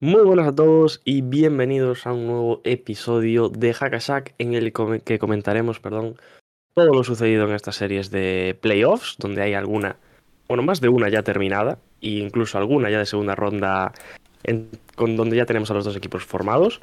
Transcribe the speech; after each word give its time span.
Muy 0.00 0.22
buenas 0.22 0.46
a 0.46 0.54
todos 0.54 1.02
y 1.04 1.22
bienvenidos 1.22 2.06
a 2.06 2.12
un 2.12 2.28
nuevo 2.28 2.60
episodio 2.62 3.48
de 3.48 3.74
Hackashack 3.74 4.32
en 4.38 4.54
el 4.54 4.72
que 5.04 5.18
comentaremos, 5.18 5.80
perdón, 5.80 6.14
todo 6.74 6.94
lo 6.94 7.02
sucedido 7.02 7.48
en 7.48 7.54
estas 7.56 7.74
series 7.74 8.12
de 8.12 8.56
playoffs, 8.60 9.16
donde 9.18 9.42
hay 9.42 9.54
alguna, 9.54 9.96
bueno, 10.46 10.62
más 10.62 10.80
de 10.80 10.88
una 10.88 11.08
ya 11.08 11.24
terminada 11.24 11.80
e 12.00 12.10
incluso 12.10 12.58
alguna 12.58 12.90
ya 12.90 13.00
de 13.00 13.06
segunda 13.06 13.34
ronda 13.34 13.92
con 14.94 15.16
donde 15.16 15.36
ya 15.36 15.46
tenemos 15.46 15.68
a 15.72 15.74
los 15.74 15.84
dos 15.84 15.96
equipos 15.96 16.24
formados. 16.24 16.80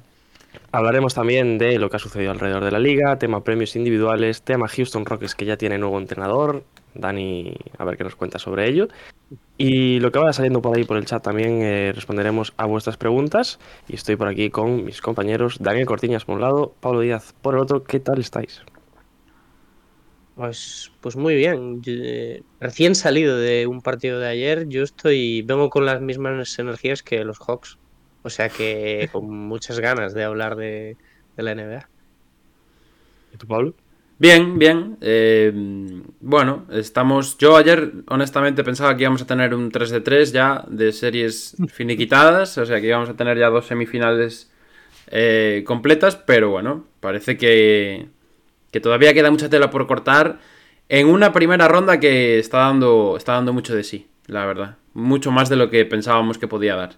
Hablaremos 0.73 1.14
también 1.14 1.58
de 1.58 1.80
lo 1.80 1.90
que 1.90 1.95
ha 1.95 2.00
sucedido 2.00 2.32
alrededor 2.32 2.66
de 2.66 2.72
la 2.72 2.80
liga, 2.80 3.18
tema 3.18 3.45
premios 3.45 3.78
individuales, 3.78 4.42
tema 4.42 4.67
Houston 4.67 5.06
Rockets 5.06 5.36
que 5.36 5.45
ya 5.45 5.56
tiene 5.56 5.78
nuevo 5.78 5.98
entrenador, 6.00 6.66
Dani, 6.94 7.56
a 7.78 7.86
ver 7.86 7.95
qué 7.95 8.04
nos 8.04 8.17
cuenta 8.17 8.39
sobre 8.39 8.67
ello. 8.67 8.89
Y 9.58 10.00
lo 10.00 10.11
que 10.11 10.20
vaya 10.20 10.34
saliendo 10.34 10.61
por 10.61 10.75
ahí 10.75 10.84
por 10.84 10.98
el 10.98 11.06
chat 11.06 11.23
también 11.23 11.61
eh, 11.61 11.94
responderemos 11.94 12.53
a 12.58 12.66
vuestras 12.66 12.98
preguntas. 12.98 13.59
Y 13.88 13.95
estoy 13.95 14.17
por 14.17 14.28
aquí 14.28 14.50
con 14.50 14.84
mis 14.84 15.02
compañeros 15.02 15.58
Daniel 15.61 15.86
Cortiñas 15.86 16.25
por 16.25 16.36
un 16.36 16.42
lado, 16.42 16.75
Pablo 16.81 17.00
Díaz 17.00 17.34
por 17.42 17.56
el 17.56 17.61
otro. 17.61 17.83
¿Qué 17.83 18.00
tal 18.02 18.20
estáis? 18.20 18.61
Pues, 20.36 20.92
pues 21.00 21.16
muy 21.16 21.36
bien. 21.36 21.81
Yo, 21.81 21.94
eh, 21.95 22.44
recién 22.59 22.95
salido 22.95 23.38
de 23.38 23.66
un 23.67 23.81
partido 23.81 24.20
de 24.20 24.28
ayer, 24.28 24.67
yo 24.67 24.83
estoy, 24.83 25.42
vengo 25.44 25.70
con 25.70 25.86
las 25.86 26.02
mismas 26.02 26.59
energías 26.59 27.02
que 27.02 27.23
los 27.23 27.39
Hawks. 27.39 27.78
O 28.23 28.30
sea 28.30 28.50
que 28.50 29.09
con 29.14 29.30
muchas 29.30 29.80
ganas 29.80 30.14
de 30.14 30.26
hablar 30.26 30.58
de, 30.58 30.98
de 31.38 31.44
la 31.44 31.56
NBA. 31.56 31.89
¿Y 33.33 33.38
tú, 33.38 33.48
Pablo? 33.48 33.73
Bien, 34.17 34.58
bien. 34.58 34.97
eh, 35.02 35.52
bueno, 36.21 36.66
estamos. 36.71 37.38
Yo 37.38 37.58
ayer, 37.58 37.91
honestamente, 38.08 38.63
pensaba 38.63 38.95
que 38.95 39.03
íbamos 39.03 39.21
a 39.21 39.27
tener 39.27 39.53
un 39.53 39.71
3 39.71 39.89
de 39.89 40.02
3 40.02 40.31
ya 40.31 40.63
de 40.67 40.94
series 40.94 41.55
finiquitadas. 41.67 42.58
O 42.58 42.66
sea, 42.66 42.80
que 42.80 42.88
íbamos 42.88 43.09
a 43.09 43.16
tener 43.17 43.38
ya 43.38 43.49
dos 43.49 43.66
semifinales 43.67 44.52
eh, 45.08 45.63
completas. 45.67 46.16
Pero 46.16 46.49
bueno, 46.49 46.86
parece 47.02 47.38
que, 47.38 48.08
que 48.71 48.80
todavía 48.80 49.13
queda 49.13 49.31
mucha 49.31 49.49
tela 49.49 49.69
por 49.69 49.86
cortar. 49.88 50.39
En 50.88 51.08
una 51.08 51.33
primera 51.33 51.67
ronda 51.67 51.99
que 51.99 52.39
está 52.39 52.59
dando, 52.59 53.16
está 53.17 53.33
dando 53.33 53.53
mucho 53.53 53.75
de 53.75 53.83
sí, 53.83 54.08
la 54.27 54.45
verdad. 54.45 54.77
Mucho 54.93 55.31
más 55.31 55.49
de 55.49 55.58
lo 55.58 55.69
que 55.69 55.83
pensábamos 55.86 56.38
que 56.38 56.47
podía 56.47 56.75
dar. 56.75 56.97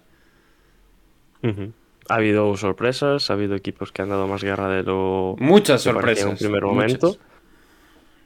Ha 2.08 2.14
habido 2.14 2.56
sorpresas, 2.56 3.30
ha 3.30 3.34
habido 3.34 3.54
equipos 3.54 3.92
que 3.92 4.02
han 4.02 4.08
dado 4.08 4.26
más 4.26 4.42
guerra 4.42 4.68
de 4.68 4.82
lo 4.82 5.36
Muchas 5.38 5.82
que 5.84 5.90
sorpresas. 5.92 6.24
en 6.24 6.30
un 6.30 6.36
primer 6.36 6.62
muchas. 6.62 6.74
momento. 6.74 7.16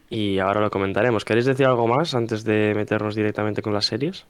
Y 0.08 0.38
ahora 0.38 0.60
lo 0.60 0.70
comentaremos. 0.70 1.24
¿Queréis 1.24 1.46
decir 1.46 1.66
algo 1.66 1.86
más 1.88 2.14
antes 2.14 2.44
de 2.44 2.74
meternos 2.76 3.14
directamente 3.14 3.62
con 3.62 3.72
las 3.72 3.86
series? 3.86 4.26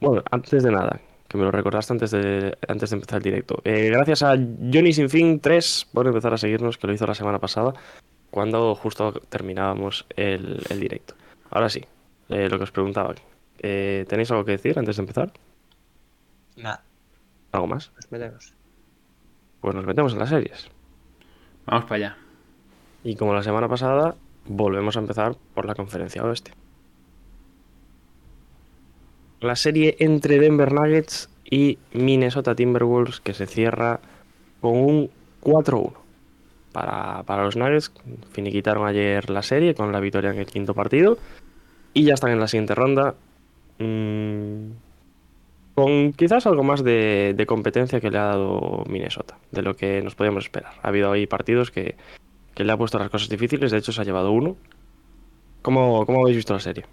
Bueno, 0.00 0.22
antes 0.30 0.62
de 0.62 0.70
nada, 0.70 1.00
que 1.28 1.36
me 1.36 1.44
lo 1.44 1.50
recordaste 1.50 1.92
antes 1.92 2.10
de, 2.12 2.56
antes 2.68 2.90
de 2.90 2.94
empezar 2.96 3.18
el 3.18 3.22
directo. 3.24 3.60
Eh, 3.64 3.90
gracias 3.92 4.22
a 4.22 4.30
Johnny 4.36 4.92
Sinfín 4.92 5.40
3 5.40 5.88
por 5.92 6.06
empezar 6.06 6.32
a 6.34 6.38
seguirnos, 6.38 6.78
que 6.78 6.86
lo 6.86 6.92
hizo 6.92 7.06
la 7.06 7.14
semana 7.14 7.38
pasada, 7.40 7.74
cuando 8.30 8.74
justo 8.74 9.12
terminábamos 9.28 10.06
el, 10.16 10.62
el 10.70 10.80
directo. 10.80 11.14
Ahora 11.50 11.68
sí, 11.68 11.84
eh, 12.28 12.48
lo 12.48 12.56
que 12.58 12.64
os 12.64 12.70
preguntaba. 12.72 13.14
Eh, 13.58 14.04
¿Tenéis 14.08 14.30
algo 14.30 14.44
que 14.44 14.52
decir 14.52 14.78
antes 14.78 14.96
de 14.96 15.02
empezar? 15.02 15.32
Nada, 16.56 16.82
¿Algo 17.52 17.66
más? 17.66 17.90
nos 17.96 18.12
metemos. 18.12 18.54
Pues 19.64 19.74
nos 19.74 19.86
metemos 19.86 20.12
en 20.12 20.18
las 20.18 20.28
series. 20.28 20.68
Vamos 21.64 21.84
para 21.84 21.94
allá. 21.94 22.16
Y 23.02 23.16
como 23.16 23.32
la 23.32 23.42
semana 23.42 23.66
pasada, 23.66 24.14
volvemos 24.44 24.94
a 24.94 25.00
empezar 25.00 25.36
por 25.54 25.64
la 25.64 25.74
conferencia 25.74 26.22
oeste. 26.22 26.50
La 29.40 29.56
serie 29.56 29.96
entre 30.00 30.38
Denver 30.38 30.70
Nuggets 30.70 31.30
y 31.50 31.78
Minnesota 31.94 32.54
Timberwolves 32.54 33.20
que 33.20 33.32
se 33.32 33.46
cierra 33.46 34.00
con 34.60 34.76
un 34.76 35.10
4-1. 35.40 35.94
Para, 36.72 37.22
para 37.22 37.44
los 37.44 37.56
Nuggets 37.56 37.90
finiquitaron 38.32 38.86
ayer 38.86 39.30
la 39.30 39.42
serie 39.42 39.74
con 39.74 39.92
la 39.92 40.00
victoria 40.00 40.32
en 40.32 40.40
el 40.40 40.46
quinto 40.46 40.74
partido 40.74 41.16
y 41.94 42.04
ya 42.04 42.12
están 42.12 42.32
en 42.32 42.40
la 42.40 42.48
siguiente 42.48 42.74
ronda. 42.74 43.14
mm, 43.78 44.83
con 45.74 46.12
quizás 46.12 46.46
algo 46.46 46.62
más 46.62 46.84
de, 46.84 47.44
competencia 47.46 48.00
que 48.00 48.10
le 48.10 48.18
ha 48.18 48.26
dado 48.26 48.84
Minnesota, 48.88 49.38
de 49.50 49.62
lo 49.62 49.76
que 49.76 50.02
nos 50.02 50.14
podíamos 50.14 50.44
esperar. 50.44 50.72
Ha 50.82 50.88
habido 50.88 51.10
ahí 51.12 51.26
partidos 51.26 51.70
que, 51.70 51.96
que 52.54 52.64
le 52.64 52.72
ha 52.72 52.76
puesto 52.76 52.98
las 52.98 53.10
cosas 53.10 53.28
difíciles, 53.28 53.70
de 53.70 53.78
hecho 53.78 53.92
se 53.92 54.00
ha 54.00 54.04
llevado 54.04 54.30
uno. 54.30 54.56
¿Cómo, 55.62 56.06
cómo 56.06 56.20
habéis 56.20 56.36
visto 56.36 56.54
la 56.54 56.60
serie? 56.60 56.84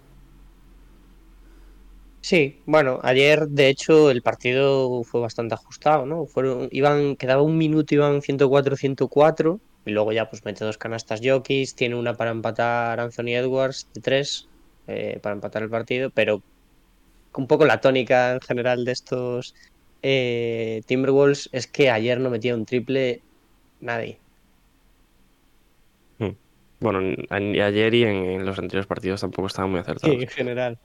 Sí, 2.21 2.61
bueno, 2.65 2.99
ayer 3.01 3.47
de 3.47 3.67
hecho 3.69 4.11
el 4.11 4.21
partido 4.21 5.03
fue 5.03 5.21
bastante 5.21 5.55
ajustado, 5.55 6.05
¿no? 6.05 6.25
Fueron, 6.25 6.69
iban, 6.71 7.15
quedaba 7.15 7.41
un 7.41 7.57
minuto, 7.57 7.95
iban 7.95 8.21
104-104 8.21 9.59
y 9.85 9.91
luego 9.91 10.11
ya 10.11 10.29
pues 10.29 10.45
mete 10.45 10.63
dos 10.63 10.77
canastas 10.77 11.21
Jokic, 11.23 11.73
tiene 11.73 11.95
una 11.95 12.13
para 12.13 12.31
empatar 12.31 12.99
Anthony 12.99 13.29
Edwards 13.29 13.87
de 13.93 14.01
tres 14.01 14.47
eh, 14.87 15.19
para 15.21 15.33
empatar 15.33 15.63
el 15.63 15.69
partido, 15.69 16.11
pero 16.11 16.43
un 17.35 17.47
poco 17.47 17.65
la 17.65 17.81
tónica 17.81 18.33
en 18.33 18.41
general 18.41 18.83
de 18.85 18.91
estos 18.91 19.53
eh, 20.03 20.81
Timberwolves 20.85 21.49
es 21.51 21.67
que 21.67 21.89
ayer 21.89 22.19
no 22.19 22.29
metía 22.29 22.55
un 22.55 22.65
triple 22.65 23.21
nadie. 23.79 24.17
Bueno, 26.79 26.99
en- 26.99 27.27
en- 27.29 27.61
ayer 27.61 27.93
y 27.93 28.03
en, 28.03 28.15
en 28.25 28.45
los 28.45 28.57
anteriores 28.57 28.87
partidos 28.87 29.21
tampoco 29.21 29.45
estaban 29.47 29.69
muy 29.69 29.79
acertados. 29.79 30.15
en 30.19 30.27
general. 30.27 30.79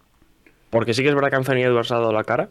Porque 0.69 0.93
sí 0.93 1.03
que 1.03 1.09
es 1.09 1.15
verdad 1.15 1.31
que 1.31 1.37
Anthony 1.37 1.63
Edwards 1.65 1.91
ha 1.91 1.95
dado 1.99 2.13
la 2.13 2.25
cara. 2.25 2.51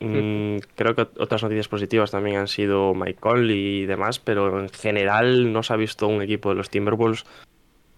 Mm, 0.00 0.56
creo 0.74 0.96
que 0.96 1.02
ot- 1.02 1.12
otras 1.20 1.42
noticias 1.44 1.68
positivas 1.68 2.10
también 2.10 2.38
han 2.38 2.48
sido 2.48 2.92
Mike 2.94 3.20
Conley 3.20 3.82
y 3.82 3.86
demás, 3.86 4.18
pero 4.18 4.58
en 4.58 4.68
general 4.70 5.52
no 5.52 5.62
se 5.62 5.72
ha 5.74 5.76
visto 5.76 6.08
un 6.08 6.22
equipo 6.22 6.48
de 6.48 6.56
los 6.56 6.70
Timberwolves 6.70 7.24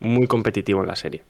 muy 0.01 0.27
competitivo 0.27 0.83
en 0.83 0.89
la 0.89 0.97
serie. 0.97 1.23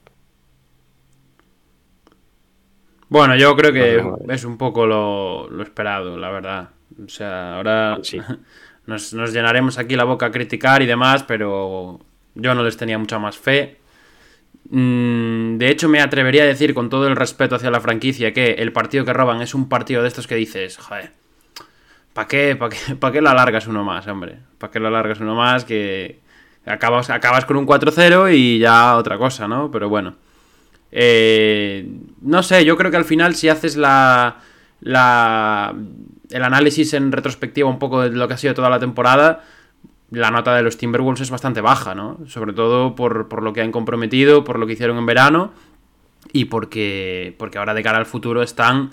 Bueno, 3.12 3.36
yo 3.36 3.54
creo 3.56 3.72
que 3.74 4.02
es 4.32 4.44
un 4.44 4.56
poco 4.56 4.86
lo, 4.86 5.46
lo 5.50 5.62
esperado, 5.62 6.16
la 6.16 6.30
verdad. 6.30 6.70
O 7.04 7.08
sea, 7.08 7.56
ahora 7.56 7.98
Sí. 8.02 8.18
nos, 8.86 9.12
nos 9.12 9.32
llenaremos 9.34 9.76
aquí 9.78 9.96
la 9.96 10.04
boca 10.04 10.26
a 10.26 10.30
criticar 10.30 10.80
y 10.80 10.86
demás, 10.86 11.22
pero 11.22 12.00
yo 12.34 12.54
no 12.54 12.62
les 12.62 12.78
tenía 12.78 12.96
mucha 12.96 13.18
más 13.18 13.36
fe. 13.36 13.76
Mm, 14.70 15.58
De 15.58 15.68
hecho, 15.68 15.90
me 15.90 16.00
atrevería 16.00 16.44
a 16.44 16.46
decir 16.46 16.72
con 16.72 16.88
todo 16.88 17.06
el 17.06 17.16
respeto 17.16 17.54
hacia 17.56 17.70
la 17.70 17.80
franquicia 17.80 18.32
que 18.32 18.52
el 18.52 18.72
partido 18.72 19.04
que 19.04 19.12
roban 19.12 19.42
es 19.42 19.54
un 19.54 19.68
partido 19.68 20.00
de 20.00 20.08
estos 20.08 20.26
que 20.26 20.34
dices, 20.36 20.78
joder, 20.78 21.12
¿para 22.14 22.28
qué, 22.28 22.56
pa 22.56 22.68
qué, 22.70 22.94
pa 23.00 23.12
qué 23.12 23.20
lo 23.20 23.28
alargas 23.30 23.66
uno 23.66 23.84
más, 23.84 24.06
hombre? 24.08 24.38
¿Para 24.58 24.70
qué 24.70 24.80
lo 24.80 24.88
alargas 24.88 25.20
uno 25.20 25.34
más? 25.34 25.66
Que 25.66 26.20
acabas, 26.64 27.10
acabas 27.10 27.44
con 27.44 27.58
un 27.58 27.66
4-0 27.66 28.34
y 28.34 28.58
ya 28.58 28.96
otra 28.96 29.18
cosa, 29.18 29.46
¿no? 29.48 29.70
Pero 29.70 29.88
bueno. 29.90 30.14
Eh, 30.92 31.88
no 32.20 32.42
sé, 32.42 32.64
yo 32.64 32.76
creo 32.76 32.90
que 32.90 32.98
al 32.98 33.04
final 33.04 33.34
si 33.34 33.48
haces 33.48 33.76
la, 33.76 34.40
la, 34.80 35.74
el 36.30 36.42
análisis 36.42 36.92
en 36.94 37.10
retrospectiva 37.10 37.68
un 37.68 37.78
poco 37.78 38.02
de 38.02 38.10
lo 38.10 38.28
que 38.28 38.34
ha 38.34 38.38
sido 38.38 38.54
toda 38.54 38.70
la 38.70 38.78
temporada, 38.78 39.42
la 40.10 40.30
nota 40.30 40.54
de 40.54 40.62
los 40.62 40.76
Timberwolves 40.76 41.22
es 41.22 41.30
bastante 41.30 41.62
baja, 41.62 41.94
¿no? 41.94 42.18
Sobre 42.26 42.52
todo 42.52 42.94
por, 42.94 43.28
por 43.28 43.42
lo 43.42 43.54
que 43.54 43.62
han 43.62 43.72
comprometido, 43.72 44.44
por 44.44 44.58
lo 44.58 44.66
que 44.66 44.74
hicieron 44.74 44.98
en 44.98 45.06
verano 45.06 45.52
y 46.32 46.44
porque, 46.44 47.34
porque 47.38 47.58
ahora 47.58 47.74
de 47.74 47.82
cara 47.82 47.98
al 47.98 48.06
futuro 48.06 48.42
están 48.42 48.90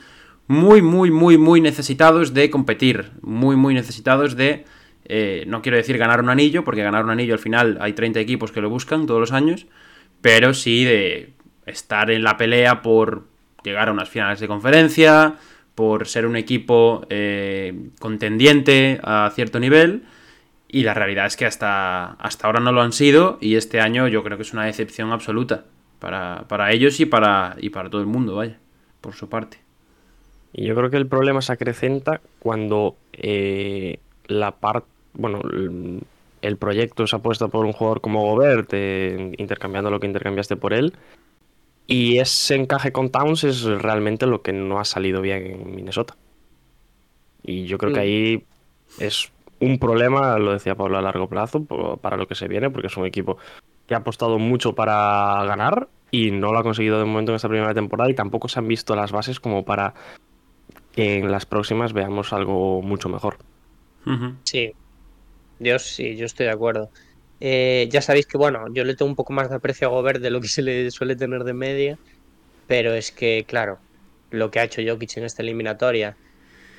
muy, 0.48 0.82
muy, 0.82 1.12
muy, 1.12 1.38
muy 1.38 1.62
necesitados 1.62 2.34
de 2.34 2.50
competir, 2.50 3.12
muy, 3.22 3.56
muy 3.56 3.74
necesitados 3.74 4.36
de, 4.36 4.66
eh, 5.06 5.44
no 5.48 5.62
quiero 5.62 5.78
decir 5.78 5.98
ganar 5.98 6.22
un 6.22 6.30
anillo, 6.30 6.64
porque 6.64 6.82
ganar 6.82 7.04
un 7.04 7.12
anillo 7.12 7.34
al 7.34 7.40
final 7.40 7.78
hay 7.82 7.94
30 7.94 8.20
equipos 8.20 8.52
que 8.52 8.62
lo 8.62 8.70
buscan 8.70 9.06
todos 9.06 9.20
los 9.20 9.32
años, 9.32 9.68
pero 10.22 10.54
sí 10.54 10.86
de 10.86 11.34
estar 11.70 12.12
en 12.12 12.24
la 12.24 12.38
pelea 12.38 12.82
por 12.82 13.24
llegar 13.64 13.90
a 13.90 13.92
unas 13.92 14.10
finales 14.10 14.40
de 14.40 14.48
conferencia, 14.48 15.36
por 15.76 16.08
ser 16.08 16.26
un 16.26 16.36
equipo 16.36 17.06
eh, 17.10 17.90
contendiente 18.00 19.00
a 19.04 19.32
cierto 19.34 19.60
nivel. 19.60 20.04
Y 20.68 20.84
la 20.84 20.94
realidad 20.94 21.26
es 21.26 21.36
que 21.36 21.46
hasta, 21.46 22.12
hasta 22.14 22.46
ahora 22.46 22.60
no 22.60 22.72
lo 22.72 22.82
han 22.82 22.92
sido 22.92 23.40
y 23.42 23.56
este 23.56 23.82
año 23.82 24.08
yo 24.08 24.24
creo 24.24 24.38
que 24.38 24.44
es 24.44 24.54
una 24.54 24.66
decepción 24.66 25.12
absoluta 25.12 25.66
para, 26.00 26.46
para 26.48 26.72
ellos 26.72 27.00
y 27.00 27.06
para, 27.06 27.56
y 27.60 27.70
para 27.70 27.90
todo 27.90 28.02
el 28.02 28.08
mundo, 28.08 28.36
vaya, 28.36 28.58
por 29.02 29.16
su 29.16 29.30
parte. 29.30 29.58
Y 30.54 30.66
yo 30.66 30.76
creo 30.76 30.90
que 30.90 30.98
el 30.98 31.08
problema 31.08 31.42
se 31.42 31.54
acrecenta 31.54 32.22
cuando 32.40 32.96
eh, 33.14 34.00
la 34.28 34.52
parte, 34.52 34.88
bueno, 35.14 35.42
el 36.42 36.58
proyecto 36.58 37.06
se 37.08 37.16
ha 37.16 37.20
puesto 37.20 37.50
por 37.50 37.66
un 37.66 37.74
jugador 37.74 38.02
como 38.02 38.24
Gobert, 38.24 38.70
eh, 38.74 39.34
intercambiando 39.38 39.92
lo 39.92 40.00
que 40.00 40.08
intercambiaste 40.08 40.56
por 40.56 40.74
él. 40.74 40.94
Y 41.92 42.20
ese 42.20 42.54
encaje 42.54 42.92
con 42.92 43.10
Towns 43.10 43.44
es 43.44 43.64
realmente 43.64 44.28
lo 44.28 44.44
que 44.44 44.54
no 44.54 44.80
ha 44.80 44.86
salido 44.86 45.22
bien 45.22 45.48
en 45.48 45.76
Minnesota. 45.76 46.16
Y 47.44 47.66
yo 47.66 47.80
creo 47.80 47.92
que 47.92 48.00
Mm. 48.00 48.04
ahí 48.04 48.44
es 49.00 49.32
un 49.60 49.80
problema, 49.80 50.38
lo 50.38 50.54
decía 50.54 50.76
Pablo, 50.76 51.00
a 51.00 51.02
largo 51.02 51.28
plazo 51.28 51.66
para 52.00 52.16
lo 52.16 52.28
que 52.28 52.36
se 52.36 52.48
viene, 52.48 52.70
porque 52.70 52.88
es 52.88 52.98
un 52.98 53.08
equipo 53.08 53.38
que 53.88 53.96
ha 53.96 53.98
apostado 53.98 54.38
mucho 54.38 54.76
para 54.76 55.44
ganar 55.46 55.88
y 56.12 56.30
no 56.30 56.54
lo 56.54 56.60
ha 56.60 56.64
conseguido 56.64 57.00
de 57.00 57.06
momento 57.06 57.32
en 57.32 57.38
esta 57.38 57.50
primera 57.50 57.74
temporada 57.74 58.10
y 58.12 58.14
tampoco 58.14 58.48
se 58.48 58.60
han 58.60 58.68
visto 58.68 58.96
las 58.96 59.12
bases 59.12 59.40
como 59.40 59.66
para 59.66 59.96
que 60.92 61.18
en 61.18 61.32
las 61.32 61.48
próximas 61.48 61.94
veamos 61.94 62.34
algo 62.34 62.84
mucho 62.84 63.10
mejor. 63.10 63.38
Sí, 64.44 64.74
yo 65.60 65.80
sí, 65.80 66.16
yo 66.16 66.28
estoy 66.28 66.46
de 66.46 66.52
acuerdo. 66.52 66.92
Eh, 67.40 67.88
ya 67.92 68.02
sabéis 68.02 68.26
que, 68.28 68.38
bueno, 68.38 68.66
yo 68.74 68.84
le 68.84 68.96
tengo 68.96 69.10
un 69.10 69.16
poco 69.16 69.34
más 69.34 69.50
de 69.50 69.56
aprecio 69.56 69.88
a 69.88 69.92
Gobert 69.92 70.22
de 70.22 70.30
lo 70.32 70.42
que 70.42 70.48
se 70.50 70.62
le 70.62 70.92
suele 70.92 71.16
tener 71.16 71.44
de 71.44 71.54
media, 71.54 71.98
pero 72.66 72.94
es 72.94 73.12
que, 73.14 73.46
claro, 73.48 73.82
lo 74.32 74.52
que 74.52 74.60
ha 74.60 74.64
hecho 74.66 74.82
Jokic 74.86 75.18
en 75.18 75.26
esta 75.26 75.44
eliminatoria, 75.44 76.18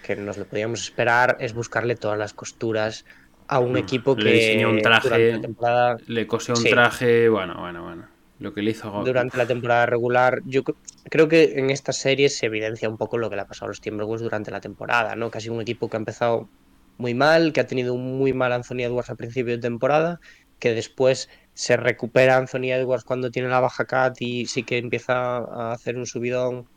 que 0.03 0.17
nos 0.17 0.39
lo 0.39 0.47
podíamos 0.49 0.83
esperar, 0.83 1.37
es 1.41 1.55
buscarle 1.55 1.97
todas 1.97 2.19
las 2.19 2.35
costuras 2.35 3.05
a 3.49 3.61
un 3.61 3.77
equipo 3.79 4.17
le 4.17 4.25
que 4.25 4.35
diseñó 4.35 4.71
un 4.71 4.79
traje. 4.83 5.33
la 5.33 5.41
temporada 5.41 5.97
Le 6.07 6.27
cosió 6.27 6.55
un 6.57 6.63
Sí. 6.63 6.71
traje, 6.71 7.29
bueno, 7.29 7.61
bueno, 7.61 7.83
bueno. 7.85 8.09
Lo 8.39 8.55
que 8.55 8.63
le 8.63 8.71
hizo 8.73 8.91
Go- 8.91 9.05
durante 9.05 9.37
la 9.39 9.47
temporada 9.47 9.87
regular. 9.87 10.41
Yo 10.45 10.63
cre- 10.63 10.77
creo 11.11 11.29
que 11.29 11.59
en 11.59 11.71
esta 11.71 11.93
serie 11.93 12.29
se 12.29 12.47
evidencia 12.47 12.89
un 12.89 12.97
poco 12.97 13.19
lo 13.19 13.31
que 13.31 13.37
le 13.37 13.43
ha 13.43 13.47
pasado 13.47 13.67
a 13.67 13.71
los 13.71 13.81
Timberwolves 13.81 14.23
durante 14.23 14.51
la 14.51 14.61
temporada, 14.61 15.17
¿no? 15.17 15.31
Casi 15.31 15.49
un 15.49 15.61
equipo 15.61 15.89
que 15.89 15.97
ha 15.97 15.99
empezado 16.01 16.51
muy 16.97 17.15
mal, 17.15 17.53
que 17.53 17.61
ha 17.61 17.67
tenido 17.67 17.95
un 17.95 18.19
muy 18.19 18.33
mal 18.33 18.53
Anthony 18.53 18.81
Edwards 18.85 19.11
al 19.11 19.17
principio 19.17 19.55
de 19.55 19.61
temporada, 19.61 20.19
que 20.61 20.75
después 20.75 21.29
se 21.55 21.77
recupera 21.77 22.37
Anthony 22.37 22.73
Edwards 22.73 23.05
cuando 23.05 23.31
tiene 23.31 23.49
la 23.49 23.61
baja 23.61 23.85
Cat 23.87 24.17
y 24.21 24.47
sí 24.47 24.63
que 24.63 24.79
empieza 24.79 25.39
a 25.39 25.73
hacer 25.73 25.97
un 25.97 26.07
subidón, 26.07 26.69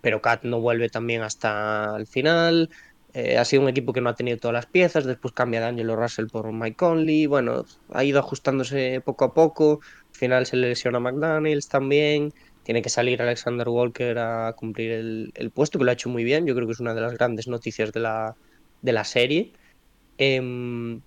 pero 0.00 0.22
Cat 0.22 0.44
no 0.44 0.60
vuelve 0.60 0.88
también 0.88 1.22
hasta 1.22 1.94
el 1.96 2.06
final. 2.06 2.70
Eh, 3.14 3.36
ha 3.36 3.44
sido 3.44 3.62
un 3.62 3.68
equipo 3.68 3.92
que 3.92 4.00
no 4.00 4.08
ha 4.08 4.14
tenido 4.14 4.38
todas 4.38 4.54
las 4.54 4.66
piezas, 4.66 5.04
después 5.04 5.34
cambia 5.34 5.60
de 5.60 5.66
Angelo 5.66 5.96
Russell 5.96 6.28
por 6.28 6.50
Mike 6.50 6.76
Conley, 6.76 7.26
bueno, 7.26 7.66
ha 7.90 8.04
ido 8.04 8.18
ajustándose 8.18 9.02
poco 9.04 9.26
a 9.26 9.34
poco, 9.34 9.80
al 10.08 10.16
final 10.16 10.46
se 10.46 10.56
le 10.56 10.70
lesiona 10.70 10.98
McDaniels 10.98 11.68
también, 11.68 12.32
tiene 12.62 12.80
que 12.80 12.88
salir 12.88 13.20
Alexander 13.20 13.68
Walker 13.68 14.18
a 14.18 14.54
cumplir 14.54 14.92
el, 14.92 15.32
el 15.34 15.50
puesto, 15.50 15.78
que 15.78 15.84
lo 15.84 15.90
ha 15.90 15.94
hecho 15.94 16.08
muy 16.08 16.24
bien, 16.24 16.46
yo 16.46 16.54
creo 16.54 16.66
que 16.66 16.72
es 16.72 16.80
una 16.80 16.94
de 16.94 17.02
las 17.02 17.12
grandes 17.12 17.48
noticias 17.48 17.92
de 17.92 18.00
la, 18.00 18.34
de 18.80 18.92
la 18.92 19.04
serie. 19.04 19.52
Em, 20.18 21.02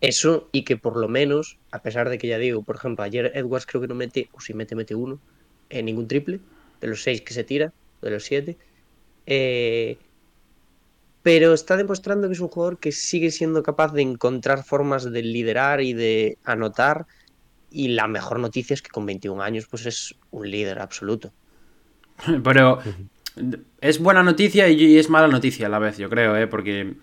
eso 0.00 0.48
y 0.52 0.64
que 0.64 0.76
por 0.76 0.96
lo 0.96 1.08
menos, 1.08 1.58
a 1.70 1.82
pesar 1.82 2.08
de 2.08 2.18
que 2.18 2.28
ya 2.28 2.38
digo, 2.38 2.62
por 2.62 2.76
ejemplo, 2.76 3.04
ayer 3.04 3.32
Edwards 3.34 3.66
creo 3.66 3.80
que 3.80 3.88
no 3.88 3.94
mete, 3.94 4.28
o 4.32 4.40
si 4.40 4.54
mete, 4.54 4.74
mete 4.74 4.94
uno, 4.94 5.18
en 5.70 5.86
ningún 5.86 6.08
triple, 6.08 6.40
de 6.80 6.88
los 6.88 7.02
seis 7.02 7.22
que 7.22 7.34
se 7.34 7.44
tira, 7.44 7.72
de 8.02 8.10
los 8.10 8.24
siete. 8.24 8.56
Eh, 9.26 9.96
pero 11.22 11.54
está 11.54 11.76
demostrando 11.76 12.28
que 12.28 12.34
es 12.34 12.40
un 12.40 12.48
jugador 12.48 12.78
que 12.78 12.92
sigue 12.92 13.30
siendo 13.30 13.62
capaz 13.62 13.92
de 13.94 14.02
encontrar 14.02 14.62
formas 14.62 15.10
de 15.10 15.22
liderar 15.22 15.80
y 15.80 15.94
de 15.94 16.36
anotar. 16.44 17.06
Y 17.70 17.88
la 17.88 18.06
mejor 18.06 18.38
noticia 18.38 18.74
es 18.74 18.82
que 18.82 18.90
con 18.90 19.06
21 19.06 19.42
años 19.42 19.66
pues 19.66 19.86
es 19.86 20.14
un 20.30 20.50
líder 20.50 20.80
absoluto. 20.80 21.32
Pero 22.44 22.80
es 23.80 23.98
buena 23.98 24.22
noticia 24.22 24.68
y 24.68 24.98
es 24.98 25.08
mala 25.08 25.28
noticia 25.28 25.66
a 25.66 25.70
la 25.70 25.78
vez, 25.78 25.96
yo 25.96 26.10
creo, 26.10 26.36
¿eh? 26.36 26.46
Porque 26.46 26.94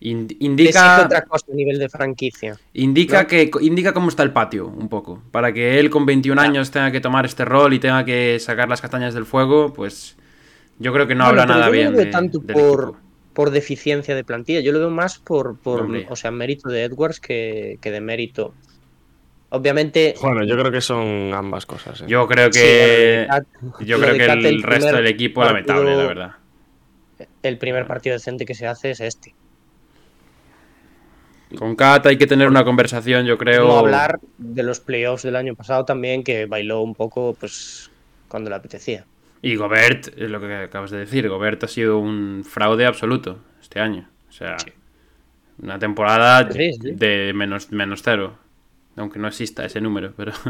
indica, 0.00 1.04
otra 1.04 1.22
cosa 1.22 1.46
a 1.52 1.54
nivel 1.54 1.78
de 1.78 1.88
franquicia. 1.88 2.56
indica, 2.74 3.22
¿no? 3.22 3.28
que, 3.28 3.50
indica 3.60 3.92
cómo 3.92 4.08
está 4.08 4.22
el 4.22 4.32
patio, 4.32 4.66
un 4.68 4.88
poco. 4.88 5.22
Para 5.30 5.52
que 5.52 5.78
él 5.80 5.90
con 5.90 6.06
21 6.06 6.40
Ya. 6.40 6.48
años 6.48 6.70
tenga 6.70 6.90
que 6.92 7.00
tomar 7.00 7.24
este 7.26 7.44
rol 7.44 7.74
y 7.74 7.78
tenga 7.78 8.04
que 8.04 8.38
sacar 8.38 8.68
las 8.68 8.80
castañas 8.80 9.14
del 9.14 9.24
fuego, 9.26 9.72
pues 9.72 10.16
yo 10.78 10.92
creo 10.92 11.06
que 11.06 11.14
no 11.14 11.24
Bueno, 11.24 11.42
habla 11.42 11.46
pero 11.46 11.54
nada 11.58 11.66
yo 11.66 11.72
bien 11.72 11.84
no 11.86 11.90
lo 11.92 11.96
veo 11.96 12.06
de- 12.06 12.12
tanto 12.12 12.38
del 12.38 12.54
por, 12.54 12.82
equipo. 12.84 12.98
por 13.34 13.50
deficiencia 13.50 14.14
de 14.14 14.24
plantilla. 14.24 14.60
Yo 14.60 14.70
lo 14.72 14.78
veo 14.78 14.90
más 14.90 15.18
por, 15.18 15.58
por 15.58 15.88
o 16.08 16.16
sea, 16.16 16.30
mérito 16.30 16.68
de 16.68 16.84
Edwards 16.84 17.18
que, 17.20 17.78
que 17.80 17.90
de 17.90 18.00
mérito. 18.00 18.54
Obviamente, 19.50 20.14
Bueno, 20.20 20.44
yo 20.44 20.58
creo 20.58 20.70
que 20.70 20.82
son 20.82 21.32
ambas 21.32 21.64
cosas. 21.64 22.02
¿eh? 22.02 22.04
Yo 22.06 22.26
creo 22.28 22.50
que... 22.50 23.26
Cat- 23.28 23.46
yo 23.80 23.98
creo 23.98 24.12
que 24.14 24.26
Cat, 24.26 24.36
el 24.44 24.62
resto 24.62 24.94
del 24.96 25.06
equipo 25.06 25.40
partido- 25.40 25.82
lamentable, 25.82 25.96
la 25.96 26.06
verdad. 26.06 26.30
El 27.42 27.56
primer 27.56 27.86
partido 27.86 28.12
decente 28.14 28.44
que 28.44 28.54
se 28.54 28.66
hace 28.66 28.90
es 28.90 29.00
este. 29.00 29.34
Con 31.56 31.76
Kat 31.76 32.04
hay 32.06 32.18
que 32.18 32.26
tener 32.26 32.48
una 32.48 32.64
conversación, 32.64 33.24
yo 33.24 33.38
creo. 33.38 33.66
No 33.66 33.78
hablar 33.78 34.20
de 34.36 34.62
los 34.62 34.80
playoffs 34.80 35.22
del 35.22 35.36
año 35.36 35.54
pasado 35.54 35.84
también, 35.84 36.22
que 36.22 36.46
bailó 36.46 36.82
un 36.82 36.94
poco 36.94 37.34
pues 37.38 37.90
cuando 38.28 38.50
le 38.50 38.56
apetecía. 38.56 39.04
Y 39.40 39.56
Gobert, 39.56 40.08
es 40.16 40.30
lo 40.30 40.40
que 40.40 40.52
acabas 40.54 40.90
de 40.90 40.98
decir, 40.98 41.28
Gobert 41.28 41.64
ha 41.64 41.68
sido 41.68 41.98
un 41.98 42.44
fraude 42.44 42.86
absoluto 42.86 43.38
este 43.62 43.80
año. 43.80 44.08
O 44.28 44.32
sea, 44.32 44.56
una 45.62 45.78
temporada 45.78 46.50
Sí, 46.52 46.72
sí. 46.74 46.90
de 46.92 47.32
menos, 47.34 47.70
menos 47.72 48.02
cero. 48.02 48.36
Aunque 48.96 49.18
no 49.18 49.28
exista 49.28 49.64
ese 49.64 49.80
número, 49.80 50.12
pero... 50.16 50.32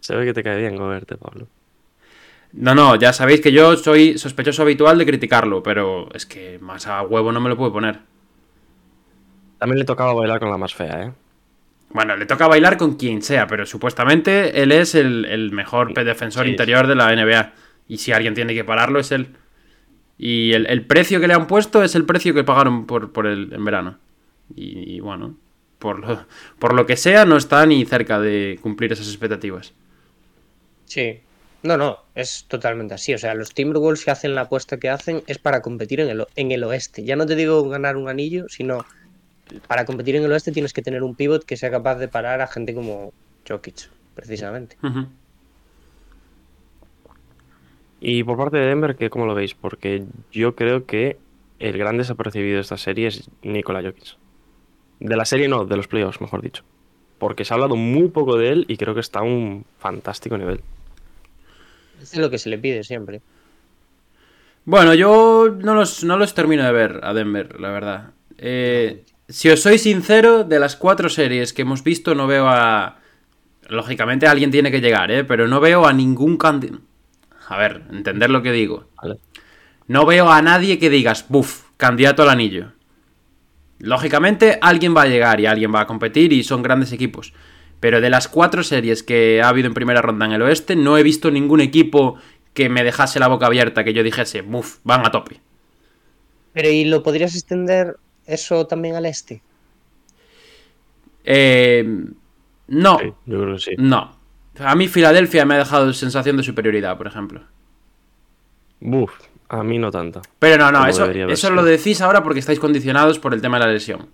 Se 0.00 0.16
ve 0.16 0.24
que 0.24 0.32
te 0.32 0.42
cae 0.42 0.58
bien 0.58 0.76
Goberte, 0.76 1.16
Pablo. 1.16 1.46
No, 2.52 2.74
no, 2.74 2.96
ya 2.96 3.12
sabéis 3.12 3.40
que 3.40 3.52
yo 3.52 3.76
soy 3.76 4.18
sospechoso 4.18 4.62
habitual 4.62 4.98
de 4.98 5.06
criticarlo, 5.06 5.62
pero 5.62 6.08
es 6.14 6.26
que 6.26 6.58
más 6.58 6.86
a 6.86 7.02
huevo 7.02 7.32
no 7.32 7.40
me 7.40 7.48
lo 7.48 7.56
puedo 7.56 7.72
poner. 7.72 8.00
También 9.60 9.78
le 9.78 9.84
tocaba 9.84 10.14
bailar 10.14 10.40
con 10.40 10.50
la 10.50 10.56
más 10.56 10.74
fea, 10.74 11.02
¿eh? 11.02 11.12
Bueno, 11.90 12.16
le 12.16 12.24
toca 12.24 12.48
bailar 12.48 12.78
con 12.78 12.96
quien 12.96 13.20
sea, 13.20 13.46
pero 13.46 13.66
supuestamente 13.66 14.62
él 14.62 14.72
es 14.72 14.94
el, 14.94 15.26
el 15.26 15.52
mejor 15.52 15.92
defensor 15.92 16.46
Sí, 16.46 16.50
interior 16.52 16.86
de 16.86 16.94
la 16.94 17.14
NBA. 17.14 17.52
Y 17.86 17.98
si 17.98 18.12
alguien 18.12 18.34
tiene 18.34 18.54
que 18.54 18.64
pararlo 18.64 19.00
es 19.00 19.12
él. 19.12 19.36
Y 20.16 20.54
el, 20.54 20.66
el 20.66 20.86
precio 20.86 21.20
que 21.20 21.28
le 21.28 21.34
han 21.34 21.46
puesto 21.46 21.82
es 21.82 21.94
el 21.94 22.06
precio 22.06 22.32
que 22.32 22.42
pagaron 22.42 22.86
por, 22.86 23.12
por 23.12 23.26
él 23.26 23.50
en 23.52 23.64
verano. 23.64 23.98
Y, 24.56 24.96
y 24.96 25.00
bueno, 25.00 25.36
por 25.78 25.98
lo, 26.00 26.26
por 26.58 26.74
lo 26.74 26.86
que 26.86 26.96
sea, 26.96 27.26
no 27.26 27.36
está 27.36 27.66
ni 27.66 27.84
cerca 27.84 28.18
de 28.18 28.58
cumplir 28.62 28.92
esas 28.92 29.08
expectativas. 29.08 29.74
Sí. 30.84 31.20
No, 31.62 31.76
no, 31.76 31.98
es 32.14 32.46
totalmente 32.48 32.94
así. 32.94 33.12
O 33.14 33.18
sea, 33.18 33.34
los 33.34 33.52
Timberwolves 33.52 34.04
que 34.04 34.10
hacen 34.10 34.34
la 34.34 34.42
apuesta 34.42 34.78
que 34.78 34.88
hacen 34.88 35.22
es 35.26 35.38
para 35.38 35.60
competir 35.60 36.00
en 36.00 36.08
el, 36.08 36.26
en 36.36 36.52
el 36.52 36.64
oeste. 36.64 37.04
Ya 37.04 37.16
no 37.16 37.26
te 37.26 37.36
digo 37.36 37.68
ganar 37.68 37.96
un 37.96 38.08
anillo, 38.08 38.48
sino 38.48 38.86
para 39.66 39.84
competir 39.84 40.16
en 40.16 40.24
el 40.24 40.32
oeste 40.32 40.52
tienes 40.52 40.72
que 40.72 40.82
tener 40.82 41.02
un 41.02 41.14
pivot 41.14 41.44
que 41.44 41.56
sea 41.56 41.70
capaz 41.70 41.96
de 41.96 42.08
parar 42.08 42.40
a 42.40 42.46
gente 42.46 42.74
como 42.74 43.12
Jokic, 43.48 43.90
precisamente. 44.14 44.76
Y 48.00 48.24
por 48.24 48.38
parte 48.38 48.56
de 48.56 48.66
Denver, 48.66 48.96
¿qué, 48.96 49.10
¿cómo 49.10 49.26
lo 49.26 49.34
veis? 49.34 49.54
Porque 49.54 50.04
yo 50.32 50.54
creo 50.54 50.86
que 50.86 51.18
el 51.58 51.76
gran 51.76 51.98
desapercibido 51.98 52.56
de 52.56 52.62
esta 52.62 52.78
serie 52.78 53.08
es 53.08 53.28
Nikola 53.42 53.82
Jokic. 53.82 54.16
De 55.00 55.16
la 55.16 55.24
serie 55.24 55.48
no, 55.48 55.64
de 55.64 55.76
los 55.76 55.88
playoffs, 55.88 56.20
mejor 56.20 56.42
dicho. 56.42 56.62
Porque 57.18 57.44
se 57.44 57.52
ha 57.52 57.56
hablado 57.56 57.76
muy 57.76 58.08
poco 58.08 58.36
de 58.36 58.48
él 58.50 58.64
y 58.68 58.76
creo 58.76 58.94
que 58.94 59.00
está 59.00 59.20
a 59.20 59.22
un 59.22 59.64
fantástico 59.78 60.38
nivel. 60.38 60.60
Es 62.00 62.16
lo 62.16 62.30
que 62.30 62.38
se 62.38 62.48
le 62.48 62.58
pide 62.58 62.82
siempre. 62.82 63.20
Bueno, 64.64 64.94
yo 64.94 65.54
no 65.58 65.74
los, 65.74 66.04
no 66.04 66.16
los 66.16 66.34
termino 66.34 66.64
de 66.64 66.72
ver 66.72 67.00
a 67.02 67.12
Denver, 67.12 67.60
la 67.60 67.70
verdad. 67.70 68.10
Eh, 68.38 69.04
si 69.30 69.48
os 69.48 69.62
soy 69.62 69.78
sincero, 69.78 70.44
de 70.44 70.58
las 70.58 70.76
cuatro 70.76 71.08
series 71.08 71.52
que 71.52 71.62
hemos 71.62 71.84
visto, 71.84 72.14
no 72.14 72.26
veo 72.26 72.48
a. 72.48 72.98
Lógicamente 73.68 74.26
alguien 74.26 74.50
tiene 74.50 74.70
que 74.70 74.80
llegar, 74.80 75.10
¿eh? 75.10 75.24
Pero 75.24 75.46
no 75.46 75.60
veo 75.60 75.86
a 75.86 75.92
ningún 75.92 76.36
candidato. 76.36 76.82
A 77.48 77.56
ver, 77.56 77.82
entender 77.90 78.30
lo 78.30 78.42
que 78.42 78.52
digo. 78.52 78.86
¿vale? 79.00 79.18
No 79.86 80.06
veo 80.06 80.30
a 80.30 80.42
nadie 80.42 80.78
que 80.78 80.90
digas, 80.90 81.26
buf, 81.28 81.64
candidato 81.76 82.22
al 82.22 82.30
anillo. 82.30 82.72
Lógicamente, 83.78 84.58
alguien 84.60 84.94
va 84.96 85.02
a 85.02 85.06
llegar 85.06 85.40
y 85.40 85.46
alguien 85.46 85.72
va 85.74 85.80
a 85.80 85.86
competir 85.86 86.32
y 86.32 86.42
son 86.42 86.62
grandes 86.62 86.92
equipos. 86.92 87.32
Pero 87.80 88.00
de 88.00 88.10
las 88.10 88.28
cuatro 88.28 88.62
series 88.62 89.02
que 89.02 89.40
ha 89.42 89.48
habido 89.48 89.68
en 89.68 89.74
primera 89.74 90.02
ronda 90.02 90.26
en 90.26 90.32
el 90.32 90.42
oeste, 90.42 90.76
no 90.76 90.98
he 90.98 91.02
visto 91.02 91.30
ningún 91.30 91.60
equipo 91.60 92.16
que 92.52 92.68
me 92.68 92.84
dejase 92.84 93.20
la 93.20 93.28
boca 93.28 93.46
abierta, 93.46 93.84
que 93.84 93.94
yo 93.94 94.02
dijese, 94.02 94.42
buf, 94.42 94.78
van 94.84 95.06
a 95.06 95.10
tope. 95.10 95.40
Pero 96.52 96.68
¿y 96.68 96.84
lo 96.84 97.02
podrías 97.02 97.34
extender 97.34 97.96
eso 98.34 98.66
también 98.66 98.96
al 98.96 99.06
este? 99.06 99.42
Eh, 101.24 101.84
no, 102.68 102.98
Sí, 102.98 103.12
yo 103.26 103.42
creo 103.42 103.54
que 103.54 103.60
sí. 103.60 103.70
no. 103.78 104.18
A 104.58 104.74
mí 104.74 104.88
Filadelfia 104.88 105.44
me 105.46 105.54
ha 105.54 105.58
dejado 105.58 105.92
sensación 105.92 106.36
de 106.36 106.42
superioridad, 106.42 106.98
por 106.98 107.06
ejemplo. 107.06 107.42
Buf, 108.80 109.12
a 109.48 109.62
mí 109.62 109.78
no 109.78 109.90
tanto. 109.90 110.20
Pero 110.38 110.58
no, 110.58 110.70
no, 110.70 110.86
eso, 110.86 111.10
eso 111.10 111.50
lo 111.50 111.64
decís 111.64 112.00
ahora 112.02 112.22
porque 112.22 112.40
estáis 112.40 112.60
condicionados 112.60 113.18
por 113.18 113.32
el 113.32 113.40
tema 113.40 113.58
de 113.58 113.66
la 113.66 113.72
lesión. 113.72 114.08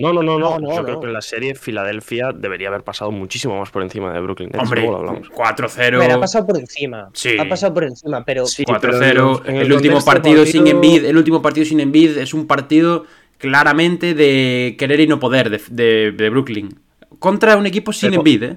No, 0.00 0.12
no, 0.12 0.22
no, 0.22 0.38
no. 0.38 0.58
Yo 0.60 0.76
no. 0.78 0.84
creo 0.84 1.00
que 1.00 1.06
en 1.06 1.12
la 1.12 1.20
serie 1.20 1.54
Filadelfia 1.54 2.30
debería 2.34 2.68
haber 2.68 2.82
pasado 2.82 3.10
muchísimo 3.10 3.58
más 3.58 3.70
por 3.70 3.82
encima 3.82 4.12
de 4.12 4.20
Brooklyn 4.20 4.48
Nets. 4.52 4.62
Hombre, 4.64 4.80
luego 4.82 4.96
lo 5.02 5.08
hablamos. 5.10 5.30
4-0. 5.30 5.96
Bueno, 5.98 6.14
ha 6.14 6.20
pasado 6.20 6.46
por 6.46 6.58
encima. 6.58 7.10
Sí. 7.12 7.36
Ha 7.38 7.48
pasado 7.48 7.74
por 7.74 7.84
encima, 7.84 8.24
pero 8.24 8.46
Sí, 8.46 8.64
pero 8.66 8.78
4-0. 8.80 9.10
en 9.10 9.16
los- 9.16 9.48
en 9.48 9.56
El, 9.56 9.62
el 9.66 9.72
último 9.72 10.00
partido 10.04 10.36
partido- 10.38 10.46
sin 10.46 10.66
Embiid, 10.66 11.04
el 11.04 11.16
último 11.16 11.42
partido 11.42 11.66
sin 11.66 11.80
Embiid 11.80 12.16
es 12.18 12.34
un 12.34 12.46
partido 12.46 13.04
claramente 13.38 14.14
de 14.14 14.76
querer 14.78 15.00
y 15.00 15.06
no 15.06 15.18
poder 15.18 15.50
de, 15.50 15.60
de- 15.70 16.12
de 16.12 16.30
Brooklyn. 16.30 16.78
Contra 17.18 17.56
un 17.56 17.66
equipo 17.66 17.92
sin 17.92 18.10
Pero- 18.10 18.20
Embiid, 18.20 18.42
¿eh? 18.44 18.56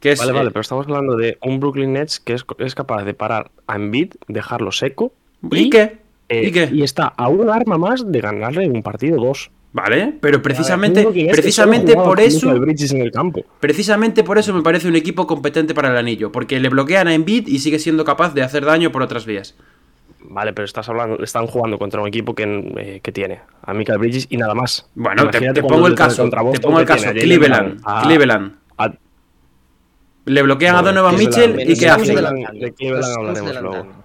Que 0.00 0.12
es, 0.12 0.18
Vale, 0.20 0.30
eh, 0.30 0.34
vale, 0.34 0.50
pero 0.52 0.60
estamos 0.60 0.86
hablando 0.86 1.16
de 1.16 1.38
un 1.42 1.58
Brooklyn 1.58 1.92
Nets 1.92 2.20
que 2.20 2.32
es, 2.34 2.44
es 2.58 2.74
capaz 2.76 3.02
de 3.04 3.14
parar 3.14 3.50
a 3.66 3.74
Embiid, 3.76 4.12
dejarlo 4.28 4.70
seco 4.70 5.12
¿Y 5.50 5.70
qué? 5.70 5.98
eh, 6.28 6.44
¿Y 6.46 6.52
qué? 6.52 6.68
y 6.72 6.82
está 6.84 7.08
a 7.08 7.28
un 7.28 7.50
arma 7.50 7.78
más 7.78 8.10
de 8.10 8.20
ganarle 8.20 8.68
un 8.68 8.82
partido 8.84 9.16
dos. 9.20 9.50
Vale, 9.70 10.14
pero 10.20 10.40
precisamente, 10.40 11.06
que 11.12 11.28
precisamente 11.30 11.94
por 11.94 12.18
eso, 12.20 12.46
Michael 12.46 12.60
Bridges 12.60 12.92
en 12.92 13.02
el 13.02 13.12
campo. 13.12 13.44
precisamente 13.60 14.24
por 14.24 14.38
eso 14.38 14.54
me 14.54 14.62
parece 14.62 14.88
un 14.88 14.96
equipo 14.96 15.26
competente 15.26 15.74
para 15.74 15.88
el 15.90 15.96
anillo, 15.96 16.32
porque 16.32 16.58
le 16.58 16.70
bloquean 16.70 17.06
a 17.06 17.14
Embiid 17.14 17.46
y 17.48 17.58
sigue 17.58 17.78
siendo 17.78 18.04
capaz 18.04 18.32
de 18.32 18.42
hacer 18.42 18.64
daño 18.64 18.90
por 18.90 19.02
otras 19.02 19.26
vías. 19.26 19.54
Vale, 20.30 20.52
pero 20.54 20.64
estás 20.64 20.88
hablando, 20.88 21.22
están 21.22 21.46
jugando 21.46 21.78
contra 21.78 22.00
un 22.00 22.08
equipo 22.08 22.34
que, 22.34 22.44
eh, 22.78 23.00
que 23.02 23.12
tiene 23.12 23.40
a 23.62 23.72
Michael 23.74 23.98
Bridges 23.98 24.26
y 24.30 24.36
nada 24.38 24.54
más. 24.54 24.88
Bueno, 24.94 25.28
te, 25.30 25.62
pongo 25.62 25.86
el 25.86 25.94
caso, 25.94 26.22
contra 26.22 26.40
te 26.50 26.60
pongo 26.60 26.80
el 26.80 26.86
que 26.86 26.92
caso, 26.94 27.08
a 27.10 27.12
Cleveland, 27.12 27.66
Brown, 27.66 27.80
a- 27.84 28.02
Cleveland. 28.02 28.52
a- 28.78 28.92
Le 30.24 30.42
bloquean 30.42 30.76
a 30.76 30.82
Bueno, 30.82 31.00
Donovan 31.02 31.18
Mitchell 31.18 31.60
y 31.70 31.78
¿qué 31.78 31.88
hace? 31.88 32.14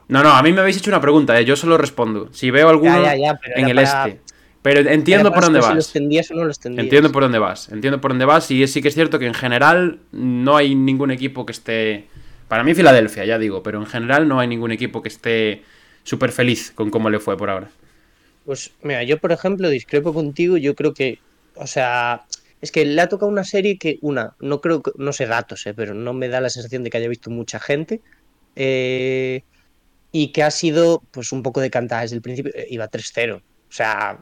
No, 0.10 0.22
no, 0.24 0.30
a 0.32 0.44
mí 0.44 0.52
me 0.54 0.62
habéis 0.62 0.78
hecho 0.78 0.90
una 0.92 1.02
pregunta, 1.02 1.40
¿eh? 1.40 1.46
yo 1.46 1.56
solo 1.56 1.78
respondo. 1.78 2.30
Si 2.32 2.52
veo 2.52 2.70
alguno 2.70 3.02
Ya, 3.02 3.16
ya, 3.16 3.32
ya, 3.34 3.40
pero 3.42 3.58
en 3.58 3.70
el 3.70 3.76
para- 3.76 4.08
este. 4.08 4.33
Pero 4.64 4.90
entiendo 4.90 5.32
por 5.34 5.44
dónde 5.44 5.62
Si 5.62 5.68
vas. 5.68 6.32
o 6.32 6.36
no. 6.36 6.82
Entiendo 6.82 7.12
por 7.12 7.22
dónde 7.24 7.38
vas. 7.38 7.70
Entiendo 7.70 8.02
por 8.02 8.12
dónde 8.12 8.26
vas. 8.26 8.50
Y 8.50 8.66
sí 8.68 8.82
que 8.82 8.88
es 8.88 8.94
cierto 8.96 9.20
que 9.20 9.28
en 9.28 9.34
general 9.34 10.00
no 10.12 10.56
hay 10.56 10.74
ningún 10.74 11.12
equipo 11.12 11.46
que 11.46 11.52
esté. 11.52 12.08
Para 12.48 12.64
mí, 12.64 12.74
Filadelfia, 12.74 13.26
ya 13.26 13.38
digo, 13.38 13.62
pero 13.62 13.80
en 13.80 13.86
general 13.86 14.28
no 14.28 14.40
hay 14.40 14.48
ningún 14.48 14.72
equipo 14.72 15.02
que 15.02 15.10
esté 15.10 15.64
súper 16.04 16.32
feliz 16.32 16.72
con 16.72 16.90
cómo 16.90 17.10
le 17.10 17.20
fue 17.20 17.38
por 17.38 17.50
ahora. 17.50 17.70
Pues 18.46 18.72
mira, 18.82 19.04
yo 19.04 19.20
por 19.20 19.32
ejemplo 19.32 19.70
discrepo 19.70 20.14
contigo, 20.14 20.58
yo 20.58 20.76
creo 20.76 20.94
que, 20.94 21.20
o 21.56 21.68
sea, 21.68 22.26
es 22.62 22.72
que 22.72 22.86
le 22.86 23.02
ha 23.02 23.10
tocado 23.10 23.32
una 23.32 23.44
serie 23.44 23.78
que, 23.78 24.00
una, 24.02 24.36
no 24.40 24.62
creo 24.62 24.82
que, 24.82 24.92
no 24.98 25.14
sé 25.14 25.26
datos, 25.26 25.66
eh, 25.66 25.74
pero 25.74 25.94
no 25.94 26.14
me 26.14 26.28
da 26.28 26.42
la 26.42 26.50
sensación 26.50 26.84
de 26.84 26.90
que 26.90 26.98
haya 26.98 27.08
visto 27.08 27.30
mucha 27.30 27.60
gente, 27.60 28.02
eh, 28.56 29.44
y 30.12 30.32
que 30.32 30.44
ha 30.44 30.52
sido 30.52 31.02
pues 31.12 31.32
un 31.32 31.42
poco 31.42 31.62
decantada 31.62 32.02
desde 32.02 32.18
el 32.18 32.22
principio, 32.22 32.52
eh, 32.54 32.68
iba 32.70 32.90
3-0, 32.90 33.38
o 33.38 33.42
sea, 33.70 34.20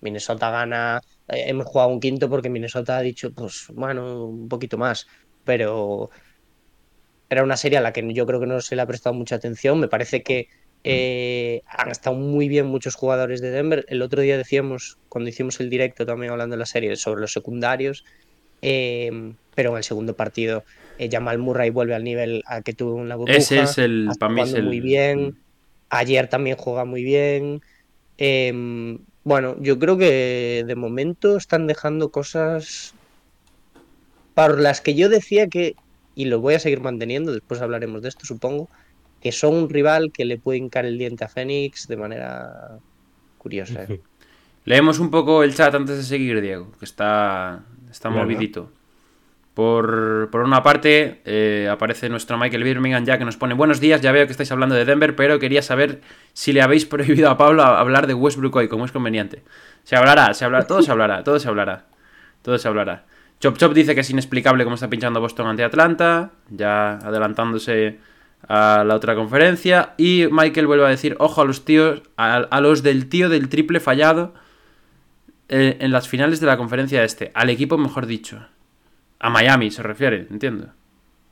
Minnesota 0.00 0.50
gana, 0.50 1.00
eh, 1.28 1.44
hemos 1.46 1.66
jugado 1.66 1.90
un 1.90 2.00
quinto 2.00 2.28
porque 2.28 2.48
Minnesota 2.48 2.98
ha 2.98 3.02
dicho, 3.02 3.32
pues 3.32 3.66
bueno, 3.72 4.26
un 4.26 4.48
poquito 4.48 4.78
más, 4.78 5.06
pero 5.44 6.10
era 7.28 7.42
una 7.44 7.56
serie 7.56 7.78
a 7.78 7.80
la 7.80 7.92
que 7.92 8.12
yo 8.12 8.26
creo 8.26 8.40
que 8.40 8.46
no 8.46 8.60
se 8.60 8.76
le 8.76 8.82
ha 8.82 8.86
prestado 8.86 9.14
mucha 9.14 9.36
atención. 9.36 9.78
Me 9.78 9.88
parece 9.88 10.22
que 10.22 10.48
eh, 10.82 11.62
han 11.66 11.90
estado 11.90 12.16
muy 12.16 12.48
bien 12.48 12.66
muchos 12.66 12.94
jugadores 12.94 13.40
de 13.40 13.50
Denver. 13.50 13.84
El 13.88 14.02
otro 14.02 14.22
día 14.22 14.36
decíamos, 14.36 14.98
cuando 15.08 15.30
hicimos 15.30 15.60
el 15.60 15.70
directo 15.70 16.06
también 16.06 16.32
hablando 16.32 16.54
de 16.54 16.58
la 16.58 16.66
serie, 16.66 16.96
sobre 16.96 17.20
los 17.20 17.32
secundarios, 17.32 18.04
eh, 18.62 19.32
pero 19.54 19.70
en 19.70 19.76
el 19.76 19.84
segundo 19.84 20.16
partido 20.16 20.64
eh, 20.98 21.08
Jamal 21.10 21.38
Murray 21.38 21.70
vuelve 21.70 21.94
al 21.94 22.04
nivel 22.04 22.42
a 22.46 22.62
que 22.62 22.72
tuvo 22.72 23.00
en 23.00 23.08
la 23.08 23.16
burbuja. 23.16 23.38
Ese 23.38 23.60
es 23.60 23.78
el. 23.78 24.08
Para 24.18 24.32
mí 24.32 24.40
es 24.42 24.52
el. 24.52 24.64
muy 24.64 24.80
bien. 24.80 25.38
Ayer 25.88 26.28
también 26.28 26.56
juega 26.56 26.84
muy 26.84 27.02
bien. 27.02 27.62
Bueno, 29.24 29.56
yo 29.60 29.78
creo 29.78 29.98
que 29.98 30.64
de 30.66 30.74
momento 30.74 31.36
están 31.36 31.66
dejando 31.66 32.10
cosas 32.10 32.94
para 34.34 34.54
las 34.54 34.80
que 34.80 34.94
yo 34.94 35.08
decía 35.08 35.48
que, 35.48 35.76
y 36.14 36.24
lo 36.24 36.40
voy 36.40 36.54
a 36.54 36.58
seguir 36.58 36.80
manteniendo, 36.80 37.32
después 37.32 37.60
hablaremos 37.60 38.02
de 38.02 38.08
esto, 38.08 38.24
supongo, 38.24 38.68
que 39.20 39.32
son 39.32 39.54
un 39.54 39.68
rival 39.68 40.12
que 40.12 40.24
le 40.24 40.38
puede 40.38 40.58
hincar 40.58 40.86
el 40.86 40.96
diente 40.96 41.24
a 41.24 41.28
Fénix 41.28 41.86
de 41.86 41.96
manera 41.96 42.78
curiosa. 43.36 43.84
¿eh? 43.84 44.00
Leemos 44.64 44.98
un 44.98 45.10
poco 45.10 45.42
el 45.42 45.54
chat 45.54 45.74
antes 45.74 45.96
de 45.96 46.02
seguir, 46.02 46.40
Diego, 46.40 46.72
que 46.78 46.84
está, 46.84 47.64
está 47.90 48.08
movidito. 48.08 48.70
Por, 49.54 50.28
por 50.30 50.42
una 50.42 50.62
parte, 50.62 51.20
eh, 51.24 51.68
aparece 51.70 52.08
nuestro 52.08 52.38
Michael 52.38 52.62
Birmingham 52.62 53.04
ya 53.04 53.18
que 53.18 53.24
nos 53.24 53.36
pone 53.36 53.54
buenos 53.54 53.80
días, 53.80 54.00
ya 54.00 54.12
veo 54.12 54.26
que 54.26 54.32
estáis 54.32 54.52
hablando 54.52 54.76
de 54.76 54.84
Denver, 54.84 55.16
pero 55.16 55.38
quería 55.38 55.60
saber 55.60 56.00
si 56.32 56.52
le 56.52 56.62
habéis 56.62 56.86
prohibido 56.86 57.28
a 57.28 57.36
Pablo 57.36 57.62
hablar 57.62 58.06
de 58.06 58.14
Westbrook 58.14 58.56
hoy, 58.56 58.68
como 58.68 58.84
es 58.84 58.92
conveniente. 58.92 59.42
Se 59.82 59.96
hablará, 59.96 60.34
se 60.34 60.44
hablará, 60.44 60.66
todo 60.66 60.82
se 60.82 60.90
hablará, 60.90 61.24
todo 61.24 61.38
se 61.38 61.48
hablará. 61.48 61.86
Todo 62.42 62.58
se 62.58 62.68
hablará. 62.68 63.04
Chop 63.40 63.56
Chop 63.56 63.72
dice 63.72 63.94
que 63.94 64.02
es 64.02 64.10
inexplicable 64.10 64.64
cómo 64.64 64.74
está 64.74 64.88
pinchando 64.88 65.20
Boston 65.20 65.46
ante 65.46 65.64
Atlanta, 65.64 66.30
ya 66.48 66.94
adelantándose 66.98 67.98
a 68.46 68.84
la 68.84 68.94
otra 68.94 69.14
conferencia. 69.14 69.94
Y 69.96 70.26
Michael 70.30 70.66
vuelve 70.66 70.86
a 70.86 70.88
decir, 70.88 71.16
ojo 71.18 71.40
a 71.40 71.44
los 71.44 71.64
tíos, 71.64 72.02
a, 72.16 72.36
a 72.36 72.60
los 72.60 72.82
del 72.82 73.08
tío 73.08 73.28
del 73.28 73.48
triple 73.48 73.80
fallado 73.80 74.34
eh, 75.48 75.78
en 75.80 75.90
las 75.90 76.08
finales 76.08 76.40
de 76.40 76.46
la 76.46 76.56
conferencia 76.56 77.02
este. 77.02 77.30
Al 77.34 77.50
equipo, 77.50 77.78
mejor 77.78 78.06
dicho. 78.06 78.46
A 79.20 79.30
Miami 79.30 79.70
se 79.70 79.82
refiere, 79.82 80.26
entiendo. 80.30 80.68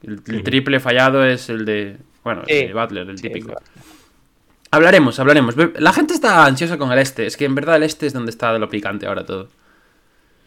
El, 0.02 0.21
el 0.28 0.42
triple 0.45 0.78
fallado 0.78 1.25
es 1.25 1.49
el 1.49 1.64
de, 1.64 1.97
bueno, 2.23 2.42
el 2.47 2.68
de 2.68 2.75
Butler, 2.75 3.09
el 3.11 3.18
Sí, 3.18 3.28
típico. 3.28 3.54
Hablaremos, 4.71 5.18
hablaremos. 5.18 5.54
La 5.80 5.92
gente 5.92 6.12
está 6.14 6.45
ansiosa 6.45 6.76
con 6.76 6.92
el 6.92 6.99
este. 6.99 7.26
Es 7.26 7.37
que 7.37 7.47
en 7.47 7.54
verdad 7.54 7.76
el 7.76 7.83
este 7.85 8.07
es 8.07 8.12
donde 8.12 8.30
está 8.30 8.52
de 8.52 8.59
lo 8.59 8.68
picante 8.68 9.07
ahora 9.07 9.25
todo. 9.25 9.49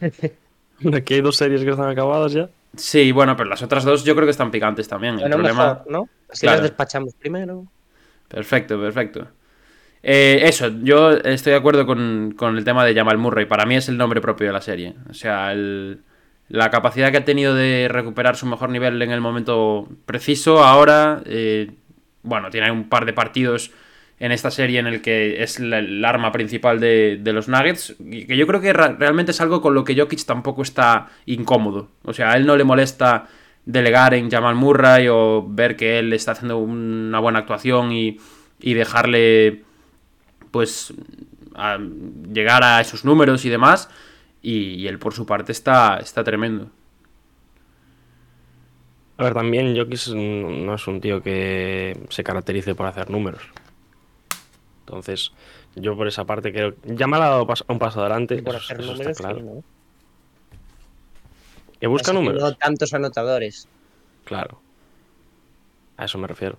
Aquí 0.00 1.14
hay 1.14 1.20
dos 1.20 1.36
series 1.36 1.62
que 1.62 1.70
están 1.70 1.88
acabadas 1.88 2.32
ya. 2.32 2.48
Sí, 2.76 3.12
bueno, 3.12 3.36
pero 3.36 3.48
las 3.50 3.62
otras 3.62 3.84
dos 3.84 4.04
yo 4.04 4.14
creo 4.14 4.26
que 4.26 4.30
están 4.30 4.50
picantes 4.50 4.88
también. 4.88 5.18
El 5.20 5.30
problema... 5.30 5.74
mejor, 5.74 5.90
¿no? 5.90 6.08
Así 6.30 6.42
Claro. 6.42 6.58
las 6.58 6.70
despachamos 6.70 7.14
primero. 7.14 7.66
Perfecto, 8.28 8.80
perfecto. 8.80 9.28
Eh, 10.02 10.40
eso, 10.44 10.68
yo 10.82 11.10
estoy 11.12 11.52
de 11.52 11.58
acuerdo 11.58 11.84
con, 11.86 12.34
con 12.36 12.56
el 12.56 12.64
tema 12.64 12.84
de 12.84 12.94
Jamal 12.94 13.18
Murray. 13.18 13.44
Para 13.46 13.66
mí 13.66 13.76
es 13.76 13.88
el 13.88 13.96
nombre 13.98 14.20
propio 14.20 14.46
de 14.46 14.52
la 14.52 14.60
serie. 14.62 14.94
O 15.10 15.14
sea, 15.14 15.52
el- 15.52 16.00
la 16.52 16.70
capacidad 16.70 17.10
que 17.10 17.16
ha 17.16 17.24
tenido 17.24 17.54
de 17.54 17.88
recuperar 17.88 18.36
su 18.36 18.44
mejor 18.44 18.68
nivel 18.68 19.00
en 19.00 19.10
el 19.10 19.22
momento 19.22 19.88
preciso. 20.04 20.62
Ahora, 20.62 21.22
eh, 21.24 21.70
bueno, 22.22 22.50
tiene 22.50 22.70
un 22.70 22.90
par 22.90 23.06
de 23.06 23.14
partidos 23.14 23.70
en 24.20 24.32
esta 24.32 24.50
serie 24.50 24.78
en 24.78 24.86
el 24.86 25.00
que 25.00 25.42
es 25.42 25.58
el 25.58 26.04
arma 26.04 26.30
principal 26.30 26.78
de, 26.78 27.18
de 27.18 27.32
los 27.32 27.48
Nuggets. 27.48 27.96
Que 27.98 28.36
yo 28.36 28.46
creo 28.46 28.60
que 28.60 28.74
realmente 28.74 29.32
es 29.32 29.40
algo 29.40 29.62
con 29.62 29.72
lo 29.72 29.82
que 29.82 29.98
Jokic 29.98 30.26
tampoco 30.26 30.60
está 30.60 31.08
incómodo. 31.24 31.88
O 32.04 32.12
sea, 32.12 32.32
a 32.32 32.36
él 32.36 32.44
no 32.44 32.54
le 32.54 32.64
molesta 32.64 33.28
delegar 33.64 34.12
en 34.12 34.30
Jamal 34.30 34.54
Murray 34.54 35.08
o 35.08 35.46
ver 35.48 35.74
que 35.74 36.00
él 36.00 36.12
está 36.12 36.32
haciendo 36.32 36.58
una 36.58 37.18
buena 37.18 37.38
actuación 37.38 37.92
y, 37.92 38.18
y 38.60 38.74
dejarle 38.74 39.62
pues 40.50 40.92
llegar 42.30 42.62
a 42.62 42.82
esos 42.82 43.06
números 43.06 43.46
y 43.46 43.48
demás 43.48 43.88
y, 44.42 44.74
y 44.74 44.88
él 44.88 44.98
por 44.98 45.14
su 45.14 45.24
parte 45.26 45.52
está, 45.52 45.98
está 45.98 46.24
tremendo. 46.24 46.68
A 49.18 49.24
ver, 49.24 49.34
también 49.34 49.76
Jokic 49.76 50.08
no 50.14 50.74
es 50.74 50.86
un 50.88 51.00
tío 51.00 51.22
que 51.22 52.06
se 52.08 52.24
caracterice 52.24 52.74
por 52.74 52.86
hacer 52.86 53.10
números. 53.10 53.42
Entonces, 54.80 55.32
yo 55.76 55.96
por 55.96 56.08
esa 56.08 56.24
parte 56.24 56.52
creo. 56.52 56.74
Ya 56.84 57.06
me 57.06 57.16
ha 57.16 57.20
dado 57.20 57.46
un 57.68 57.78
paso 57.78 58.00
adelante. 58.00 58.36
Y 58.36 58.42
por 58.42 58.56
eso- 58.56 58.64
hacer 58.64 58.80
eso 58.80 58.92
está 58.92 58.98
números, 58.98 59.18
claro. 59.18 59.38
sí, 59.38 59.42
¿no? 59.44 59.64
Que 61.80 61.86
busca 61.86 62.10
Así 62.10 62.16
que 62.16 62.18
números. 62.24 62.42
No 62.42 62.54
tantos 62.56 62.92
anotadores. 62.94 63.68
Claro. 64.24 64.60
A 65.96 66.04
eso 66.06 66.18
me 66.18 66.26
refiero. 66.26 66.58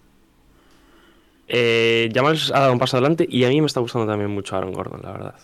Eh, 1.47 2.09
Jamal 2.13 2.37
ha 2.53 2.59
dado 2.61 2.73
un 2.73 2.79
paso 2.79 2.97
adelante 2.97 3.25
y 3.29 3.43
a 3.43 3.49
mí 3.49 3.59
me 3.59 3.67
está 3.67 3.79
gustando 3.81 4.07
también 4.07 4.31
mucho 4.31 4.55
Aaron 4.55 4.71
Gordon, 4.71 5.01
la 5.03 5.11
verdad. 5.11 5.35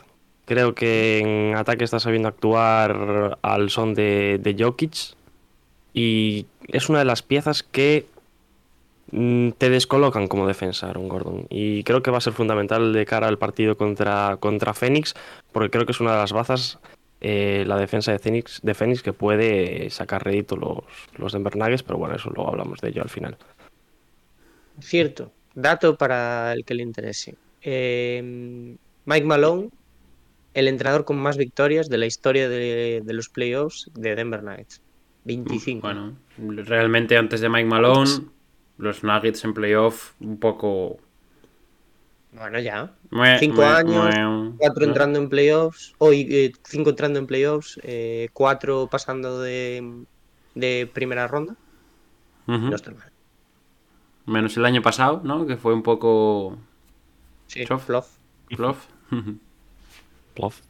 Creo 0.50 0.74
que 0.74 1.20
en 1.20 1.56
ataque 1.56 1.84
está 1.84 2.00
sabiendo 2.00 2.27
actuar 2.27 3.38
al 3.44 3.70
son 3.70 3.94
de, 3.94 4.56
Jokic 4.58 5.13
y 5.94 6.48
es 6.70 6.89
una 6.89 6.98
de 6.98 7.06
las 7.06 7.22
piezas 7.22 7.62
que 7.62 8.08
mm, 9.12 9.51
te 9.60 9.70
descolocan 9.70 10.27
como 10.27 10.48
defensa, 10.48 10.89
Aaron 10.89 11.08
Gordon. 11.08 11.46
Y 11.51 11.84
creo 11.84 12.01
que 12.01 12.10
va 12.10 12.18
a 12.18 12.22
ser 12.22 12.34
fundamental 12.34 12.94
de 12.94 13.06
cara 13.06 13.27
al 13.27 13.38
partido 13.38 13.77
contra, 13.77 14.38
contra 14.39 14.74
Phoenix, 14.74 15.13
porque 15.51 15.70
creo 15.70 15.86
que 15.86 15.91
es 15.91 16.00
una 16.00 16.13
de 16.13 16.18
las 16.18 16.34
bazas, 16.34 16.79
eh, 17.22 17.63
la 17.68 17.77
defensa 17.77 18.12
de 18.12 18.74
Phoenix 18.74 19.03
que 19.03 19.13
puede 19.13 19.91
sacar 19.91 20.25
rédito 20.25 20.56
los, 20.56 20.79
los 21.15 21.32
Denver 21.32 21.53
pero 21.86 22.00
bueno, 22.00 22.15
eso 22.15 22.32
luego 22.32 22.50
hablamos 22.50 22.82
de 22.82 22.89
ello 22.89 23.03
al 23.03 23.10
final. 23.10 23.38
Cierto. 24.79 25.32
Dato 25.53 25.96
para 25.96 26.53
el 26.53 26.65
que 26.65 26.74
le 26.74 26.82
interese. 26.82 27.36
Eh, 27.62 28.75
Mike 29.06 29.25
Malone, 29.27 29.70
el 30.53 30.68
entrenador 30.68 31.06
con 31.06 31.18
más 31.18 31.38
victorias 31.38 31.89
de 31.89 31.98
la 31.98 32.06
historia 32.06 32.50
de, 32.50 33.01
de 33.03 33.13
los 33.13 33.29
playoffs 33.29 33.89
de 33.94 34.15
Denver 34.15 34.44
Nuggets. 34.44 34.82
25. 35.25 35.82
Bueno, 35.82 36.15
realmente 36.38 37.18
antes 37.18 37.41
de 37.41 37.50
Mike 37.50 37.68
Malone, 37.68 38.10
los 38.77 39.03
Nuggets 39.03 39.44
en 39.44 39.53
playoff 39.53 40.13
un 40.20 40.39
poco... 40.39 40.98
Bueno, 42.32 42.60
ya. 42.60 42.94
Mue, 43.10 43.38
Cinco 43.39 43.58
mue, 43.58 43.65
años, 43.65 44.15
mue, 44.15 44.53
Cuatro 44.58 44.86
entrando 44.86 45.20
en 45.20 45.29
playoffs. 45.29 45.94
Hoy, 45.98 46.27
eh, 46.29 46.51
cinco 46.63 46.91
entrando 46.91 47.20
en 47.20 47.27
playoffs. 47.27 47.79
eh, 47.84 48.29
cuatro 48.34 48.88
pasando 48.89 49.41
de, 49.41 50.06
de 50.56 50.89
primera 50.94 51.27
ronda. 51.27 51.56
No 52.46 52.75
está 52.75 52.91
mal. 52.91 53.12
Menos 54.25 54.58
el 54.58 54.65
año 54.65 54.82
pasado, 54.82 55.22
¿no? 55.24 55.46
Que 55.46 55.58
fue 55.58 55.74
un 55.74 55.84
poco... 55.84 56.58
Sí, 57.48 57.65
Chof. 57.65 57.89
Plof. 60.39 60.62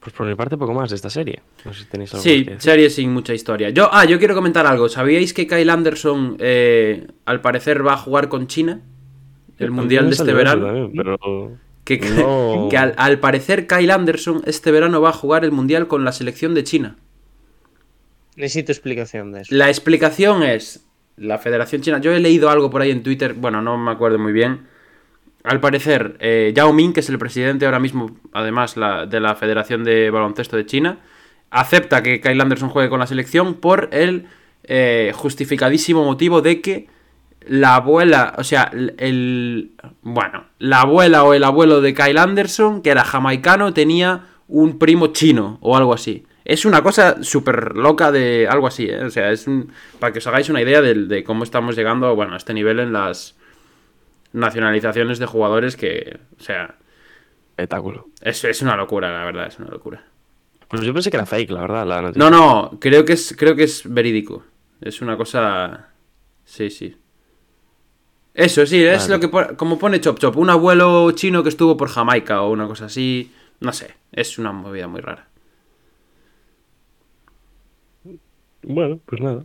Pues 0.00 0.12
por 0.14 0.26
mi 0.26 0.34
parte, 0.34 0.56
poco 0.56 0.74
más 0.74 0.90
de 0.90 0.96
esta 0.96 1.10
serie. 1.10 1.42
No 1.64 1.72
sé 1.72 1.84
si 1.84 1.86
tenéis 1.86 2.12
algo 2.12 2.24
Sí, 2.24 2.44
que 2.44 2.60
serie 2.60 2.90
sin 2.90 3.12
mucha 3.12 3.34
historia. 3.34 3.70
Yo, 3.70 3.88
ah, 3.92 4.04
yo 4.04 4.18
quiero 4.18 4.34
comentar 4.34 4.66
algo. 4.66 4.88
¿Sabíais 4.88 5.32
que 5.32 5.46
Kyle 5.46 5.70
Anderson 5.70 6.36
eh, 6.40 7.06
al 7.24 7.40
parecer 7.40 7.86
va 7.86 7.92
a 7.92 7.96
jugar 7.96 8.28
con 8.28 8.48
China? 8.48 8.80
El 9.58 9.70
mundial 9.70 10.06
de 10.06 10.16
este 10.16 10.32
verano. 10.32 10.66
también, 10.66 10.92
pero 10.96 11.56
Que, 11.84 12.00
No. 12.00 12.66
que 12.70 12.76
al, 12.76 12.94
al 12.96 13.20
parecer 13.20 13.68
Kyle 13.68 13.92
Anderson 13.92 14.42
este 14.44 14.72
verano 14.72 15.00
va 15.00 15.10
a 15.10 15.12
jugar 15.12 15.44
el 15.44 15.52
mundial 15.52 15.86
con 15.86 16.04
la 16.04 16.10
selección 16.10 16.52
de 16.54 16.64
China. 16.64 16.96
Necesito 18.34 18.72
explicación 18.72 19.30
de 19.30 19.42
eso. 19.42 19.54
La 19.54 19.68
explicación 19.68 20.42
es 20.42 20.84
la 21.16 21.38
Federación 21.38 21.82
China. 21.82 22.00
Yo 22.00 22.12
he 22.12 22.18
leído 22.18 22.50
algo 22.50 22.70
por 22.70 22.82
ahí 22.82 22.90
en 22.90 23.04
Twitter, 23.04 23.34
bueno, 23.34 23.62
no 23.62 23.78
me 23.78 23.92
acuerdo 23.92 24.18
muy 24.18 24.32
bien. 24.32 24.71
Al 25.44 25.60
parecer, 25.60 26.16
eh, 26.20 26.52
Yao 26.54 26.72
Ming, 26.72 26.92
que 26.92 27.00
es 27.00 27.08
el 27.10 27.18
presidente 27.18 27.64
ahora 27.66 27.80
mismo, 27.80 28.16
además, 28.32 28.76
la- 28.76 29.06
de 29.06 29.18
la 29.20 29.34
Federación 29.34 29.82
de 29.84 30.10
Baloncesto 30.10 30.56
de 30.56 30.66
China, 30.66 30.98
acepta 31.50 32.02
que 32.02 32.20
Kyle 32.20 32.40
Anderson 32.40 32.68
juegue 32.68 32.88
con 32.88 33.00
la 33.00 33.06
selección 33.06 33.54
por 33.54 33.88
el 33.92 34.26
eh, 34.64 35.10
justificadísimo 35.14 36.04
motivo 36.04 36.40
de 36.40 36.60
que 36.60 36.86
la 37.48 37.74
abuela, 37.74 38.34
o 38.38 38.44
sea, 38.44 38.70
el, 38.98 39.72
Bueno, 40.02 40.44
la 40.60 40.82
abuela 40.82 41.24
o 41.24 41.34
el 41.34 41.42
abuelo 41.42 41.80
de 41.80 41.92
Kyle 41.94 42.18
Anderson, 42.18 42.80
que 42.80 42.90
era 42.90 43.02
jamaicano, 43.04 43.74
tenía 43.74 44.26
un 44.46 44.78
primo 44.78 45.08
chino 45.08 45.58
o 45.60 45.76
algo 45.76 45.92
así. 45.92 46.24
Es 46.44 46.64
una 46.64 46.82
cosa 46.82 47.22
súper 47.24 47.74
loca 47.76 48.12
de 48.12 48.46
algo 48.48 48.68
así, 48.68 48.86
¿eh? 48.86 49.02
O 49.04 49.10
sea, 49.10 49.32
es 49.32 49.48
un... 49.48 49.72
Para 49.98 50.12
que 50.12 50.20
os 50.20 50.26
hagáis 50.28 50.48
una 50.48 50.62
idea 50.62 50.80
de, 50.80 50.94
de 50.94 51.24
cómo 51.24 51.42
estamos 51.42 51.74
llegando, 51.76 52.14
bueno, 52.14 52.34
a 52.34 52.36
este 52.36 52.54
nivel 52.54 52.78
en 52.78 52.92
las 52.92 53.36
nacionalizaciones 54.32 55.18
de 55.18 55.26
jugadores 55.26 55.76
que... 55.76 56.18
O 56.38 56.42
sea, 56.42 56.76
espectáculo. 57.50 58.08
es, 58.20 58.44
es 58.44 58.62
una 58.62 58.76
locura, 58.76 59.12
la 59.12 59.24
verdad, 59.24 59.46
es 59.46 59.58
una 59.58 59.68
locura. 59.68 60.04
Pues 60.72 60.82
yo 60.82 60.94
pensé 60.94 61.10
que 61.10 61.18
era 61.18 61.26
fake, 61.26 61.50
la 61.50 61.60
verdad. 61.60 61.86
La 61.86 62.00
noticia. 62.00 62.18
No, 62.18 62.30
no, 62.30 62.78
creo 62.80 63.04
que 63.04 63.12
es, 63.12 63.34
creo 63.38 63.54
que 63.54 63.64
es 63.64 63.82
verídico. 63.84 64.42
Es 64.80 65.02
una 65.02 65.18
cosa. 65.18 65.90
Sí, 66.44 66.70
sí. 66.70 66.96
Eso, 68.32 68.64
sí, 68.64 68.82
es 68.82 69.08
Vale. 69.08 69.28
lo 69.28 69.46
que 69.46 69.56
como 69.56 69.78
pone 69.78 70.00
Chop 70.00 70.18
Chop, 70.18 70.36
un 70.38 70.48
abuelo 70.48 71.10
chino 71.10 71.42
que 71.42 71.50
estuvo 71.50 71.76
por 71.76 71.90
Jamaica 71.90 72.40
o 72.40 72.50
una 72.50 72.66
cosa 72.66 72.86
así. 72.86 73.30
No 73.60 73.74
sé, 73.74 73.94
es 74.12 74.38
una 74.38 74.52
movida 74.52 74.88
muy 74.88 75.02
rara. 75.02 75.28
Bueno, 78.62 78.98
pues 79.04 79.20
nada. 79.20 79.44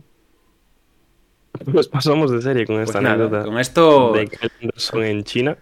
Pues 1.72 1.88
pasamos 1.88 2.30
de 2.30 2.40
serie 2.42 2.66
con 2.66 2.76
Pues 2.76 2.88
esta 2.88 3.00
nada, 3.00 3.14
anécdota 3.16 3.44
con 3.44 3.58
esto 3.58 4.12
de 4.12 4.26
Kyle 4.28 4.50
Anderson 4.62 5.04
en 5.04 5.24
China. 5.24 5.56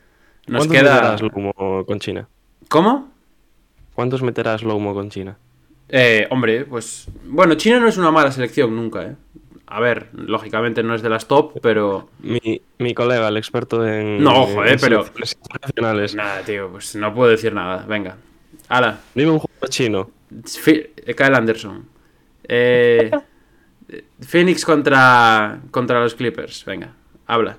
nos 0.47 0.67
¿Cuántos 0.67 0.83
queda. 0.83 0.95
meterás 0.95 1.23
Lomo 1.23 1.85
con 1.87 1.99
China? 2.01 2.29
¿Cómo? 2.69 3.11
¿Cuántos 3.95 4.23
meterás 4.23 4.63
Lomo 4.63 4.95
con 4.95 5.11
China? 5.11 5.37
Eh, 5.89 6.27
hombre, 6.31 6.65
pues. 6.65 7.09
Bueno, 7.25 7.55
China 7.55 7.79
no 7.81 7.89
es 7.89 7.97
una 7.97 8.11
mala 8.11 8.31
selección 8.33 8.75
nunca, 8.75 9.03
¿eh? 9.05 9.15
A 9.69 9.81
ver, 9.81 10.09
lógicamente 10.13 10.83
no 10.83 10.95
es 10.95 11.03
de 11.03 11.09
las 11.09 11.27
top, 11.29 11.59
pero. 11.63 12.09
Mi, 12.21 12.61
mi 12.79 12.95
colega, 12.95 13.29
el 13.29 13.37
experto 13.37 13.87
en. 13.87 14.23
No, 14.23 14.47
joder, 14.47 14.73
en 14.75 14.81
pero- 14.81 15.05
internacionales. 15.07 16.15
Nada, 16.15 16.43
tío, 16.43 16.69
pues 16.71 16.95
no 16.97 17.15
puedo 17.15 17.31
decir 17.31 17.53
nada. 17.55 17.85
Venga. 17.87 18.17
Hala. 18.69 18.99
Dime 19.15 19.31
un 19.31 19.39
jugador 19.39 19.69
chino. 19.71 20.11
Eh, 20.67 21.15
Kyle 21.17 21.35
Anderson. 21.35 21.85
Eh, 22.49 23.11
Phoenix 24.21 24.65
contra, 24.65 25.61
contra 25.71 26.01
los 26.01 26.15
Clippers. 26.15 26.65
Venga, 26.65 26.93
habla. 27.27 27.59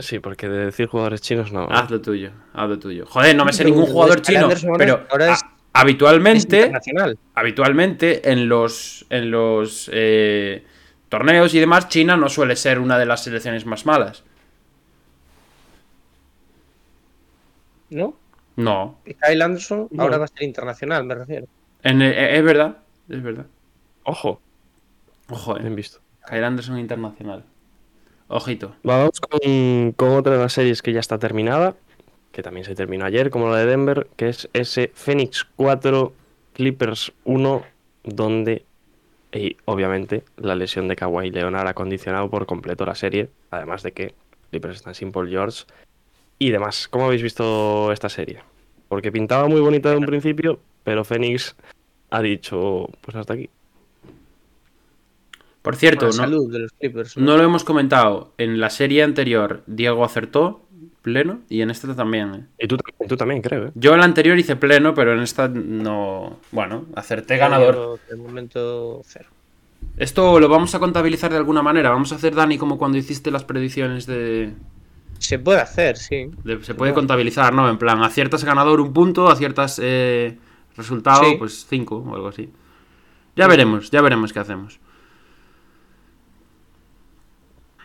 Sí, 0.00 0.18
porque 0.20 0.48
de 0.48 0.66
decir 0.66 0.86
jugadores 0.86 1.20
chinos 1.20 1.52
no. 1.52 1.68
Haz 1.70 1.90
lo 1.90 2.00
tuyo. 2.00 2.30
Haz 2.54 2.68
lo 2.68 2.78
tuyo. 2.78 3.04
Joder, 3.06 3.36
no 3.36 3.44
me 3.44 3.52
sé 3.52 3.64
ningún 3.64 3.86
jugador 3.86 4.22
chino. 4.22 4.48
Pero 4.78 5.06
ahora 5.10 5.32
es- 5.32 5.42
a- 5.42 5.80
habitualmente, 5.80 6.56
internacional. 6.60 7.18
habitualmente 7.34 8.30
en 8.32 8.48
los, 8.48 9.04
en 9.10 9.30
los 9.30 9.90
eh, 9.92 10.64
torneos 11.10 11.52
y 11.54 11.60
demás, 11.60 11.88
China 11.88 12.16
no 12.16 12.28
suele 12.30 12.56
ser 12.56 12.78
una 12.78 12.98
de 12.98 13.04
las 13.06 13.24
selecciones 13.24 13.66
más 13.66 13.84
malas. 13.84 14.24
¿No? 17.90 18.16
No. 18.56 18.98
Kyle 19.04 19.42
Anderson 19.42 19.88
No. 19.90 20.02
ahora 20.02 20.18
va 20.18 20.24
a 20.24 20.28
ser 20.28 20.42
internacional, 20.44 21.04
me 21.04 21.14
refiero. 21.14 21.46
En- 21.82 22.02
eh, 22.02 22.36
es 22.38 22.42
verdad. 22.44 22.78
Es 23.08 23.22
verdad. 23.22 23.46
Ojo, 24.04 24.40
Ojo, 25.32 25.54
bien 25.54 25.72
eh. 25.72 25.76
visto. 25.76 26.00
Kyle 26.28 26.44
Anderson 26.44 26.78
internacional. 26.78 27.44
Ojito. 28.28 28.74
Vamos 28.82 29.20
con, 29.20 29.92
con 29.92 30.10
otra 30.10 30.34
de 30.34 30.38
las 30.38 30.52
series 30.52 30.82
que 30.82 30.92
ya 30.92 31.00
está 31.00 31.18
terminada, 31.18 31.74
que 32.32 32.42
también 32.42 32.64
se 32.64 32.74
terminó 32.74 33.04
ayer, 33.04 33.30
como 33.30 33.48
la 33.48 33.58
de 33.58 33.66
Denver, 33.66 34.08
que 34.16 34.28
es 34.28 34.48
ese 34.52 34.90
Phoenix 34.94 35.46
4, 35.56 36.12
Clippers 36.54 37.12
1, 37.24 37.62
donde, 38.04 38.64
y 39.32 39.56
obviamente, 39.64 40.24
la 40.36 40.54
lesión 40.54 40.88
de 40.88 40.96
Kawhi 40.96 41.30
Leonard 41.30 41.68
ha 41.68 41.74
condicionado 41.74 42.30
por 42.30 42.46
completo 42.46 42.86
la 42.86 42.94
serie, 42.94 43.28
además 43.50 43.82
de 43.82 43.92
que 43.92 44.14
Clippers 44.50 44.76
están 44.76 44.94
sin 44.94 45.12
Paul 45.12 45.28
George 45.28 45.64
y 46.38 46.50
demás. 46.50 46.88
¿Cómo 46.88 47.06
habéis 47.06 47.22
visto 47.22 47.92
esta 47.92 48.08
serie? 48.08 48.40
Porque 48.88 49.12
pintaba 49.12 49.48
muy 49.48 49.60
bonita 49.60 49.90
de 49.90 49.96
un 49.96 50.06
principio, 50.06 50.60
pero 50.84 51.04
Phoenix 51.04 51.56
ha 52.10 52.22
dicho, 52.22 52.88
pues 53.02 53.16
hasta 53.16 53.34
aquí. 53.34 53.50
Por 55.62 55.76
cierto, 55.76 56.06
no, 56.06 56.12
salud 56.12 56.52
de 56.52 56.58
los 56.60 56.72
Clippers. 56.72 57.16
¿no? 57.16 57.24
No 57.24 57.36
lo 57.36 57.44
hemos 57.44 57.62
comentado. 57.64 58.32
En 58.38 58.60
la 58.60 58.68
serie 58.70 59.02
anterior, 59.02 59.62
Diego 59.66 60.04
acertó 60.04 60.62
pleno 61.02 61.40
y 61.48 61.62
en 61.62 61.70
esta 61.70 61.94
también. 61.94 62.34
¿eh? 62.34 62.46
Y 62.64 62.68
tú, 62.68 62.76
tú 63.08 63.16
también, 63.16 63.42
creo, 63.42 63.66
¿eh? 63.66 63.70
Yo 63.74 63.92
en 63.94 64.00
la 64.00 64.04
anterior 64.04 64.38
hice 64.38 64.56
pleno, 64.56 64.94
pero 64.94 65.12
en 65.14 65.20
esta 65.20 65.48
no. 65.48 66.38
Bueno, 66.50 66.86
acerté 66.96 67.36
ganador. 67.36 68.00
De 68.10 68.16
momento, 68.16 69.02
cero. 69.04 69.28
Esto 69.96 70.40
lo 70.40 70.48
vamos 70.48 70.74
a 70.74 70.78
contabilizar 70.78 71.30
de 71.30 71.36
alguna 71.36 71.62
manera. 71.62 71.90
Vamos 71.90 72.12
a 72.12 72.16
hacer, 72.16 72.34
Dani, 72.34 72.56
como 72.58 72.78
cuando 72.78 72.98
hiciste 72.98 73.30
las 73.30 73.44
predicciones 73.44 74.06
de. 74.06 74.52
Se 75.18 75.38
puede 75.38 75.60
hacer, 75.60 75.96
sí. 75.96 76.30
de- 76.42 76.64
se 76.64 76.74
puede 76.74 76.92
contabilizar, 76.94 77.52
¿no? 77.54 77.68
En 77.70 77.78
plan, 77.78 78.02
aciertas 78.02 78.42
ganador 78.44 78.80
un 78.80 78.92
punto, 78.92 79.28
aciertas 79.28 79.78
eh, 79.82 80.36
resultado, 80.76 81.22
Sí. 81.24 81.36
pues 81.38 81.66
cinco 81.68 81.98
o 81.98 82.14
algo 82.16 82.28
así. 82.28 82.48
Ya 83.36 83.46
veremos, 83.46 83.90
ya 83.92 84.00
veremos 84.02 84.32
qué 84.32 84.40
hacemos. 84.40 84.80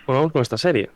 Bueno, 0.08 0.22
vamos 0.22 0.32
con 0.32 0.42
esta 0.42 0.58
serie. 0.58 0.90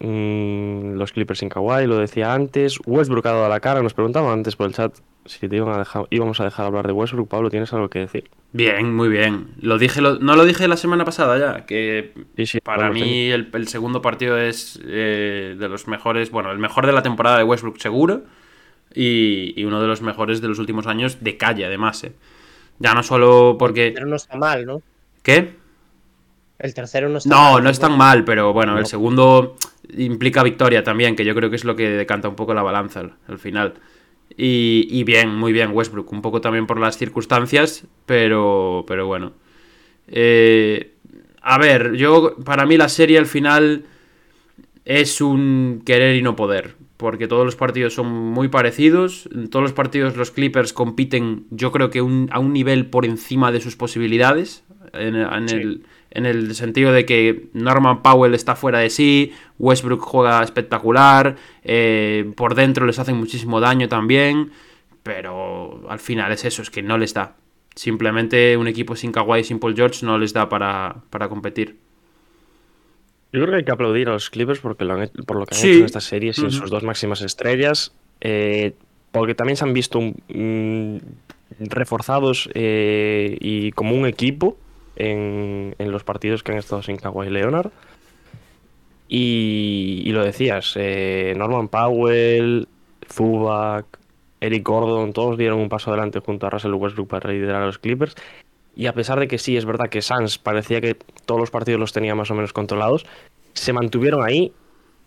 Mm, 0.00 0.94
los 0.96 1.12
Clippers 1.12 1.38
sin 1.38 1.48
Kawhi, 1.48 1.86
lo 1.86 1.96
decía 1.98 2.34
antes. 2.34 2.78
Westbrook 2.84 3.24
ha 3.26 3.32
dado 3.32 3.48
la 3.48 3.60
cara. 3.60 3.82
Nos 3.82 3.94
preguntaban 3.94 4.32
antes 4.32 4.56
por 4.56 4.66
el 4.66 4.74
chat 4.74 4.94
si 5.24 5.48
te 5.48 5.54
iban 5.56 5.72
a 5.72 5.78
dejar, 5.78 6.06
íbamos 6.10 6.40
a 6.40 6.44
dejar 6.44 6.66
hablar 6.66 6.86
de 6.88 6.92
Westbrook. 6.92 7.28
Pablo, 7.28 7.48
¿tienes 7.50 7.72
algo 7.72 7.88
que 7.88 8.00
decir? 8.00 8.28
Bien, 8.52 8.92
muy 8.92 9.08
bien. 9.08 9.50
Lo 9.60 9.78
dije, 9.78 10.00
lo- 10.02 10.18
no 10.18 10.34
lo 10.34 10.44
dije 10.44 10.66
la 10.66 10.76
semana 10.76 11.04
pasada 11.04 11.38
ya, 11.38 11.64
que 11.64 12.12
Sí, 12.36 12.46
sí, 12.46 12.60
Para 12.60 12.90
mí 12.90 13.30
el, 13.30 13.48
el 13.52 13.68
segundo 13.68 14.02
partido 14.02 14.36
es 14.36 14.80
eh, 14.84 15.54
de 15.56 15.68
los 15.68 15.86
mejores, 15.86 16.30
bueno, 16.32 16.50
el 16.50 16.58
mejor 16.58 16.86
de 16.86 16.92
la 16.92 17.02
temporada 17.02 17.38
de 17.38 17.44
Westbrook 17.44 17.78
seguro 17.78 18.22
y, 18.94 19.54
y 19.58 19.64
uno 19.64 19.80
de 19.80 19.86
los 19.86 20.02
mejores 20.02 20.40
de 20.42 20.48
los 20.48 20.58
últimos 20.58 20.88
años 20.88 21.22
de 21.22 21.36
calle 21.36 21.64
además. 21.64 22.02
eh. 22.02 22.12
Ya 22.80 22.92
no 22.94 23.04
solo 23.04 23.56
porque... 23.58 23.92
Pero 23.94 24.06
no 24.06 24.16
está 24.16 24.36
mal, 24.36 24.66
¿no? 24.66 24.82
¿Qué? 25.22 25.54
El 26.62 26.72
tercero 26.74 27.08
no 27.08 27.18
está 27.18 27.28
No, 27.28 27.52
mal. 27.54 27.64
no 27.64 27.70
es 27.70 27.78
tan 27.78 27.96
mal, 27.98 28.24
pero 28.24 28.52
bueno, 28.52 28.78
el 28.78 28.86
segundo 28.86 29.56
implica 29.96 30.42
victoria 30.42 30.82
también, 30.84 31.16
que 31.16 31.24
yo 31.24 31.34
creo 31.34 31.50
que 31.50 31.56
es 31.56 31.64
lo 31.64 31.76
que 31.76 31.90
decanta 31.90 32.28
un 32.28 32.36
poco 32.36 32.54
la 32.54 32.62
balanza 32.62 33.00
al, 33.00 33.14
al 33.28 33.38
final. 33.38 33.74
Y, 34.36 34.86
y 34.90 35.04
bien, 35.04 35.34
muy 35.34 35.52
bien 35.52 35.72
Westbrook, 35.72 36.10
un 36.12 36.22
poco 36.22 36.40
también 36.40 36.66
por 36.66 36.78
las 36.80 36.96
circunstancias, 36.96 37.84
pero, 38.06 38.84
pero 38.86 39.06
bueno. 39.06 39.32
Eh, 40.08 40.92
a 41.42 41.58
ver, 41.58 41.94
yo 41.94 42.36
para 42.44 42.64
mí 42.66 42.76
la 42.76 42.88
serie 42.88 43.18
al 43.18 43.26
final 43.26 43.84
es 44.84 45.20
un 45.20 45.82
querer 45.84 46.16
y 46.16 46.22
no 46.22 46.36
poder, 46.36 46.74
porque 46.96 47.28
todos 47.28 47.44
los 47.44 47.56
partidos 47.56 47.94
son 47.94 48.06
muy 48.08 48.48
parecidos, 48.48 49.28
en 49.34 49.48
todos 49.50 49.62
los 49.64 49.72
partidos 49.72 50.16
los 50.16 50.30
Clippers 50.30 50.72
compiten 50.72 51.46
yo 51.50 51.72
creo 51.72 51.90
que 51.90 52.02
un- 52.02 52.28
a 52.32 52.38
un 52.38 52.52
nivel 52.52 52.86
por 52.86 53.04
encima 53.04 53.52
de 53.52 53.60
sus 53.60 53.76
posibilidades, 53.76 54.64
en, 54.92 55.16
en 55.16 55.48
Sí. 55.48 55.56
el, 55.56 55.82
en 56.14 56.26
el 56.26 56.54
sentido 56.54 56.92
de 56.92 57.04
que 57.04 57.48
Norman 57.52 58.02
Powell 58.02 58.34
está 58.34 58.54
fuera 58.56 58.78
de 58.78 58.90
sí, 58.90 59.32
Westbrook 59.58 60.00
juega 60.00 60.42
espectacular, 60.42 61.36
eh, 61.64 62.30
por 62.36 62.54
dentro 62.54 62.86
les 62.86 62.98
hacen 62.98 63.16
muchísimo 63.16 63.60
daño 63.60 63.88
también, 63.88 64.50
pero 65.02 65.84
al 65.88 65.98
final 65.98 66.30
es 66.32 66.44
eso, 66.44 66.62
es 66.62 66.70
que 66.70 66.82
no 66.82 66.98
les 66.98 67.14
da. 67.14 67.34
Simplemente 67.74 68.56
un 68.56 68.68
equipo 68.68 68.94
sin 68.96 69.12
Kawhi 69.12 69.40
y 69.40 69.44
sin 69.44 69.58
Paul 69.58 69.74
George 69.74 70.04
no 70.04 70.18
les 70.18 70.32
da 70.32 70.48
para, 70.48 70.96
para 71.10 71.28
competir. 71.28 71.76
Yo 73.32 73.40
creo 73.40 73.46
que 73.50 73.56
hay 73.56 73.64
que 73.64 73.72
aplaudir 73.72 74.08
a 74.08 74.12
los 74.12 74.28
Clippers 74.28 74.60
porque 74.60 74.84
lo 74.84 74.92
han 74.94 75.08
por 75.26 75.38
lo 75.38 75.46
que 75.46 75.54
han 75.54 75.60
Sí. 75.60 75.68
hecho 75.70 75.78
en 75.78 75.84
esta 75.86 76.00
serie 76.00 76.34
sin 76.34 76.46
Ujú. 76.48 76.52
sus 76.58 76.70
dos 76.70 76.82
máximas 76.82 77.22
estrellas. 77.22 77.92
eh, 78.20 78.74
porque 79.10 79.34
también 79.34 79.56
se 79.56 79.64
han 79.64 79.72
visto 79.74 80.00
mm, 80.00 80.96
reforzados 81.60 82.48
eh, 82.54 83.36
y 83.40 83.72
como 83.72 83.94
un 83.96 84.06
equipo 84.06 84.56
en, 84.96 85.74
en 85.78 85.90
los 85.92 86.04
partidos 86.04 86.42
que 86.42 86.52
han 86.52 86.58
estado 86.58 86.82
sin 86.82 86.96
Kawhi 86.96 87.30
Leonard. 87.30 87.70
Y, 89.08 90.02
y 90.06 90.12
lo 90.12 90.24
decías, 90.24 90.72
eh, 90.76 91.34
Norman 91.36 91.68
Powell, 91.68 92.66
Zubac, 93.10 93.84
Eric 94.40 94.66
Gordon, 94.66 95.12
todos 95.12 95.36
dieron 95.36 95.60
un 95.60 95.68
paso 95.68 95.90
adelante 95.90 96.20
junto 96.20 96.46
a 96.46 96.50
Russell 96.50 96.72
Westbrook 96.72 97.08
para 97.08 97.30
liderar 97.30 97.62
a 97.62 97.66
los 97.66 97.78
Clippers. 97.78 98.14
Y 98.74 98.86
a 98.86 98.94
pesar 98.94 99.20
de 99.20 99.28
que 99.28 99.36
sí, 99.36 99.56
es 99.56 99.66
verdad 99.66 99.90
que 99.90 100.00
Suns 100.00 100.38
parecía 100.38 100.80
que 100.80 100.96
todos 101.26 101.38
los 101.38 101.50
partidos 101.50 101.78
los 101.78 101.92
tenía 101.92 102.14
más 102.14 102.30
o 102.30 102.34
menos 102.34 102.54
controlados, 102.54 103.04
se 103.52 103.74
mantuvieron 103.74 104.24
ahí 104.24 104.52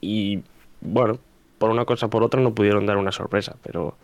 y, 0.01 0.43
bueno, 0.81 1.17
por 1.57 1.71
una 1.71 1.85
cosa 1.85 2.05
o 2.05 2.09
por 2.11 2.21
otra 2.21 2.39
no 2.39 2.53
pudieron 2.53 2.85
dar 2.85 2.97
una 2.97 3.11
sorpresa, 3.11 3.55
pero 3.63 3.97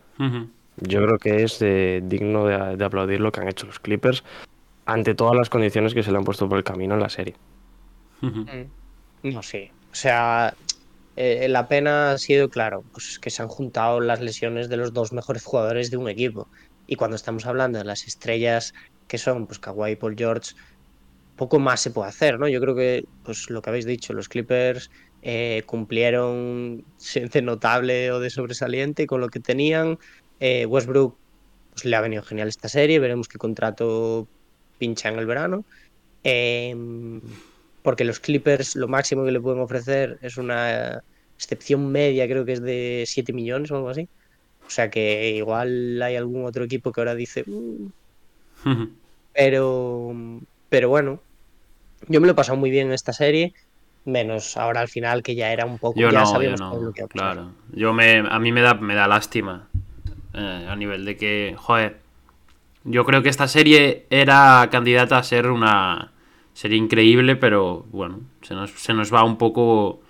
yo 0.78 1.04
creo 1.04 1.18
que 1.20 1.44
es 1.44 1.62
eh, 1.62 2.02
digno 2.04 2.46
de, 2.46 2.76
de 2.76 2.86
aplaudir 2.86 3.20
lo 3.20 3.32
que 3.32 3.42
han 3.42 3.50
hecho 3.50 3.68
los 3.68 3.80
Clippers 3.80 4.24
ante 4.86 5.16
todas 5.16 5.36
las 5.36 5.50
condiciones 5.50 5.94
que 5.94 6.04
se 6.04 6.12
le 6.12 6.18
han 6.18 6.24
puesto 6.24 6.48
por 6.50 6.58
el 6.58 6.64
camino 6.64 6.96
en 6.96 7.02
la 7.02 7.10
serie. 7.10 7.36
Ujú. 8.22 8.46
No 9.24 9.44
sé. 9.44 9.72
O 9.92 9.96
sea, 9.96 10.54
eh, 11.16 11.48
la 11.50 11.68
pena 11.68 12.12
ha 12.12 12.18
sido, 12.18 12.50
claro, 12.50 12.84
pues 12.92 13.20
que 13.20 13.30
se 13.30 13.42
han 13.42 13.50
juntado 13.50 14.00
las 14.00 14.22
lesiones 14.22 14.70
de 14.70 14.78
los 14.78 14.94
dos 14.94 15.12
mejores 15.14 15.44
jugadores 15.44 15.92
de 15.92 15.98
un 15.98 16.10
equipo. 16.10 16.48
Y 16.88 16.96
cuando 16.96 17.16
estamos 17.16 17.46
hablando 17.46 17.78
de 17.80 17.86
las 17.86 18.08
estrellas 18.08 18.74
que 19.08 19.18
son, 19.18 19.46
pues 19.46 19.60
Kawhi 19.60 19.92
y 19.92 19.96
Paul 19.96 20.16
George, 20.18 20.54
poco 21.36 21.60
más 21.60 21.82
se 21.82 21.92
puede 21.92 22.10
hacer, 22.10 22.40
¿no? 22.40 22.48
Yo 22.48 22.62
creo 22.62 22.76
que, 22.76 23.04
pues 23.24 23.50
lo 23.50 23.62
que 23.62 23.70
habéis 23.70 23.86
dicho, 23.86 24.14
los 24.14 24.30
Clippers 24.30 24.90
eh, 25.22 25.64
cumplieron 25.66 26.84
de 27.14 27.42
notable 27.42 28.12
o 28.12 28.20
de 28.20 28.30
sobresaliente 28.30 29.08
con 29.08 29.22
lo 29.22 29.30
que 29.30 29.40
tenían. 29.40 30.00
Eh, 30.40 30.66
Westbrook 30.66 31.18
pues, 31.72 31.86
le 31.86 31.96
ha 31.96 32.02
venido 32.02 32.24
genial 32.24 32.48
esta 32.48 32.70
serie, 32.70 33.00
veremos 33.00 33.28
qué 33.28 33.38
contrato 33.38 34.28
pincha 34.82 35.10
en 35.10 35.20
el 35.20 35.28
verano. 35.28 35.66
Em, 36.24 37.22
porque 37.84 38.06
los 38.06 38.20
Clippers 38.20 38.76
lo 38.76 38.88
máximo 38.90 39.26
que 39.26 39.32
le 39.34 39.42
pueden 39.42 39.62
ofrecer 39.62 40.18
es 40.22 40.38
una 40.38 41.02
excepción 41.38 41.92
media, 41.92 42.28
creo 42.28 42.46
que 42.46 42.54
es 42.54 42.62
de 42.64 43.06
7 43.08 43.34
millones 43.34 43.72
o 43.72 43.78
algo 43.78 43.90
así. 43.90 44.10
O 44.68 44.70
sea 44.72 44.90
que 44.92 45.32
igual 45.32 46.02
hay 46.04 46.16
algún 46.18 46.46
otro 46.46 46.66
equipo 46.66 46.92
que 46.94 47.02
ahora 47.02 47.16
dice, 47.16 47.44
"Mm", 47.48 47.90
Ujú. 48.66 48.90
pero, 49.34 50.14
pero 50.70 50.90
bueno, 50.90 51.24
yo 52.08 52.22
me 52.22 52.28
lo 52.28 52.34
he 52.34 52.36
pasado 52.36 52.58
muy 52.58 52.72
bien 52.72 52.88
en 52.88 52.94
esta 52.94 53.14
serie, 53.14 53.54
menos 54.06 54.58
ahora 54.58 54.82
al 54.82 54.90
final 54.90 55.24
que 55.24 55.36
ya 55.36 55.54
era 55.54 55.66
un 55.66 55.80
poco, 55.80 56.00
Yo 56.00 56.12
ya 56.12 56.20
no, 56.20 56.26
yo 56.26 56.28
sabíamos 56.34 56.62
todo 56.62 56.82
lo 56.84 56.94
que 56.94 57.06
claro. 57.08 57.54
Yo 57.74 57.94
me, 57.94 58.20
a 58.20 58.40
mí 58.40 58.52
me 58.52 58.62
da, 58.62 58.76
me 58.76 58.96
da 58.96 59.08
lástima. 59.08 59.70
eh, 60.34 60.68
a 60.70 60.76
nivel 60.76 61.06
de 61.06 61.18
que, 61.18 61.56
joder, 61.58 62.01
yo 62.84 63.06
creo 63.06 63.22
que 63.24 63.30
esta 63.30 63.48
serie 63.48 64.06
era 64.10 64.68
candidata 64.72 65.18
a 65.18 65.24
ser 65.24 65.48
una 65.48 66.12
serie 66.54 66.78
increíble, 66.78 67.36
pero 67.36 67.86
bueno, 67.92 68.22
se 68.42 68.54
nos, 68.54 68.72
se 68.72 68.94
nos 68.94 69.14
va 69.14 69.24
un 69.24 69.38
poco 69.38 70.02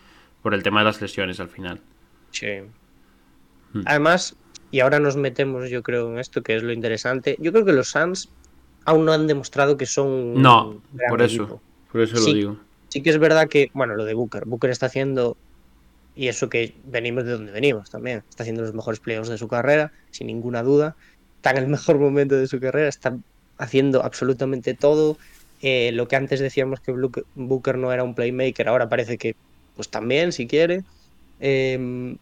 por 0.41 0.53
el 0.53 0.63
tema 0.63 0.79
de 0.79 0.85
las 0.85 1.01
lesiones 1.01 1.39
al 1.39 1.49
final. 1.49 1.79
Sí. 2.31 2.47
Hmm. 3.73 3.81
Además, 3.85 4.35
y 4.71 4.79
ahora 4.79 4.99
nos 4.99 5.17
metemos, 5.17 5.69
yo 5.69 5.83
creo, 5.83 6.11
en 6.11 6.19
esto 6.19 6.41
que 6.41 6.55
es 6.55 6.63
lo 6.63 6.71
interesante. 6.71 7.35
Yo 7.39 7.51
creo 7.51 7.65
que 7.65 7.73
los 7.73 7.89
Suns 7.89 8.29
aún 8.85 9.05
no 9.05 9.11
han 9.13 9.27
demostrado 9.27 9.77
que 9.77 9.85
son 9.85 10.41
No, 10.41 10.81
gran 10.93 11.09
por 11.09 11.21
eso, 11.21 11.43
equipo. 11.43 11.61
por 11.91 12.01
eso 12.01 12.17
Sí. 12.17 12.31
lo 12.31 12.37
digo. 12.37 12.57
Sí 12.89 13.01
que 13.03 13.09
es 13.11 13.19
verdad 13.19 13.47
que, 13.47 13.69
bueno, 13.73 13.95
lo 13.95 14.03
de 14.05 14.13
Booker, 14.13 14.45
Booker 14.45 14.69
está 14.69 14.87
haciendo, 14.87 15.37
y 16.15 16.27
eso 16.27 16.49
que 16.49 16.75
venimos 16.85 17.23
de 17.23 17.31
donde 17.31 17.51
venimos 17.51 17.89
también, 17.89 18.23
está 18.29 18.43
haciendo 18.43 18.63
los 18.63 18.73
mejores 18.73 18.99
playoffs 18.99 19.29
de 19.29 19.37
su 19.37 19.47
carrera, 19.47 19.91
sin 20.09 20.27
ninguna 20.27 20.61
duda, 20.63 20.95
está 21.41 21.49
en 21.49 21.57
el 21.57 21.67
mejor 21.67 21.97
momento 21.97 22.35
de 22.35 22.45
su 22.47 22.59
carrera, 22.59 22.87
está 22.87 23.17
haciendo 23.57 24.03
absolutamente 24.03 24.75
todo. 24.75 25.17
Eh, 25.63 25.91
lo 25.91 26.07
que 26.07 26.15
antes 26.15 26.39
decíamos 26.39 26.79
que 26.81 26.93
Booker 27.33 27.79
no 27.79 27.91
era 27.91 28.03
un 28.03 28.13
playmaker, 28.13 28.67
ahora 28.67 28.89
parece 28.89 29.17
que 29.17 29.35
pues 29.75 29.89
también, 29.89 30.33
si 30.33 30.45
quiere. 30.45 30.83
Eh, 31.39 32.15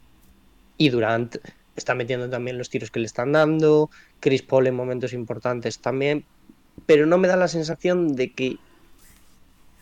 y 0.77 0.89
Durant 0.89 1.35
está 1.75 1.95
metiendo 1.95 2.29
también 2.29 2.57
los 2.57 2.69
tiros 2.69 2.91
que 2.91 3.01
le 3.01 3.07
están 3.07 3.33
dando, 3.33 3.89
Chris 4.21 4.41
Paul 4.41 4.67
en 4.67 4.75
momentos 4.75 5.11
importantes 5.11 5.79
también, 5.79 6.23
pero 6.85 7.05
no 7.05 7.17
me 7.17 7.27
da 7.27 7.35
la 7.35 7.49
sensación 7.49 8.15
de 8.15 8.31
que 8.31 8.55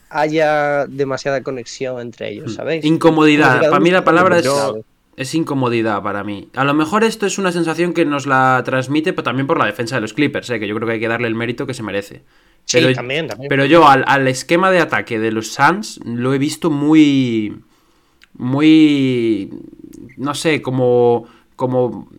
haya 0.10 0.88
demasiada 0.88 1.43
conexión 1.43 2.02
entre 2.02 2.30
ellos, 2.30 2.56
¿sabéis? 2.56 2.84
Hmm. 2.84 2.88
Incomodidad. 2.88 3.54
Si 3.54 3.60
cada 3.60 3.69
Para 3.69 3.84
mí 3.84 3.91
la 3.91 4.04
palabra 4.04 4.39
es, 4.39 4.45
yo- 4.45 4.82
es 5.17 5.36
incomodidad 5.36 6.01
para 6.03 6.23
mí. 6.23 6.47
A 6.56 6.63
lo 6.63 6.73
mejor 6.73 7.03
esto 7.03 7.25
es 7.25 7.38
una 7.38 7.51
sensación 7.51 7.93
que 7.93 8.06
nos 8.06 8.25
la 8.27 8.62
transmite, 8.63 9.12
pero 9.13 9.23
también 9.23 9.47
por 9.47 9.58
la 9.60 9.65
defensa 9.65 9.95
de 9.95 10.01
los 10.01 10.13
Clippers, 10.13 10.49
¿eh? 10.51 10.60
que 10.60 10.67
yo 10.67 10.75
creo 10.75 10.88
que 10.88 10.93
hay 10.93 10.99
que 10.99 11.08
darle 11.10 11.27
el 11.27 11.36
mérito 11.36 11.65
que 11.67 11.73
se 11.73 11.84
merece. 11.84 12.23
Sí, 12.65 12.77
Pero, 12.82 12.93
también, 12.93 13.27
también. 13.27 13.49
pero 13.49 13.65
yo 13.65 13.88
al, 13.88 14.03
al 14.08 14.27
esquema 14.27 14.71
de 14.71 14.80
ataque 14.80 15.19
de 15.19 15.32
los 15.32 15.53
Suns 15.53 15.99
lo 16.06 16.34
he 16.34 16.38
visto 16.38 16.69
muy. 16.69 17.58
Muy. 18.38 19.49
No 20.17 20.34
sé, 20.36 20.62
como. 20.62 21.25
Como. 21.56 22.10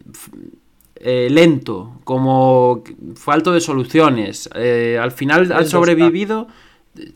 eh, 0.97 1.29
lento, 1.31 2.01
como 2.05 2.83
falto 3.15 3.53
de 3.53 3.61
soluciones. 3.61 4.49
Eh, 4.55 4.99
al 5.01 5.13
final 5.13 5.53
ha 5.53 5.59
Lento 5.61 5.71
sobrevivido. 5.71 6.49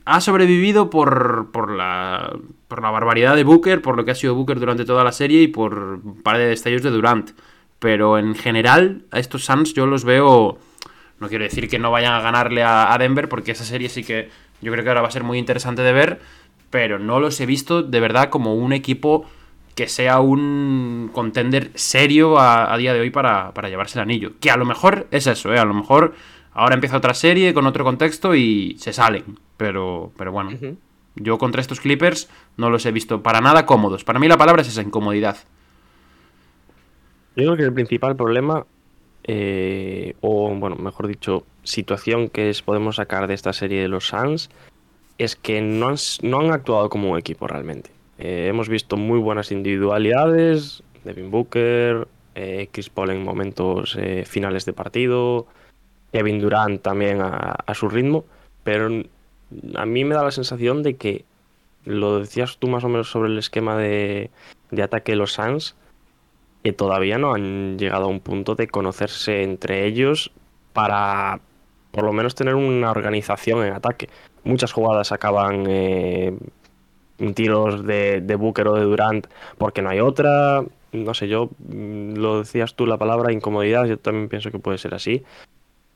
Ha 0.05 0.21
sobrevivido 0.21 0.91
por, 0.91 1.51
por, 1.51 1.71
la, 1.71 2.37
por 2.69 2.83
la 2.83 2.91
barbaridad 2.91 3.35
de 3.35 3.45
Booker, 3.45 3.83
por 3.83 3.97
lo 3.97 4.05
que 4.05 4.13
ha 4.13 4.15
sido 4.15 4.35
Booker 4.35 4.61
durante 4.61 4.85
toda 4.85 5.03
la 5.03 5.13
serie 5.13 5.43
y 5.43 5.49
por 5.49 6.01
un 6.05 6.23
par 6.23 6.39
de 6.39 6.47
destellos 6.47 6.83
de 6.83 6.91
Durant. 6.91 7.31
Pero 7.79 8.17
en 8.19 8.35
general, 8.35 9.03
a 9.11 9.19
estos 9.19 9.45
Suns 9.45 9.75
yo 9.75 9.87
los 9.87 10.05
veo. 10.05 10.59
No 11.19 11.29
quiero 11.29 11.45
decir 11.45 11.69
que 11.69 11.79
no 11.79 11.91
vayan 11.91 12.15
a 12.15 12.21
ganarle 12.21 12.63
a, 12.63 12.97
Denver, 12.99 13.29
porque 13.29 13.53
esa 13.53 13.65
serie 13.65 13.89
sí 13.89 14.05
que 14.05 14.31
yo 14.61 14.71
creo 14.71 14.85
que 14.85 14.91
ahora 14.91 15.03
va 15.03 15.09
a 15.09 15.13
ser 15.13 15.25
muy 15.25 15.39
interesante 15.39 15.83
de 15.83 15.93
ver. 15.93 16.21
Pero 16.71 16.99
no 16.99 17.19
los 17.19 17.41
he 17.41 17.47
visto 17.47 17.83
de 17.83 18.01
verdad 18.01 18.31
como 18.31 18.55
un 18.55 18.73
equipo 18.73 19.27
que 19.75 19.89
sea 19.89 20.21
un 20.21 21.11
contender 21.13 21.71
serio 21.75 22.39
a, 22.39 22.73
a 22.73 22.77
día 22.77 22.95
de 22.95 23.01
hoy 23.01 23.11
para, 23.11 23.53
para 23.53 23.69
llevarse 23.69 23.99
el 23.99 24.05
anillo. 24.05 24.33
Que 24.41 24.51
a 24.51 24.57
lo 24.57 24.65
mejor 24.65 25.09
es 25.11 25.27
eso, 25.27 25.53
¿eh? 25.53 25.59
A 25.59 25.65
lo 25.65 25.75
mejor 25.75 26.15
ahora 26.55 26.75
empieza 26.75 26.97
otra 26.97 27.15
serie 27.15 27.55
con 27.55 27.67
otro 27.67 27.85
contexto 27.85 28.35
y 28.35 28.77
se 28.79 28.93
salen. 28.93 29.39
Pero, 29.57 30.13
pero 30.17 30.33
bueno, 30.33 30.51
yo 31.15 31.39
contra 31.39 31.61
estos 31.61 31.81
Clippers 31.81 32.29
no 32.57 32.71
los 32.71 32.87
he 32.87 32.93
visto 32.93 33.23
para 33.23 33.41
nada 33.41 33.67
cómodos. 33.67 34.05
Para 34.05 34.19
mí 34.19 34.29
la 34.29 34.39
palabra 34.39 34.63
es 34.63 34.69
esa 34.69 34.83
incomodidad. 34.83 35.37
Yo 37.37 37.45
creo 37.45 37.57
que 37.57 37.63
el 37.63 37.73
principal 37.73 38.17
problema, 38.17 38.67
eh, 39.25 40.15
o 40.21 40.55
bueno, 40.55 40.77
mejor 40.77 41.07
dicho, 41.07 41.45
situación 41.63 42.29
que 42.29 42.51
es, 42.51 42.63
podemos 42.63 42.97
sacar 42.97 43.27
de 43.27 43.35
esta 43.35 43.53
serie 43.53 43.81
de 43.81 43.89
los 43.89 44.09
Suns, 44.09 44.51
es 45.19 45.37
que 45.37 45.61
no 45.63 45.89
han, 45.89 45.97
no 46.23 46.41
han 46.41 46.51
actuado 46.51 46.89
como 46.91 47.11
un 47.11 47.19
equipo 47.19 47.47
realmente. 47.47 47.91
Eh, 48.19 48.47
hemos 48.49 48.69
visto 48.69 48.97
muy 48.97 49.19
buenas 49.19 49.51
individualidades, 49.53 50.83
Devin 51.05 51.31
Booker, 51.31 52.07
eh, 52.35 52.69
Chris 52.71 52.89
Paul 52.89 53.11
en 53.11 53.23
momentos 53.23 53.97
eh, 53.99 54.25
finales 54.27 54.65
de 54.65 54.73
partido, 54.73 55.47
Kevin 56.13 56.41
Durant 56.41 56.83
también 56.83 57.21
a, 57.23 57.75
su 57.75 57.89
ritmo, 57.89 58.25
pero 58.65 58.89
a 59.75 59.87
mí 59.87 60.05
me 60.05 60.15
da 60.15 60.23
la 60.23 60.31
sensación 60.31 60.83
de 60.83 60.97
que, 60.97 61.25
lo 61.85 62.21
decías 62.21 62.59
tú 62.59 62.69
más 62.69 62.85
o 62.85 62.89
menos 62.89 63.11
sobre 63.11 63.29
el 63.31 63.39
esquema 63.39 63.77
de, 63.77 64.31
de 64.71 64.83
ataque 64.83 65.13
de 65.13 65.17
los 65.17 65.33
Suns, 65.33 65.75
que 66.63 66.73
todavía 66.73 67.19
no 67.19 67.35
han 67.35 67.77
llegado 67.79 68.05
a 68.05 68.09
un 68.09 68.21
punto 68.21 68.55
de 68.55 68.69
conocerse 68.69 69.43
entre 69.43 69.87
ellos 69.87 70.31
para 70.73 71.41
por 71.91 72.05
lo 72.05 72.13
menos 72.13 72.35
tener 72.35 72.55
una 72.55 72.91
organización 72.91 73.65
en 73.65 73.73
ataque. 73.75 74.09
Muchas 74.45 74.73
jugadas 74.73 75.13
acaban 75.13 75.67
eh, 75.69 76.37
tiros 77.35 77.85
de, 77.85 78.21
de 78.21 78.37
Booker 78.37 78.69
o 78.69 78.75
de 78.75 78.83
Durant 78.83 79.27
porque 79.59 79.83
no 79.83 79.91
hay 79.91 80.01
otra. 80.01 80.65
No 80.93 81.15
sé, 81.15 81.29
yo 81.29 81.51
mm, 81.59 82.15
lo 82.15 82.41
decías 82.41 82.75
tú 82.75 82.87
la 82.87 82.97
palabra 82.97 83.33
incomodidad, 83.33 83.85
yo 83.87 83.99
también 83.99 84.29
pienso 84.29 84.51
que 84.51 84.59
puede 84.59 84.79
ser 84.79 84.95
así. 84.95 85.23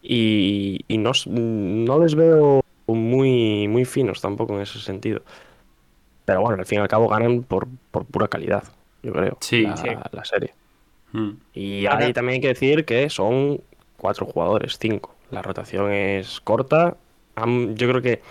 Y, 0.08 0.84
y 0.86 0.98
no, 0.98 1.10
no 1.26 1.98
les 1.98 2.14
veo 2.14 2.62
muy, 2.86 3.66
muy 3.66 3.84
finos 3.84 4.20
tampoco 4.20 4.54
en 4.54 4.62
ese 4.62 4.78
sentido. 4.78 5.22
Pero 6.24 6.42
bueno, 6.42 6.58
al 6.60 6.66
fin 6.66 6.78
y 6.78 6.82
al 6.82 6.88
cabo 6.88 7.08
ganan 7.08 7.42
por, 7.42 7.66
por 7.90 8.04
pura 8.04 8.28
calidad, 8.28 8.62
yo 9.02 9.12
creo, 9.12 9.36
Sí, 9.40 9.62
la, 9.62 9.76
sí. 9.76 9.88
la 10.12 10.24
serie. 10.24 10.54
Mm. 11.12 11.30
Y 11.54 11.86
Ahora- 11.86 12.06
ahí 12.06 12.12
también 12.12 12.34
hay 12.34 12.40
que 12.40 12.48
decir 12.48 12.84
que 12.84 13.10
son 13.10 13.60
cuatro 13.96 14.26
jugadores, 14.26 14.78
cinco. 14.78 15.14
La 15.30 15.42
rotación 15.42 15.90
es 15.92 16.40
corta. 16.40 16.96
Han- 17.34 17.76
yo 17.76 17.88
creo 17.88 18.02
que 18.02 18.22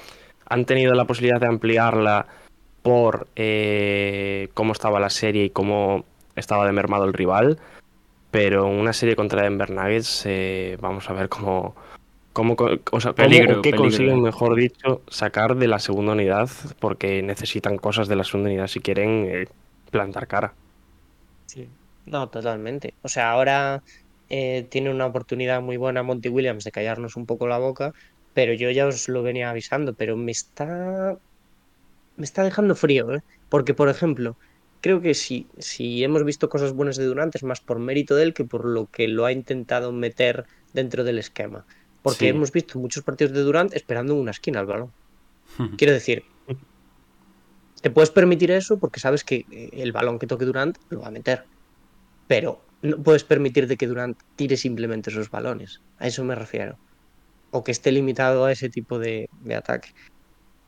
han 0.48 0.66
tenido 0.66 0.94
la 0.94 1.06
posibilidad 1.06 1.40
de 1.42 1.48
ampliarla 1.48 2.28
por 2.84 3.28
eh, 3.36 4.50
cómo 4.54 4.72
estaba 4.72 5.00
la 5.00 5.10
serie 5.10 5.46
y 5.46 5.50
cómo 5.50 6.06
estaba 6.36 6.66
de 6.66 6.72
mermado 6.72 7.06
el 7.06 7.14
rival. 7.14 7.60
Pero 8.32 8.68
una 8.68 8.94
serie 8.94 9.16
contra 9.16 9.44
Denver 9.44 9.70
Nuggets, 9.70 10.24
eh, 10.26 10.78
vamos 10.82 11.10
a 11.10 11.14
ver 11.14 11.30
cómo, 11.30 11.76
cómo, 12.34 12.56
o 12.56 13.00
sea, 13.00 13.14
cómo 13.14 13.30
Peligro, 13.30 13.60
o 13.60 13.62
qué 13.62 13.72
peligro. 13.72 13.84
consiguen, 13.84 14.22
mejor 14.22 14.56
dicho, 14.56 15.02
sacar 15.08 15.56
de 15.56 15.68
la 15.68 15.80
segunda 15.80 16.14
unidad, 16.14 16.50
porque 16.80 17.22
necesitan 17.22 17.78
cosas 17.78 18.08
de 18.08 18.16
la 18.18 18.24
segunda 18.24 18.50
unidad 18.50 18.68
si 18.68 18.82
quieren 18.82 19.28
eh, 19.30 19.48
plantar 19.90 20.28
cara. 20.28 20.54
No, 22.06 22.30
totalmente. 22.30 22.94
O 23.02 23.08
sea, 23.08 23.32
ahora 23.32 23.82
eh, 24.30 24.68
tiene 24.70 24.92
una 24.92 25.06
oportunidad 25.06 25.62
muy 25.62 25.78
buena 25.78 26.04
Monty 26.04 26.30
Williams 26.30 26.64
de 26.64 26.72
callarnos 26.72 27.16
un 27.16 27.26
poco 27.26 27.48
la 27.48 27.58
boca, 27.58 27.94
pero 28.34 28.54
yo 28.54 28.70
ya 28.70 28.86
os 28.86 29.08
lo 29.10 29.24
venía 29.24 29.50
avisando, 29.50 29.94
pero 29.94 30.18
me 30.18 30.32
está 30.32 31.18
me 32.18 32.26
está 32.26 32.44
dejando 32.44 32.76
frío, 32.76 33.14
¿eh? 33.14 33.22
Porque, 33.50 33.74
por 33.74 33.90
ejemplo, 33.90 34.36
creo 34.82 35.02
que 35.02 35.14
si, 35.14 35.48
si 35.58 36.04
hemos 36.04 36.24
visto 36.24 36.50
cosas 36.50 36.74
buenas 36.74 36.98
de 36.98 37.06
Durant 37.06 37.36
es 37.36 37.44
más 37.44 37.62
por 37.62 37.80
mérito 37.80 38.16
de 38.16 38.24
él 38.24 38.34
que 38.34 38.46
por 38.46 38.66
lo 38.66 38.88
que 38.88 39.08
lo 39.08 39.26
ha 39.26 39.32
intentado 39.32 39.92
meter 39.92 40.46
dentro 40.74 41.04
del 41.04 41.18
esquema. 41.20 41.66
Porque 42.02 42.20
Sí. 42.20 42.28
hemos 42.28 42.52
visto 42.52 42.78
muchos 42.80 43.04
partidos 43.04 43.34
de 43.34 43.42
Durant 43.42 43.74
esperando 43.74 44.14
en 44.14 44.20
una 44.20 44.32
esquina 44.32 44.60
al 44.60 44.66
balón. 44.68 44.92
Quiero 45.78 45.94
decir, 45.94 46.24
te 47.82 47.90
puedes 47.90 48.10
permitir 48.12 48.52
eso 48.52 48.78
porque 48.80 49.00
sabes 49.00 49.24
que 49.24 49.46
eh, 49.52 49.70
el 49.74 49.92
balón 49.92 50.20
que 50.20 50.28
toque 50.28 50.46
Durant 50.46 50.78
lo 50.90 51.02
va 51.02 51.08
a 51.08 51.12
meter. 51.12 51.46
Pero 52.28 52.62
no 52.82 52.98
puedes 53.02 53.24
permitirte 53.24 53.78
que 53.78 53.88
Durant 53.88 54.18
tire 54.36 54.58
simplemente 54.58 55.10
esos 55.10 55.30
balones. 55.30 55.82
A 56.00 56.08
eso 56.08 56.24
me 56.24 56.36
refiero. 56.36 56.78
O 57.52 57.64
que 57.64 57.72
esté 57.72 57.92
limitado 57.92 58.46
a 58.46 58.52
ese 58.52 58.70
tipo 58.70 59.00
de, 59.00 59.30
de 59.42 59.56
ataque. 59.56 59.90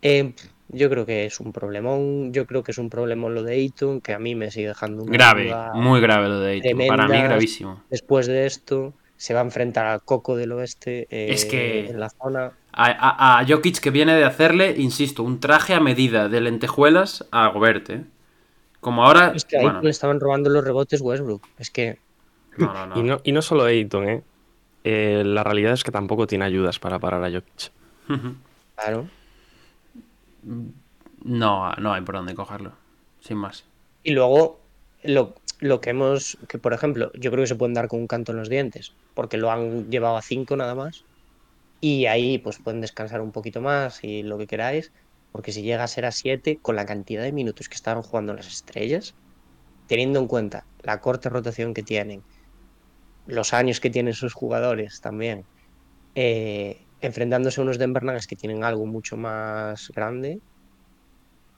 Eh, 0.01 0.33
yo 0.69 0.89
creo 0.89 1.05
que 1.05 1.25
es 1.25 1.39
un 1.39 1.53
problemón. 1.53 2.33
Yo 2.33 2.45
creo 2.45 2.63
que 2.63 2.71
es 2.71 2.77
un 2.77 2.89
problemón 2.89 3.35
lo 3.35 3.43
de 3.43 3.53
Ayton, 3.55 4.01
que 4.01 4.13
a 4.13 4.19
mí 4.19 4.35
me 4.35 4.51
sigue 4.51 4.67
dejando 4.69 5.03
una 5.03 5.11
Grave, 5.13 5.45
duda 5.45 5.71
muy 5.73 6.01
grave 6.01 6.27
lo 6.27 6.39
de 6.39 6.51
Ayton. 6.53 6.87
Para 6.87 7.07
mí, 7.07 7.21
gravísimo. 7.21 7.83
Después 7.89 8.27
de 8.27 8.45
esto, 8.45 8.93
se 9.15 9.33
va 9.33 9.39
a 9.41 9.43
enfrentar 9.43 9.85
al 9.85 10.01
Coco 10.03 10.35
del 10.35 10.51
Oeste 10.51 11.07
eh, 11.09 11.27
Es 11.31 11.45
que- 11.45 11.87
en 11.89 11.99
la 11.99 12.09
zona. 12.09 12.51
A, 12.79 12.85
a, 12.91 13.39
a 13.39 13.45
Jokic 13.47 13.79
que 13.79 13.89
viene 13.89 14.13
de 14.15 14.23
hacerle, 14.23 14.75
insisto, 14.77 15.23
un 15.23 15.39
traje 15.39 15.73
a 15.73 15.79
medida 15.79 16.29
de 16.29 16.41
lentejuelas 16.41 17.25
a 17.31 17.47
Gobert, 17.47 17.89
¿eh? 17.89 18.03
Como 18.79 19.03
ahora. 19.03 19.33
Es 19.35 19.45
que 19.45 19.57
a 19.57 19.61
bueno, 19.61 19.77
Ayton 19.77 19.85
le 19.85 19.89
estaban 19.89 20.19
robando 20.19 20.49
los 20.51 20.63
rebotes 20.63 21.01
Westbrook. 21.01 21.41
Es 21.57 21.71
que 21.71 21.97
no, 22.57 22.71
no, 22.73 22.85
no. 22.87 22.99
Y 22.99 23.03
no, 23.03 23.19
y 23.23 23.31
no 23.31 23.41
solo 23.41 23.63
Ayton, 23.65 24.07
¿eh? 24.09 24.21
Eh, 24.83 25.23
La 25.25 25.43
realidad 25.43 25.73
es 25.73 25.83
que 25.83 25.91
tampoco 25.91 26.27
tiene 26.27 26.45
ayudas 26.45 26.77
para 26.77 26.99
parar 26.99 27.23
a 27.23 27.31
Jokic. 27.31 27.71
Claro. 28.75 29.07
No, 31.23 31.73
no 31.73 31.93
hay 31.93 32.01
por 32.01 32.15
dónde 32.15 32.35
cogerlo. 32.35 32.73
Sin 33.19 33.37
más. 33.37 33.65
Y 34.03 34.11
luego, 34.11 34.59
lo, 35.03 35.35
lo 35.59 35.81
que 35.81 35.89
hemos, 35.89 36.37
que 36.47 36.57
por 36.57 36.73
ejemplo, 36.73 37.11
yo 37.13 37.31
creo 37.31 37.43
que 37.43 37.47
se 37.47 37.55
pueden 37.55 37.73
dar 37.73 37.87
con 37.87 37.99
un 37.99 38.07
canto 38.07 38.31
en 38.31 38.37
los 38.37 38.49
dientes, 38.49 38.93
porque 39.13 39.37
lo 39.37 39.51
han 39.51 39.89
llevado 39.89 40.17
a 40.17 40.21
5 40.21 40.55
nada 40.55 40.75
más. 40.75 41.03
Y 41.81 42.05
ahí 42.05 42.37
pues 42.37 42.59
pueden 42.59 42.81
descansar 42.81 43.21
un 43.21 43.31
poquito 43.31 43.61
más 43.61 44.03
y 44.03 44.23
lo 44.23 44.37
que 44.37 44.47
queráis, 44.47 44.91
porque 45.31 45.51
si 45.51 45.61
llega 45.61 45.83
a 45.83 45.87
ser 45.87 46.05
a 46.05 46.11
7, 46.11 46.59
con 46.61 46.75
la 46.75 46.85
cantidad 46.85 47.23
de 47.23 47.31
minutos 47.31 47.69
que 47.69 47.75
estaban 47.75 48.01
jugando 48.01 48.33
las 48.33 48.47
estrellas, 48.47 49.13
teniendo 49.87 50.19
en 50.19 50.27
cuenta 50.27 50.65
la 50.81 51.01
corta 51.01 51.29
rotación 51.29 51.73
que 51.73 51.83
tienen, 51.83 52.23
los 53.27 53.53
años 53.53 53.79
que 53.79 53.89
tienen 53.89 54.13
sus 54.13 54.33
jugadores 54.33 55.01
también, 55.01 55.45
eh, 56.15 56.86
enfrentándose 57.01 57.61
a 57.61 57.63
unos 57.63 57.77
Denver 57.77 58.03
Nuggets 58.03 58.27
que 58.27 58.35
tienen 58.35 58.63
algo 58.63 58.85
mucho 58.85 59.17
más 59.17 59.91
grande. 59.95 60.39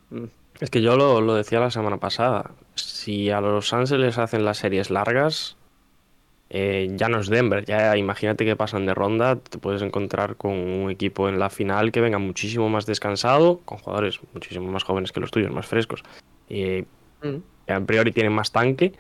mm, 0.09 0.25
Es 0.59 0.69
que 0.69 0.81
yo 0.81 0.97
lo, 0.97 1.21
lo 1.21 1.35
decía 1.35 1.59
la 1.59 1.71
semana 1.71 1.97
pasada. 1.97 2.51
Si 2.75 3.29
a 3.29 3.41
los 3.41 3.67
Suns 3.67 3.89
se 3.89 3.97
les 3.97 4.17
hacen 4.17 4.45
las 4.45 4.57
series 4.57 4.89
largas, 4.89 5.57
eh, 6.49 6.89
ya 6.95 7.09
no 7.09 7.19
es 7.19 7.29
Denver. 7.29 7.63
Ya 7.65 7.95
imagínate 7.95 8.43
que 8.43 8.55
pasan 8.55 8.85
de 8.85 8.93
ronda, 8.93 9.35
te 9.35 9.59
puedes 9.59 9.81
encontrar 9.81 10.35
con 10.35 10.51
un 10.51 10.89
equipo 10.89 11.29
en 11.29 11.39
la 11.39 11.49
final 11.49 11.91
que 11.91 12.01
venga 12.01 12.17
muchísimo 12.17 12.69
más 12.69 12.85
descansado, 12.85 13.59
con 13.65 13.77
jugadores 13.77 14.19
muchísimo 14.33 14.71
más 14.71 14.83
jóvenes 14.83 15.11
que 15.11 15.19
los 15.19 15.31
tuyos, 15.31 15.51
más 15.51 15.67
frescos. 15.67 16.03
Mm. 16.49 17.35
que 17.67 17.73
a 17.73 17.79
priori 17.81 18.11
tienen 18.11 18.33
más 18.33 18.51
tanque. 18.51 18.93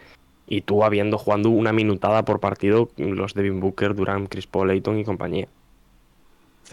Y 0.45 0.61
tú 0.61 0.83
habiendo 0.83 1.17
jugando 1.17 1.49
una 1.49 1.73
minutada 1.73 2.25
por 2.25 2.39
partido 2.39 2.89
los 2.97 3.33
Devin 3.33 3.59
Booker, 3.59 3.95
Durant, 3.95 4.29
Chris 4.29 4.47
Paul, 4.47 4.75
y 4.75 5.03
compañía. 5.03 5.47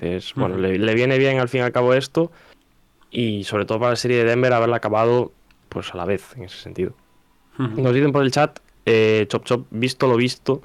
Entonces, 0.00 0.35
bueno, 0.35 0.56
le, 0.59 0.78
le 0.78 0.94
viene 0.94 1.18
bien 1.18 1.38
al 1.38 1.48
fin 1.48 1.61
y 1.61 1.64
al 1.64 1.72
cabo 1.72 1.94
esto. 1.94 2.30
Y 3.11 3.44
sobre 3.44 3.64
todo 3.64 3.78
para 3.78 3.90
la 3.90 3.96
serie 3.96 4.18
de 4.18 4.24
Denver 4.24 4.52
haberla 4.52 4.76
acabado 4.76 5.32
pues 5.68 5.92
a 5.94 5.96
la 5.96 6.04
vez, 6.04 6.35
en 6.37 6.44
ese 6.44 6.59
sentido. 6.59 6.92
Nos 7.59 7.94
dicen 7.94 8.12
por 8.12 8.22
el 8.22 8.30
chat, 8.30 8.59
eh, 8.85 9.24
Chop 9.28 9.44
Chop, 9.44 9.66
visto 9.70 10.06
lo 10.06 10.16
visto, 10.16 10.61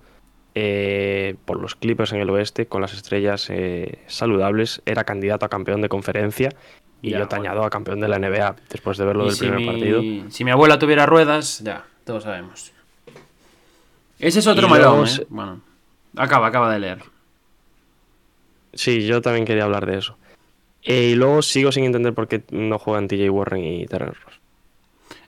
eh, 0.56 1.36
por 1.46 1.60
los 1.62 1.76
Clippers 1.76 2.12
en 2.12 2.20
el 2.20 2.30
oeste, 2.30 2.66
con 2.66 2.82
las 2.82 2.94
estrellas 2.94 3.48
eh, 3.50 4.00
saludables, 4.08 4.82
era 4.86 5.06
candidato 5.06 5.46
a 5.46 5.50
campeón 5.50 5.82
de 5.82 5.88
conferencia. 5.90 6.50
Y 7.02 7.12
Ya, 7.12 7.20
yo 7.20 7.28
te 7.28 7.36
bueno. 7.38 7.50
añado 7.52 7.66
a 7.66 7.70
campeón 7.70 8.00
de 8.02 8.08
la 8.10 8.18
NBA 8.20 8.58
después 8.70 8.98
de 8.98 9.06
verlo 9.06 9.24
Y 9.24 9.28
del 9.28 9.36
si 9.36 9.40
primer 9.40 9.60
mi, 9.60 9.66
partido. 9.66 10.32
si 10.32 10.44
mi 10.44 10.52
abuela 10.52 10.78
tuviera 10.78 11.06
ruedas, 11.06 11.60
ya, 11.64 11.86
todos 12.06 12.24
sabemos. 12.24 12.74
Ese 14.20 14.40
es 14.40 14.48
otro 14.48 14.68
se- 14.68 14.74
¿eh? 15.18 15.26
Bueno, 15.30 15.62
acaba, 16.16 16.48
acaba 16.48 16.72
de 16.72 16.80
leer. 16.80 17.00
Sí, 18.74 19.06
yo 19.06 19.22
también 19.22 19.46
quería 19.46 19.64
hablar 19.66 19.86
de 19.86 19.98
eso. 19.98 20.18
Eh, 20.84 21.10
y 21.12 21.16
luego 21.16 21.42
sigo 21.42 21.72
sin 21.72 21.84
entender 21.84 22.14
por 22.14 22.28
qué 22.28 22.44
no 22.52 22.80
juegan 22.80 23.08
TJ 23.08 23.30
Warren 23.30 23.64
y 23.64 23.86
Terrence 23.86 24.18
Ross. 24.24 24.40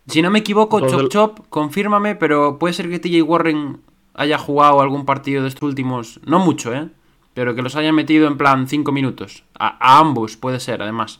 Si 0.07 0.21
no 0.21 0.29
me 0.31 0.39
equivoco, 0.39 0.79
Dos 0.81 0.91
Chop 0.91 0.99
del- 0.99 1.09
Chop, 1.09 1.39
confírmame, 1.49 2.15
pero 2.15 2.57
puede 2.59 2.73
ser 2.73 2.89
que 2.89 2.99
TJ 2.99 3.21
Warren 3.21 3.81
haya 4.15 4.37
jugado 4.37 4.81
algún 4.81 5.05
partido 5.05 5.41
de 5.43 5.47
estos 5.49 5.63
últimos, 5.63 6.19
no 6.25 6.39
mucho, 6.39 6.73
¿eh? 6.73 6.89
Pero 7.33 7.55
que 7.55 7.61
los 7.61 7.75
haya 7.75 7.91
metido 7.91 8.27
en 8.27 8.37
plan 8.37 8.67
5 8.67 8.91
minutos. 8.91 9.43
A, 9.57 9.77
a 9.79 9.99
ambos 9.99 10.37
puede 10.37 10.59
ser, 10.59 10.81
además. 10.81 11.19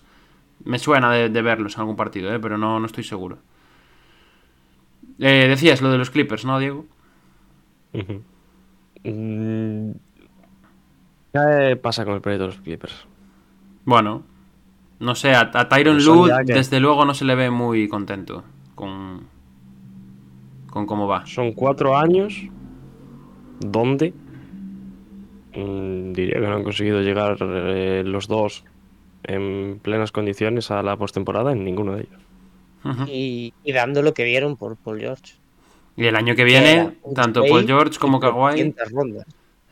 Me 0.64 0.80
suena 0.80 1.12
de, 1.12 1.30
de 1.30 1.42
verlos 1.42 1.76
en 1.76 1.82
algún 1.82 1.96
partido, 1.96 2.34
¿eh? 2.34 2.40
Pero 2.40 2.58
no, 2.58 2.80
no 2.80 2.86
estoy 2.86 3.04
seguro. 3.04 3.38
Eh, 5.20 5.46
decías 5.48 5.82
lo 5.82 5.92
de 5.92 5.98
los 5.98 6.10
Clippers, 6.10 6.46
¿no, 6.46 6.60
Diego? 6.60 6.86
Mm, 9.04 9.92
¿Qué 11.34 11.76
pasa 11.82 12.06
con 12.06 12.14
el 12.14 12.22
proyecto 12.22 12.44
de 12.48 12.54
los 12.54 12.62
Clippers? 12.62 13.08
Bueno, 13.86 14.24
no 15.00 15.16
sé, 15.16 15.34
a, 15.34 15.50
a 15.54 15.68
Tyron 15.68 15.98
Lue 16.06 16.30
que- 16.46 16.54
desde 16.54 16.80
luego 16.80 17.06
no 17.06 17.14
se 17.14 17.26
le 17.26 17.36
ve 17.36 17.50
muy 17.50 17.88
contento 17.88 18.44
con, 18.76 19.22
con 20.70 20.86
cómo 20.86 21.08
va. 21.08 21.26
Son 21.26 21.54
cuatro 21.54 21.98
años 21.98 22.40
donde 23.60 24.14
mm, 25.56 26.14
diría 26.14 26.36
que 26.36 26.48
no 26.48 26.54
han 26.56 26.64
conseguido 26.64 27.02
llegar 27.02 27.38
eh, 27.42 28.04
los 28.06 28.28
dos 28.28 28.64
en 29.24 29.80
plenas 29.82 30.12
condiciones 30.12 30.70
a 30.70 30.84
la 30.84 30.98
postemporada 30.98 31.52
en 31.52 31.64
ninguno 31.64 31.94
de 31.96 32.02
ellos. 32.02 32.22
Y, 33.08 33.54
y 33.64 33.72
dando 33.72 34.02
lo 34.02 34.14
que 34.14 34.26
vieron 34.26 34.58
por 34.58 34.76
Paul 34.76 35.00
George. 35.00 35.36
Y 35.96 36.06
el 36.06 36.16
año 36.18 36.36
que 36.36 36.44
viene, 36.44 36.98
tanto 37.16 37.42
Paul 37.50 37.66
George 37.68 37.98
como 38.00 38.20
Kawhi. 38.20 38.60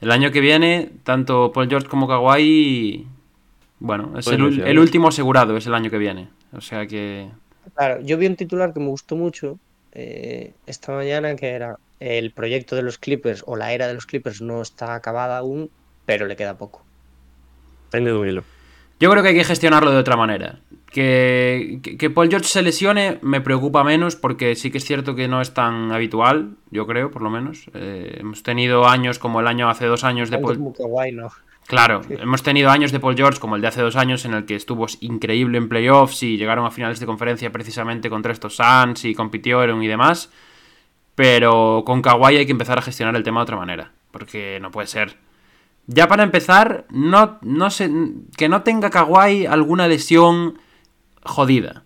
500 0.02 0.10
rondas. 0.10 0.12
El 0.12 0.12
año 0.12 0.32
que 0.32 0.42
viene, 0.42 0.92
tanto 1.04 1.52
Paul 1.52 1.70
George 1.70 1.88
como 1.88 2.08
Kawhi. 2.08 3.08
Bueno, 3.80 4.18
es 4.18 4.28
el, 4.28 4.80
último 4.80 5.08
asegurado, 5.08 5.58
es 5.58 5.66
el 5.66 5.74
año 5.74 5.90
que 5.90 5.98
viene. 5.98 6.28
O 6.54 6.62
sea 6.62 6.86
que. 6.88 7.30
Claro, 7.76 8.02
yo 8.02 8.18
vi 8.18 8.28
un 8.28 8.36
titular 8.36 8.74
que 8.74 8.80
me 8.80 8.88
gustó 8.88 9.16
mucho 9.16 9.58
eh, 9.94 10.54
esta 10.66 10.94
mañana 10.94 11.36
que 11.36 11.50
era 11.50 11.78
el 12.00 12.32
proyecto 12.32 12.76
de 12.76 12.82
los 12.82 12.98
Clippers 12.98 13.44
o 13.46 13.56
la 13.56 13.74
era 13.74 13.88
de 13.88 13.94
los 13.94 14.06
Clippers 14.06 14.42
no 14.42 14.62
está 14.62 14.96
acabada 14.96 15.38
aún, 15.38 15.70
pero 16.06 16.26
le 16.26 16.36
queda 16.36 16.58
poco. 16.58 16.84
Pende 17.92 18.12
de 18.12 18.18
un 18.18 18.28
hilo. 18.28 18.44
Yo 19.00 19.10
creo 19.10 19.24
que 19.24 19.30
hay 19.30 19.36
que 19.36 19.44
gestionarlo 19.44 19.92
de 19.92 19.98
otra 19.98 20.16
manera. 20.16 20.60
Que, 20.92 21.80
que, 21.82 22.10
Paul 22.10 22.30
George 22.30 22.50
se 22.50 22.62
lesione 22.62 23.18
me 23.22 23.40
preocupa 23.40 23.82
menos 23.82 24.18
porque 24.18 24.56
sí 24.56 24.72
que 24.72 24.78
es 24.78 24.84
cierto 24.84 25.16
que 25.16 25.30
no 25.30 25.40
es 25.40 25.54
tan 25.54 25.94
habitual, 25.94 26.58
yo 26.70 26.86
creo, 26.86 27.12
por 27.12 27.22
lo 27.22 27.30
menos. 27.30 27.70
Eh, 27.74 28.18
hemos 28.20 28.44
tenido 28.44 28.86
años 28.86 29.18
como 29.18 29.40
el 29.40 29.48
año 29.48 29.70
hace 29.70 29.86
dos 29.86 30.04
años 30.04 30.30
de 30.30 30.40
Paul... 30.40 30.60
no. 31.14 31.30
Claro, 31.68 32.02
hemos 32.10 32.44
tenido 32.44 32.70
años 32.70 32.92
de 32.92 33.00
Paul 33.00 33.16
George 33.16 33.40
como 33.40 33.56
el 33.56 33.62
de 33.62 33.70
hace 33.70 33.82
dos 33.82 33.96
años 33.96 34.26
en 34.26 34.34
el 34.34 34.46
que 34.46 34.56
estuvo 34.56 34.86
increíble 35.00 35.58
en 35.58 35.70
playoffs 35.70 36.24
y 36.24 36.36
llegaron 36.36 36.66
a 36.66 36.72
finales 36.72 37.00
de 37.00 37.06
conferencia 37.06 37.52
precisamente 37.54 38.10
contra 38.10 38.34
estos 38.34 38.58
Suns 38.58 39.06
y 39.06 39.16
compitieron 39.16 39.82
y 39.82 39.88
demás. 39.88 40.30
Pero 41.16 41.84
con 41.86 42.02
Kawhi 42.02 42.36
hay 42.36 42.46
que 42.46 42.52
empezar 42.52 42.78
a 42.78 42.82
gestionar 42.82 43.16
el 43.16 43.24
tema 43.24 43.40
de 43.40 43.44
otra 43.44 43.56
manera, 43.56 43.94
porque 44.12 44.60
no 44.62 44.72
puede 44.72 44.88
ser. 44.88 45.18
Ya 45.88 46.10
para 46.10 46.24
empezar, 46.24 46.86
no, 46.90 47.38
no 47.42 47.70
sé, 47.70 47.90
que 48.36 48.50
no 48.50 48.64
tenga 48.64 48.90
Kawhi 48.90 49.46
alguna 49.46 49.88
lesión 49.88 50.60
jodida. 51.24 51.84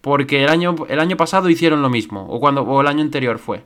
Porque 0.00 0.44
el 0.44 0.50
año, 0.50 0.76
el 0.88 1.00
año 1.00 1.16
pasado 1.16 1.48
hicieron 1.48 1.82
lo 1.82 1.90
mismo, 1.90 2.26
o, 2.28 2.38
cuando, 2.40 2.62
o 2.62 2.80
el 2.80 2.86
año 2.86 3.02
anterior 3.02 3.38
fue. 3.38 3.64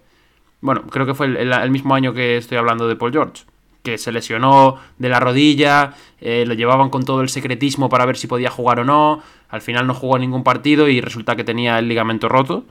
Bueno, 0.61 0.83
creo 0.91 1.07
que 1.07 1.15
fue 1.15 1.27
el, 1.27 1.37
el- 1.37 1.71
mismo 1.71 1.95
año 1.95 2.13
que 2.15 2.37
estoy 2.37 2.59
hablando 2.59 2.89
de 2.89 2.97
Paul 2.97 3.13
George. 3.13 3.45
Que 3.83 3.97
se 3.97 4.13
lesionó 4.13 4.77
de 4.99 5.09
la 5.09 5.21
rodilla, 5.21 5.95
eh, 6.21 6.45
lo 6.47 6.53
llevaban 6.55 6.91
con 6.91 7.05
todo 7.05 7.23
el 7.23 7.31
secretismo 7.31 7.89
para 7.89 8.05
ver 8.05 8.17
si 8.19 8.27
podía 8.27 8.51
jugar 8.51 8.81
o 8.81 8.85
no. 8.85 9.23
Al 9.49 9.63
final 9.63 9.87
no 9.87 9.95
jugó 9.95 10.19
ningún 10.19 10.45
partido 10.45 10.89
y 10.89 11.01
resulta 11.01 11.35
que 11.35 11.45
tenía 11.45 11.79
el 11.79 11.89
ligamento 11.89 12.29
roto. 12.29 12.65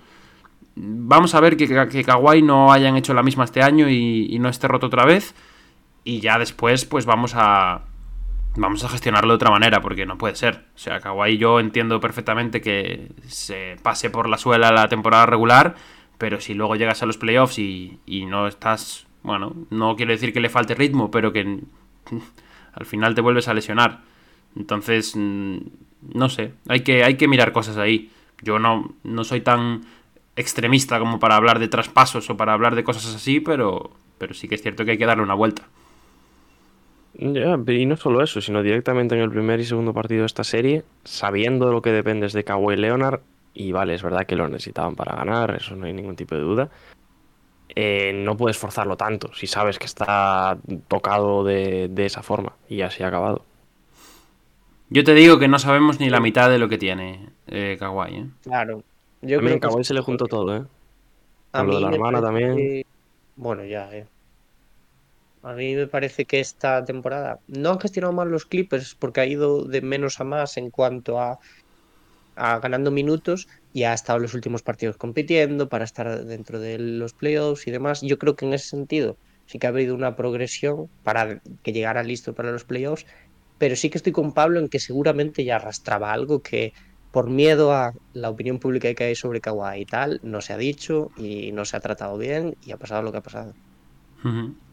Vamos 0.76 1.34
a 1.36 1.40
ver 1.40 1.58
que, 1.58 1.68
que 1.68 2.04
Kawhi 2.04 2.42
no 2.44 2.72
hayan 2.72 2.96
hecho 2.96 3.14
la 3.14 3.24
misma 3.24 3.44
este 3.44 3.62
año 3.64 3.90
y, 3.90 4.28
y 4.30 4.40
no 4.40 4.50
esté 4.50 4.68
roto 4.68 4.86
otra 4.88 5.06
vez. 5.06 5.34
Y 6.04 6.20
ya 6.22 6.38
después, 6.40 6.86
pues 6.86 7.06
vamos 7.06 7.34
a. 7.36 7.82
Vamos 8.60 8.84
a 8.84 8.90
gestionarlo 8.90 9.30
de 9.30 9.36
otra 9.36 9.52
manera, 9.52 9.80
porque 9.80 10.06
no 10.06 10.18
puede 10.18 10.36
ser. 10.36 10.66
O 10.76 10.78
sea, 10.78 11.00
Kawhi 11.00 11.38
yo 11.38 11.62
entiendo 11.62 12.02
perfectamente 12.02 12.60
que 12.60 13.10
se 13.26 13.78
pase 13.82 14.10
por 14.10 14.28
la 14.28 14.38
suela 14.38 14.74
la 14.74 14.90
temporada 14.90 15.26
regular, 15.26 15.76
pero 16.18 16.42
si 16.42 16.54
luego 16.54 16.76
llegas 16.76 17.02
a 17.02 17.06
los 17.06 17.18
playoffs 17.18 17.58
y, 17.58 18.00
y 18.06 18.26
no 18.26 18.48
estás. 18.48 19.08
Bueno, 19.24 19.56
no 19.70 19.96
quiero 19.96 20.12
decir 20.12 20.34
que 20.34 20.42
le 20.42 20.50
falte 20.50 20.76
ritmo, 20.76 21.10
pero 21.10 21.32
que 21.32 21.42
al 22.74 22.86
final 22.86 23.16
te 23.16 23.22
vuelves 23.22 23.48
a 23.48 23.54
lesionar. 23.54 24.02
Entonces, 24.58 25.14
mm, 25.16 25.58
no 26.14 26.28
sé, 26.28 26.52
hay 26.68 26.82
que, 26.82 27.06
hay 27.06 27.16
que 27.16 27.30
mirar 27.30 27.54
cosas 27.54 27.78
ahí. 27.78 28.12
Yo 28.42 28.60
no, 28.60 28.94
no 29.04 29.24
soy 29.24 29.40
tan 29.40 29.86
extremista 30.36 31.00
como 31.00 31.18
para 31.18 31.38
hablar 31.38 31.60
de 31.60 31.70
traspasos 31.70 32.30
o 32.30 32.36
para 32.36 32.52
hablar 32.52 32.76
de 32.76 32.84
cosas 32.84 33.16
así, 33.16 33.40
pero, 33.40 33.92
pero 34.18 34.34
sí 34.34 34.50
que 34.50 34.56
es 34.56 34.62
cierto 34.62 34.84
que 34.84 34.92
hay 34.92 34.98
que 34.98 35.06
darle 35.06 35.24
una 35.24 35.34
vuelta. 35.34 35.64
Ya, 37.22 37.58
y 37.74 37.86
no 37.86 37.98
solo 37.98 38.24
eso, 38.24 38.40
sino 38.40 38.64
directamente 38.64 39.14
en 39.14 39.22
el 39.22 39.30
primer 39.30 39.60
y 39.60 39.66
segundo 39.66 39.94
partido 39.94 40.22
de 40.22 40.28
esta 40.28 40.46
serie, 40.46 40.84
sabiendo 41.04 41.72
lo 41.72 41.82
que 41.82 41.92
dependes 41.92 42.32
de 42.32 42.46
Kawhi 42.46 42.78
Leonard, 42.78 43.20
y 43.54 43.74
vale, 43.74 43.94
es 43.96 44.04
verdad 44.04 44.26
que 44.26 44.38
lo 44.38 44.48
necesitaban 44.48 44.96
para 44.96 45.16
ganar, 45.18 45.54
eso 45.56 45.76
no 45.76 45.86
hay 45.86 45.92
ningún 45.94 46.16
tipo 46.16 46.36
de 46.36 46.42
duda. 46.42 46.70
eh, 47.76 48.14
no 48.26 48.36
puedes 48.36 48.58
forzarlo 48.58 48.98
tanto 48.98 49.32
si 49.34 49.46
sabes 49.46 49.78
que 49.78 49.86
está 49.86 50.58
tocado 50.88 51.44
de, 51.44 51.88
de 51.88 52.06
esa 52.08 52.24
forma 52.24 52.54
y 52.68 52.82
así 52.82 53.04
ha 53.04 53.08
acabado. 53.10 53.44
Yo 54.90 55.04
te 55.04 55.14
digo 55.14 55.38
que 55.38 55.48
no 55.48 55.60
sabemos 55.60 56.00
ni 56.00 56.10
la 56.10 56.20
mitad 56.20 56.50
de 56.50 56.58
lo 56.58 56.68
que 56.68 56.80
tiene 56.80 57.30
eh, 57.48 57.78
Kawhi. 57.80 58.16
¿eh? 58.16 58.26
Claro. 58.44 58.82
Yo 59.22 59.38
creo 59.40 59.54
que 59.54 59.60
Kawhi 59.60 59.84
se 59.84 59.94
le 59.94 60.02
juntó 60.02 60.26
todo, 60.26 60.56
¿eh? 60.58 60.64
a 61.54 61.60
Con 61.60 61.68
lo 61.68 61.76
de 61.76 61.82
la 61.82 61.90
hermana 61.92 62.22
parece- 62.22 62.48
también. 62.48 62.84
Bueno, 63.36 63.64
ya, 63.66 63.96
eh. 63.96 64.08
A 65.50 65.54
mí 65.60 65.68
me 65.76 65.88
parece 65.96 66.26
que 66.30 66.40
esta 66.40 66.84
temporada 66.92 67.32
no 67.48 67.72
han 67.72 67.80
gestionado 67.80 68.14
mal 68.14 68.30
los 68.30 68.46
Clippers 68.46 68.96
porque 69.00 69.22
ha 69.22 69.26
ido 69.26 69.66
de 69.66 69.82
menos 69.82 70.20
a 70.20 70.24
más 70.24 70.58
en 70.58 70.70
cuanto 70.70 71.20
a, 71.20 71.38
ganando 72.36 72.92
minutos 72.92 73.48
y 73.72 73.84
ha 73.84 73.94
estado 73.94 74.20
los 74.20 74.34
últimos 74.34 74.64
partidos 74.64 74.98
compitiendo 74.98 75.68
para 75.70 75.84
estar 75.86 76.26
dentro 76.26 76.60
de 76.60 76.80
los 76.80 77.14
playoffs 77.14 77.68
y 77.68 77.72
demás. 77.72 78.00
Yo 78.02 78.18
creo 78.18 78.36
que 78.36 78.46
en 78.46 78.54
ese 78.54 78.68
sentido 78.70 79.18
sí 79.46 79.60
que 79.60 79.68
ha 79.68 79.72
habido 79.72 79.96
una 79.96 80.16
progresión 80.16 80.88
para 81.04 81.42
que 81.64 81.74
llegara 81.74 82.04
listo 82.04 82.34
para 82.34 82.52
los 82.52 82.66
playoffs, 82.66 83.06
pero 83.58 83.76
sí 83.76 83.90
que 83.90 83.98
estoy 83.98 84.14
con 84.14 84.34
Pablo 84.34 84.60
en 84.60 84.70
que 84.70 84.80
seguramente 84.80 85.44
ya 85.46 85.58
arrastraba 85.58 86.14
algo 86.14 86.42
que 86.42 86.72
por 87.12 87.30
miedo 87.30 87.74
a 87.74 87.92
la 88.14 88.30
opinión 88.30 88.60
pública 88.60 88.94
que 88.94 89.04
hay 89.06 89.16
sobre 89.16 89.42
Kawhi 89.42 89.82
y 89.82 89.86
tal, 89.86 90.20
no 90.24 90.42
se 90.42 90.54
ha 90.54 90.58
dicho 90.58 91.12
y 91.16 91.52
no 91.54 91.66
se 91.66 91.78
ha 91.78 91.80
tratado 91.82 92.18
bien 92.18 92.54
y 92.62 92.72
ha 92.72 92.78
pasado 92.78 93.02
lo 93.04 93.12
que 93.12 93.18
ha 93.20 93.22
pasado. 93.22 93.54
Ujú. 94.24 94.69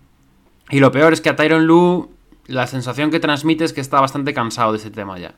Y 0.71 0.81
lo 0.81 0.91
peor 0.93 1.13
es 1.13 1.21
que 1.21 1.29
a 1.29 1.37
Tyron 1.37 1.67
Lu 1.67 2.11
la 2.47 2.67
sensación 2.67 3.11
que 3.11 3.21
transmite 3.21 3.65
es 3.65 3.73
que 3.73 3.81
está 3.81 4.01
bastante 4.01 4.33
cansado 4.35 4.73
de 4.73 4.79
ese 4.79 4.91
tema 4.91 5.19
ya. 5.19 5.35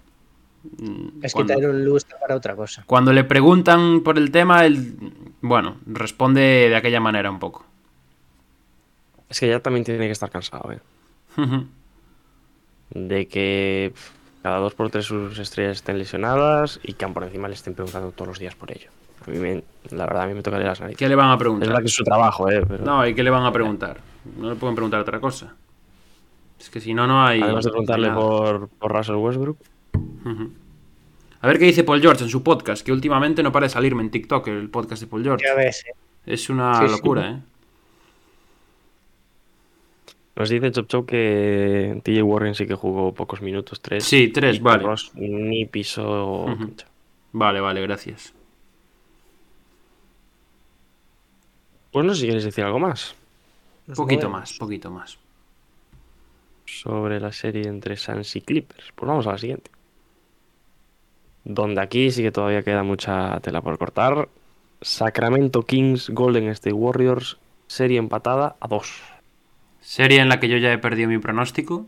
Mm, 0.79 1.23
Es 1.25 1.33
cuando, 1.33 1.55
que 1.55 1.61
Tyron 1.61 1.85
Lue 1.85 1.97
está 1.97 2.19
para 2.19 2.35
otra 2.37 2.55
cosa. 2.57 2.83
cuando 2.87 3.13
le 3.13 3.25
preguntan 3.25 4.01
por 4.03 4.19
el 4.19 4.31
tema, 4.31 4.65
él, 4.67 4.95
bueno, 5.41 5.77
responde 5.87 6.41
de 6.69 6.77
aquella 6.77 7.01
manera 7.01 7.31
un 7.31 7.39
poco. 7.39 7.65
Es 9.29 9.41
que 9.41 9.49
ya 9.49 9.61
también 9.61 9.85
tiene 9.85 10.07
que 10.07 10.13
estar 10.13 10.31
cansado, 10.31 10.73
¿eh? 10.73 10.81
De 12.91 13.29
que 13.29 13.93
cada 14.43 14.59
dos 14.59 14.75
por 14.75 14.91
tres 14.91 15.05
sus 15.05 15.39
estrellas 15.39 15.77
estén 15.79 15.99
lesionadas 15.99 16.81
y 16.83 16.95
que 16.95 17.07
por 17.09 17.25
encima 17.25 17.49
le 17.49 17.55
estén 17.55 17.75
preguntando 17.75 18.11
todos 18.13 18.29
los 18.29 18.39
días 18.39 18.55
por 18.55 18.71
ello. 18.73 18.89
A 19.27 19.31
mí 19.31 19.39
me- 19.39 19.63
la 19.91 20.07
verdad, 20.07 20.23
a 20.23 20.27
mí 20.27 20.35
me 20.35 20.43
tocaría 20.43 20.67
las 20.69 20.81
narices. 20.81 20.99
¿Qué 20.99 21.09
le 21.09 21.15
van 21.15 21.27
a 21.29 21.35
Es 21.35 21.39
verdad 21.39 21.59
preguntar? 21.59 21.81
que 21.83 21.87
es 21.87 21.93
su 21.95 22.05
trabajo, 22.05 22.51
¿eh? 22.51 22.65
Pero 22.67 22.85
No, 22.85 23.07
¿y 23.07 23.15
qué 23.15 23.23
le 23.23 23.31
van 23.31 23.45
a 23.45 23.53
preguntar? 23.53 23.99
No 24.37 24.51
le 24.51 24.57
pueden 24.57 24.75
preguntar 24.75 25.01
otra 25.01 25.21
cosa. 25.21 25.55
Es 26.59 26.69
que 26.71 26.81
si 26.81 26.93
no, 26.95 27.07
no 27.07 27.25
hay. 27.25 27.41
además 27.41 27.65
de 27.65 27.71
preguntarle 27.71 28.11
por, 28.11 28.69
por 28.69 28.93
Russell 28.93 29.15
Westbrook. 29.17 29.59
A 31.41 31.47
ver 31.47 31.59
qué 31.59 31.67
dice 31.67 31.85
Paul 31.85 32.01
George 32.01 32.25
en 32.25 32.31
su 32.31 32.43
podcast, 32.43 32.85
que 32.85 32.91
últimamente 32.93 33.43
no 33.43 33.53
para 33.53 33.67
de 33.67 33.71
salirme 33.71 34.03
en 34.03 34.11
TikTok 34.11 34.49
el 34.49 34.69
podcast 34.71 35.03
de 35.03 35.07
Paul 35.09 35.23
George. 35.23 35.45
Ya 35.47 35.55
ves, 35.55 35.85
eh. 35.87 35.93
Es 36.27 36.51
una 36.51 36.75
Sí, 36.81 36.87
sí. 36.89 36.93
locura, 36.93 37.31
¿eh? 37.31 37.41
nos 40.37 40.49
dice 40.51 40.71
Chop 40.71 40.87
Chop 40.87 41.09
que 41.09 42.01
TJ 42.05 42.23
Warren 42.23 42.55
sí 42.55 42.67
que 42.67 42.75
jugó 42.75 43.13
pocos 43.13 43.41
minutos, 43.43 43.81
tres. 43.81 44.05
Sí, 44.05 44.29
tres, 44.29 44.61
vale. 44.63 44.85
Ross 44.85 45.11
ni 45.15 45.67
cancha. 45.67 46.87
Vale, 47.33 47.61
vale, 47.61 47.81
gracias. 47.83 48.33
Pues 51.93 52.05
no 52.07 52.15
sé 52.15 52.21
si 52.21 52.27
quieres 52.27 52.45
decir 52.45 52.63
algo 52.65 52.79
más 52.79 53.15
Nos 53.89 53.97
Poquito 53.97 54.29
movemos. 54.29 54.41
más, 54.51 54.59
poquito 54.59 54.91
más. 54.91 55.19
sobre 56.67 57.19
la 57.19 57.33
serie 57.33 57.67
entre 57.67 57.97
Suns 57.97 58.37
y 58.37 58.43
Clippers. 58.43 58.93
Pues 58.95 59.09
vamos 59.09 59.27
a 59.27 59.33
la 59.33 59.39
siguiente. 59.39 59.71
Donde 61.45 61.81
aquí 61.81 62.11
sí 62.11 62.23
que 62.23 62.31
todavía 62.31 62.63
queda 62.63 62.83
mucha 62.83 63.41
tela 63.41 63.63
por 63.63 63.79
cortar. 63.79 64.29
Sacramento 64.83 65.63
Kings, 65.63 66.11
Golden 66.11 66.49
State 66.51 66.75
Warriors, 66.75 67.39
serie 67.67 67.99
empatada 67.99 68.57
a 68.61 68.69
dos. 68.69 69.03
Serie 69.81 70.21
en 70.21 70.29
la 70.29 70.39
que 70.41 70.49
yo 70.49 70.59
ya 70.59 70.73
he 70.73 70.79
perdido 70.79 71.09
mi 71.09 71.19
pronóstico. 71.19 71.87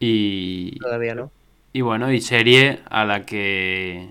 Y. 0.00 0.78
Todavía 0.78 1.14
no. 1.14 1.30
Y 1.72 1.82
bueno, 1.82 2.10
y 2.12 2.20
serie 2.20 2.80
a 2.88 3.04
la 3.04 3.26
que. 3.26 4.08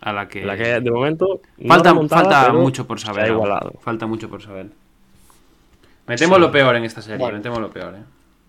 A 0.00 0.12
la 0.12 0.28
que. 0.28 0.44
La 0.44 0.56
que 0.56 0.80
de 0.80 0.90
momento 0.90 1.40
no 1.58 1.68
Falta, 1.68 1.94
falta 2.08 2.52
mucho 2.52 2.86
por 2.86 3.00
se 3.00 3.06
saber. 3.06 3.28
igualado. 3.28 3.72
Falta 3.80 4.06
mucho 4.06 4.28
por 4.30 4.42
saber. 4.42 4.70
Metemos 6.10 6.36
Sí. 6.36 6.40
lo 6.42 6.50
peor 6.52 6.74
en 6.76 6.84
esta 6.84 7.00
serie, 7.02 7.18
Bueno. 7.18 7.36
metemos 7.38 7.58
lo 7.60 7.70
peor, 7.70 7.94
eh. 7.94 8.02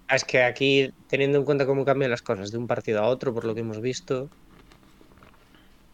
Ah, 0.08 0.16
Es 0.16 0.26
que 0.26 0.44
aquí, 0.44 0.92
teniendo 1.08 1.38
en 1.38 1.46
cuenta 1.46 1.66
cómo 1.66 1.86
cambian 1.86 2.12
las 2.12 2.22
cosas 2.22 2.52
de 2.52 2.58
un 2.58 2.68
partido 2.68 3.02
a 3.02 3.06
otro, 3.08 3.34
por 3.34 3.46
lo 3.46 3.54
que 3.56 3.62
hemos 3.62 3.80
visto, 3.82 4.30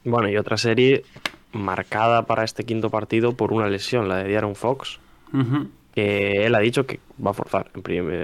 Bueno, 0.04 0.30
y 0.30 0.38
otra 0.38 0.58
serie 0.58 1.04
marcada 1.52 2.24
para 2.26 2.44
este 2.46 2.64
quinto 2.64 2.90
partido 2.90 3.34
por 3.34 3.52
una 3.52 3.68
lesión, 3.68 4.08
la 4.08 4.18
de 4.18 4.30
Diaron 4.30 4.56
Fox, 4.56 5.00
que 5.94 6.46
él 6.46 6.56
ha 6.56 6.60
dicho 6.60 6.86
que 6.86 7.00
va 7.26 7.32
a 7.32 7.34
forzar 7.34 7.70
a 7.76 7.82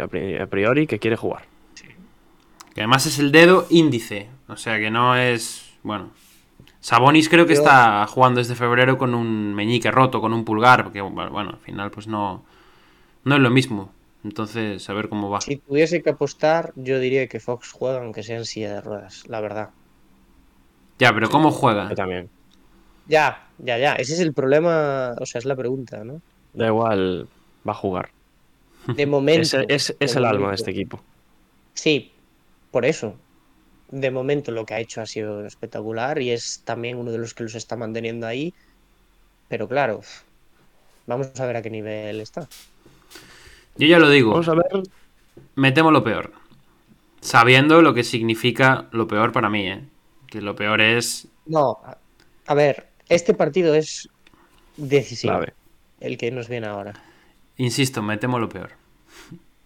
pri- 0.08 0.38
a 0.38 0.48
priori, 0.48 0.88
que 0.88 1.00
quiere 1.00 1.18
jugar. 1.18 1.44
Que 2.74 2.82
además 2.82 3.06
es 3.06 3.20
el 3.20 3.32
dedo 3.32 3.68
índice. 3.70 4.30
O 4.48 4.56
sea 4.56 4.80
que 4.80 4.90
no 4.90 5.16
es. 5.16 5.74
Bueno. 5.84 6.10
Sabonis 6.80 7.30
creo 7.30 7.46
que 7.46 7.54
Yo- 7.56 7.60
está 7.60 8.06
jugando 8.08 8.40
desde 8.40 8.56
febrero 8.56 8.98
con 8.98 9.14
un 9.14 9.54
meñique 9.54 9.92
roto, 9.92 10.22
con 10.22 10.34
un 10.34 10.44
pulgar. 10.46 10.84
Porque, 10.84 11.02
bueno, 11.02 11.50
al 11.52 11.58
final, 11.60 11.92
pues 11.92 12.08
no. 12.08 12.44
No 13.26 13.36
es 13.36 13.42
lo 13.42 13.50
mismo. 13.50 13.92
Entonces, 14.24 14.90
a 14.90 14.94
ver 14.94 15.10
cómo 15.10 15.30
va. 15.30 15.46
si 15.46 15.54
tuviese 15.66 16.02
que 16.02 16.10
apostar, 16.12 16.64
yo 16.76 16.96
diría 17.00 17.28
que 17.28 17.40
Fox 17.40 17.70
juega 17.72 18.00
aunque 18.02 18.24
sea 18.24 18.38
en 18.38 18.46
silla 18.46 18.74
de 18.74 18.82
ruedas, 18.82 19.22
la 19.28 19.42
verdad. 19.42 19.70
Ya, 21.00 21.14
pero 21.14 21.30
¿cómo 21.30 21.52
juega? 21.52 21.90
Yo 21.90 21.96
también. 21.96 22.32
Ya, 23.06 23.54
ya, 23.58 23.78
ya. 23.78 23.94
Ese 23.96 24.14
es 24.14 24.20
el 24.20 24.34
problema, 24.34 25.14
o 25.20 25.26
sea, 25.26 25.40
es 25.40 25.46
la 25.46 25.56
pregunta, 25.56 26.04
¿no? 26.04 26.22
Da 26.62 26.68
igual, 26.68 27.04
va 27.68 27.72
a 27.74 27.76
jugar. 27.76 28.10
De 28.96 29.06
momento. 29.06 29.42
Es, 29.42 29.54
es- 29.54 29.96
es 30.00 30.16
de 30.16 30.18
el 30.18 30.26
alma 30.26 30.50
de 30.50 30.56
este 30.56 30.72
equipo. 30.72 31.04
Sí, 31.74 32.24
por 32.72 32.86
eso. 32.86 33.24
De 33.90 34.12
momento 34.12 34.52
lo 34.52 34.66
que 34.66 34.76
ha 34.76 34.80
hecho 34.82 35.02
ha 35.02 35.06
sido 35.08 35.46
espectacular 35.46 36.22
y 36.22 36.32
es 36.32 36.64
también 36.66 36.98
uno 36.98 37.12
de 37.12 37.20
los 37.20 37.34
que 37.36 37.44
los 37.44 37.56
está 37.56 37.78
manteniendo 37.78 38.28
ahí. 38.28 38.54
Pero 39.50 39.68
claro, 39.70 40.02
vamos 41.06 41.28
a 41.40 41.46
ver 41.46 41.58
a 41.58 41.62
qué 41.62 41.70
nivel 41.70 42.22
está. 42.22 42.48
Yo 43.78 43.88
ya 43.88 44.00
lo 44.00 44.10
digo. 44.10 44.32
Vamos 44.32 44.48
a 44.50 44.56
ver. 44.56 44.84
Metemos 45.56 45.92
lo 45.92 46.04
peor. 46.04 46.32
Sabiendo 47.22 47.82
lo 47.82 47.94
que 47.94 48.04
significa 48.04 48.88
lo 48.92 49.08
peor 49.08 49.32
para 49.32 49.50
mí, 49.50 49.68
¿eh? 49.68 49.84
Que 50.28 50.42
lo 50.42 50.56
peor 50.56 50.82
es. 50.82 51.28
No, 51.46 51.78
a- 52.48 52.54
ver, 52.54 52.88
este 53.10 53.34
partido 53.34 53.74
es 53.76 54.10
decisivo, 54.78 55.34
Clave. 55.34 55.54
el 56.00 56.18
que 56.18 56.32
nos 56.32 56.50
viene 56.50 56.68
ahora. 56.68 56.94
Insisto, 57.58 58.02
metemos 58.02 58.42
lo 58.42 58.50
peor. 58.50 58.72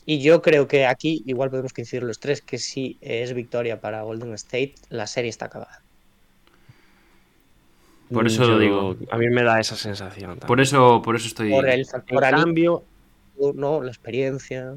Y 0.05 0.19
yo 0.21 0.41
creo 0.41 0.67
que 0.67 0.85
aquí 0.85 1.23
igual 1.25 1.49
podemos 1.49 1.73
coincidir 1.73 2.03
los 2.03 2.19
tres 2.19 2.41
que 2.41 2.57
si 2.57 2.97
es 3.01 3.33
victoria 3.33 3.81
para 3.81 4.03
Golden 4.03 4.33
State, 4.33 4.75
la 4.89 5.05
serie 5.07 5.29
está 5.29 5.45
acabada. 5.45 5.81
Por 8.11 8.25
eso 8.25 8.45
lo 8.45 8.57
digo. 8.57 8.95
A 9.11 9.17
mí 9.17 9.27
me 9.29 9.43
da 9.43 9.59
esa 9.59 9.75
sensación. 9.75 10.31
también. 10.31 10.47
Por 10.47 10.61
eso, 10.61 11.01
por 11.01 11.15
eso 11.17 11.27
estoy. 11.27 11.51
Por 11.51 11.67
el 11.67 11.85
factor 11.85 12.21
cambio, 12.21 12.83
¿no? 13.55 13.81
La 13.81 13.89
experiencia. 13.89 14.75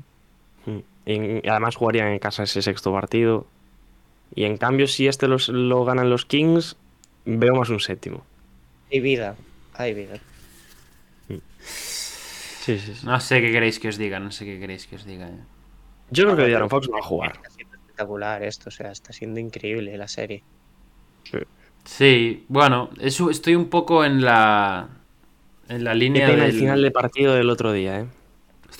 mm, 0.67 0.79
en- 1.07 1.43
además 1.51 1.77
jugarían 1.77 2.09
en 2.09 2.19
casa 2.19 2.43
ese 2.43 2.61
sexto 2.63 2.93
partido. 2.93 3.47
Y 4.35 4.45
en 4.45 4.57
cambio, 4.59 4.87
si 4.87 5.09
este 5.09 5.27
los- 5.27 5.49
lo 5.49 5.85
ganan 5.85 6.11
los 6.11 6.25
Kings, 6.27 6.77
veo 7.25 7.55
más 7.55 7.69
un 7.71 7.81
séptimo. 7.81 8.25
Hay 8.93 9.01
vida, 9.01 9.37
hay 9.75 9.95
vida. 9.95 10.19
Sí, 11.61 12.79
sí, 12.79 12.95
sí. 12.95 13.07
No 13.07 13.19
sé 13.21 13.41
qué 13.41 13.51
queréis 13.53 13.79
que 13.81 13.89
os 13.89 13.97
diga, 13.99 14.21
no 14.21 14.31
sé 14.31 14.45
qué 14.45 14.59
queréis 14.61 14.87
que 14.87 14.97
os 14.97 15.05
diga. 15.05 15.29
¿eh? 15.29 15.39
Yo 16.11 16.25
creo 16.25 16.37
que 16.37 16.47
Diaron 16.47 16.69
pero- 16.69 16.81
Fox 16.83 16.93
va 16.93 16.99
a 16.99 17.03
jugar. 17.03 17.33
Está 17.37 17.51
siendo 17.51 17.75
espectacular 17.77 18.43
esto, 18.43 18.69
o 18.69 18.73
sea, 18.73 18.91
está 18.91 19.13
siendo 19.13 19.41
increíble 19.41 19.97
la 19.97 20.09
serie. 20.09 20.43
Sí. 21.25 21.39
Sí, 21.85 22.45
bueno, 22.49 22.91
eso 23.01 23.31
estoy 23.31 23.55
un 23.55 23.69
poco 23.71 24.05
en 24.05 24.23
la. 24.23 24.89
En 25.69 25.85
la 25.85 25.95
línea 25.95 26.29
del. 26.29 26.41
el 26.41 26.53
final 26.53 26.83
de 26.83 26.91
partido 26.91 27.33
del 27.35 27.49
otro 27.49 27.73
día, 27.73 28.01
¿eh? 28.01 28.07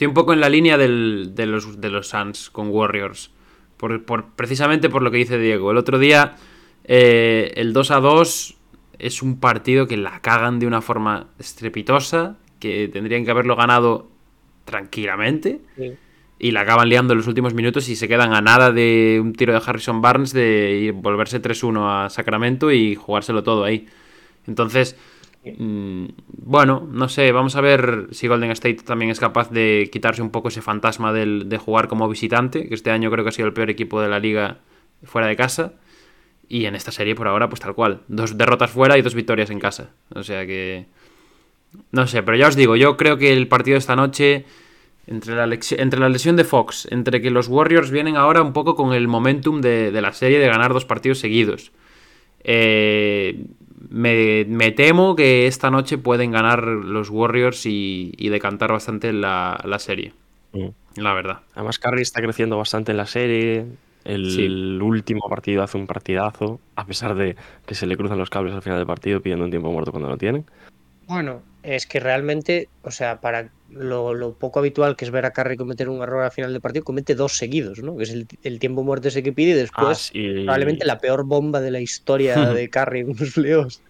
Estoy 0.01 0.09
un 0.09 0.15
poco 0.15 0.33
en 0.33 0.41
la 0.41 0.49
línea 0.49 0.79
del- 0.79 1.33
de, 1.35 1.45
los, 1.45 1.79
de 1.79 1.91
los 1.91 2.09
Suns 2.09 2.49
con 2.49 2.69
Warriors. 2.71 3.31
Por, 3.77 4.03
por- 4.07 4.31
precisamente 4.35 4.89
por 4.89 5.03
lo 5.03 5.11
que 5.11 5.19
dice 5.19 5.39
Diego. 5.39 5.71
El 5.73 5.77
otro 5.77 5.99
día, 5.99 6.37
eh, 6.85 7.53
el 7.57 7.75
2 7.75 7.91
a 7.91 8.01
2 8.01 8.57
es 8.99 9.21
un 9.21 9.39
partido 9.41 9.87
que 9.87 9.99
la 9.99 10.21
cagan 10.21 10.59
de 10.59 10.67
una 10.67 10.81
forma 10.81 11.27
estrepitosa. 11.39 12.39
Que 12.59 12.89
tendrían 12.89 13.27
que 13.27 13.31
haberlo 13.31 13.57
ganado 13.57 14.09
tranquilamente. 14.65 15.61
Sí. 15.77 15.93
Y 16.39 16.53
la 16.53 16.63
acaban 16.63 16.89
liando 16.89 17.13
en 17.13 17.19
los 17.19 17.27
últimos 17.27 17.53
minutos 17.53 17.87
y 17.91 17.95
se 17.97 18.09
quedan 18.09 18.33
a 18.33 18.41
nada 18.41 18.73
de 18.73 19.19
un 19.23 19.35
tiro 19.35 19.53
de 19.53 19.61
Harrison 19.63 20.01
Barnes 20.01 20.33
de 20.33 20.81
ir- 20.81 20.93
volverse 20.95 21.43
3-1 21.43 22.07
a 22.07 22.09
Sacramento 22.09 22.73
y 22.73 22.95
jugárselo 22.95 23.43
todo 23.43 23.65
ahí. 23.65 23.87
Entonces, 24.47 24.97
Mm, 25.45 26.07
bueno, 26.27 26.87
no 26.91 27.09
sé, 27.09 27.33
vamos 27.33 27.57
a 27.57 27.61
ver 27.61 28.09
si 28.11 28.29
Golden 28.29 28.51
State 28.51 28.83
también 28.85 29.11
es 29.11 29.21
capaz 29.21 29.51
de 29.51 29.89
quitarse 29.91 30.21
un 30.21 30.31
poco 30.31 30.49
ese 30.49 30.61
fantasma 30.61 31.13
del, 31.13 31.49
de 31.49 31.59
jugar 31.59 31.89
como 31.89 32.09
visitante, 32.09 32.69
que 32.69 32.75
este 32.75 32.91
año 32.91 33.11
creo 33.11 33.25
que 33.25 33.31
ha 33.31 33.33
sido 33.33 33.49
el 33.49 33.55
peor 33.55 33.71
equipo 33.71 34.01
de 34.01 34.09
la 34.09 34.19
liga 34.19 34.59
fuera 35.03 35.29
de 35.29 35.37
casa. 35.37 35.75
Y 36.49 36.67
en 36.67 36.75
esta 36.75 36.91
serie 36.91 37.15
por 37.15 37.29
ahora, 37.29 37.49
pues 37.49 37.61
tal 37.61 37.75
cual. 37.75 38.03
Dos 38.09 38.37
derrotas 38.37 38.73
fuera 38.73 38.99
y 38.99 39.03
dos 39.03 39.15
victorias 39.15 39.51
en 39.51 39.61
casa. 39.61 39.91
O 40.15 40.25
sea 40.25 40.45
que... 40.47 40.87
No 41.93 42.09
sé, 42.09 42.25
pero 42.25 42.37
ya 42.37 42.49
os 42.49 42.57
digo, 42.57 42.75
yo 42.75 42.97
creo 42.97 43.17
que 43.17 43.33
el 43.33 43.47
partido 43.47 43.77
de 43.77 43.79
esta 43.79 43.95
noche, 43.95 44.45
entre 45.07 45.37
la, 45.37 45.47
lesión 45.47 46.35
de 46.35 46.43
Fox, 46.43 46.89
entre 46.91 47.23
que 47.23 47.31
los 47.31 47.47
Warriors 47.47 47.93
vienen 47.93 48.17
ahora 48.17 48.43
un 48.43 48.53
poco 48.53 48.75
con 48.75 48.93
el 48.93 49.07
momentum 49.07 49.61
de, 49.61 49.93
de 49.93 50.03
la 50.03 50.13
serie 50.13 50.41
de 50.41 50.49
ganar 50.49 50.73
dos 50.73 50.85
partidos 50.85 51.21
seguidos. 51.21 51.71
Eh, 52.43 53.45
me, 53.89 54.45
me, 54.47 54.71
temo 54.73 55.17
que 55.17 55.47
esta 55.47 55.71
noche 55.71 55.99
pueden 55.99 56.31
ganar 56.31 56.65
los 56.65 57.11
Warriors 57.11 57.67
y, 57.67 58.13
y 58.17 58.29
decantar 58.29 58.73
bastante 58.73 59.13
la, 59.13 59.61
la 59.65 59.79
serie. 59.79 60.13
Mm. 60.53 60.69
La 60.97 61.15
verdad. 61.15 61.41
Además, 61.55 61.79
Curry 61.79 62.03
está 62.03 62.21
creciendo 62.21 62.59
bastante 62.59 62.93
en 62.93 62.97
la 62.97 63.07
serie. 63.07 63.67
El 64.05 64.31
sí. 64.31 64.47
último 64.83 65.29
partido 65.29 65.63
hace 65.63 65.77
un 65.77 65.87
partidazo, 65.87 66.59
a 66.75 66.87
pesar 66.87 67.15
de 67.15 67.37
que 67.67 67.75
se 67.75 67.87
le 67.87 67.97
cruzan 67.97 68.19
los 68.19 68.31
cables 68.31 68.55
al 68.55 68.63
final 68.63 68.79
del 68.79 68.87
partido 68.87 69.21
pidiendo 69.21 69.45
un 69.45 69.51
tiempo 69.51 69.71
muerto 69.71 69.93
cuando 69.93 70.09
lo 70.09 70.17
tienen. 70.17 70.45
Bueno, 71.07 71.43
es 71.63 71.87
que 71.87 72.01
realmente, 72.01 72.69
o 72.83 72.91
sea, 72.91 73.21
para 73.21 73.51
lo, 73.71 74.15
lo, 74.15 74.33
poco 74.35 74.59
habitual 74.59 74.97
que 74.97 75.05
es 75.05 75.11
ver 75.11 75.25
a 75.27 75.33
Curry 75.33 75.57
cometer 75.57 75.89
un 75.89 76.03
error 76.03 76.23
al 76.23 76.31
final 76.31 76.53
del 76.53 76.61
partido, 76.61 76.85
comete 76.85 77.15
dos 77.15 77.37
seguidos, 77.37 77.83
¿no? 77.83 77.97
Que 77.97 78.05
es 78.05 78.11
el, 78.11 78.27
el 78.43 78.59
tiempo 78.59 78.83
muerto 78.83 79.09
ese 79.09 79.23
que 79.23 79.33
pide 79.33 79.51
y 79.51 79.55
después 79.55 80.09
ah, 80.09 80.11
sí. 80.13 80.43
probablemente 80.45 80.85
la 80.85 80.99
peor 80.99 81.25
bomba 81.25 81.61
de 81.61 81.71
la 81.71 81.81
historia 81.81 82.37
de 82.55 82.69
Curry 82.69 83.01
en 83.01 83.11
unos 83.11 83.33
playoffs. 83.33 83.83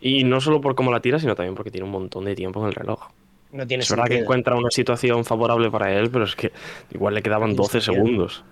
Y 0.00 0.24
no 0.24 0.40
solo 0.40 0.60
por 0.60 0.74
cómo 0.74 0.92
la 0.92 1.00
tira, 1.00 1.18
sino 1.18 1.34
también 1.34 1.54
porque 1.54 1.70
tiene 1.70 1.84
un 1.84 1.92
montón 1.92 2.24
de 2.24 2.34
tiempo 2.34 2.60
en 2.60 2.68
el 2.68 2.74
reloj. 2.74 3.08
No 3.52 3.66
tiene 3.66 3.82
es 3.82 3.90
verdad 3.90 4.06
que 4.06 4.18
encuentra 4.18 4.56
una 4.56 4.70
situación 4.70 5.24
favorable 5.24 5.70
para 5.70 5.92
él, 5.92 6.10
pero 6.10 6.24
es 6.24 6.36
que 6.36 6.52
igual 6.92 7.14
le 7.14 7.22
quedaban 7.22 7.54
12 7.54 7.80
segundos. 7.80 8.44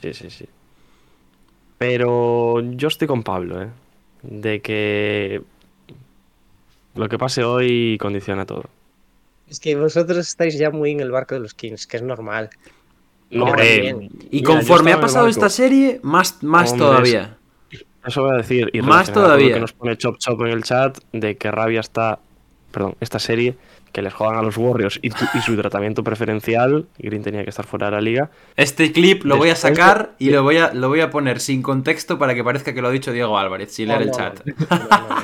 Sí, 0.00 0.14
sí, 0.14 0.30
sí. 0.30 0.46
Pero 1.76 2.60
yo 2.60 2.88
estoy 2.88 3.08
con 3.08 3.22
Pablo, 3.22 3.62
¿eh? 3.62 3.68
De 4.22 4.60
que 4.60 5.42
lo 6.94 7.08
que 7.08 7.18
pase 7.18 7.44
hoy 7.44 7.98
condiciona 7.98 8.46
todo. 8.46 8.64
Es 9.50 9.58
que 9.58 9.74
vosotros 9.74 10.18
estáis 10.18 10.56
ya 10.56 10.70
muy 10.70 10.92
en 10.92 11.00
el 11.00 11.10
barco 11.10 11.34
de 11.34 11.40
los 11.40 11.54
Kings, 11.54 11.88
que 11.88 11.96
es 11.96 12.02
normal. 12.04 12.50
No, 13.30 13.44
Hombre, 13.44 14.08
y 14.30 14.36
Mira, 14.38 14.46
conforme 14.46 14.92
ha 14.92 15.00
pasado 15.00 15.26
esta 15.26 15.48
serie, 15.48 16.00
más, 16.02 16.42
más 16.42 16.70
Hombre, 16.70 16.86
todavía. 16.86 17.36
Eso 18.06 18.22
voy 18.22 18.34
a 18.34 18.36
decir. 18.38 18.70
Y 18.72 18.80
más 18.80 19.12
todavía. 19.12 19.54
Que 19.54 19.60
nos 19.60 19.72
pone 19.72 19.96
Chop 19.96 20.18
Chop 20.18 20.40
en 20.42 20.48
el 20.48 20.62
chat 20.62 20.98
de 21.12 21.36
que 21.36 21.50
Rabia 21.50 21.80
está. 21.80 22.20
Perdón, 22.70 22.94
esta 23.00 23.18
serie 23.18 23.56
que 23.92 24.02
les 24.02 24.14
juegan 24.14 24.36
a 24.36 24.42
los 24.42 24.56
Warriors 24.56 25.00
y, 25.02 25.10
tu, 25.10 25.24
y, 25.34 25.40
su 25.40 25.56
tratamiento 25.56 26.04
preferencial. 26.04 26.86
Green 26.98 27.24
tenía 27.24 27.42
que 27.42 27.50
estar 27.50 27.66
fuera 27.66 27.86
de 27.86 27.92
la 27.92 28.00
liga. 28.00 28.30
Este 28.54 28.92
clip 28.92 29.24
lo 29.24 29.34
Después 29.34 29.38
voy 29.38 29.50
a 29.50 29.56
sacar 29.56 30.14
de... 30.18 30.24
y 30.26 30.30
lo 30.30 30.44
voy 30.44 30.58
a, 30.58 30.72
lo 30.72 30.88
voy 30.88 31.00
a 31.00 31.10
poner 31.10 31.40
sin 31.40 31.62
contexto 31.62 32.16
para 32.16 32.36
que 32.36 32.44
parezca 32.44 32.72
que 32.72 32.80
lo 32.80 32.88
ha 32.88 32.92
dicho 32.92 33.12
Diego 33.12 33.36
Álvarez, 33.36 33.72
sin 33.72 33.88
leer 33.88 34.06
no, 34.06 34.06
el 34.06 34.12
chat. 34.12 34.40
No, 34.70 35.08
no, 35.08 35.16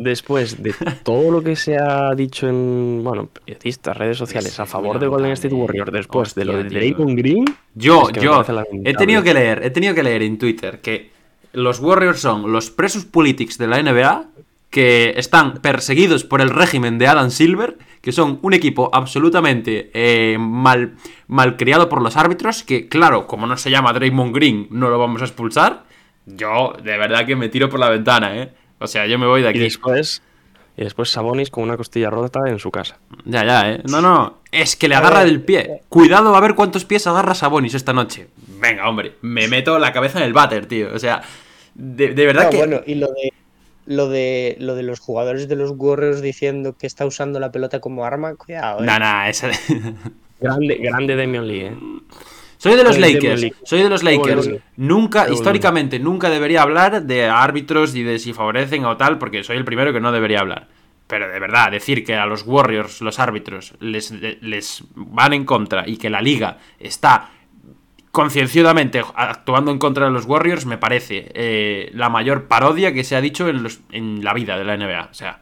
Después 0.00 0.62
de 0.62 0.72
todo 1.02 1.32
lo 1.32 1.42
que 1.42 1.56
se 1.56 1.76
ha 1.76 2.14
dicho 2.14 2.48
en 2.48 3.02
bueno, 3.02 3.26
periodistas, 3.26 3.96
redes 3.96 4.16
sociales 4.16 4.52
sí, 4.52 4.62
a 4.62 4.64
favor 4.64 5.00
de 5.00 5.08
Golden 5.08 5.32
State 5.32 5.52
Warriors, 5.52 5.90
después 5.90 6.28
Hostia, 6.28 6.44
de 6.44 6.52
lo 6.52 6.58
de 6.58 6.64
Draymond 6.68 7.18
Green, 7.18 7.44
yo, 7.74 8.02
es 8.02 8.10
que 8.10 8.20
yo 8.20 8.44
he 8.84 8.94
tenido 8.94 9.24
que 9.24 9.34
leer, 9.34 9.64
he 9.64 9.70
tenido 9.70 9.96
que 9.96 10.04
leer 10.04 10.22
en 10.22 10.38
Twitter 10.38 10.80
que 10.80 11.10
los 11.52 11.80
Warriors 11.80 12.20
son 12.20 12.52
los 12.52 12.70
presos 12.70 13.06
politics 13.06 13.58
de 13.58 13.66
la 13.66 13.82
NBA 13.82 14.28
que 14.70 15.14
están 15.16 15.54
perseguidos 15.54 16.22
por 16.22 16.40
el 16.42 16.50
régimen 16.50 16.98
de 16.98 17.08
Adam 17.08 17.30
Silver, 17.30 17.78
que 18.00 18.12
son 18.12 18.38
un 18.42 18.54
equipo 18.54 18.90
absolutamente 18.92 19.90
eh, 19.94 20.36
mal, 20.38 20.94
malcriado 21.26 21.88
por 21.88 22.02
los 22.02 22.16
árbitros, 22.16 22.62
que 22.62 22.88
claro, 22.88 23.26
como 23.26 23.48
no 23.48 23.56
se 23.56 23.72
llama 23.72 23.92
Draymond 23.92 24.32
Green, 24.32 24.68
no 24.70 24.90
lo 24.90 24.98
vamos 25.00 25.22
a 25.22 25.24
expulsar. 25.24 25.84
Yo, 26.24 26.74
de 26.80 26.98
verdad 26.98 27.26
que 27.26 27.34
me 27.34 27.48
tiro 27.48 27.68
por 27.68 27.80
la 27.80 27.88
ventana, 27.88 28.36
¿eh? 28.36 28.52
O 28.78 28.86
sea, 28.86 29.06
yo 29.06 29.18
me 29.18 29.26
voy 29.26 29.42
de 29.42 29.48
aquí. 29.48 29.58
Y 29.58 29.62
después, 29.62 30.22
y 30.76 30.84
después 30.84 31.10
Sabonis 31.10 31.50
con 31.50 31.64
una 31.64 31.76
costilla 31.76 32.08
rota 32.08 32.40
en 32.46 32.60
su 32.60 32.70
casa. 32.70 32.98
Ya, 33.24 33.44
ya, 33.44 33.72
¿eh? 33.72 33.82
No, 33.90 34.00
no, 34.00 34.38
es 34.52 34.76
que 34.76 34.88
le 34.88 34.94
agarra 34.94 35.24
del 35.24 35.42
pie. 35.42 35.82
Cuidado 35.88 36.34
a 36.36 36.40
ver 36.40 36.54
cuántos 36.54 36.84
pies 36.84 37.06
agarra 37.08 37.34
Sabonis 37.34 37.74
esta 37.74 37.92
noche. 37.92 38.28
Venga, 38.60 38.88
hombre, 38.88 39.14
me 39.20 39.48
meto 39.48 39.78
la 39.78 39.92
cabeza 39.92 40.18
en 40.18 40.24
el 40.24 40.32
váter, 40.32 40.66
tío. 40.66 40.94
O 40.94 40.98
sea, 41.00 41.22
de, 41.74 42.14
de 42.14 42.26
verdad 42.26 42.44
no, 42.44 42.50
que... 42.50 42.56
Bueno, 42.58 42.80
y 42.86 42.94
lo 42.94 43.08
de, 43.08 43.32
lo 43.86 44.08
de 44.08 44.56
lo 44.60 44.76
de 44.76 44.84
los 44.84 45.00
jugadores 45.00 45.48
de 45.48 45.56
los 45.56 45.72
Warriors 45.76 46.22
diciendo 46.22 46.76
que 46.78 46.86
está 46.86 47.06
usando 47.06 47.40
la 47.40 47.50
pelota 47.50 47.80
como 47.80 48.04
arma, 48.04 48.36
cuidado. 48.36 48.80
¿eh? 48.80 48.86
Nah, 48.86 49.00
nah, 49.00 49.28
esa... 49.28 49.50
grande, 50.40 50.76
grande 50.76 51.16
Damian 51.16 51.48
Lee, 51.48 51.60
¿eh? 51.62 51.76
Soy 52.58 52.74
de 52.74 52.84
los 52.84 52.98
Lakers, 52.98 53.46
soy 53.62 53.82
de 53.82 53.88
los 53.88 54.02
Lakers. 54.02 54.50
Nunca, 54.76 55.30
históricamente, 55.30 55.98
nunca 55.98 56.28
debería 56.28 56.62
hablar 56.62 57.04
de 57.04 57.24
árbitros 57.26 57.94
y 57.94 58.02
de 58.02 58.18
si 58.18 58.32
favorecen 58.32 58.84
o 58.84 58.96
tal, 58.96 59.18
porque 59.18 59.44
soy 59.44 59.56
el 59.56 59.64
primero 59.64 59.92
que 59.92 60.00
no 60.00 60.12
debería 60.12 60.40
hablar. 60.40 60.66
Pero 61.06 61.28
de 61.28 61.38
verdad, 61.38 61.70
decir 61.70 62.04
que 62.04 62.16
a 62.16 62.26
los 62.26 62.42
Warriors, 62.42 63.00
los 63.00 63.18
árbitros, 63.18 63.74
les, 63.80 64.10
les 64.10 64.84
van 64.94 65.32
en 65.32 65.44
contra 65.44 65.88
y 65.88 65.96
que 65.96 66.10
la 66.10 66.20
liga 66.20 66.58
está 66.78 67.30
concienciadamente 68.10 69.02
actuando 69.14 69.70
en 69.70 69.78
contra 69.78 70.06
de 70.06 70.10
los 70.10 70.24
Warriors, 70.24 70.66
me 70.66 70.78
parece 70.78 71.30
eh, 71.34 71.90
la 71.94 72.08
mayor 72.08 72.48
parodia 72.48 72.92
que 72.92 73.04
se 73.04 73.16
ha 73.16 73.20
dicho 73.20 73.48
en, 73.48 73.62
los, 73.62 73.80
en 73.92 74.24
la 74.24 74.34
vida 74.34 74.58
de 74.58 74.64
la 74.64 74.76
NBA. 74.76 75.08
O 75.10 75.14
sea, 75.14 75.40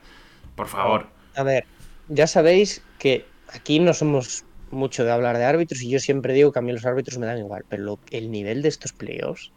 por 0.54 0.68
favor. 0.68 1.06
A 1.34 1.42
ver, 1.42 1.64
ya 2.08 2.26
sabéis 2.26 2.82
que 2.98 3.24
aquí 3.52 3.78
no 3.78 3.94
somos 3.94 4.44
mucho 4.70 5.04
de 5.04 5.12
hablar 5.12 5.38
de 5.38 5.44
árbitros 5.44 5.82
y 5.82 5.90
yo 5.90 5.98
siempre 5.98 6.34
digo 6.34 6.52
que 6.52 6.58
a 6.58 6.62
mí 6.62 6.72
los 6.72 6.84
árbitros 6.84 7.18
me 7.18 7.26
dan 7.26 7.38
igual, 7.38 7.64
pero 7.68 7.82
lo, 7.82 7.98
el 8.10 8.30
nivel 8.30 8.62
de 8.62 8.68
estos 8.68 8.92
playoffs, 8.92 9.52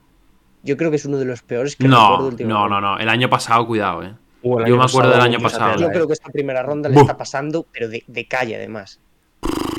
yo 0.64 0.78
creo 0.78 0.89
que 0.89 0.97
es 0.97 1.05
uno 1.05 1.18
de 1.18 1.26
los 1.26 1.41
peores 1.41 1.76
que 1.76 1.88
no, 1.88 1.97
recuerdo 1.97 2.28
últimamente. 2.28 2.70
No, 2.70 2.82
no, 2.82 2.82
no, 2.82 2.99
el 2.99 3.10
año 3.10 3.30
pasado, 3.30 3.66
cuidado, 3.66 4.03
eh. 4.03 4.14
Uh, 4.41 4.66
yo 4.66 4.78
me 4.78 4.86
acuerdo 4.86 5.12
del 5.12 5.22
año 5.22 5.39
pasado. 5.39 5.80
Yo 5.80 5.89
creo 5.89 6.07
que 6.07 6.14
esta 6.14 6.30
primera 6.30 6.64
ronda 6.64 6.88
le 6.88 6.99
está 6.99 7.18
pasando, 7.18 7.66
pero 7.72 7.89
de, 7.89 8.03
de 8.07 8.26
calle 8.26 8.55
además. 8.55 8.99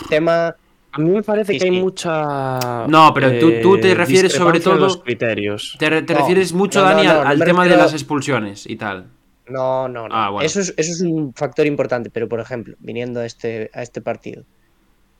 Tema. 0.08 0.54
A 0.92 0.98
mí 0.98 1.08
me 1.08 1.22
parece 1.22 1.56
que 1.56 1.64
hay 1.64 1.70
mucha. 1.70 2.86
No, 2.86 3.14
pero 3.14 3.38
tú, 3.38 3.52
tú 3.62 3.80
te 3.80 3.94
refieres 3.94 4.32
sobre 4.32 4.60
todo. 4.60 4.76
Los 4.76 4.98
criterios. 4.98 5.76
Te, 5.78 6.02
te 6.02 6.12
no, 6.12 6.18
refieres 6.20 6.52
mucho, 6.52 6.80
no, 6.80 6.90
Dani, 6.90 7.06
al, 7.06 7.26
al 7.26 7.38
tema 7.38 7.62
refiero... 7.62 7.76
de 7.76 7.76
las 7.76 7.92
expulsiones 7.94 8.68
y 8.68 8.76
tal. 8.76 9.06
No, 9.48 9.88
no, 9.88 10.08
no. 10.08 10.14
Ah, 10.14 10.30
bueno. 10.30 10.44
eso, 10.44 10.60
es, 10.60 10.74
eso 10.76 10.92
es 10.92 11.00
un 11.00 11.32
factor 11.34 11.66
importante, 11.66 12.10
pero 12.10 12.28
por 12.28 12.40
ejemplo, 12.40 12.76
viniendo 12.80 13.20
a 13.20 13.26
este, 13.26 13.70
a 13.72 13.82
este 13.82 14.00
partido, 14.00 14.44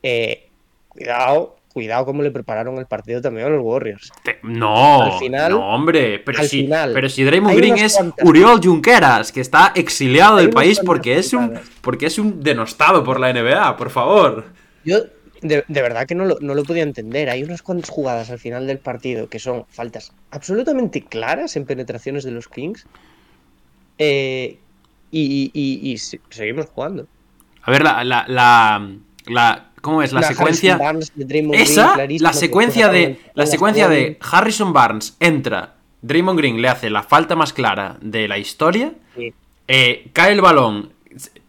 eh, 0.02 0.48
cuidado, 0.88 1.56
cuidado 1.72 2.04
cómo 2.04 2.22
le 2.22 2.30
prepararon 2.30 2.78
el 2.78 2.86
partido 2.86 3.20
también 3.20 3.46
a 3.46 3.50
los 3.50 3.62
Warriors. 3.62 4.12
Te, 4.22 4.38
no, 4.42 5.02
al 5.02 5.18
final, 5.18 5.52
no, 5.52 5.74
hombre, 5.74 6.18
pero 6.18 6.42
si, 6.42 6.62
final, 6.62 6.92
pero 6.92 7.08
si 7.08 7.24
Draymond 7.24 7.56
Green 7.56 7.78
es 7.78 7.94
cuantas... 7.94 8.24
Uriol 8.26 8.60
Junqueras, 8.62 9.32
que 9.32 9.40
está 9.40 9.72
exiliado 9.74 10.36
del 10.36 10.50
país 10.50 10.80
porque 10.84 11.18
es 11.18 11.32
un 11.32 11.58
porque 11.80 12.06
es 12.06 12.18
un 12.18 12.42
denostado 12.42 13.04
por 13.04 13.20
la 13.20 13.32
NBA, 13.32 13.76
por 13.76 13.90
favor. 13.90 14.46
Yo 14.84 14.98
de, 15.42 15.64
de 15.66 15.82
verdad 15.82 16.06
que 16.06 16.14
no 16.14 16.24
lo, 16.24 16.38
no 16.40 16.54
lo, 16.54 16.64
podía 16.64 16.82
entender. 16.82 17.30
Hay 17.30 17.42
unas 17.42 17.62
cuantas 17.62 17.90
jugadas 17.90 18.30
al 18.30 18.38
final 18.38 18.66
del 18.66 18.78
partido 18.78 19.28
que 19.28 19.38
son 19.38 19.64
faltas 19.68 20.12
absolutamente 20.30 21.02
claras 21.02 21.56
en 21.56 21.64
penetraciones 21.64 22.24
de 22.24 22.30
los 22.30 22.48
Kings. 22.48 22.86
Eh, 23.98 24.58
y, 25.10 25.20
y, 25.20 25.50
y, 25.54 25.92
y, 25.92 25.98
seguimos 25.98 26.66
jugando. 26.66 27.06
A 27.62 27.70
ver, 27.70 27.82
la, 27.82 28.04
la, 28.04 28.24
la, 28.28 28.96
la 29.26 29.69
¿Cómo 29.80 30.02
es? 30.02 30.12
La, 30.12 30.20
la 30.20 30.28
secuencia. 30.28 30.78
Esa, 31.52 31.96
la 32.18 32.32
secuencia 32.32 32.88
de. 32.88 33.20
La 33.34 33.46
secuencia 33.46 33.88
de 33.88 34.18
Harrison 34.20 34.72
Barnes 34.72 35.16
entra. 35.20 35.74
Draymond 36.02 36.38
Green 36.38 36.62
le 36.62 36.68
hace 36.68 36.88
la 36.90 37.02
falta 37.02 37.36
más 37.36 37.52
clara 37.52 37.96
de 38.00 38.26
la 38.26 38.38
historia. 38.38 38.92
Sí. 39.16 39.32
Eh, 39.68 40.08
cae 40.12 40.32
el 40.32 40.40
balón. 40.40 40.92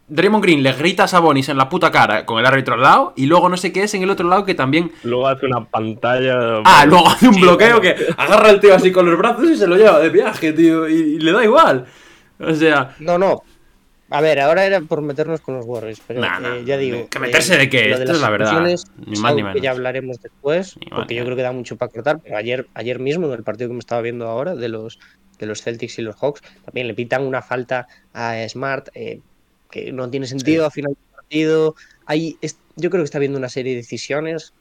Draymond 0.08 0.44
Green 0.44 0.62
le 0.62 0.74
grita 0.74 1.06
a 1.06 1.08
Sabonis 1.08 1.48
en 1.48 1.56
la 1.56 1.70
puta 1.70 1.90
cara 1.90 2.26
con 2.26 2.38
el 2.38 2.46
árbitro 2.46 2.74
al 2.74 2.82
lado. 2.82 3.14
Y 3.16 3.28
luego 3.28 3.48
no 3.48 3.56
sé 3.56 3.72
qué 3.72 3.84
es 3.84 3.94
en 3.94 4.04
el 4.04 4.10
otro 4.10 4.28
lado 4.28 4.44
que 4.44 4.54
también. 4.54 4.92
Luego 5.04 5.28
hace 5.28 5.46
una 5.46 5.64
pantalla. 5.64 6.62
Ah, 6.66 6.86
luego 6.86 7.08
hace 7.08 7.30
un 7.30 7.40
bloqueo 7.40 7.80
que 7.80 7.96
agarra 8.18 8.50
al 8.50 8.60
tío 8.60 8.76
así 8.76 8.92
con 8.92 9.10
los 9.10 9.18
brazos 9.18 9.50
y 9.50 9.56
se 9.56 9.68
lo 9.68 9.78
lleva 9.78 10.00
de 10.00 10.10
viaje, 10.10 10.52
tío. 10.52 10.90
Y, 10.90 10.94
y 10.94 11.20
le 11.20 11.32
da 11.32 11.44
igual. 11.44 11.86
O 12.40 12.54
sea. 12.54 12.96
No, 13.00 13.18
no, 13.18 13.42
a 14.12 14.20
ver, 14.20 14.41
ahora 14.41 14.66
era 14.66 14.82
por 14.82 15.01
meternos 15.01 15.39
con 15.39 15.55
los 15.55 15.66
Warriors, 15.66 16.01
pero 16.05 16.20
nah, 16.20 16.38
nah, 16.38 16.57
eh, 16.57 16.66
ya 16.66 16.78
digo. 16.78 17.07
Que 17.09 17.18
meterse 17.18 17.55
eh, 17.55 17.59
de 17.59 17.70
qué, 17.70 17.91
esto 17.91 18.05
de 18.05 18.12
es 18.12 18.20
la 18.20 18.30
verdad. 18.30 18.62
Ni 19.05 19.20
más 19.20 19.36
ni 19.36 19.41
menos. 19.41 19.55
Que 19.55 19.62
ya 19.62 19.72
hablaremos 19.72 20.22
después, 20.22 20.76
ni 20.78 20.88
porque 20.88 21.16
yo 21.16 21.24
creo 21.24 21.38
que 21.38 21.43
da 21.43 21.53
mucho 21.53 21.78
para 21.78 21.91
cortar. 21.91 22.20
Pero 22.22 22.36
ayer, 22.36 22.68
ayer 22.74 22.99
mismo, 22.99 23.28
en 23.28 23.34
el 23.34 23.43
partido 23.43 23.70
que 23.70 23.74
me 23.74 23.80
estaba 23.80 24.01
viendo 24.01 24.28
ahora, 24.28 24.53
de 24.53 24.68
los, 24.68 24.99
de 25.39 25.45
los 25.45 25.62
Celtics 25.62 25.97
y 25.97 26.01
los 26.01 26.18
Hawks, 26.18 26.41
también 26.66 26.88
le 26.88 26.93
pitan 26.93 27.24
una 27.24 27.41
falta 27.41 27.88
a 28.14 28.36
Smart 28.49 28.89
eh, 28.95 29.22
que 29.70 29.93
no 29.93 30.09
tiene 30.09 30.28
sentido 30.28 30.64
sí. 30.64 30.68
a 30.68 30.72
final 30.72 30.91
del 30.91 31.16
partido. 31.16 31.76
Hay, 32.05 32.38
es, 32.41 32.57
yo 32.76 32.89
creo 32.89 33.03
que 33.03 33.05
está 33.05 33.20
viendo 33.20 33.38
una 33.38 33.49
serie 33.49 33.72
de 33.72 33.78
decisiones. 33.78 34.53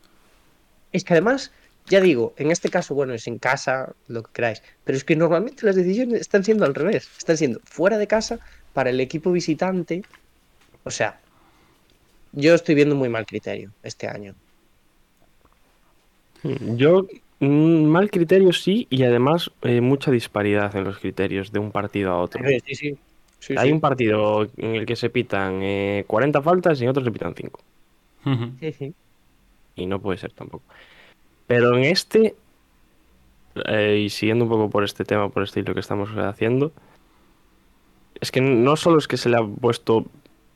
Es 0.92 1.02
que 1.02 1.14
además, 1.14 1.50
Ya 1.86 2.00
digo, 2.00 2.34
en 2.36 2.50
este 2.50 2.70
caso, 2.70 2.94
bueno, 2.94 3.14
es 3.14 3.26
en 3.26 3.38
casa, 3.38 3.92
lo 4.06 4.22
que 4.22 4.30
queráis, 4.32 4.62
pero 4.84 4.96
es 4.96 5.04
que 5.04 5.16
normalmente 5.16 5.66
las 5.66 5.76
decisiones 5.76 6.20
están 6.20 6.44
siendo 6.44 6.64
al 6.64 6.74
revés, 6.74 7.08
están 7.18 7.36
siendo 7.36 7.60
fuera 7.64 7.98
de 7.98 8.06
casa 8.06 8.38
para 8.72 8.90
el 8.90 9.00
equipo 9.00 9.32
visitante. 9.32 10.04
O 10.84 10.90
sea, 10.90 11.20
yo 12.32 12.54
estoy 12.54 12.74
viendo 12.74 12.94
muy 12.96 13.08
mal 13.08 13.26
criterio 13.26 13.72
este 13.82 14.08
año. 14.08 14.34
Yo, 16.76 17.06
mm, 17.40 17.84
mal 17.84 18.10
criterio 18.10 18.52
sí, 18.52 18.86
y 18.90 19.02
además 19.02 19.50
eh, 19.62 19.80
mucha 19.80 20.10
disparidad 20.10 20.74
en 20.76 20.84
los 20.84 20.98
criterios 20.98 21.52
de 21.52 21.58
un 21.58 21.70
partido 21.70 22.12
a 22.12 22.20
otro. 22.20 22.42
Sí, 22.46 22.58
sí, 22.66 22.74
sí. 22.74 22.98
Sí, 23.40 23.56
Hay 23.58 23.68
sí. 23.68 23.72
un 23.72 23.80
partido 23.80 24.42
en 24.56 24.74
el 24.76 24.86
que 24.86 24.96
se 24.96 25.10
pitan 25.10 25.62
eh, 25.62 26.04
40 26.06 26.42
faltas 26.42 26.80
y 26.80 26.84
en 26.84 26.90
otro 26.90 27.04
se 27.04 27.10
pitan 27.10 27.34
5. 27.34 27.60
Ujú. 28.24 28.44
Ujú. 28.60 28.94
Y 29.74 29.86
no 29.86 30.00
puede 30.00 30.18
ser 30.18 30.32
tampoco. 30.32 30.64
Pero 31.50 31.76
en 31.76 31.82
este, 31.82 32.36
eh, 33.66 34.02
y 34.06 34.08
siguiendo 34.10 34.44
un 34.44 34.50
poco 34.52 34.70
por 34.70 34.84
este 34.84 35.04
tema, 35.04 35.30
por 35.30 35.42
este 35.42 35.58
hilo 35.58 35.74
que 35.74 35.80
estamos 35.80 36.08
haciendo, 36.10 36.70
es 38.20 38.30
que 38.30 38.40
no 38.40 38.76
solo 38.76 38.98
es 38.98 39.08
que 39.08 39.16
se 39.16 39.28
le 39.30 39.36
ha 39.36 39.42
puesto 39.44 40.06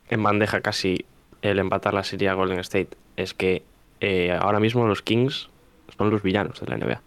en 0.09 0.22
bandeja 0.22 0.61
casi 0.61 1.05
el 1.42 1.59
empatar 1.59 1.95
la 1.95 2.05
serie 2.05 2.28
a 2.28 2.34
Golden 2.34 2.61
State, 2.61 2.90
es 3.16 3.34
que 3.34 3.64
eh, 4.01 4.30
ahora 4.40 4.61
mismo 4.61 4.86
los 4.86 5.03
Kings 5.03 5.49
son 5.99 6.11
los 6.11 6.22
villanos 6.22 6.61
de 6.61 6.66
la 6.68 6.76
NBA. 6.76 7.03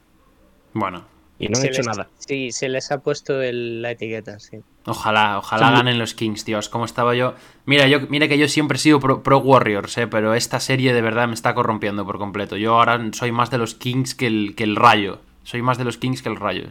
Bueno, 0.73 1.05
Y 1.39 1.47
no 1.47 1.57
han 1.57 1.65
hecho 1.67 1.77
les- 1.77 1.87
nada. 1.87 2.09
Sí, 2.17 2.51
se 2.51 2.67
les 2.67 2.91
ha 2.91 2.99
puesto 2.99 3.41
el- 3.41 3.81
la 3.81 3.91
etiqueta, 3.91 4.37
sí. 4.39 4.57
Ojalá, 4.87 5.37
ojalá 5.37 5.67
Son- 5.67 5.75
ganen 5.75 5.99
los 5.99 6.13
Kings, 6.15 6.43
Dios. 6.45 6.69
¿Cómo 6.69 6.85
estaba 6.85 7.13
yo? 7.13 7.35
Mira, 7.65 7.87
yo, 7.87 7.99
mira 8.09 8.27
que 8.27 8.37
yo 8.37 8.47
siempre 8.47 8.77
he 8.77 8.79
sido 8.79 8.99
pro, 8.99 9.21
pro 9.21 9.37
Warriors, 9.39 9.97
eh, 9.97 10.07
pero 10.07 10.33
esta 10.33 10.59
serie 10.59 10.93
de 10.93 11.01
verdad 11.01 11.27
me 11.27 11.33
está 11.35 11.53
corrompiendo 11.53 12.05
por 12.05 12.17
completo. 12.17 12.57
Yo 12.57 12.75
ahora 12.75 12.99
soy 13.13 13.31
más 13.31 13.49
de 13.51 13.57
los 13.59 13.75
Kings 13.75 14.15
que 14.15 14.27
el, 14.27 14.55
que 14.55 14.63
el 14.63 14.75
Rayo. 14.75 15.19
Soy 15.43 15.61
más 15.61 15.77
de 15.77 15.83
los 15.85 15.97
Kings 15.97 16.21
que 16.21 16.29
el 16.29 16.35
Rayo. 16.35 16.67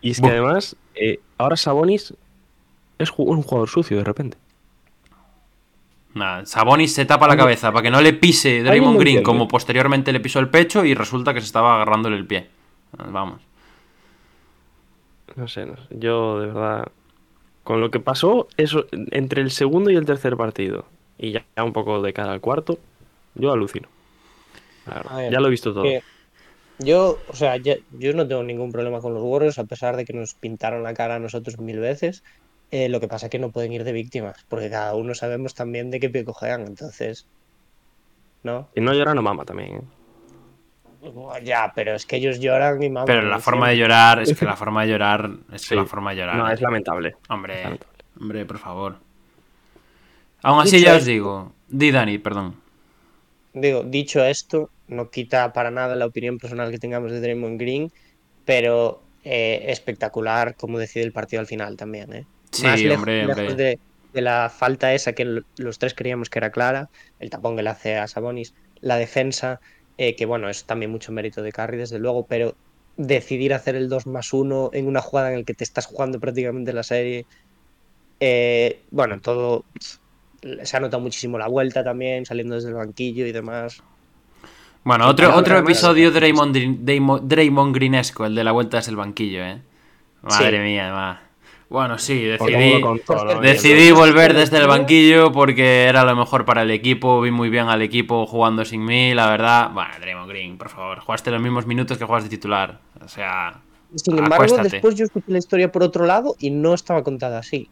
Y 0.00 0.10
es 0.12 0.20
que 0.20 0.26
además, 0.28 0.76
eh, 0.94 1.20
ahora 1.38 1.56
Sabonis 1.56 2.14
es 2.98 3.12
un 3.16 3.42
jugador 3.42 3.68
sucio 3.68 3.96
de 3.98 4.04
repente. 4.04 4.38
Nada, 6.14 6.46
Sabonis 6.46 6.94
se 6.94 7.04
tapa 7.04 7.28
la 7.28 7.36
cabeza 7.36 7.70
para 7.72 7.82
que 7.82 7.90
no 7.90 8.00
le 8.00 8.14
pise 8.14 8.48
¿Alguien 8.60 8.64
Draymond 8.66 8.98
Green 9.00 9.22
como 9.22 9.46
posteriormente 9.48 10.12
le 10.12 10.20
pisó 10.20 10.38
el 10.38 10.48
pecho 10.48 10.84
y 10.84 10.94
resulta 10.94 11.34
que 11.34 11.40
se 11.40 11.46
estaba 11.46 11.74
agarrándole 11.74 12.16
el 12.16 12.26
pie. 12.26 12.48
Vamos. 13.10 13.42
No 15.34 15.46
sé, 15.46 15.66
no 15.66 15.76
sé. 15.76 15.82
Yo 15.90 16.40
de 16.40 16.46
verdad, 16.46 16.88
con 17.66 17.80
lo 17.80 17.90
que 17.90 17.98
pasó 17.98 18.46
eso 18.56 18.86
entre 19.10 19.42
el 19.42 19.50
segundo 19.50 19.90
y 19.90 19.96
el 19.96 20.06
tercer 20.06 20.36
partido, 20.36 20.84
y 21.18 21.32
ya, 21.32 21.44
un 21.62 21.72
poco 21.72 22.00
de 22.00 22.12
cara 22.12 22.30
al 22.30 22.40
cuarto, 22.40 22.78
yo 23.34 23.50
alucino. 23.52 23.88
Ver, 24.86 25.32
ya 25.32 25.40
lo 25.40 25.48
he 25.48 25.50
visto 25.50 25.74
todo. 25.74 25.82
que- 25.82 26.00
Yo, 26.78 27.18
o 27.28 27.34
sea, 27.34 27.56
ya- 27.56 27.78
yo 27.98 28.12
no 28.12 28.28
tengo 28.28 28.44
ningún 28.44 28.70
problema 28.70 29.00
con 29.00 29.14
los 29.14 29.22
Warriors, 29.24 29.58
a 29.58 29.64
pesar 29.64 29.96
de 29.96 30.04
que 30.04 30.12
nos 30.12 30.34
pintaron 30.34 30.84
la 30.84 30.94
cara 30.94 31.16
a 31.16 31.18
nosotros 31.18 31.58
mil 31.58 31.80
veces. 31.80 32.22
Eh, 32.70 32.88
lo 32.88 33.00
que 33.00 33.08
pasa 33.08 33.26
es 33.26 33.30
que 33.30 33.38
no 33.40 33.50
pueden 33.50 33.72
ir 33.72 33.82
de 33.82 33.92
víctimas, 33.92 34.44
porque 34.48 34.70
cada 34.70 34.94
uno 34.94 35.14
sabemos 35.14 35.54
también 35.54 35.90
de 35.90 35.98
qué 35.98 36.08
pie 36.08 36.24
cojean, 36.24 36.66
entonces. 36.66 37.26
¿No? 38.44 38.68
Y 38.76 38.80
no 38.80 38.92
llora 38.92 39.12
no 39.14 39.22
mama 39.22 39.44
también. 39.44 39.76
¿eh? 39.76 39.80
Ya, 41.42 41.72
pero 41.74 41.94
es 41.94 42.06
que 42.06 42.16
ellos 42.16 42.38
lloran 42.40 42.82
y. 42.82 42.90
Pero 43.06 43.22
la 43.28 43.38
forma 43.40 43.68
de 43.70 43.76
llorar, 43.78 44.20
es 44.22 44.36
que 44.36 44.44
la 44.44 44.56
forma 44.56 44.82
de 44.82 44.88
llorar, 44.90 45.30
es 45.52 45.62
que 45.62 45.68
Sí. 45.68 45.74
la 45.74 45.84
forma 45.86 46.10
de 46.10 46.16
llorar. 46.18 46.36
No, 46.36 46.50
es 46.50 46.60
lamentable. 46.60 47.16
Hombre, 47.28 47.54
es 47.58 47.62
lamentable. 47.64 47.96
hombre, 48.20 48.44
por 48.46 48.58
favor. 48.58 48.96
Aún 50.42 50.60
así 50.60 50.76
Dicho 50.76 50.86
ya 50.86 50.92
os 50.92 50.98
esto- 50.98 51.10
digo. 51.10 51.52
Di 51.68 51.90
Dani, 51.90 52.18
perdón. 52.18 52.56
Digo, 53.52 53.82
dicho 53.84 54.22
esto, 54.24 54.70
no 54.88 55.10
quita 55.10 55.52
para 55.52 55.70
nada 55.70 55.96
la 55.96 56.06
opinión 56.06 56.38
personal 56.38 56.70
que 56.70 56.78
tengamos 56.78 57.10
de 57.10 57.20
Draymond 57.20 57.58
Green, 57.58 57.90
pero 58.44 59.02
eh, 59.24 59.64
espectacular 59.68 60.54
como 60.56 60.78
decide 60.78 61.04
el 61.04 61.12
partido 61.12 61.40
al 61.40 61.46
final 61.46 61.76
también, 61.76 62.12
¿eh? 62.12 62.26
Sí, 62.52 62.62
Más 62.64 62.80
lejos, 62.80 62.98
hombre, 62.98 63.26
lejos 63.26 63.38
hombre. 63.38 63.54
De, 63.54 63.78
de 64.12 64.20
la 64.20 64.50
falta 64.54 64.94
esa 64.94 65.12
que 65.14 65.40
los 65.56 65.78
tres 65.78 65.94
creíamos 65.94 66.30
que 66.30 66.38
era 66.38 66.50
clara, 66.50 66.88
el 67.18 67.30
tapón 67.30 67.56
que 67.56 67.62
le 67.62 67.70
hace 67.70 67.96
a 67.96 68.06
Sabonis, 68.06 68.54
la 68.82 68.96
defensa, 68.96 69.60
eh, 69.98 70.14
que 70.16 70.26
bueno, 70.26 70.48
es 70.48 70.64
también 70.64 70.90
mucho 70.90 71.12
mérito 71.12 71.42
de 71.42 71.52
Curry, 71.52 71.78
desde 71.78 71.98
luego, 71.98 72.26
pero 72.26 72.54
decidir 72.96 73.52
hacer 73.54 73.76
el 73.76 73.88
2 73.88 74.06
más 74.06 74.32
1 74.32 74.70
en 74.72 74.86
una 74.86 75.00
jugada 75.00 75.32
en 75.32 75.38
la 75.40 75.44
que 75.44 75.54
te 75.54 75.64
estás 75.64 75.86
jugando 75.86 76.18
prácticamente 76.20 76.72
la 76.72 76.82
serie, 76.82 77.26
eh, 78.20 78.80
bueno, 78.90 79.20
todo 79.20 79.64
se 80.62 80.76
ha 80.76 80.80
notado 80.80 81.02
muchísimo 81.02 81.38
la 81.38 81.48
vuelta 81.48 81.82
también, 81.82 82.24
saliendo 82.24 82.54
desde 82.54 82.68
el 82.68 82.74
banquillo 82.74 83.26
y 83.26 83.32
demás. 83.32 83.82
Bueno, 84.84 85.08
otro, 85.08 85.34
otro 85.34 85.58
episodio. 85.58 86.12
Draymond, 86.12 86.84
Draymond, 86.84 87.28
Draymond 87.28 87.74
Greenesco, 87.74 88.24
el 88.24 88.34
de 88.36 88.44
la 88.44 88.52
vuelta 88.52 88.78
es 88.78 88.88
el 88.88 88.96
banquillo, 88.96 89.42
¿eh? 89.44 89.60
Madre 90.22 90.58
Sí. 90.58 90.62
mía, 90.62 90.92
va. 90.92 91.25
Bueno, 91.68 91.98
sí, 91.98 92.22
decidí, 92.22 92.80
todo, 93.04 93.24
¿no? 93.34 93.40
decidí 93.40 93.90
volver 93.90 94.34
desde 94.34 94.58
el 94.58 94.68
banquillo 94.68 95.32
porque 95.32 95.84
era 95.84 96.04
lo 96.04 96.14
mejor 96.14 96.44
para 96.44 96.62
el 96.62 96.70
equipo. 96.70 97.20
Vi 97.20 97.30
muy 97.32 97.48
bien 97.50 97.68
al 97.68 97.82
equipo 97.82 98.24
jugando 98.26 98.64
sin 98.64 98.84
mí, 98.84 99.14
la 99.14 99.28
verdad. 99.28 99.70
Bueno, 99.72 99.90
Draymond 100.00 100.28
Green, 100.30 100.58
por 100.58 100.68
favor, 100.68 101.00
jugaste 101.00 101.30
los 101.30 101.42
mismos 101.42 101.66
minutos 101.66 101.98
que 101.98 102.04
juegas 102.04 102.24
de 102.24 102.30
titular. 102.30 102.80
O 103.04 103.08
sea, 103.08 103.60
Sin 103.96 104.16
embargo, 104.18 104.34
acuéstate. 104.34 104.68
después 104.70 104.94
yo 104.94 105.04
escuché 105.04 105.32
la 105.32 105.38
historia 105.38 105.72
por 105.72 105.82
otro 105.82 106.06
lado 106.06 106.36
y 106.38 106.50
no 106.50 106.72
estaba 106.74 107.02
contada 107.02 107.38
así. 107.40 107.68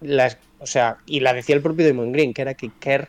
Las- 0.00 0.38
o 0.58 0.66
sea, 0.66 0.96
y 1.06 1.20
la 1.20 1.34
decía 1.34 1.54
el 1.56 1.62
propio 1.62 1.86
Damon 1.86 2.12
Green, 2.12 2.32
que 2.32 2.42
era 2.42 2.54
que 2.54 2.70
Kerr 2.80 3.08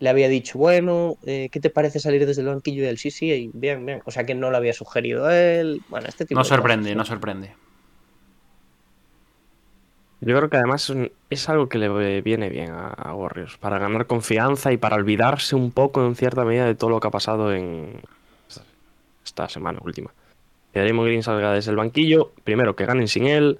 le 0.00 0.08
había 0.08 0.28
dicho, 0.28 0.58
bueno, 0.58 1.14
eh, 1.26 1.48
¿qué 1.50 1.60
te 1.60 1.70
parece 1.70 2.00
salir 2.00 2.24
desde 2.26 2.42
el 2.42 2.48
banquillo? 2.48 2.84
Y 2.84 2.86
él, 2.86 2.98
sí, 2.98 3.10
sí, 3.10 3.30
y 3.32 3.50
bien, 3.52 3.84
bien. 3.84 4.00
O 4.04 4.10
sea, 4.10 4.24
que 4.24 4.34
no 4.34 4.50
lo 4.50 4.56
había 4.56 4.72
sugerido 4.72 5.28
él. 5.30 5.80
Bueno, 5.88 6.06
este 6.08 6.24
tipo 6.24 6.38
no 6.38 6.44
de 6.44 6.48
sorprende, 6.48 6.90
cosas, 6.90 6.96
no 6.96 7.04
¿sí? 7.04 7.08
sorprende. 7.08 7.54
Yo 10.20 10.36
creo 10.36 10.50
que 10.50 10.56
además 10.56 10.82
es, 10.84 10.90
un- 10.90 11.12
es 11.30 11.48
algo 11.48 11.68
que 11.68 11.78
le 11.78 12.20
viene 12.22 12.48
bien 12.48 12.70
a, 12.72 12.88
a 12.88 13.14
Warriors, 13.14 13.56
para 13.58 13.78
ganar 13.78 14.06
confianza 14.06 14.72
y 14.72 14.76
para 14.76 14.96
olvidarse 14.96 15.54
un 15.54 15.70
poco 15.70 16.04
en 16.04 16.16
cierta 16.16 16.44
medida 16.44 16.66
de 16.66 16.74
todo 16.74 16.90
lo 16.90 16.98
que 17.00 17.06
ha 17.08 17.10
pasado 17.12 17.52
en 17.54 18.00
esta- 18.48 18.64
esta 19.24 19.48
semana 19.48 19.78
última. 19.84 20.10
Que 20.72 20.80
Draymond 20.80 21.06
Green 21.06 21.22
salga 21.22 21.52
desde 21.52 21.70
el 21.70 21.76
banquillo, 21.76 22.32
primero 22.44 22.74
que 22.74 22.84
ganen 22.84 23.06
sin 23.08 23.26
él, 23.26 23.58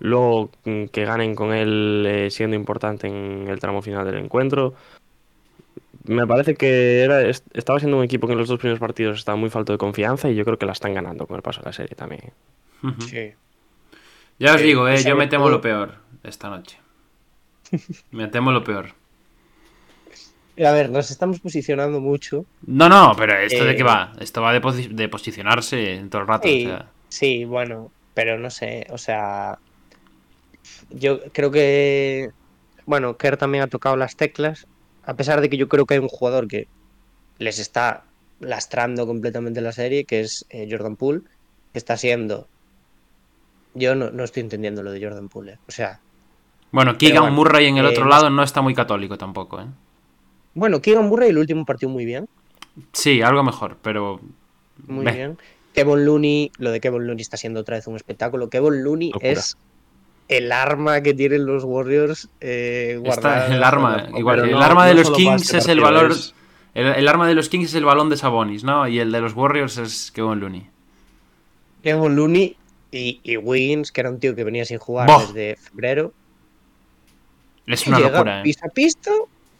luego 0.00 0.50
mm, 0.64 0.86
que 0.86 1.04
ganen 1.04 1.34
con 1.36 1.52
él 1.52 2.04
eh, 2.08 2.30
siendo 2.30 2.56
importante 2.56 3.06
en 3.06 3.46
el 3.48 3.60
tramo 3.60 3.80
final 3.80 4.04
del 4.04 4.16
encuentro. 4.18 4.74
Me 6.06 6.26
parece 6.26 6.54
que 6.56 7.02
era, 7.04 7.22
est- 7.22 7.46
estaba 7.56 7.78
siendo 7.78 7.98
un 7.98 8.04
equipo 8.04 8.26
que 8.26 8.32
en 8.32 8.38
los 8.38 8.48
dos 8.48 8.58
primeros 8.58 8.80
partidos 8.80 9.18
estaba 9.18 9.36
muy 9.36 9.50
falto 9.50 9.72
de 9.72 9.78
confianza 9.78 10.28
y 10.28 10.34
yo 10.34 10.44
creo 10.44 10.58
que 10.58 10.66
la 10.66 10.72
están 10.72 10.92
ganando 10.94 11.26
con 11.26 11.36
el 11.36 11.42
paso 11.42 11.60
de 11.60 11.66
la 11.66 11.72
serie 11.72 11.94
también. 11.94 12.32
Ujú. 12.82 13.00
Sí. 13.02 13.32
Ya 14.38 14.54
os 14.54 14.60
Eh, 14.60 14.64
digo, 14.64 14.88
y 14.88 14.92
eh, 14.92 14.96
yo 14.96 15.02
sobre 15.02 15.14
me 15.16 15.26
temo 15.28 15.44
todo- 15.44 15.52
lo 15.56 15.60
peor 15.60 15.99
esta 16.22 16.48
noche. 16.50 16.78
Me 18.12 18.28
temo 18.28 18.52
lo 18.52 18.62
peor. 18.62 18.94
A 20.68 20.72
ver, 20.72 20.90
nos 20.90 21.10
estamos 21.10 21.40
posicionando 21.40 22.00
mucho. 22.00 22.44
No, 22.66 22.88
no, 22.88 23.14
pero 23.16 23.34
¿esto 23.38 23.64
de 23.64 23.74
Eh, 23.74 23.76
qué 23.76 23.82
va? 23.82 24.12
Esto 24.20 24.42
va 24.42 24.52
de, 24.52 24.60
posi- 24.62 24.88
de 24.90 25.08
posicionarse 25.08 26.06
todo 26.10 26.22
el 26.22 26.28
rato. 26.28 26.42
Sí, 26.42 26.54
o 26.54 26.58
sea. 26.58 26.92
sí, 27.08 27.44
bueno, 27.44 27.92
pero 28.14 28.38
no 28.38 28.50
sé, 28.50 28.86
o 28.90 28.98
sea, 28.98 29.56
yo 30.90 31.20
creo 31.32 31.50
que, 31.50 32.28
bueno, 32.86 33.16
Kerr 33.16 33.36
también 33.36 33.64
ha 33.64 33.68
tocado 33.68 33.96
las 33.96 34.16
teclas, 34.16 34.66
a 35.02 35.14
pesar 35.16 35.40
de 35.40 35.48
que 35.50 35.56
yo 35.56 35.68
creo 35.68 35.86
que 35.86 35.94
hay 35.94 36.00
un 36.00 36.08
jugador 36.08 36.48
que 36.48 36.66
les 37.38 37.58
está 37.58 38.12
lastrando 38.40 39.06
completamente 39.06 39.60
la 39.62 39.72
serie, 39.72 40.04
que 40.06 40.20
es 40.22 40.46
eh, 40.50 40.66
Jordan 40.70 40.96
Poole, 40.96 41.22
que 41.72 41.78
está 41.78 41.96
siendo, 41.96 42.50
yo 43.74 43.94
no, 43.94 44.10
no 44.10 44.24
estoy 44.24 44.42
entendiendo 44.42 44.82
lo 44.82 44.92
de 44.92 45.02
Jordan 45.02 45.28
Poole, 45.28 45.52
eh, 45.52 45.58
o 45.66 45.72
sea, 45.72 46.02
Bueno, 46.72 46.96
Keegan 46.98 47.22
bueno, 47.22 47.36
Murray 47.36 47.66
en 47.66 47.76
el 47.78 47.86
eh, 47.86 47.88
otro 47.88 48.04
no 48.04 48.10
lado 48.10 48.30
no 48.30 48.42
está 48.42 48.60
muy 48.62 48.74
católico 48.74 49.18
tampoco, 49.18 49.60
¿eh? 49.60 49.66
bueno, 50.54 50.80
Keegan 50.80 51.08
Murray 51.08 51.30
el 51.30 51.38
último 51.38 51.64
partido 51.64 51.90
muy 51.90 52.04
bien, 52.04 52.28
Sí, 52.92 53.20
algo 53.22 53.42
mejor, 53.42 53.76
pero. 53.82 54.20
muy 54.86 55.04
bien. 55.12 55.38
Kevin 55.74 56.04
Looney, 56.04 56.50
lo 56.58 56.70
de 56.70 56.80
Kevin 56.80 57.06
Looney 57.06 57.20
está 57.22 57.36
siendo 57.36 57.60
otra 57.60 57.76
vez 57.76 57.86
un 57.86 57.96
espectáculo. 57.96 58.48
Kevin 58.48 58.82
Looney 58.82 59.10
Locura. 59.12 59.30
es 59.32 59.56
el 60.28 60.50
arma 60.52 61.00
que 61.00 61.12
tienen 61.14 61.46
los 61.46 61.64
Warriors 61.64 62.28
eh, 62.40 63.00
Está 63.04 63.46
el 63.54 63.62
arma, 63.62 64.06
igual, 64.16 64.40
el 64.40 64.52
no- 64.52 64.60
arma 64.60 64.86
de 64.86 64.94
no 64.94 65.00
los 65.00 65.10
Kings 65.10 65.42
este 65.42 65.58
es 65.58 65.68
el 65.68 65.80
valor. 65.80 66.12
es- 66.12 66.34
El, 66.74 66.86
el 66.86 67.08
arma 67.08 67.26
de 67.28 67.34
los 67.34 67.48
Kings 67.48 67.68
es 67.70 67.74
el 67.74 67.84
balón 67.84 68.08
de 68.10 68.16
Sabonis, 68.16 68.62
¿no? 68.64 68.86
Y 68.88 68.98
el 69.00 69.10
de 69.12 69.20
los 69.20 69.34
Warriors 69.34 69.76
es 69.78 70.10
Kevin 70.12 70.38
Looney. 70.40 70.66
Kevin 71.82 72.14
Looney 72.16 72.56
y, 72.92 73.20
y 73.22 73.36
Wiggins, 73.36 73.90
que 73.92 74.00
era 74.00 74.10
un 74.10 74.20
tío 74.20 74.34
que 74.34 74.44
venía 74.44 74.64
sin 74.64 74.78
jugar 74.78 75.08
desde 75.26 75.56
febrero. 75.56 76.12
Es 77.66 77.86
una 77.86 77.98
llega, 77.98 78.10
locura, 78.10 78.40
¿eh? 78.40 78.42
pisa 78.42 78.68
pista 78.68 79.10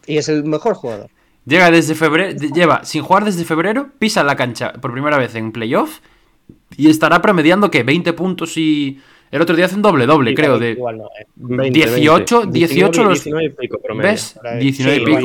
y 0.07 0.17
es 0.19 0.29
el 0.29 0.45
mejor 0.45 0.75
jugador. 0.75 1.09
Llega 1.47 1.71
desde 1.71 1.95
febrero, 1.95 2.39
lleva 2.55 2.85
sin 2.85 3.03
jugar 3.03 3.25
desde 3.25 3.45
febrero, 3.45 3.89
pisa 3.99 4.23
la 4.25 4.37
cancha 4.37 4.73
por 4.75 4.93
primera 4.93 5.17
vez 5.19 5.35
en 5.35 5.53
playoff 5.53 6.01
y 6.77 6.91
estará 6.91 7.21
promediando 7.23 7.71
que 7.71 7.83
20 7.83 8.13
puntos 8.13 8.57
y 8.57 9.01
El 9.33 9.41
otro 9.43 9.55
día 9.55 9.67
hace 9.67 9.77
un 9.77 9.83
doble 9.83 10.07
doble, 10.07 10.35
creo, 10.35 10.59
de 10.59 10.73
Igual 10.73 10.99
no, 10.99 11.05
eh. 11.19 11.25
20, 11.37 11.71
18, 11.79 12.41
20. 12.41 12.59
18 12.59 13.05
los- 13.05 13.13
19 13.23 13.45
y 13.47 13.49
pico 13.51 13.79
promedio. 13.81 14.11
¿Ves? 14.11 14.33
Por 14.37 14.47
ahí. 14.49 14.59
19 14.59 14.97
y 14.97 14.99
Sí, 14.99 15.05
pico. 15.07 15.21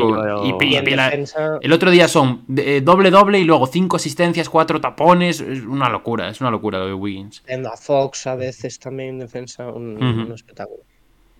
Y, 0.45 0.49
yo- 0.51 0.57
pi- 0.59 0.67
Y 0.67 0.75
en 0.75 0.83
pi- 0.85 0.91
la- 0.95 1.05
defensa, 1.05 1.57
el 1.59 1.73
otro 1.73 1.89
día 1.89 2.07
son 2.07 2.43
eh, 2.55 2.81
doble 2.83 3.09
doble 3.09 3.39
y 3.39 3.45
luego 3.45 3.65
5 3.65 3.95
asistencias, 3.95 4.47
4 4.47 4.79
tapones. 4.79 5.39
Es 5.39 5.63
una 5.63 5.89
locura, 5.89 6.29
es 6.29 6.39
una 6.39 6.51
locura 6.51 6.77
lo 6.77 6.85
de 6.85 6.93
Wiggins. 6.93 7.43
a 7.49 7.77
Fox 7.77 8.27
a 8.27 8.35
veces 8.35 8.77
también 8.79 9.09
en 9.09 9.19
defensa, 9.21 9.69
un, 9.71 9.95
Ujú. 9.97 10.05
un 10.27 10.31
espectáculo. 10.33 10.81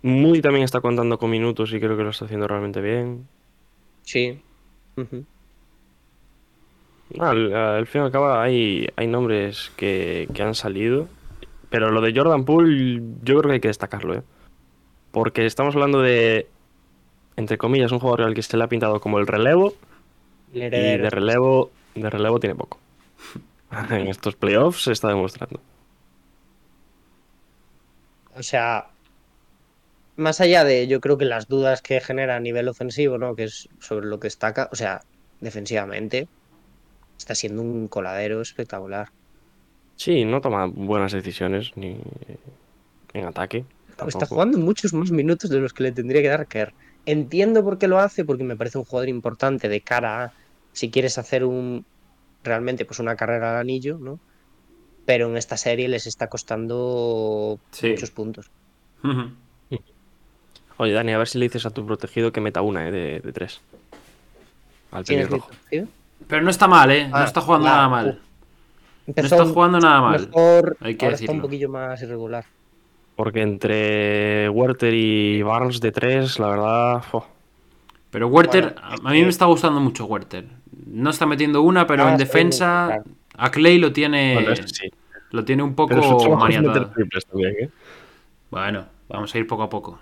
Moody 0.05 0.39
también 0.39 0.63
está 0.63 0.81
contando 0.81 1.17
con 1.17 1.31
minutos 1.31 1.73
y 1.73 1.79
creo 1.79 1.97
que 1.97 2.03
lo 2.03 2.11
está 2.11 2.25
haciendo 2.25 2.47
realmente 2.47 2.79
bien. 2.79 3.27
Sí. 4.03 4.39
Al, 7.19 7.51
al 7.55 7.87
fin 7.87 8.01
y 8.01 8.05
al 8.05 8.11
cabo 8.11 8.31
hay, 8.33 8.87
hay 8.95 9.07
nombres 9.07 9.71
que, 9.75 10.29
que 10.31 10.43
han 10.43 10.53
salido, 10.53 11.07
pero 11.71 11.89
lo 11.89 12.01
de 12.01 12.13
Jordan 12.15 12.45
Poole 12.45 13.01
yo 13.23 13.39
creo 13.39 13.49
que 13.49 13.53
hay 13.53 13.59
que 13.59 13.69
destacarlo, 13.69 14.13
¿eh? 14.13 14.21
Porque 15.11 15.47
estamos 15.47 15.73
hablando 15.73 16.03
de, 16.03 16.49
entre 17.35 17.57
comillas, 17.57 17.91
un 17.91 17.97
jugador 17.97 18.27
al 18.27 18.35
que 18.35 18.43
se 18.43 18.57
le 18.57 18.63
ha 18.63 18.67
pintado 18.67 18.99
como 18.99 19.17
el 19.17 19.25
relevo 19.25 19.73
El 20.53 20.65
y 20.65 20.69
de 20.69 21.09
relevo, 21.09 21.71
de 21.95 22.09
relevo 22.11 22.39
tiene 22.39 22.53
poco. 22.53 22.77
en 23.89 24.07
estos 24.07 24.35
playoffs 24.35 24.83
se 24.83 24.91
está 24.91 25.07
demostrando. 25.07 25.59
O 28.37 28.43
sea, 28.43 28.89
más 30.15 30.41
allá 30.41 30.63
de, 30.63 30.87
yo 30.87 31.01
creo 31.01 31.17
que 31.17 31.25
las 31.25 31.47
dudas 31.47 31.81
que 31.81 31.99
genera 31.99 32.35
a 32.35 32.39
nivel 32.39 32.67
ofensivo, 32.67 33.17
¿no? 33.17 33.35
Que 33.35 33.45
es 33.45 33.69
sobre 33.79 34.07
lo 34.07 34.19
que 34.19 34.27
destaca, 34.27 34.69
o 34.71 34.75
sea, 34.75 35.01
defensivamente, 35.41 36.27
está 37.17 37.35
siendo 37.35 37.61
un 37.61 37.87
coladero 37.87 38.41
espectacular. 38.41 39.09
Sí, 39.95 40.25
no 40.25 40.41
toma 40.41 40.65
buenas 40.67 41.11
decisiones 41.11 41.71
ni 41.75 41.97
en 43.13 43.25
ataque. 43.25 43.65
Está 44.07 44.25
jugando 44.25 44.57
muchos 44.57 44.93
más 44.93 45.11
minutos 45.11 45.49
de 45.49 45.59
los 45.59 45.73
que 45.73 45.83
le 45.83 45.91
tendría 45.93 46.21
que 46.21 46.27
dar 46.27 46.47
Kerr. 46.47 46.73
Entiendo 47.05 47.63
por 47.63 47.77
qué 47.77 47.87
lo 47.87 47.99
hace, 47.99 48.25
porque 48.25 48.43
me 48.43 48.57
parece 48.57 48.77
un 48.77 48.83
jugador 48.83 49.07
importante 49.09 49.69
de 49.69 49.79
cara 49.81 50.23
a 50.25 50.33
si 50.73 50.89
quieres 50.89 51.17
hacer 51.17 51.45
un 51.45 51.85
realmente 52.43 52.83
pues 52.83 52.99
una 52.99 53.15
carrera 53.15 53.51
al 53.51 53.57
anillo, 53.57 53.97
¿no? 53.97 54.19
Pero 55.05 55.29
en 55.29 55.37
esta 55.37 55.55
serie 55.55 55.87
les 55.87 56.07
está 56.07 56.27
costando 56.27 57.59
Sí. 57.71 57.89
muchos 57.91 58.11
puntos. 58.11 58.51
Oye, 60.77 60.91
Dani, 60.93 61.13
a 61.13 61.17
ver 61.17 61.27
si 61.27 61.37
le 61.37 61.45
dices 61.45 61.65
a 61.65 61.69
tu 61.69 61.85
protegido 61.85 62.31
que 62.31 62.41
meta 62.41 62.61
una, 62.61 62.87
¿eh? 62.87 62.91
De, 62.91 63.19
de 63.21 63.31
tres. 63.31 63.61
Al 64.91 65.03
¿Tienes 65.05 65.27
pelirrojo. 65.27 65.51
Pero 66.27 66.41
no 66.41 66.49
está 66.49 66.67
mal, 66.67 66.91
¿eh? 66.91 67.07
No 67.07 67.17
Ah, 67.17 67.23
está 67.25 67.41
jugando 67.41 67.67
nada, 67.67 67.87
mal. 67.89 68.19
No 69.07 69.13
está 69.23 69.45
jugando 69.45 69.79
nada 69.79 70.01
mal. 70.01 70.27
mejor, 70.27 70.77
hay 70.81 70.95
que 70.95 71.05
ahora 71.05 71.15
está 71.17 71.31
un 71.31 71.41
poquillo 71.41 71.69
más 71.69 72.01
irregular. 72.01 72.45
Porque 73.15 73.41
entre 73.41 74.49
Werther 74.49 74.93
y 74.93 75.41
Barnes 75.43 75.79
de 75.79 75.91
tres, 75.91 76.39
la 76.39 76.47
verdad. 76.49 77.03
Pero 78.11 78.27
Werther, 78.27 78.73
Bueno, 78.73 79.07
a 79.07 79.11
mí 79.11 79.19
que- 79.19 79.23
me 79.23 79.29
está 79.29 79.45
gustando 79.45 79.79
mucho 79.79 80.05
Werther. 80.05 80.45
No 80.87 81.09
está 81.09 81.25
metiendo 81.25 81.61
una, 81.61 81.87
pero 81.87 82.05
Ah, 82.05 82.11
en 82.11 82.17
defensa 82.17 82.85
claro. 82.87 83.03
a 83.37 83.51
Clay 83.51 83.77
lo 83.77 83.93
tiene 83.93 84.33
Bueno, 84.33 84.51
eso 84.51 84.67
sí. 84.67 84.89
lo 85.31 85.45
tiene 85.45 85.63
un 85.63 85.75
poco 85.75 85.95
maniatado. 86.37 86.91
también, 87.29 87.55
¿eh? 87.61 87.69
Bueno, 88.51 88.85
vamos 89.07 89.33
a 89.33 89.37
ir 89.37 89.47
poco 89.47 89.63
a 89.63 89.69
poco. 89.69 89.99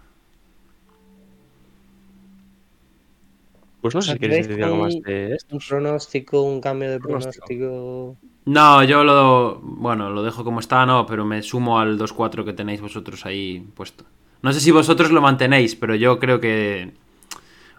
Pues 3.83 3.95
no 3.95 4.01
sé 4.01 4.13
si 4.13 4.19
queréis 4.19 4.47
decir 4.47 4.63
algo 4.63 4.77
más 4.77 4.95
de 5.01 5.35
esto. 5.35 5.53
Un 5.53 5.61
pronóstico, 5.61 6.41
un 6.41 6.61
cambio 6.61 6.89
de 6.89 7.01
Pronóstico. 7.01 8.15
No, 8.45 8.81
yo 8.85 9.03
lo 9.03 9.59
bueno, 9.61 10.09
lo 10.09 10.23
dejo 10.23 10.45
como 10.45 10.61
está, 10.61 10.85
no, 10.85 11.05
pero 11.05 11.25
me 11.25 11.43
sumo 11.43 11.77
al 11.81 11.99
2-4 11.99 12.45
que 12.45 12.53
tenéis 12.53 12.79
vosotros 12.79 13.25
ahí 13.25 13.67
puesto. 13.75 14.05
No 14.41 14.53
sé 14.53 14.61
si 14.61 14.71
vosotros 14.71 15.11
lo 15.11 15.19
mantenéis, 15.19 15.75
pero 15.75 15.95
yo 15.95 16.17
creo 16.17 16.39
que 16.39 16.93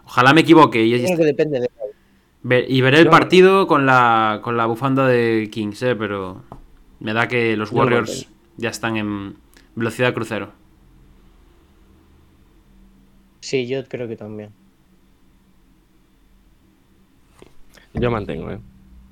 ojalá 0.05 0.31
me 0.35 0.41
equivoque 0.41 0.85
y, 0.85 1.03
Creo 1.03 1.17
que 1.17 1.25
depende 1.25 1.67
de 2.43 2.65
Y 2.69 2.81
veré 2.81 2.99
el 2.99 3.09
partido 3.09 3.65
con 3.65 3.87
la, 3.87 4.41
con 4.43 4.57
la 4.57 4.67
bufanda 4.67 5.07
de 5.07 5.49
Kings, 5.51 5.81
eh, 5.81 5.95
pero 5.95 6.43
me 6.99 7.13
da 7.13 7.27
que 7.27 7.57
los 7.57 7.71
Warriors 7.71 8.29
ya 8.57 8.69
están 8.69 8.97
en 8.97 9.37
velocidad 9.73 10.13
crucero. 10.13 10.51
Sí, 13.39 13.65
yo 13.65 13.83
creo 13.85 14.07
que 14.07 14.17
también. 14.17 14.51
Yo 17.99 18.11
mantengo, 18.11 18.51
¿eh? 18.51 18.59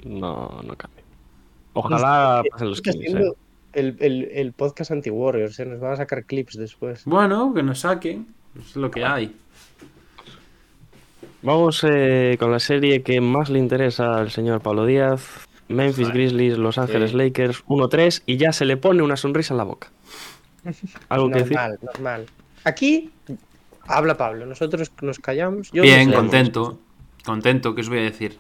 No, 0.06 0.62
no 0.66 0.76
cambio. 0.76 1.04
Ojalá 1.74 2.44
pasen 2.52 2.70
los 2.70 2.82
haciendo 2.86 3.20
¿eh? 3.20 3.34
el, 3.74 3.98
el- 4.00 4.30
el 4.34 4.54
podcast 4.54 4.92
anti-Warriors, 4.92 5.56
se 5.56 5.66
nos 5.66 5.80
van 5.80 5.94
a 5.94 5.96
sacar 5.96 6.26
clips 6.26 6.56
después. 6.58 7.06
Bueno, 7.06 7.54
que 7.54 7.64
nos 7.64 7.80
saquen, 7.80 8.28
es 8.60 8.76
lo 8.76 8.92
que 8.92 9.04
hay. 9.04 9.36
Vamos 11.42 11.84
eh, 11.88 12.38
con 12.40 12.52
la 12.52 12.60
serie 12.60 13.02
que 13.04 13.20
más 13.20 13.50
le 13.50 13.60
interesa 13.60 14.16
al 14.18 14.32
señor 14.32 14.62
Pablo 14.62 14.86
Díaz. 14.86 15.48
Memphis 15.70 16.10
Grizzlies, 16.10 16.58
Los 16.58 16.78
Ángeles 16.78 17.12
Sí. 17.12 17.18
Lakers 17.18 17.64
1-3 17.66 18.24
y 18.26 18.38
ya 18.38 18.52
se 18.52 18.66
le 18.66 18.78
pone 18.78 19.02
una 19.02 19.16
sonrisa 19.18 19.54
en 19.54 19.58
la 19.58 19.64
boca. 19.64 19.90
¿Algo 21.10 21.30
que 21.30 21.40
decir? 21.40 21.54
Normal, 21.58 21.80
normal. 21.82 22.26
Aquí 22.66 23.10
habla 23.88 24.16
Pablo, 24.16 24.46
nosotros 24.46 24.92
nos 25.02 25.20
callamos. 25.20 25.72
Yo 25.72 25.82
Bien, 25.82 26.12
contento. 26.12 26.80
Contento, 27.26 27.74
¿qué 27.74 27.82
os 27.82 27.90
voy 27.90 28.00
a 28.00 28.04
decir? 28.04 28.38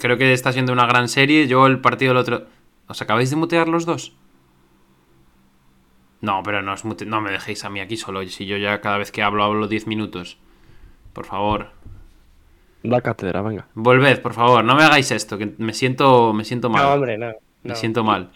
Creo 0.00 0.16
que 0.18 0.32
está 0.32 0.52
siendo 0.52 0.72
una 0.72 0.86
gran 0.86 1.08
serie. 1.08 1.46
Yo 1.46 1.66
el 1.66 1.80
partido 1.80 2.10
del 2.12 2.18
otro... 2.22 2.46
¿Os 2.88 3.00
acabáis 3.02 3.30
de 3.30 3.36
mutear 3.36 3.68
los 3.68 3.86
dos? 3.86 4.14
No, 6.20 6.42
pero 6.42 6.60
no, 6.62 6.72
os 6.74 6.84
mute- 6.84 7.06
no 7.06 7.20
me 7.20 7.30
dejéis 7.30 7.64
a 7.64 7.70
mí 7.70 7.80
aquí 7.80 7.96
solo. 7.96 8.26
Si 8.26 8.46
yo 8.46 8.56
ya 8.56 8.80
cada 8.80 8.98
vez 8.98 9.10
que 9.12 9.22
hablo 9.22 9.42
hablo 9.44 9.68
10 9.68 9.86
minutos. 9.86 10.38
Por 11.12 11.24
favor. 11.26 11.68
Da 12.82 13.00
cátedra, 13.00 13.42
venga. 13.42 13.66
Volved, 13.74 14.20
por 14.20 14.34
favor. 14.34 14.64
No 14.64 14.74
me 14.74 14.82
hagáis 14.84 15.10
esto, 15.10 15.38
que 15.38 15.54
me 15.58 15.72
siento, 15.72 16.32
me 16.32 16.44
siento 16.44 16.68
mal. 16.68 16.82
No, 16.84 16.94
hombre, 16.94 17.16
no. 17.18 17.32
Me 17.62 17.74
siento 17.74 18.04
mal. 18.04 18.30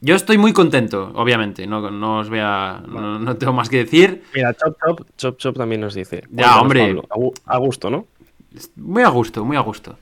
Yo 0.00 0.14
estoy 0.16 0.38
muy 0.38 0.52
contento, 0.52 1.12
obviamente. 1.14 1.66
No, 1.66 1.90
no 1.90 2.18
os 2.20 2.28
voy 2.28 2.40
a... 2.42 2.82
No, 2.86 3.18
no 3.18 3.36
tengo 3.36 3.52
más 3.54 3.68
que 3.70 3.78
decir. 3.78 4.22
Mira, 4.34 4.52
Chop 4.54 4.76
Chop, 4.84 5.00
Chop 5.16 5.36
Chop 5.38 5.56
también 5.56 5.80
nos 5.80 5.94
dice. 5.94 6.24
Ya, 6.30 6.60
hombre. 6.60 6.94
Pablo, 7.08 7.32
A 7.46 7.58
gusto, 7.58 7.88
¿no? 7.90 8.06
Muy 8.76 9.02
a 9.02 9.08
gusto, 9.08 9.44
muy 9.44 9.56
a 9.56 9.60
gusto. 9.60 9.98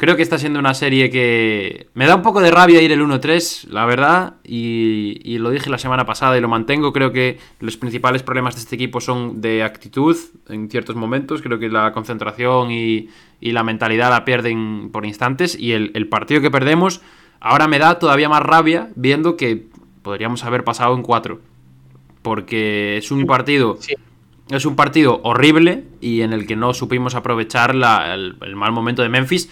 Creo 0.00 0.16
que 0.16 0.22
está 0.22 0.38
siendo 0.38 0.58
una 0.58 0.72
serie 0.72 1.10
que 1.10 1.88
me 1.92 2.06
da 2.06 2.16
un 2.16 2.22
poco 2.22 2.40
de 2.40 2.50
rabia 2.50 2.80
ir 2.80 2.90
el 2.90 3.02
1-3, 3.02 3.68
la 3.68 3.84
verdad, 3.84 4.36
y, 4.42 5.20
y 5.22 5.36
lo 5.36 5.50
dije 5.50 5.68
la 5.68 5.76
semana 5.76 6.06
pasada 6.06 6.38
y 6.38 6.40
lo 6.40 6.48
mantengo. 6.48 6.94
Creo 6.94 7.12
que 7.12 7.38
los 7.60 7.76
principales 7.76 8.22
problemas 8.22 8.54
de 8.54 8.62
este 8.62 8.76
equipo 8.76 9.02
son 9.02 9.42
de 9.42 9.62
actitud 9.62 10.16
en 10.48 10.70
ciertos 10.70 10.96
momentos. 10.96 11.42
Creo 11.42 11.58
que 11.58 11.68
la 11.68 11.92
concentración 11.92 12.70
y, 12.70 13.10
y 13.42 13.52
la 13.52 13.62
mentalidad 13.62 14.08
la 14.08 14.24
pierden 14.24 14.88
por 14.90 15.04
instantes. 15.04 15.54
Y 15.54 15.72
el, 15.72 15.90
el 15.92 16.08
partido 16.08 16.40
que 16.40 16.50
perdemos 16.50 17.02
ahora 17.38 17.68
me 17.68 17.78
da 17.78 17.98
todavía 17.98 18.30
más 18.30 18.42
rabia 18.42 18.88
viendo 18.96 19.36
que 19.36 19.66
podríamos 20.02 20.44
haber 20.44 20.64
pasado 20.64 20.94
en 20.94 21.02
4. 21.02 21.40
Porque 22.22 22.96
es 22.96 23.10
un 23.10 23.26
partido 23.26 23.76
Sí. 23.80 23.94
es 24.50 24.64
un 24.66 24.76
partido 24.76 25.20
horrible 25.24 25.84
y 26.00 26.22
en 26.22 26.32
el 26.32 26.46
que 26.46 26.56
no 26.56 26.74
supimos 26.74 27.14
aprovechar 27.14 27.74
la- 27.74 28.14
el, 28.14 28.36
el 28.42 28.56
mal 28.56 28.72
momento 28.72 29.02
de 29.02 29.08
Memphis, 29.08 29.50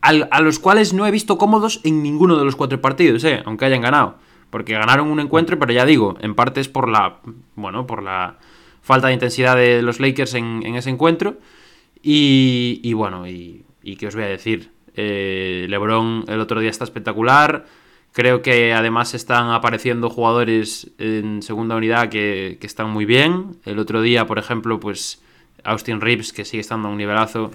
a 0.00 0.40
los 0.40 0.58
cuales 0.58 0.92
no 0.92 1.06
he 1.06 1.10
visto 1.10 1.38
cómodos 1.38 1.80
en 1.84 2.02
ninguno 2.02 2.38
de 2.38 2.44
los 2.44 2.56
cuatro 2.56 2.80
partidos, 2.80 3.24
eh, 3.24 3.42
aunque 3.44 3.66
hayan 3.66 3.82
ganado. 3.82 4.16
Porque 4.50 4.72
ganaron 4.72 5.08
un 5.08 5.20
encuentro, 5.20 5.58
pero 5.58 5.72
ya 5.72 5.84
digo, 5.84 6.16
en 6.20 6.34
parte 6.34 6.60
es 6.60 6.68
por 6.68 6.88
la, 6.88 7.18
bueno, 7.54 7.86
por 7.86 8.02
la 8.02 8.38
falta 8.82 9.08
de 9.08 9.14
intensidad 9.14 9.56
de 9.56 9.82
los 9.82 10.00
Lakers 10.00 10.34
en, 10.34 10.64
ese 10.74 10.90
encuentro. 10.90 11.36
Y, 12.02 12.80
y 12.82 12.94
bueno, 12.94 13.28
y, 13.28 13.64
y 13.82 13.96
qué 13.96 14.08
os 14.08 14.14
voy 14.14 14.24
a 14.24 14.28
decir. 14.28 14.70
Eh, 14.96 15.66
LeBron 15.68 16.24
el 16.28 16.40
otro 16.40 16.60
día 16.60 16.70
está 16.70 16.84
espectacular. 16.84 17.66
Creo 18.12 18.42
que 18.42 18.72
además 18.72 19.14
están 19.14 19.50
apareciendo 19.50 20.10
jugadores 20.10 20.90
en 20.98 21.42
segunda 21.42 21.76
unidad 21.76 22.08
que, 22.08 22.58
que 22.60 22.66
están 22.66 22.90
muy 22.90 23.04
bien. 23.04 23.58
El 23.64 23.78
otro 23.78 24.02
día, 24.02 24.26
por 24.26 24.38
ejemplo, 24.38 24.80
pues 24.80 25.22
Austin 25.62 26.00
Reeves, 26.00 26.32
que 26.32 26.44
sigue 26.44 26.60
estando 26.60 26.88
a 26.88 26.90
un 26.90 26.98
nivelazo, 26.98 27.52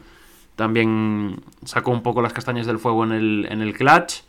también 0.55 1.41
sacó 1.63 1.91
un 1.91 2.01
poco 2.01 2.21
las 2.21 2.33
castañas 2.33 2.65
del 2.65 2.79
fuego 2.79 3.03
en 3.03 3.11
el, 3.11 3.47
en 3.49 3.61
el 3.61 3.73
clutch. 3.73 4.23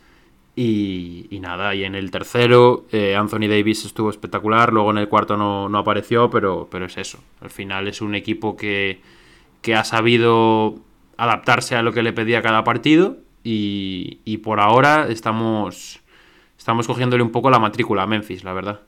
Y, 0.55 1.27
y 1.29 1.39
nada, 1.39 1.75
y 1.75 1.83
en 1.83 1.93
el 1.93 2.09
tercero 2.09 2.87
eh, 2.91 3.15
Anthony 3.15 3.47
Davis 3.47 3.85
estuvo 3.85 4.09
espectacular, 4.09 4.73
luego 4.73 4.89
en 4.89 4.97
el 4.97 5.07
cuarto 5.07 5.37
no, 5.37 5.69
no 5.69 5.77
apareció, 5.77 6.31
pero, 6.31 6.67
pero 6.71 6.85
es 6.85 6.97
eso. 6.97 7.19
Al 7.41 7.51
final 7.51 7.87
es 7.87 8.01
un 8.01 8.15
equipo 8.15 8.57
que, 8.57 8.99
que 9.61 9.75
ha 9.75 9.83
sabido 9.83 10.79
adaptarse 11.15 11.75
a 11.75 11.83
lo 11.83 11.93
que 11.93 12.01
le 12.01 12.11
pedía 12.11 12.41
cada 12.41 12.63
partido 12.63 13.17
y, 13.43 14.19
y 14.25 14.37
por 14.37 14.59
ahora 14.59 15.07
estamos, 15.09 15.99
estamos 16.57 16.87
cogiéndole 16.87 17.21
un 17.21 17.31
poco 17.31 17.51
la 17.51 17.59
matrícula 17.59 18.01
a 18.01 18.07
Memphis, 18.07 18.43
la 18.43 18.53
verdad. 18.53 18.81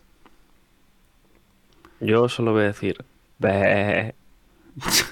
Yo 2.00 2.30
solo 2.30 2.54
voy 2.54 2.64
a 2.64 2.68
decir. 2.68 3.06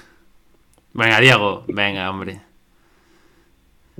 Venga, 0.98 1.20
Diego, 1.20 1.64
venga, 1.68 2.10
hombre. 2.10 2.40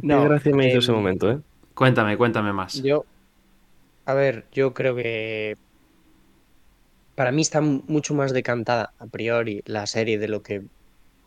Qué 0.01 0.09
gracia 0.09 0.53
me 0.53 0.67
hizo 0.67 0.79
eh, 0.79 0.81
ese 0.81 0.91
momento, 0.91 1.31
¿eh? 1.31 1.39
Cuéntame, 1.75 2.17
cuéntame 2.17 2.53
más. 2.53 2.83
Yo, 2.83 3.05
a 4.05 4.15
ver, 4.15 4.47
yo 4.51 4.75
creo 4.75 4.97
que 4.97 5.57
para 7.15 7.31
mí 7.31 7.43
está 7.43 7.61
mucho 7.61 8.15
más 8.15 8.33
decantada 8.33 8.95
a 8.99 9.07
priori 9.07 9.63
la 9.65 9.87
serie 9.87 10.19
de 10.19 10.27
lo 10.27 10.43
que 10.43 10.65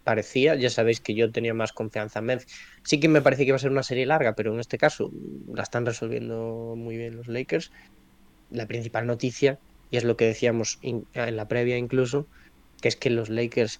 parecía. 0.04 0.56
Ya 0.56 0.70
sabéis 0.70 1.00
que 1.00 1.16
yo 1.16 1.32
tenía 1.32 1.54
más 1.54 1.72
confianza 1.72 2.20
en 2.20 2.26
Memphis. 2.26 2.54
Sí 2.84 3.00
que 3.00 3.08
me 3.08 3.22
parecía 3.22 3.46
que 3.46 3.50
iba 3.50 3.56
a 3.56 3.60
ser 3.60 3.72
una 3.72 3.84
serie 3.84 4.06
larga, 4.06 4.34
pero 4.34 4.54
en 4.54 4.60
este 4.60 4.78
caso 4.78 5.10
la 5.54 5.64
están 5.64 5.86
resolviendo 5.86 6.74
muy 6.76 6.98
bien 6.98 7.16
los 7.16 7.30
Lakers. 7.30 7.72
La 8.50 8.66
principal 8.68 9.08
noticia, 9.08 9.58
y 9.90 9.96
es 9.96 10.04
lo 10.04 10.18
que 10.18 10.26
decíamos 10.26 10.80
en 10.82 11.06
la 11.14 11.48
previa 11.48 11.78
incluso, 11.78 12.28
que 12.82 12.90
es 12.90 12.98
que 12.98 13.10
los 13.10 13.30
Lakers 13.30 13.80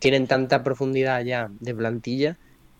tienen 0.00 0.26
tanta 0.26 0.64
profundidad 0.64 1.22
ya 1.22 1.50
de 1.60 1.74
plantilla 1.74 2.36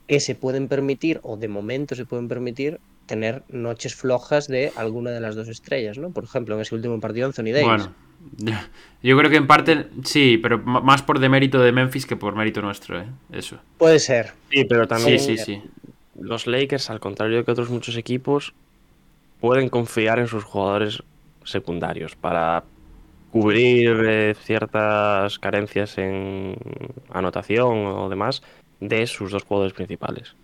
que 0.09 0.19
se 0.19 0.35
pueden 0.35 0.67
permitir, 0.67 1.21
o 1.23 1.37
de 1.37 1.47
momento 1.47 1.95
se 1.95 2.05
pueden 2.05 2.27
permitir, 2.27 2.81
tener 3.07 3.45
noches 3.49 3.95
flojas 3.95 4.49
de 4.49 4.73
alguna 4.77 5.11
de 5.11 5.21
las 5.21 5.37
dos 5.37 5.47
estrellas, 5.49 5.99
¿no? 5.99 6.11
Por 6.11 6.25
ejemplo, 6.25 6.57
en 6.57 6.63
ese 6.63 6.75
último 6.75 6.99
partido 6.99 7.27
Anthony 7.27 7.53
Davis. 7.53 7.65
Bueno, 7.65 7.95
yo 9.03 9.17
creo 9.19 9.31
que 9.31 9.37
en 9.37 9.47
parte 9.47 9.87
sí, 10.05 10.39
pero 10.43 10.59
más 10.59 11.03
por 11.03 11.21
demérito 11.21 11.61
de 11.61 11.71
Memphis 11.71 12.07
que 12.07 12.17
por 12.17 12.35
mérito 12.35 12.61
nuestro, 12.61 13.01
¿eh? 13.01 13.07
Eso. 13.31 13.59
Puede 13.79 14.01
ser. 14.01 14.33
Sí, 14.51 14.65
pero 14.65 14.89
también 14.89 15.21
Sí, 15.21 15.37
sí, 15.37 15.45
sí. 15.45 15.63
los 16.21 16.47
Lakers, 16.47 16.91
al 16.91 16.99
contrario 16.99 17.45
que 17.45 17.53
otros 17.53 17.71
muchos 17.71 17.97
equipos, 17.97 18.53
pueden 19.41 19.69
confiar 19.69 20.19
en 20.19 20.27
sus 20.27 20.45
jugadores 20.45 21.03
secundarios 21.45 22.17
para 22.17 22.65
cubrir 23.31 23.97
eh, 24.07 24.35
ciertas 24.43 25.39
carencias 25.39 25.97
en 25.99 26.57
anotación 27.13 27.87
o 27.87 28.09
demás 28.09 28.43
de 28.81 29.07
sus 29.07 29.31
dos 29.31 29.45
jugadores 29.45 29.73
principales. 29.73 30.35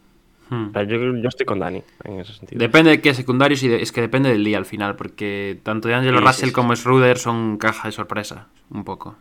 Hmm. 0.49 0.69
O 0.69 0.73
sea, 0.73 0.85
yo, 0.85 0.97
yo 1.17 1.29
estoy 1.29 1.45
con 1.47 1.59
Dani 1.59 1.83
en 2.05 2.21
ese 2.21 2.33
sentido. 2.35 2.61
Depende 2.61 2.91
de 2.91 3.01
qué 3.01 3.15
secundarios 3.15 3.63
y 3.65 3.69
de- 3.69 3.83
es 3.83 3.91
que 3.91 4.01
depende 4.01 4.29
del 4.31 4.45
día 4.45 4.59
al 4.59 4.67
final, 4.67 4.95
porque 4.95 5.59
tanto 5.65 5.89
de 5.89 5.95
Angelo 5.95 6.19
Sí, 6.19 6.25
Russell 6.25 6.41
sí, 6.45 6.47
sí. 6.51 6.53
como 6.53 6.77
Schroeder 6.77 7.19
son 7.19 7.57
caja 7.59 7.89
de 7.89 7.93
sorpresa, 7.93 8.47
un 8.71 8.85
poco. 8.85 9.17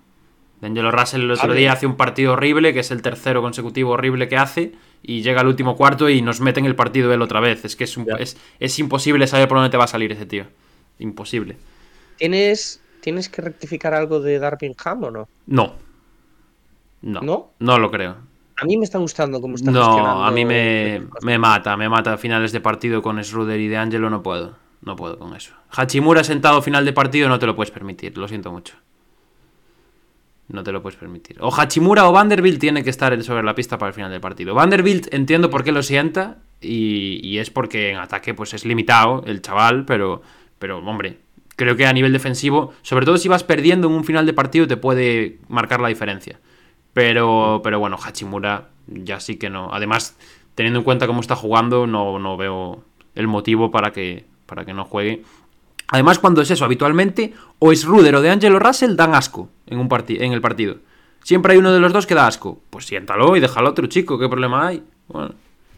De 0.61 0.67
Angelo 0.67 0.91
Russell 0.91 1.21
el 1.21 1.31
otro 1.31 1.53
día 1.53 1.73
hace 1.73 1.87
un 1.87 1.95
partido 1.97 2.33
horrible, 2.33 2.73
que 2.73 2.79
es 2.81 2.91
el 2.91 3.01
tercero 3.01 3.41
consecutivo 3.41 3.91
horrible 3.91 4.27
que 4.27 4.37
hace, 4.37 4.73
y 5.01 5.21
llega 5.23 5.41
al 5.41 5.47
último 5.47 5.75
cuarto 5.75 6.09
y 6.09 6.21
nos 6.21 6.41
mete 6.41 6.59
en 6.59 6.65
el 6.67 6.75
partido 6.75 7.11
él 7.13 7.21
otra 7.23 7.39
vez. 7.39 7.65
Es 7.65 7.75
que 7.75 7.85
es, 7.85 7.97
un- 7.97 8.07
es, 8.19 8.37
es 8.59 8.77
imposible 8.79 9.25
saber 9.25 9.47
por 9.47 9.57
dónde 9.57 9.71
te 9.71 9.77
va 9.77 9.85
a 9.85 9.87
salir 9.87 10.11
ese 10.11 10.27
tío. 10.27 10.45
Imposible. 10.99 11.57
¿Tienes, 12.17 12.81
¿Tienes 13.05 13.29
que 13.29 13.39
rectificar 13.39 13.93
algo 13.93 14.19
de 14.19 14.39
Darvin 14.39 14.73
Ham 14.83 15.03
o 15.03 15.11
no? 15.11 15.29
No. 15.45 15.75
No. 17.03 17.21
¿No? 17.21 17.51
No 17.59 17.77
lo 17.77 17.91
creo. 17.91 18.15
A 18.57 18.65
mí 18.65 18.77
me 18.77 18.83
está 18.83 18.97
gustando 18.97 19.39
cómo 19.39 19.53
está 19.53 19.69
No, 19.69 19.85
gestionando 19.85 20.23
a 20.23 20.31
mí 20.31 20.43
me, 20.43 21.03
me 21.21 21.37
mata, 21.37 21.77
me 21.77 21.87
mata 21.87 22.13
a 22.13 22.17
finales 22.17 22.51
de 22.51 22.61
partido 22.61 23.03
con 23.03 23.23
Schroeder 23.23 23.59
y 23.59 23.67
de 23.67 23.77
Angelo, 23.77 24.09
no 24.09 24.23
puedo. 24.23 24.55
No 24.81 24.95
puedo 24.95 25.19
con 25.19 25.35
eso. 25.35 25.53
Hachimura 25.69 26.23
sentado 26.23 26.63
final 26.63 26.83
de 26.83 26.93
partido 26.93 27.29
no 27.29 27.37
te 27.37 27.45
lo 27.45 27.55
puedes 27.55 27.69
permitir, 27.69 28.17
lo 28.17 28.27
siento 28.27 28.51
mucho. 28.51 28.73
No 30.47 30.63
te 30.63 30.71
lo 30.71 30.81
puedes 30.81 30.97
permitir. 30.97 31.37
O 31.41 31.53
Hachimura 31.53 32.09
o 32.09 32.11
Vanderbilt 32.11 32.59
tiene 32.59 32.83
que 32.83 32.89
estar 32.89 33.21
sobre 33.21 33.43
la 33.43 33.53
pista 33.53 33.77
para 33.77 33.89
el 33.89 33.93
final 33.93 34.09
del 34.09 34.19
partido. 34.19 34.55
Vanderbilt 34.55 35.13
entiendo 35.13 35.51
por 35.51 35.63
qué 35.63 35.71
lo 35.71 35.83
sienta 35.83 36.37
y, 36.59 37.19
y 37.21 37.37
es 37.37 37.51
porque 37.51 37.91
en 37.91 37.97
ataque 37.97 38.33
pues 38.33 38.55
es 38.55 38.65
limitado 38.65 39.21
el 39.27 39.43
chaval, 39.43 39.85
pero, 39.85 40.23
pero 40.57 40.79
hombre, 40.79 41.19
creo 41.55 41.75
que 41.75 41.85
a 41.85 41.93
nivel 41.93 42.13
defensivo, 42.13 42.73
sobre 42.81 43.05
todo 43.05 43.17
si 43.17 43.27
vas 43.27 43.43
perdiendo 43.43 43.87
en 43.87 43.93
un 43.93 44.03
final 44.03 44.25
de 44.25 44.33
partido, 44.33 44.67
te 44.67 44.77
puede 44.77 45.39
marcar 45.47 45.79
la 45.79 45.89
diferencia. 45.89 46.39
Pero, 46.93 47.61
pero 47.63 47.79
bueno, 47.79 47.97
Hachimura 48.01 48.69
ya 48.87 49.19
sí 49.19 49.37
que 49.37 49.49
no. 49.49 49.69
Además, 49.71 50.17
teniendo 50.55 50.79
en 50.79 50.85
cuenta 50.85 51.07
cómo 51.07 51.21
está 51.21 51.35
jugando, 51.35 51.87
no, 51.87 52.19
no 52.19 52.37
veo 52.37 52.83
el 53.15 53.27
motivo 53.27 53.71
para 53.71 53.91
que, 53.91 54.25
para 54.45 54.65
que 54.65 54.73
no 54.73 54.85
juegue. 54.85 55.23
Además, 55.87 56.19
cuando 56.19 56.41
es 56.41 56.51
eso, 56.51 56.65
habitualmente, 56.65 57.33
o 57.59 57.71
es 57.71 57.85
Ruder 57.85 58.15
o 58.15 58.21
de 58.21 58.31
Angelo 58.31 58.59
Russell 58.59 58.95
dan 58.95 59.13
asco 59.13 59.49
en, 59.67 59.79
un 59.79 59.89
en 60.07 60.33
el 60.33 60.41
partido. 60.41 60.77
Siempre 61.23 61.53
hay 61.53 61.59
uno 61.59 61.71
de 61.71 61.79
los 61.79 61.93
dos 61.93 62.05
que 62.05 62.15
da 62.15 62.27
asco. 62.27 62.61
Pues 62.69 62.85
siéntalo 62.85 63.35
y 63.35 63.39
déjalo 63.39 63.69
otro 63.69 63.87
chico, 63.87 64.17
¿qué 64.17 64.27
problema 64.27 64.67
hay? 64.67 64.83
Bueno, 65.07 65.35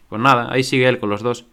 pues 0.08 0.20
nada, 0.20 0.48
ahí 0.50 0.62
sigue 0.62 0.88
él 0.88 0.98
con 0.98 1.10
los 1.10 1.22
dos. 1.22 1.46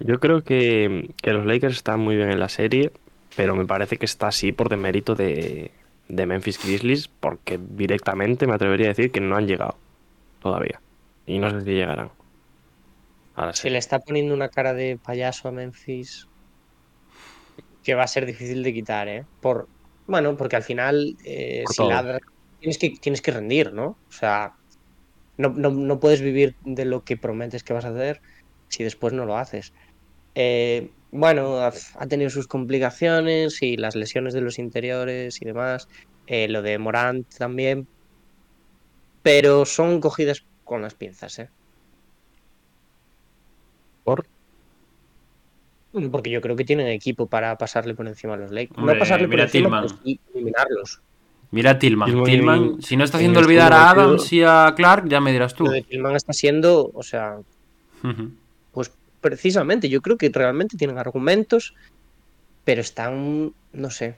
Yo 0.00 0.20
creo 0.20 0.42
que, 0.44 1.10
que 1.22 1.32
los 1.32 1.44
Lakers 1.46 1.76
están 1.76 2.00
muy 2.00 2.16
bien 2.16 2.30
en 2.30 2.40
la 2.40 2.48
serie, 2.48 2.92
pero 3.36 3.56
me 3.56 3.66
parece 3.66 3.96
que 3.96 4.06
está 4.06 4.28
así 4.28 4.52
por 4.52 4.68
demérito 4.68 5.14
de, 5.14 5.72
de 6.08 6.26
Memphis 6.26 6.62
Grizzlies, 6.62 7.08
porque 7.08 7.58
directamente 7.58 8.46
me 8.46 8.54
atrevería 8.54 8.86
a 8.86 8.90
decir 8.90 9.10
que 9.10 9.20
no 9.20 9.36
han 9.36 9.46
llegado 9.46 9.76
todavía. 10.40 10.80
Y 11.26 11.38
no 11.38 11.50
sé 11.50 11.60
si 11.62 11.72
llegarán. 11.72 12.10
Ahora 13.34 13.52
Se 13.54 13.70
le 13.70 13.78
está 13.78 14.00
poniendo 14.00 14.34
una 14.34 14.48
cara 14.48 14.74
de 14.74 14.98
payaso 14.98 15.48
a 15.48 15.52
Memphis 15.52 16.28
que 17.82 17.94
va 17.94 18.04
a 18.04 18.08
ser 18.08 18.26
difícil 18.26 18.62
de 18.62 18.72
quitar, 18.74 19.08
¿eh? 19.08 19.24
Por, 19.40 19.68
bueno, 20.06 20.36
porque 20.36 20.56
al 20.56 20.62
final, 20.62 21.16
eh, 21.24 21.62
Por 21.64 21.74
si 21.74 21.76
todo. 21.76 21.88
ladras, 21.88 22.20
tienes 22.58 22.78
que, 22.78 22.90
tienes 22.90 23.22
que 23.22 23.30
rendir, 23.30 23.72
¿no? 23.72 23.86
O 24.08 24.12
sea, 24.12 24.54
no, 25.36 25.50
no, 25.50 25.70
no 25.70 26.00
puedes 26.00 26.20
vivir 26.20 26.56
de 26.64 26.84
lo 26.84 27.04
que 27.04 27.16
prometes 27.16 27.64
que 27.64 27.72
vas 27.72 27.84
a 27.84 27.90
hacer 27.90 28.20
si 28.68 28.84
después 28.84 29.12
no 29.14 29.24
lo 29.26 29.36
haces. 29.38 29.72
Eh, 30.40 30.90
bueno, 31.10 31.58
ha, 31.58 31.72
ha 31.96 32.06
tenido 32.06 32.30
sus 32.30 32.46
complicaciones 32.46 33.60
y 33.60 33.76
las 33.76 33.96
lesiones 33.96 34.34
de 34.34 34.40
los 34.40 34.60
interiores 34.60 35.42
y 35.42 35.44
demás. 35.44 35.88
eh, 36.28 36.46
lo 36.46 36.62
de 36.62 36.78
Morant 36.78 37.26
también. 37.38 37.88
Pero 39.22 39.64
son 39.64 40.00
cogidas 40.00 40.44
con 40.64 40.82
las 40.82 40.94
pinzas, 40.94 41.38
¿eh? 41.38 41.48
Por- 44.04 44.26
Porque 46.12 46.30
yo 46.30 46.40
creo 46.40 46.54
que 46.54 46.64
tienen 46.64 46.86
equipo 46.88 47.26
para 47.26 47.56
pasarle 47.56 47.94
por 47.94 48.06
encima 48.06 48.34
a 48.34 48.36
los 48.36 48.50
Lakers. 48.52 48.78
Hombre, 48.78 48.94
no 48.94 48.98
pasarle 49.00 49.26
por 49.26 49.30
mira 49.30 49.44
encima, 49.44 49.86
sí 50.04 50.20
eliminarlos. 50.34 51.00
Mira 51.50 51.70
a 51.72 51.78
Tillman. 51.78 52.10
Tillman 52.10 52.24
Tillman, 52.30 52.62
en- 52.64 52.82
si 52.82 52.96
no 52.96 53.04
está 53.04 53.16
en 53.16 53.20
haciendo 53.22 53.40
el 53.40 53.46
olvidar 53.46 53.72
segundo 53.72 53.76
a 53.86 53.90
Adams 53.90 54.32
y 54.34 54.42
a 54.42 54.74
Clark, 54.76 55.08
ya 55.08 55.20
me 55.20 55.32
dirás 55.32 55.54
tú. 55.54 55.64
Lo 55.64 55.70
de 55.72 55.82
Tillman 55.82 56.14
está 56.14 56.32
siendo, 56.34 56.90
o 56.94 57.02
sea, 57.02 57.38
precisamente, 59.28 59.90
yo 59.90 60.00
creo 60.00 60.16
que 60.16 60.30
realmente 60.30 60.78
tienen 60.78 60.96
argumentos, 60.96 61.74
pero 62.64 62.80
están, 62.80 63.52
no 63.74 63.90
sé, 63.90 64.16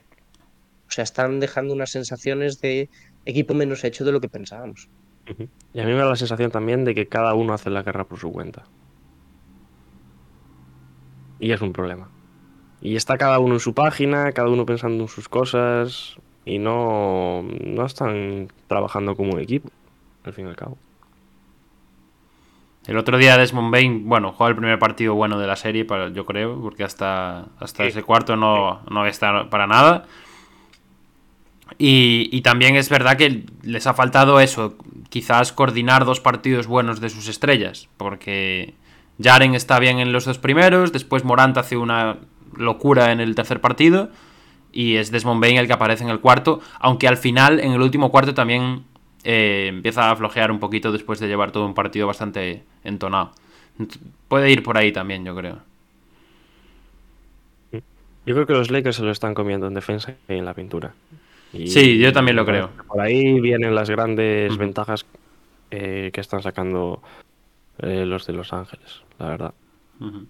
o 0.87 0.91
sea, 0.91 1.03
están 1.03 1.41
dejando 1.41 1.73
unas 1.73 1.91
sensaciones 1.91 2.61
de 2.61 2.89
equipo 3.25 3.53
menos 3.53 3.83
hecho 3.83 4.05
de 4.05 4.13
lo 4.13 4.21
que 4.21 4.29
pensábamos. 4.29 4.87
Y 5.73 5.79
a 5.81 5.85
mí 5.85 5.91
me 5.91 5.97
da 5.97 6.05
la 6.05 6.15
sensación 6.15 6.49
también 6.49 6.85
de 6.85 6.95
que 6.95 7.07
cada 7.07 7.33
uno 7.33 7.53
hace 7.53 7.69
la 7.69 7.83
guerra 7.83 8.05
por 8.05 8.19
su 8.19 8.31
cuenta. 8.31 8.63
Y 11.39 11.51
es 11.51 11.61
un 11.61 11.73
problema. 11.73 12.09
Y 12.81 12.95
está 12.95 13.17
cada 13.17 13.39
uno 13.39 13.55
en 13.55 13.59
su 13.59 13.73
página, 13.73 14.31
cada 14.31 14.49
uno 14.49 14.65
pensando 14.65 15.03
en 15.03 15.09
sus 15.09 15.27
cosas, 15.27 16.15
y 16.45 16.57
no, 16.57 17.43
no 17.43 17.85
están 17.85 18.47
trabajando 18.67 19.15
como 19.17 19.33
un 19.33 19.41
equipo, 19.41 19.69
al 20.23 20.33
fin 20.33 20.45
y 20.45 20.49
al 20.49 20.55
cabo. 20.55 20.77
El 22.87 22.97
otro 22.97 23.17
día 23.17 23.37
Desmond 23.37 23.71
Bain, 23.71 24.09
bueno, 24.09 24.31
jugó 24.31 24.47
el 24.47 24.55
primer 24.55 24.79
partido 24.79 25.13
bueno 25.13 25.37
de 25.39 25.45
la 25.47 25.55
serie, 25.55 25.85
para- 25.85 26.09
yo 26.09 26.25
creo, 26.25 26.59
porque 26.59 26.83
hasta, 26.83 27.45
hasta 27.59 27.83
Sí. 27.83 27.89
ese 27.89 28.03
cuarto 28.03 28.35
no, 28.35 28.81
no 28.89 29.05
está 29.05 29.49
para 29.49 29.67
nada. 29.67 30.05
Y, 31.77 32.27
y 32.31 32.41
también 32.41 32.75
es 32.75 32.89
verdad 32.89 33.17
que 33.17 33.45
les 33.63 33.87
ha 33.87 33.93
faltado 33.93 34.39
eso, 34.39 34.75
quizás 35.09 35.53
coordinar 35.53 36.05
dos 36.05 36.19
partidos 36.19 36.67
buenos 36.67 36.99
de 36.99 37.09
sus 37.09 37.27
estrellas, 37.27 37.87
porque 37.97 38.73
Jaren 39.21 39.55
está 39.55 39.79
bien 39.79 39.99
en 39.99 40.11
los 40.11 40.25
dos 40.25 40.37
primeros, 40.37 40.91
después 40.91 41.23
Morant 41.23 41.57
hace 41.57 41.77
una 41.77 42.17
locura 42.57 43.11
en 43.13 43.21
el 43.21 43.35
tercer 43.35 43.61
partido, 43.61 44.09
y 44.73 44.95
es 44.97 45.11
Desmond 45.11 45.39
Bain 45.41 45.57
el 45.57 45.67
que 45.67 45.73
aparece 45.73 46.03
en 46.03 46.09
el 46.09 46.19
cuarto, 46.19 46.59
aunque 46.79 47.07
al 47.07 47.17
final, 47.17 47.59
en 47.59 47.71
el 47.71 47.81
último 47.81 48.11
cuarto, 48.11 48.33
también 48.33 48.83
eh, 49.23 49.67
empieza 49.69 50.09
a 50.11 50.15
flojear 50.15 50.51
un 50.51 50.59
poquito 50.59 50.91
después 50.91 51.19
de 51.19 51.27
llevar 51.27 51.51
todo 51.51 51.65
un 51.65 51.73
partido 51.73 52.07
bastante 52.07 52.63
entonado. 52.83 53.31
Ent- 53.79 53.97
Puede 54.27 54.51
ir 54.51 54.63
por 54.63 54.77
ahí 54.77 54.91
también, 54.91 55.23
yo 55.25 55.35
creo. 55.35 55.59
Yo 58.25 58.35
creo 58.35 58.45
que 58.45 58.53
los 58.53 58.69
Lakers 58.69 58.97
se 58.97 59.03
lo 59.03 59.11
están 59.11 59.33
comiendo 59.33 59.67
en 59.67 59.73
defensa 59.73 60.13
y 60.29 60.33
en 60.33 60.45
la 60.45 60.53
pintura. 60.53 60.93
Y 61.53 61.67
Sí, 61.67 61.97
yo 61.97 62.13
también 62.13 62.35
lo 62.37 62.45
creo. 62.45 62.69
Por 62.87 63.01
ahí 63.01 63.39
vienen 63.41 63.73
las 63.73 63.89
grandes 63.89 64.55
ventajas 64.57 65.05
eh, 65.71 66.11
que 66.13 66.21
están 66.21 66.43
sacando 66.43 67.01
eh, 67.79 68.05
los 68.05 68.27
de 68.27 68.33
Los 68.33 68.53
Ángeles, 68.53 69.01
la 69.17 69.27
verdad. 69.29 69.53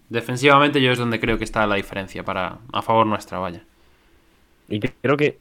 Defensivamente 0.09 0.81
yo 0.81 0.91
es 0.91 0.97
donde 0.99 1.19
creo 1.19 1.37
que 1.37 1.43
está 1.43 1.65
la 1.67 1.75
diferencia 1.75 2.23
para 2.23 2.57
a 2.73 2.81
favor 2.81 3.05
nuestra, 3.07 3.39
vaya. 3.39 3.63
Y 4.69 4.79
creo 4.79 5.17
que, 5.17 5.37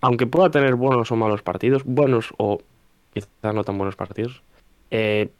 aunque 0.00 0.26
pueda 0.26 0.50
tener 0.50 0.74
buenos 0.74 1.10
o 1.12 1.16
malos 1.16 1.42
partidos, 1.42 1.82
buenos 1.84 2.32
o 2.38 2.60
quizás 3.14 3.54
no 3.54 3.64
tan 3.64 3.78
buenos 3.78 3.96
partidos, 3.96 4.42
eh, 4.90 5.30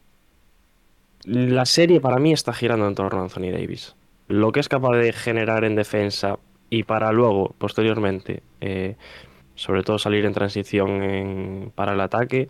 la 1.24 1.64
serie 1.66 2.00
para 2.00 2.18
mí 2.18 2.32
está 2.32 2.52
girando 2.52 2.86
en 2.86 2.94
torno 2.94 3.20
a 3.20 3.22
Anthony 3.24 3.50
Davis. 3.52 3.96
Lo 4.28 4.52
que 4.52 4.60
es 4.60 4.68
capaz 4.68 4.96
de 4.96 5.12
generar 5.12 5.64
en 5.64 5.74
defensa 5.74 6.38
y 6.70 6.84
para 6.84 7.12
luego, 7.12 7.54
posteriormente, 7.58 8.42
eh, 8.60 8.96
sobre 9.54 9.82
todo 9.82 9.98
salir 9.98 10.24
en 10.24 10.32
transición 10.32 11.72
para 11.74 11.92
el 11.92 12.00
ataque, 12.00 12.48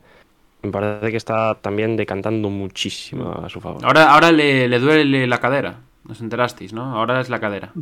me 0.62 0.70
parece 0.70 1.10
que 1.10 1.16
está 1.16 1.56
también 1.56 1.96
decantando 1.96 2.48
muchísimo 2.48 3.32
a 3.32 3.48
su 3.48 3.60
favor. 3.60 3.84
Ahora, 3.84 4.12
ahora 4.12 4.32
le, 4.32 4.68
le 4.68 4.78
duele 4.78 5.26
la 5.26 5.38
cadera. 5.38 5.80
Nos 6.06 6.20
enterasteis, 6.20 6.72
¿no? 6.74 6.94
Ahora 6.96 7.20
es 7.20 7.30
la 7.30 7.40
cadera. 7.40 7.72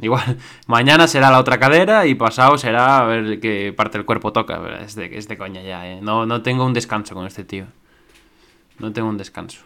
Igual, 0.00 0.36
mañana 0.66 1.08
será 1.08 1.30
la 1.30 1.38
otra 1.40 1.58
cadera 1.58 2.06
y 2.06 2.14
pasado 2.14 2.58
será 2.58 2.98
a 2.98 3.04
ver 3.06 3.40
qué 3.40 3.72
parte 3.74 3.96
del 3.96 4.04
cuerpo 4.04 4.30
toca. 4.32 4.60
Es 4.84 4.94
de, 4.94 5.36
coña 5.38 5.62
ya, 5.62 5.88
¿eh? 5.90 6.00
No, 6.02 6.26
no 6.26 6.42
tengo 6.42 6.66
un 6.66 6.74
descanso 6.74 7.14
con 7.14 7.26
este 7.26 7.44
tío. 7.44 7.64
No 8.78 8.92
tengo 8.92 9.08
un 9.08 9.16
descanso. 9.16 9.60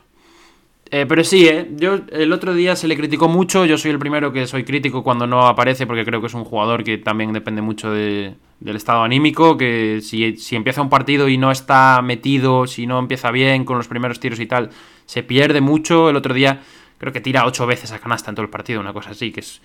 Eh, 0.89 1.05
pero 1.09 1.25
sí, 1.25 1.49
¿eh? 1.49 1.69
Yo 1.75 1.99
el 2.13 2.33
otro 2.33 2.55
día 2.55 2.77
se 2.77 2.87
le 2.87 2.97
criticó 2.97 3.29
mucho. 3.29 3.65
Yo 3.67 3.77
soy 3.77 3.91
el 3.91 3.99
primero 3.99 4.33
que 4.33 4.47
soy 4.47 4.63
crítico 4.63 5.03
cuando 5.03 5.27
no 5.27 5.49
aparece 5.49 5.85
porque 5.85 6.05
creo 6.05 6.21
que 6.21 6.29
es 6.29 6.35
un 6.35 6.45
jugador 6.45 6.85
que 6.85 6.99
también 6.99 7.33
depende 7.33 7.61
mucho 7.61 7.91
de- 7.91 8.35
del 8.61 8.77
estado 8.77 9.03
anímico. 9.03 9.57
Que 9.57 9.99
si, 10.01 10.37
si 10.37 10.55
empieza 10.55 10.81
un 10.81 10.91
partido 10.91 11.29
y 11.29 11.39
no 11.39 11.51
está 11.51 12.01
metido, 12.03 12.69
si 12.69 12.87
no 12.87 13.01
empieza 13.01 13.33
bien 13.33 13.65
con 13.65 13.79
los 13.79 13.89
primeros 13.89 14.21
tiros 14.21 14.39
y 14.39 14.47
tal, 14.47 14.71
se 15.07 15.25
pierde 15.25 15.61
mucho. 15.61 16.09
El 16.09 16.15
otro 16.15 16.35
día 16.35 16.61
creo 16.99 17.13
que 17.13 17.21
tira 17.21 17.47
ocho 17.47 17.67
veces 17.67 17.93
a 17.93 17.99
canasta 17.99 18.31
en 18.31 18.35
todo 18.35 18.45
el 18.45 18.51
partido, 18.51 18.81
una 18.81 18.93
cosa 18.93 19.11
así, 19.11 19.33
que 19.33 19.41
es, 19.41 19.61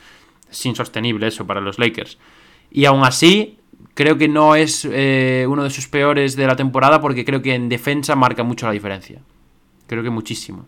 es 0.50 0.66
insostenible 0.66 1.28
eso 1.28 1.46
para 1.46 1.62
los 1.62 1.80
Lakers. 1.80 2.18
Y 2.72 2.86
aún 2.86 3.04
así, 3.04 3.60
creo 3.94 4.18
que 4.18 4.28
no 4.28 4.56
es 4.56 4.88
eh, 4.90 5.46
uno 5.48 5.64
de 5.64 5.70
sus 5.70 5.88
peores 5.88 6.36
de 6.36 6.48
la 6.48 6.56
temporada 6.56 7.02
porque 7.02 7.26
creo 7.26 7.42
que 7.42 7.54
en 7.54 7.70
defensa 7.70 8.16
marca 8.16 8.44
mucho 8.44 8.66
la 8.66 8.72
diferencia. 8.72 9.22
Creo 9.88 10.04
que 10.04 10.10
muchísimo. 10.10 10.68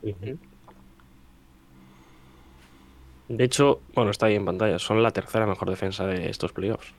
De 3.30 3.43
hecho, 3.43 3.82
bueno, 3.95 4.11
está 4.11 4.26
ahí 4.26 4.36
en 4.36 4.45
pantalla. 4.45 4.78
Son 4.80 5.01
la 5.01 5.11
tercera 5.11 5.47
mejor 5.47 5.70
defensa 5.70 6.05
de 6.05 6.30
estos 6.30 6.51
playoffs. 6.51 6.93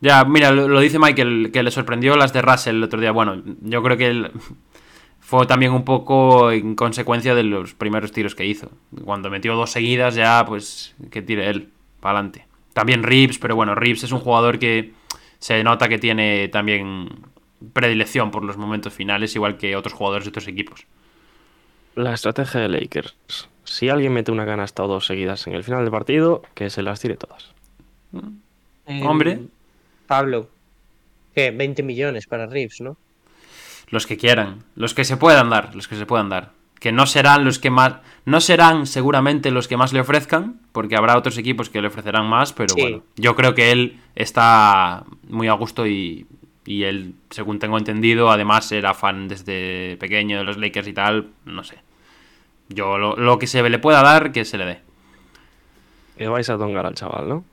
Ya, 0.00 0.24
mira, 0.24 0.50
lo, 0.50 0.66
lo 0.66 0.80
dice 0.80 0.98
Michael, 0.98 1.50
que 1.52 1.62
le 1.62 1.70
sorprendió 1.70 2.16
las 2.16 2.32
de 2.32 2.42
Russell 2.42 2.76
el 2.76 2.84
otro 2.84 3.00
día. 3.00 3.12
Bueno, 3.12 3.42
yo 3.60 3.82
creo 3.82 3.96
que 3.96 4.08
él 4.08 4.32
fue 5.30 5.46
también 5.46 5.70
un 5.70 5.84
poco 5.84 6.50
en 6.50 6.74
consecuencia 6.74 7.36
de 7.36 7.44
los 7.44 7.72
primeros 7.72 8.10
tiros 8.10 8.34
que 8.34 8.44
hizo. 8.44 8.68
Cuando 9.04 9.30
metió 9.30 9.54
dos 9.54 9.70
seguidas, 9.70 10.16
ya, 10.16 10.44
pues, 10.44 10.96
que 11.12 11.22
tire 11.22 11.48
él, 11.48 11.68
para 12.00 12.18
adelante. 12.18 12.48
También 12.72 13.04
Reeves, 13.04 13.38
pero 13.38 13.54
bueno, 13.54 13.76
Reeves 13.76 14.02
es 14.02 14.10
un 14.10 14.18
jugador 14.18 14.58
que 14.58 14.92
se 15.38 15.62
nota 15.62 15.88
que 15.88 15.98
tiene 15.98 16.48
también 16.48 17.10
predilección 17.72 18.32
por 18.32 18.42
los 18.42 18.56
momentos 18.56 18.92
finales, 18.92 19.36
igual 19.36 19.56
que 19.56 19.76
otros 19.76 19.94
jugadores 19.94 20.24
de 20.24 20.30
otros 20.30 20.48
equipos. 20.48 20.84
La 21.94 22.12
estrategia 22.12 22.62
de 22.62 22.68
Lakers. 22.68 23.14
Si 23.62 23.88
alguien 23.88 24.12
mete 24.12 24.32
una 24.32 24.46
canasta 24.46 24.82
o 24.82 24.88
dos 24.88 25.06
seguidas 25.06 25.46
en 25.46 25.54
el 25.54 25.62
final 25.62 25.84
del 25.84 25.92
partido, 25.92 26.42
que 26.56 26.70
se 26.70 26.82
las 26.82 26.98
tire 26.98 27.16
todas. 27.16 27.52
Eh, 28.86 29.00
Hombre. 29.06 29.42
Pablo, 30.08 30.48
¿qué? 31.36 31.52
20 31.52 31.84
millones 31.84 32.26
para 32.26 32.46
Reeves, 32.46 32.80
¿no? 32.80 32.96
Los 33.90 34.06
que 34.06 34.16
quieran, 34.16 34.64
los 34.76 34.94
que 34.94 35.04
se 35.04 35.16
puedan 35.16 35.50
dar, 35.50 35.74
los 35.74 35.88
que 35.88 35.96
se 35.96 36.06
puedan 36.06 36.28
dar. 36.28 36.52
Que 36.78 36.92
no 36.92 37.06
serán 37.06 37.44
los 37.44 37.58
que 37.58 37.70
más. 37.70 37.94
No 38.24 38.40
serán 38.40 38.86
seguramente 38.86 39.50
los 39.50 39.68
que 39.68 39.76
más 39.76 39.92
le 39.92 40.00
ofrezcan, 40.00 40.60
porque 40.72 40.96
habrá 40.96 41.18
otros 41.18 41.36
equipos 41.38 41.68
que 41.68 41.82
le 41.82 41.88
ofrecerán 41.88 42.26
más, 42.26 42.52
pero 42.52 42.74
Sí. 42.74 42.80
bueno. 42.80 43.02
Yo 43.16 43.34
creo 43.36 43.54
que 43.54 43.72
él 43.72 43.98
está 44.14 45.04
muy 45.28 45.48
a 45.48 45.52
gusto 45.54 45.86
y, 45.86 46.26
y 46.64 46.84
él, 46.84 47.14
según 47.30 47.58
tengo 47.58 47.76
entendido, 47.78 48.30
además 48.30 48.70
era 48.72 48.94
fan 48.94 49.28
desde 49.28 49.96
pequeño 49.98 50.38
de 50.38 50.44
los 50.44 50.56
Lakers 50.56 50.88
y 50.88 50.92
tal, 50.92 51.28
no 51.44 51.64
sé. 51.64 51.78
Yo 52.68 52.96
lo, 52.96 53.16
lo 53.16 53.38
que 53.38 53.46
se 53.48 53.68
le 53.68 53.78
pueda 53.78 54.02
dar, 54.02 54.30
que 54.32 54.44
se 54.44 54.56
le 54.56 54.64
dé. 54.64 54.80
Que 56.16 56.28
vais 56.28 56.48
a 56.48 56.56
tongar 56.56 56.86
al 56.86 56.94
chaval, 56.94 57.28
¿no? 57.28 57.44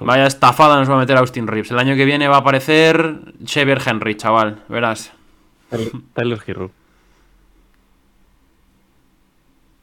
Vaya 0.00 0.26
estafada 0.26 0.76
nos 0.78 0.90
va 0.90 0.94
a 0.94 0.98
meter 0.98 1.16
Austin 1.16 1.46
Reeves. 1.46 1.70
El 1.70 1.78
año 1.78 1.94
que 1.96 2.04
viene 2.04 2.28
va 2.28 2.36
a 2.36 2.40
aparecer 2.40 3.16
Xavier 3.46 3.80
Henry, 3.84 4.14
chaval, 4.16 4.62
verás. 4.68 5.12
Tyler 6.14 6.38
Hero. 6.46 6.70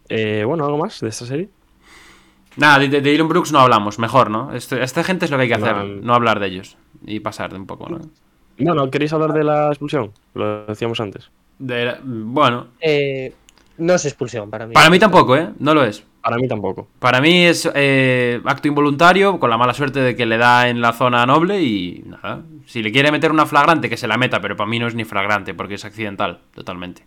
Eh, 0.10 0.44
bueno, 0.46 0.66
¿algo 0.66 0.78
más 0.78 1.00
de 1.00 1.10
esta 1.10 1.26
serie? 1.26 1.50
Nada, 2.58 2.80
de, 2.80 2.88
de 2.88 3.02
Dylan 3.02 3.28
Brooks 3.28 3.52
no 3.52 3.60
hablamos, 3.60 3.98
mejor, 4.00 4.30
¿no? 4.30 4.54
Esta 4.54 5.04
gente 5.04 5.26
es 5.26 5.32
lo 5.32 5.38
que 5.38 5.44
hay 5.44 5.48
que 5.50 5.56
hacer, 5.56 5.76
No. 5.76 5.86
no 6.02 6.14
hablar 6.14 6.40
de 6.40 6.48
ellos. 6.48 6.78
Y 7.06 7.20
pasar 7.20 7.52
de 7.52 7.58
un 7.58 7.66
poco, 7.66 7.90
¿no? 7.90 8.00
Bueno, 8.60 8.90
¿queréis 8.92 9.12
hablar 9.14 9.34
de 9.34 9.44
la 9.44 9.68
expulsión? 9.70 10.12
Lo 10.36 10.66
decíamos 10.68 11.00
antes. 11.00 11.32
De- 11.58 11.98
bueno, 12.04 12.68
Eh, 12.80 13.34
no 13.80 13.94
es 13.96 14.06
expulsión 14.06 14.50
para 14.52 14.68
mí. 14.68 14.74
para 14.74 14.90
mí 14.92 15.00
tampoco, 15.00 15.36
¿eh? 15.36 15.50
No 15.58 15.74
lo 15.74 15.84
es. 15.84 16.04
Para 16.24 16.38
mí 16.38 16.48
tampoco. 16.48 16.88
Para 17.00 17.20
mí 17.20 17.46
es 17.46 17.70
eh, 17.76 18.42
acto 18.46 18.70
involuntario, 18.70 19.40
con 19.40 19.50
la 19.50 19.58
mala 19.58 19.74
suerte 19.74 20.00
de 20.00 20.16
que 20.16 20.26
le 20.26 20.38
da 20.38 20.70
en 20.70 20.80
la 20.80 20.94
zona 20.94 21.26
noble 21.26 21.62
y 21.62 22.02
nada. 22.06 22.42
Si 22.66 22.82
le 22.82 22.92
quiere 22.94 23.12
meter 23.12 23.30
una 23.32 23.46
flagrante, 23.46 23.90
que 23.90 23.98
se 23.98 24.08
la 24.08 24.18
meta, 24.18 24.40
pero 24.40 24.56
para 24.56 24.70
mí 24.70 24.80
no 24.80 24.88
es 24.88 24.96
ni 24.96 25.04
flagrante, 25.04 25.54
porque 25.54 25.74
es 25.76 25.84
accidental, 25.84 26.40
totalmente. 26.56 27.04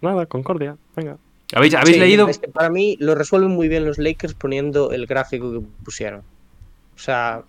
Nada, 0.00 0.26
Concordia, 0.26 0.76
venga. 0.96 1.18
¿Habéis, 1.54 1.74
habéis 1.74 1.96
Sí, 1.96 2.00
leído? 2.00 2.28
es 2.28 2.38
que 2.38 2.48
para 2.48 2.70
mí 2.70 2.96
lo 3.00 3.14
resuelven 3.14 3.50
muy 3.50 3.68
bien 3.68 3.84
los 3.84 3.98
Lakers 3.98 4.34
poniendo 4.34 4.92
el 4.92 5.06
gráfico 5.06 5.52
que 5.52 5.60
pusieron. 5.84 6.20
O 6.94 6.98
sea, 6.98 7.42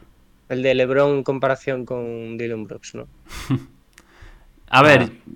el 0.49 0.63
de 0.63 0.73
LeBron 0.73 1.17
en 1.17 1.23
comparación 1.23 1.85
con 1.85 2.37
Dylan 2.37 2.65
Brooks, 2.65 2.95
¿no? 2.95 3.07
A 4.69 4.83
ver, 4.83 5.01
Ah. 5.03 5.31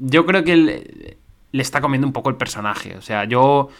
yo 0.00 0.26
creo 0.26 0.44
que 0.44 0.56
le, 0.56 1.16
le 1.52 1.62
está 1.62 1.80
comiendo 1.80 2.06
un 2.06 2.12
poco 2.12 2.30
el 2.30 2.36
personaje. 2.36 2.96
O 2.96 3.02
sea, 3.02 3.24
yo 3.24 3.70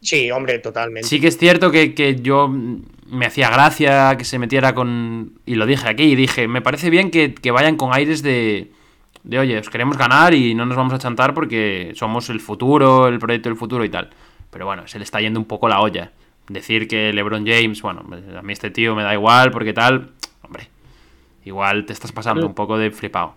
Sí, 0.00 0.30
hombre, 0.30 0.58
totalmente. 0.58 1.06
Sí 1.06 1.20
que 1.20 1.28
es 1.28 1.36
cierto 1.36 1.70
que, 1.70 1.94
que 1.94 2.16
yo 2.16 2.48
me 2.48 3.26
hacía 3.26 3.50
gracia 3.50 4.16
que 4.16 4.24
se 4.24 4.38
metiera 4.38 4.74
con... 4.74 5.34
Y 5.44 5.56
lo 5.56 5.66
dije 5.66 5.88
aquí, 5.88 6.04
y 6.04 6.16
dije, 6.16 6.48
me 6.48 6.62
parece 6.62 6.90
bien 6.90 7.10
que, 7.10 7.34
que 7.34 7.50
vayan 7.50 7.76
con 7.76 7.92
aires 7.94 8.22
de... 8.22 8.72
De, 9.22 9.38
oye, 9.38 9.58
os 9.58 9.68
queremos 9.68 9.98
ganar 9.98 10.32
y 10.32 10.54
no 10.54 10.64
nos 10.64 10.78
vamos 10.78 10.94
a 10.94 10.98
chantar 10.98 11.34
porque 11.34 11.92
somos 11.94 12.30
el 12.30 12.40
futuro, 12.40 13.06
el 13.06 13.18
proyecto 13.18 13.50
del 13.50 13.58
futuro 13.58 13.84
y 13.84 13.90
tal. 13.90 14.08
Pero 14.50 14.64
bueno, 14.64 14.88
se 14.88 14.96
le 14.98 15.04
está 15.04 15.20
yendo 15.20 15.38
un 15.38 15.44
poco 15.44 15.68
la 15.68 15.82
olla. 15.82 16.12
Decir 16.48 16.88
que 16.88 17.12
LeBron 17.12 17.46
James, 17.46 17.82
bueno, 17.82 18.02
a 18.34 18.40
mí 18.40 18.52
este 18.54 18.70
tío 18.70 18.94
me 18.94 19.02
da 19.02 19.12
igual 19.12 19.50
porque 19.50 19.74
tal... 19.74 20.12
Hombre, 20.42 20.68
igual 21.44 21.84
te 21.84 21.92
estás 21.92 22.12
pasando 22.12 22.46
un 22.46 22.54
poco 22.54 22.78
de 22.78 22.90
flipado. 22.90 23.34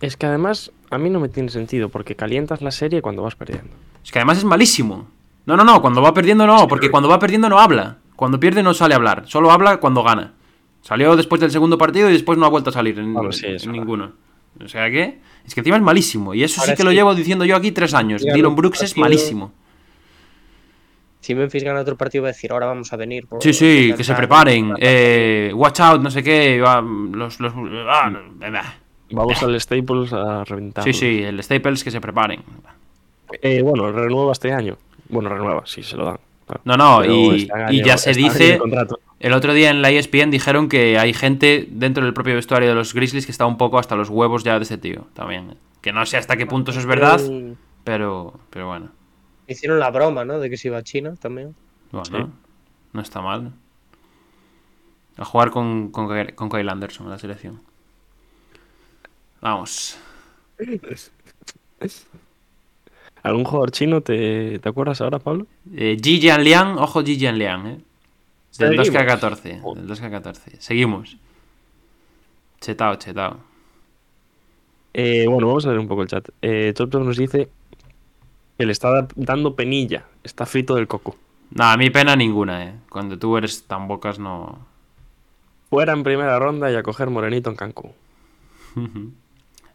Es 0.00 0.16
que 0.16 0.24
además 0.24 0.72
a 0.94 0.98
mí 0.98 1.10
no 1.10 1.20
me 1.20 1.28
tiene 1.28 1.48
sentido 1.48 1.88
porque 1.88 2.16
calientas 2.16 2.62
la 2.62 2.70
serie 2.70 3.02
cuando 3.02 3.22
vas 3.22 3.34
perdiendo. 3.34 3.70
Es 4.02 4.12
que 4.12 4.18
además 4.18 4.38
es 4.38 4.44
malísimo. 4.44 5.08
No, 5.46 5.56
no, 5.56 5.64
no, 5.64 5.80
cuando 5.82 6.00
va 6.00 6.14
perdiendo 6.14 6.46
no, 6.46 6.66
porque 6.68 6.90
cuando 6.90 7.08
va 7.08 7.18
perdiendo 7.18 7.48
no 7.48 7.58
habla. 7.58 7.98
Cuando 8.16 8.38
pierde 8.38 8.62
no 8.62 8.74
sale 8.74 8.94
a 8.94 8.96
hablar, 8.96 9.24
solo 9.26 9.50
habla 9.50 9.78
cuando 9.78 10.02
gana. 10.02 10.32
Salió 10.82 11.16
después 11.16 11.40
del 11.40 11.50
segundo 11.50 11.76
partido 11.78 12.08
y 12.08 12.12
después 12.12 12.38
no 12.38 12.46
ha 12.46 12.50
vuelto 12.50 12.70
a 12.70 12.72
salir 12.72 12.98
en, 12.98 13.14
sí, 13.32 13.68
ninguno. 13.68 14.12
O 14.64 14.68
sea 14.68 14.90
que, 14.90 15.18
es 15.44 15.54
que 15.54 15.60
encima 15.60 15.76
es 15.76 15.82
malísimo. 15.82 16.34
Y 16.34 16.44
eso 16.44 16.60
Ahora 16.60 16.72
sí 16.72 16.76
que 16.76 16.84
lo 16.84 16.92
llevo 16.92 17.14
diciendo 17.14 17.44
yo 17.44 17.56
aquí 17.56 17.72
tres 17.72 17.92
años. 17.94 18.22
Ya, 18.22 18.32
Dylan 18.34 18.52
no, 18.52 18.56
Brooks 18.56 18.82
es 18.82 18.96
malísimo. 18.96 19.52
Si 21.20 21.34
Memphis 21.34 21.64
gana 21.64 21.80
otro 21.80 21.96
partido 21.96 22.22
va 22.22 22.28
a 22.28 22.32
decir, 22.32 22.52
ahora 22.52 22.66
vamos 22.66 22.92
a 22.92 22.96
venir. 22.96 23.26
por- 23.26 23.42
Sí, 23.42 23.54
sí, 23.54 23.88
por 23.88 23.96
que 23.96 24.04
se 24.04 24.12
ganar". 24.12 24.28
preparen. 24.28 24.74
Eh, 24.78 25.52
watch 25.54 25.80
out, 25.80 26.02
no 26.02 26.10
sé 26.10 26.22
qué. 26.22 26.60
va, 26.60 26.82
los, 26.82 27.40
los, 27.40 27.52
ah, 27.88 28.12
bah. 28.52 28.74
Vamos 29.10 29.42
al 29.42 29.60
Staples 29.60 30.12
a 30.12 30.44
reventar. 30.44 30.84
sí, 30.84 30.92
sí, 30.92 31.22
el 31.22 31.42
Staples 31.42 31.84
que 31.84 31.90
se 31.90 32.00
preparen. 32.00 32.42
Eh, 33.42 33.62
bueno, 33.62 33.90
renueva 33.92 34.32
este 34.32 34.52
año. 34.52 34.76
Bueno, 35.08 35.28
renueva, 35.28 35.62
sí, 35.66 35.82
se 35.82 35.96
lo 35.96 36.04
dan. 36.06 36.18
claro. 36.46 36.60
No, 36.64 36.76
no, 36.76 36.98
Pero 37.00 37.12
y, 37.14 37.42
este 37.42 37.52
año 37.52 37.72
y 37.72 37.82
ya 37.84 37.98
se 37.98 38.12
dice. 38.14 38.58
el 39.20 39.32
otro 39.32 39.52
día 39.54 39.70
en 39.70 39.82
la 39.82 39.90
ESPN 39.90 40.30
dijeron 40.30 40.68
que 40.68 40.98
hay 40.98 41.12
gente 41.12 41.66
dentro 41.70 42.04
del 42.04 42.14
propio 42.14 42.34
vestuario 42.34 42.68
de 42.68 42.74
los 42.74 42.94
Grizzlies 42.94 43.26
que 43.26 43.32
está 43.32 43.46
un 43.46 43.56
poco 43.58 43.78
hasta 43.78 43.96
los 43.96 44.08
huevos 44.08 44.44
ya 44.44 44.56
de 44.58 44.64
ese 44.64 44.78
tío 44.78 45.06
también. 45.14 45.56
Que 45.80 45.92
no 45.92 46.04
sé 46.06 46.16
hasta 46.16 46.36
qué 46.36 46.46
punto 46.46 46.70
eso 46.70 46.80
es 46.80 46.86
verdad, 46.86 47.20
pero, 47.84 48.34
pero 48.50 48.66
bueno. 48.68 48.88
Hicieron 49.46 49.78
la 49.78 49.90
broma, 49.90 50.24
¿no? 50.24 50.38
De 50.40 50.48
que 50.48 50.56
se 50.56 50.68
iba 50.68 50.78
a 50.78 50.82
China 50.82 51.14
también. 51.20 51.54
Bueno, 51.92 52.04
Sí. 52.06 52.32
no 52.92 53.00
está 53.02 53.20
mal. 53.20 53.52
A 55.18 55.24
jugar 55.24 55.50
con, 55.50 55.90
con, 55.90 56.08
con 56.34 56.48
Kyle 56.48 56.68
Anderson 56.68 57.06
en 57.06 57.10
la 57.10 57.18
selección. 57.18 57.60
Vamos. 59.44 59.98
¿Algún 63.22 63.44
jugador 63.44 63.70
chino 63.72 64.00
te, 64.00 64.58
te 64.58 64.68
acuerdas 64.70 65.02
ahora, 65.02 65.18
Pablo? 65.18 65.46
Eh, 65.74 65.98
Ji 66.02 66.18
Liang, 66.18 66.78
ojo 66.78 67.02
Ji 67.04 67.16
Liang, 67.18 67.66
eh. 67.66 67.78
Del 68.58 68.76
Seguimos. 68.82 68.88
2K14. 68.88 69.74
Del 69.74 69.86
2K14. 69.86 70.40
Seguimos. 70.60 71.18
Chetao, 72.62 72.94
chetao. 72.96 73.36
Eh, 74.94 75.26
bueno, 75.28 75.46
vamos 75.48 75.66
a 75.66 75.70
ver 75.70 75.78
un 75.78 75.88
poco 75.88 76.00
el 76.02 76.08
chat. 76.08 76.26
Eh, 76.40 76.72
Top 76.74 76.94
nos 76.94 77.18
dice 77.18 77.50
que 78.56 78.64
le 78.64 78.72
está 78.72 78.90
da- 78.90 79.08
dando 79.14 79.54
penilla. 79.56 80.06
Está 80.22 80.46
frito 80.46 80.74
del 80.76 80.86
coco. 80.88 81.16
Nada, 81.50 81.72
a 81.74 81.76
mí 81.76 81.90
pena 81.90 82.16
ninguna, 82.16 82.64
eh. 82.64 82.74
Cuando 82.88 83.18
tú 83.18 83.36
eres 83.36 83.64
tan 83.64 83.88
bocas 83.88 84.18
no. 84.18 84.58
Fuera 85.68 85.92
en 85.92 86.02
primera 86.02 86.38
ronda 86.38 86.70
y 86.70 86.76
a 86.76 86.82
coger 86.82 87.10
Morenito 87.10 87.50
en 87.50 87.56
Cancún. 87.56 87.92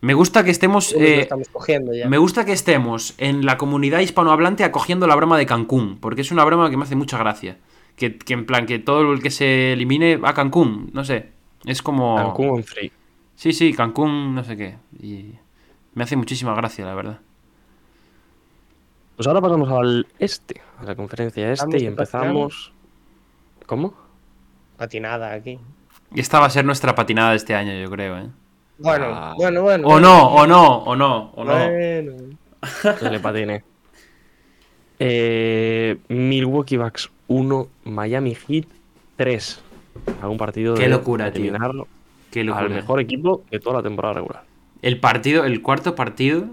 Me 0.02 0.14
gusta 0.14 0.44
que 0.44 0.52
estemos. 0.52 0.94
Eh, 0.94 1.22
estamos 1.22 1.50
cogiendo 1.50 1.94
ya. 1.94 2.08
me 2.08 2.18
gusta 2.18 2.46
que 2.46 2.54
estemos 2.54 3.14
en 3.18 3.46
la 3.46 3.58
comunidad 3.58 4.00
hispanohablante 4.00 4.64
acogiendo 4.64 5.08
la 5.08 5.16
broma 5.16 5.38
de 5.38 5.46
Cancún, 5.46 5.98
porque 6.00 6.22
es 6.22 6.32
una 6.32 6.46
broma 6.46 6.70
que 6.70 6.78
me 6.78 6.84
hace 6.84 6.96
mucha 6.96 7.18
gracia. 7.18 7.58
Que, 7.98 8.18
que 8.18 8.34
en 8.34 8.46
plan, 8.46 8.66
que 8.66 8.80
todo 8.80 9.12
el 9.12 9.22
que 9.22 9.30
se 9.30 9.74
elimine 9.74 10.16
va 10.16 10.30
a 10.30 10.34
Cancún, 10.34 10.90
no 10.94 11.04
sé. 11.04 11.32
Es 11.66 11.82
como. 11.82 12.16
Cancún 12.16 12.50
on 12.50 12.64
free. 12.64 12.92
Sí, 13.36 13.52
sí, 13.52 13.74
Cancún, 13.74 14.36
no 14.36 14.44
sé 14.44 14.56
qué. 14.56 14.78
Y 15.02 15.34
me 15.94 16.04
hace 16.04 16.16
muchísima 16.16 16.54
gracia, 16.56 16.86
la 16.86 16.96
verdad. 16.96 17.20
Pues 19.18 19.28
ahora 19.28 19.42
pasamos 19.42 19.70
al 19.70 20.08
este, 20.18 20.62
a 20.80 20.86
la 20.86 20.96
conferencia 20.96 21.52
este, 21.52 21.84
y 21.84 21.86
empezamos. 21.88 22.72
¿Cómo? 23.66 23.94
Patinada 24.78 25.34
aquí. 25.34 25.60
Esta 26.16 26.40
va 26.40 26.46
a 26.46 26.50
ser 26.50 26.64
nuestra 26.64 26.96
patinada 26.96 27.32
de 27.32 27.36
este 27.36 27.54
año, 27.54 27.74
yo 27.74 27.90
creo, 27.90 28.18
¿eh? 28.18 28.30
Bueno, 28.80 29.06
Ah. 29.08 29.34
bueno, 29.38 29.62
bueno. 29.62 29.88
O 29.88 30.00
no, 30.00 30.28
o 30.28 30.48
no, 30.48 30.78
o 30.84 30.96
no, 30.96 31.32
o 31.36 31.44
no. 31.44 31.54
Bueno. 31.54 32.14
Que 33.00 33.10
le 33.10 33.20
patine. 33.20 33.64
Eh, 35.02 35.98
Milwaukee 36.10 36.76
Bucks 36.76 37.10
1, 37.28 37.70
Miami 37.86 38.36
Heat 38.36 38.66
3. 39.16 39.62
A 40.22 40.28
un 40.28 40.38
partido 40.38 40.76
Qué 40.76 40.84
de 40.84 40.90
locura, 40.90 41.32
tío. 41.32 41.54
Qué 42.32 42.42
al 42.42 42.46
locura. 42.48 42.68
mejor 42.70 43.00
equipo 43.00 43.44
de 43.50 43.60
toda 43.60 43.78
la 43.78 43.84
temporada 43.84 44.16
regular. 44.16 44.44
El 44.82 45.00
partido, 45.00 45.46
el 45.46 45.62
cuarto 45.62 45.96
partido 45.96 46.46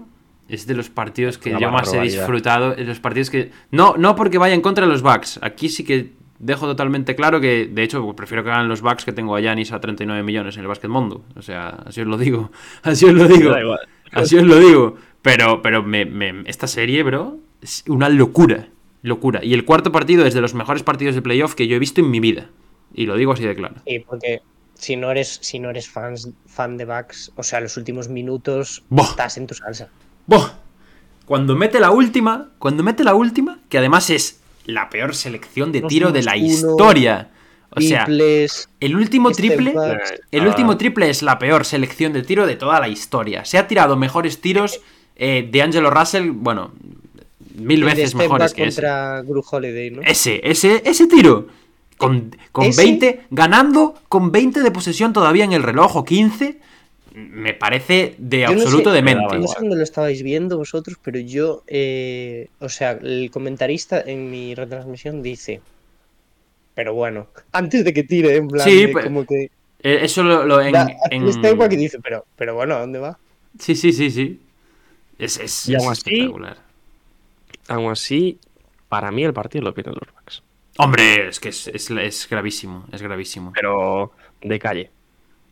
es 0.49 0.65
de 0.65 0.75
los 0.75 0.89
partidos 0.89 1.37
que 1.37 1.49
Una 1.51 1.59
yo 1.59 1.71
más 1.71 1.93
he 1.93 1.99
disfrutado. 2.01 2.73
Los 2.77 2.99
partidos 3.01 3.29
que. 3.29 3.51
No, 3.71 3.95
no 3.97 4.15
porque 4.15 4.37
vaya 4.37 4.55
en 4.55 4.61
contra 4.61 4.85
de 4.85 4.91
los 4.91 5.01
Bucks. 5.01 5.39
Aquí 5.41 5.67
sí 5.67 5.83
que 5.83 6.13
dejo 6.39 6.65
totalmente 6.67 7.15
claro 7.15 7.39
que, 7.41 7.67
de 7.67 7.83
hecho, 7.83 8.13
prefiero 8.15 8.43
que 8.43 8.49
ganen 8.49 8.67
los 8.67 8.81
Bucks 8.81 9.05
que 9.05 9.11
tengo 9.13 9.35
a 9.35 9.39
Yanis 9.41 9.71
a 9.71 9.79
39 9.79 10.23
millones 10.23 10.55
en 10.55 10.61
el 10.61 10.67
básquet 10.67 10.89
mundo. 10.89 11.23
O 11.35 11.41
sea, 11.41 11.69
así 11.85 12.01
os 12.01 12.07
lo 12.07 12.17
digo. 12.17 12.51
Así 12.83 13.05
os 13.05 13.13
lo 13.13 13.27
digo. 13.27 13.51
Da 13.51 13.61
igual. 13.61 13.79
Así 14.11 14.37
os 14.37 14.43
lo 14.43 14.57
digo. 14.59 14.95
Pero, 15.21 15.61
pero 15.61 15.83
me- 15.83 16.05
me- 16.05 16.43
esta 16.45 16.67
serie, 16.67 17.03
bro, 17.03 17.37
es 17.61 17.83
una 17.87 18.09
locura. 18.09 18.67
Locura. 19.01 19.43
Y 19.43 19.53
el 19.53 19.65
cuarto 19.65 19.91
partido 19.91 20.25
es 20.25 20.33
de 20.33 20.41
los 20.41 20.53
mejores 20.53 20.83
partidos 20.83 21.15
de 21.15 21.21
playoff 21.21 21.55
que 21.55 21.67
yo 21.67 21.75
he 21.75 21.79
visto 21.79 22.01
en 22.01 22.09
mi 22.11 22.19
vida. 22.19 22.49
Y 22.93 23.05
lo 23.05 23.15
digo 23.15 23.33
así 23.33 23.43
de 23.43 23.55
claro. 23.55 23.75
Sí, 23.85 23.99
porque 24.07 24.41
si 24.75 24.95
no 24.95 25.11
eres, 25.11 25.39
si 25.41 25.59
no 25.59 25.69
eres 25.69 25.89
fans, 25.89 26.29
fan 26.45 26.77
de 26.77 26.85
Bucks, 26.85 27.31
o 27.35 27.43
sea, 27.43 27.59
los 27.59 27.75
últimos 27.77 28.09
minutos 28.09 28.83
estás 28.97 29.37
en 29.37 29.47
tu 29.47 29.53
salsa. 29.53 29.89
¡Boh! 30.25 30.49
Cuando 31.25 31.55
mete 31.55 31.79
la 31.79 31.91
última, 31.91 32.51
cuando 32.59 32.83
mete 32.83 33.03
la 33.03 33.13
última, 33.13 33.59
que 33.69 33.77
además 33.77 34.09
es 34.09 34.39
la 34.67 34.89
peor 34.91 35.15
selección 35.15 35.71
de 35.71 35.81
tiro 35.81 36.11
de 36.11 36.21
la 36.21 36.37
historia. 36.37 37.29
O 37.71 37.81
sea, 37.81 38.05
Triples, 38.05 38.69
el 38.79 38.95
último 38.95 39.31
triple, 39.31 39.73
el 40.31 40.41
Ah. 40.43 40.47
último 40.47 40.77
triple 40.77 41.09
es 41.09 41.21
la 41.21 41.37
peor 41.39 41.65
selección 41.65 42.13
de 42.13 42.21
tiro 42.21 42.45
de 42.47 42.55
toda 42.55 42.79
la 42.79 42.87
historia. 42.87 43.43
Se 43.45 43.57
ha 43.57 43.67
tirado 43.67 43.95
mejores 43.97 44.39
tiros 44.39 44.79
eh, 45.15 45.47
de 45.51 45.61
Angelo 45.63 45.89
Russell, 45.89 46.29
bueno, 46.31 46.71
mil 47.55 47.83
veces 47.83 48.13
mejores 48.13 48.53
que 48.53 48.65
ese. 48.65 48.81
contra 48.81 49.21
Gru 49.23 49.43
Holiday, 49.49 49.89
¿no? 49.91 50.01
Ese, 50.03 50.41
ese, 50.43 50.83
ese 50.85 51.07
tiro. 51.07 51.47
Con, 51.97 52.35
con 52.51 52.65
Ese- 52.65 52.83
20, 52.83 53.21
ganando 53.31 53.95
con 54.07 54.31
20 54.31 54.61
de 54.61 54.69
posesión 54.69 55.13
todavía 55.13 55.43
en 55.43 55.53
el 55.53 55.63
reloj 55.63 55.95
o 55.95 56.05
15, 56.05 56.59
me 57.19 57.53
parece 57.55 58.13
de 58.19 58.41
Yo 58.41 58.47
no 58.53 58.61
absoluto 58.61 58.91
sé- 58.91 58.95
demente. 58.97 59.23
No 59.23 59.35
igual. 59.41 59.47
sé 59.47 59.55
dónde 59.59 59.75
lo 59.75 59.83
estabais 59.83 60.21
viendo 60.21 60.57
vosotros, 60.57 60.97
pero 61.01 61.19
yo, 61.19 61.63
eh, 61.67 62.47
o 62.59 62.69
sea, 62.69 62.91
el 62.91 63.31
comentarista 63.31 63.99
en 64.01 64.29
mi 64.29 64.53
retransmisión 64.53 65.23
dice, 65.23 65.61
pero 66.75 66.93
bueno, 66.93 67.27
antes 67.51 67.83
de 67.83 67.93
que 67.93 68.03
tire, 68.03 68.35
en 68.35 68.47
plan, 68.47 68.67
Sí, 68.69 68.81
de 68.83 68.87
pero- 68.89 69.03
como 69.05 69.25
que 69.25 69.49
Eh, 69.83 69.99
Eso 70.01 70.23
lo, 70.23 70.43
lo 70.43 70.59
en, 70.59 70.71
da, 70.71 70.87
en- 71.11 71.31
step 71.31 71.55
back 71.55 71.71
y 71.73 71.75
dice, 71.77 71.99
pero, 72.03 72.25
pero 72.35 72.55
bueno, 72.55 72.75
¿a 72.75 72.79
dónde 72.79 72.97
va? 72.99 73.17
Sí, 73.59 73.75
sí, 73.75 73.93
sí, 73.93 74.09
sí. 74.09 74.39
Es, 75.19 75.37
es, 75.39 75.69
Y 75.69 75.75
es 75.75 75.81
aún 75.83 75.91
así- 75.91 76.01
espectacular. 76.09 76.57
Aún 77.67 77.91
así, 77.91 78.39
para 78.89 79.11
mí 79.11 79.23
el 79.23 79.33
partido 79.33 79.63
lo 79.65 79.73
pierden 79.75 79.93
los 79.93 80.13
Bucks. 80.13 80.41
Hombre, 80.79 81.27
es 81.29 81.39
que 81.39 81.49
es, 81.49 81.67
es- 81.67 81.89
es 81.91 82.27
gravísimo, 82.29 82.85
es 82.91 83.01
gravísimo. 83.03 83.51
Pero 83.53 84.11
de 84.41 84.59
calle. 84.59 84.89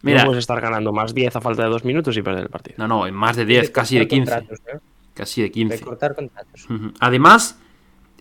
Mira. 0.02 0.22
No 0.22 0.28
puedes 0.28 0.42
estar 0.44 0.62
ganando 0.62 0.92
más 0.94 1.14
10 1.16 1.36
a 1.36 1.42
falta 1.42 1.64
de 1.64 1.70
2 1.70 1.84
minutos 1.86 2.16
y 2.18 2.22
perder 2.22 2.44
el 2.44 2.50
partido. 2.50 2.76
No, 2.80 2.88
no, 2.88 3.08
en 3.08 3.14
más 3.16 3.36
de 3.36 3.46
10, 3.46 3.72
casi 3.72 3.98
de 3.98 4.08
cortar 4.08 4.18
15. 4.18 4.32
contratos, 4.32 4.60
¿eh? 4.74 4.80
Casi 5.14 5.42
de 5.42 5.48
De 5.48 5.52
15. 5.52 5.80
cortar 5.82 6.16
contratos. 6.16 6.68
Además, 7.00 7.58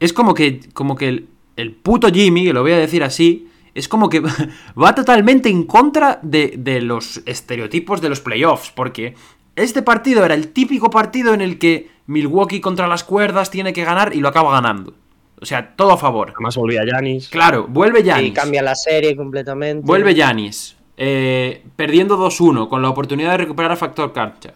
es 0.00 0.12
como 0.12 0.32
que, 0.34 0.60
como 0.72 0.96
que 0.96 1.08
el, 1.08 1.28
el 1.56 1.72
puto 1.72 2.08
Jimmy, 2.08 2.44
que 2.44 2.52
lo 2.52 2.62
voy 2.62 2.72
a 2.72 2.78
decir 2.78 3.02
así, 3.04 3.48
es 3.74 3.88
como 3.88 4.08
que 4.08 4.20
va 4.82 4.94
totalmente 4.94 5.48
en 5.50 5.64
contra 5.64 6.20
de, 6.22 6.54
de 6.56 6.80
los 6.80 7.22
estereotipos 7.26 8.00
de 8.00 8.08
los 8.08 8.20
playoffs, 8.20 8.70
porque 8.70 9.14
este 9.56 9.82
partido 9.82 10.24
era 10.24 10.34
el 10.34 10.48
típico 10.48 10.90
partido 10.90 11.34
en 11.34 11.40
el 11.40 11.58
que 11.58 11.90
Milwaukee 12.06 12.60
contra 12.60 12.86
las 12.86 13.04
cuerdas 13.04 13.50
tiene 13.50 13.72
que 13.72 13.84
ganar 13.84 14.14
y 14.14 14.20
lo 14.20 14.28
acaba 14.28 14.52
ganando. 14.52 14.94
O 15.40 15.46
sea, 15.46 15.74
todo 15.76 15.92
a 15.92 15.98
favor. 15.98 16.30
Además 16.34 16.56
volvía 16.56 16.82
Yanis. 16.86 17.28
Claro, 17.28 17.66
vuelve 17.68 18.00
Y 18.00 18.04
Giannis. 18.04 18.32
cambia 18.32 18.62
la 18.62 18.74
serie 18.74 19.14
completamente. 19.16 19.84
Vuelve 19.84 20.14
Yanis. 20.14 20.76
Eh, 20.96 21.64
perdiendo 21.76 22.16
2-1 22.18 22.68
con 22.68 22.82
la 22.82 22.88
oportunidad 22.88 23.32
de 23.32 23.38
recuperar 23.38 23.72
a 23.72 23.76
Factor 23.76 24.12
Cancha. 24.12 24.54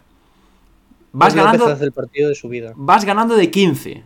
Vas 1.13 1.35
López 1.35 1.61
ganando, 1.61 1.85
el 1.85 1.93
partido 1.93 2.29
de 2.29 2.35
su 2.35 2.49
vida. 2.49 2.73
vas 2.77 3.05
ganando 3.05 3.35
de 3.35 3.51
15. 3.51 4.05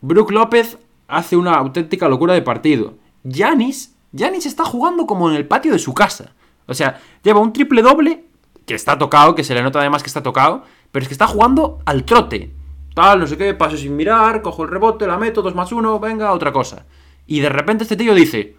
Brook 0.00 0.30
López 0.30 0.78
hace 1.08 1.36
una 1.36 1.54
auténtica 1.54 2.08
locura 2.08 2.34
de 2.34 2.42
partido. 2.42 2.94
Yanis, 3.24 3.94
Yanis 4.12 4.46
está 4.46 4.64
jugando 4.64 5.06
como 5.06 5.28
en 5.28 5.36
el 5.36 5.46
patio 5.46 5.72
de 5.72 5.78
su 5.78 5.94
casa. 5.94 6.32
O 6.66 6.74
sea, 6.74 7.00
lleva 7.22 7.40
un 7.40 7.52
triple 7.52 7.82
doble 7.82 8.24
que 8.66 8.74
está 8.74 8.96
tocado, 8.98 9.34
que 9.34 9.44
se 9.44 9.54
le 9.54 9.62
nota 9.62 9.80
además 9.80 10.02
que 10.02 10.08
está 10.08 10.22
tocado, 10.22 10.62
pero 10.92 11.02
es 11.02 11.08
que 11.08 11.14
está 11.14 11.26
jugando 11.26 11.80
al 11.86 12.04
trote. 12.04 12.54
Tal, 12.94 13.20
no 13.20 13.26
sé 13.26 13.36
qué, 13.36 13.54
paso 13.54 13.76
sin 13.76 13.96
mirar, 13.96 14.42
cojo 14.42 14.64
el 14.64 14.70
rebote, 14.70 15.06
la 15.06 15.18
meto, 15.18 15.42
2 15.42 15.54
más 15.54 15.72
1, 15.72 15.98
venga, 15.98 16.32
otra 16.32 16.52
cosa. 16.52 16.84
Y 17.26 17.40
de 17.40 17.48
repente 17.48 17.84
este 17.84 17.96
tío 17.96 18.14
dice 18.14 18.56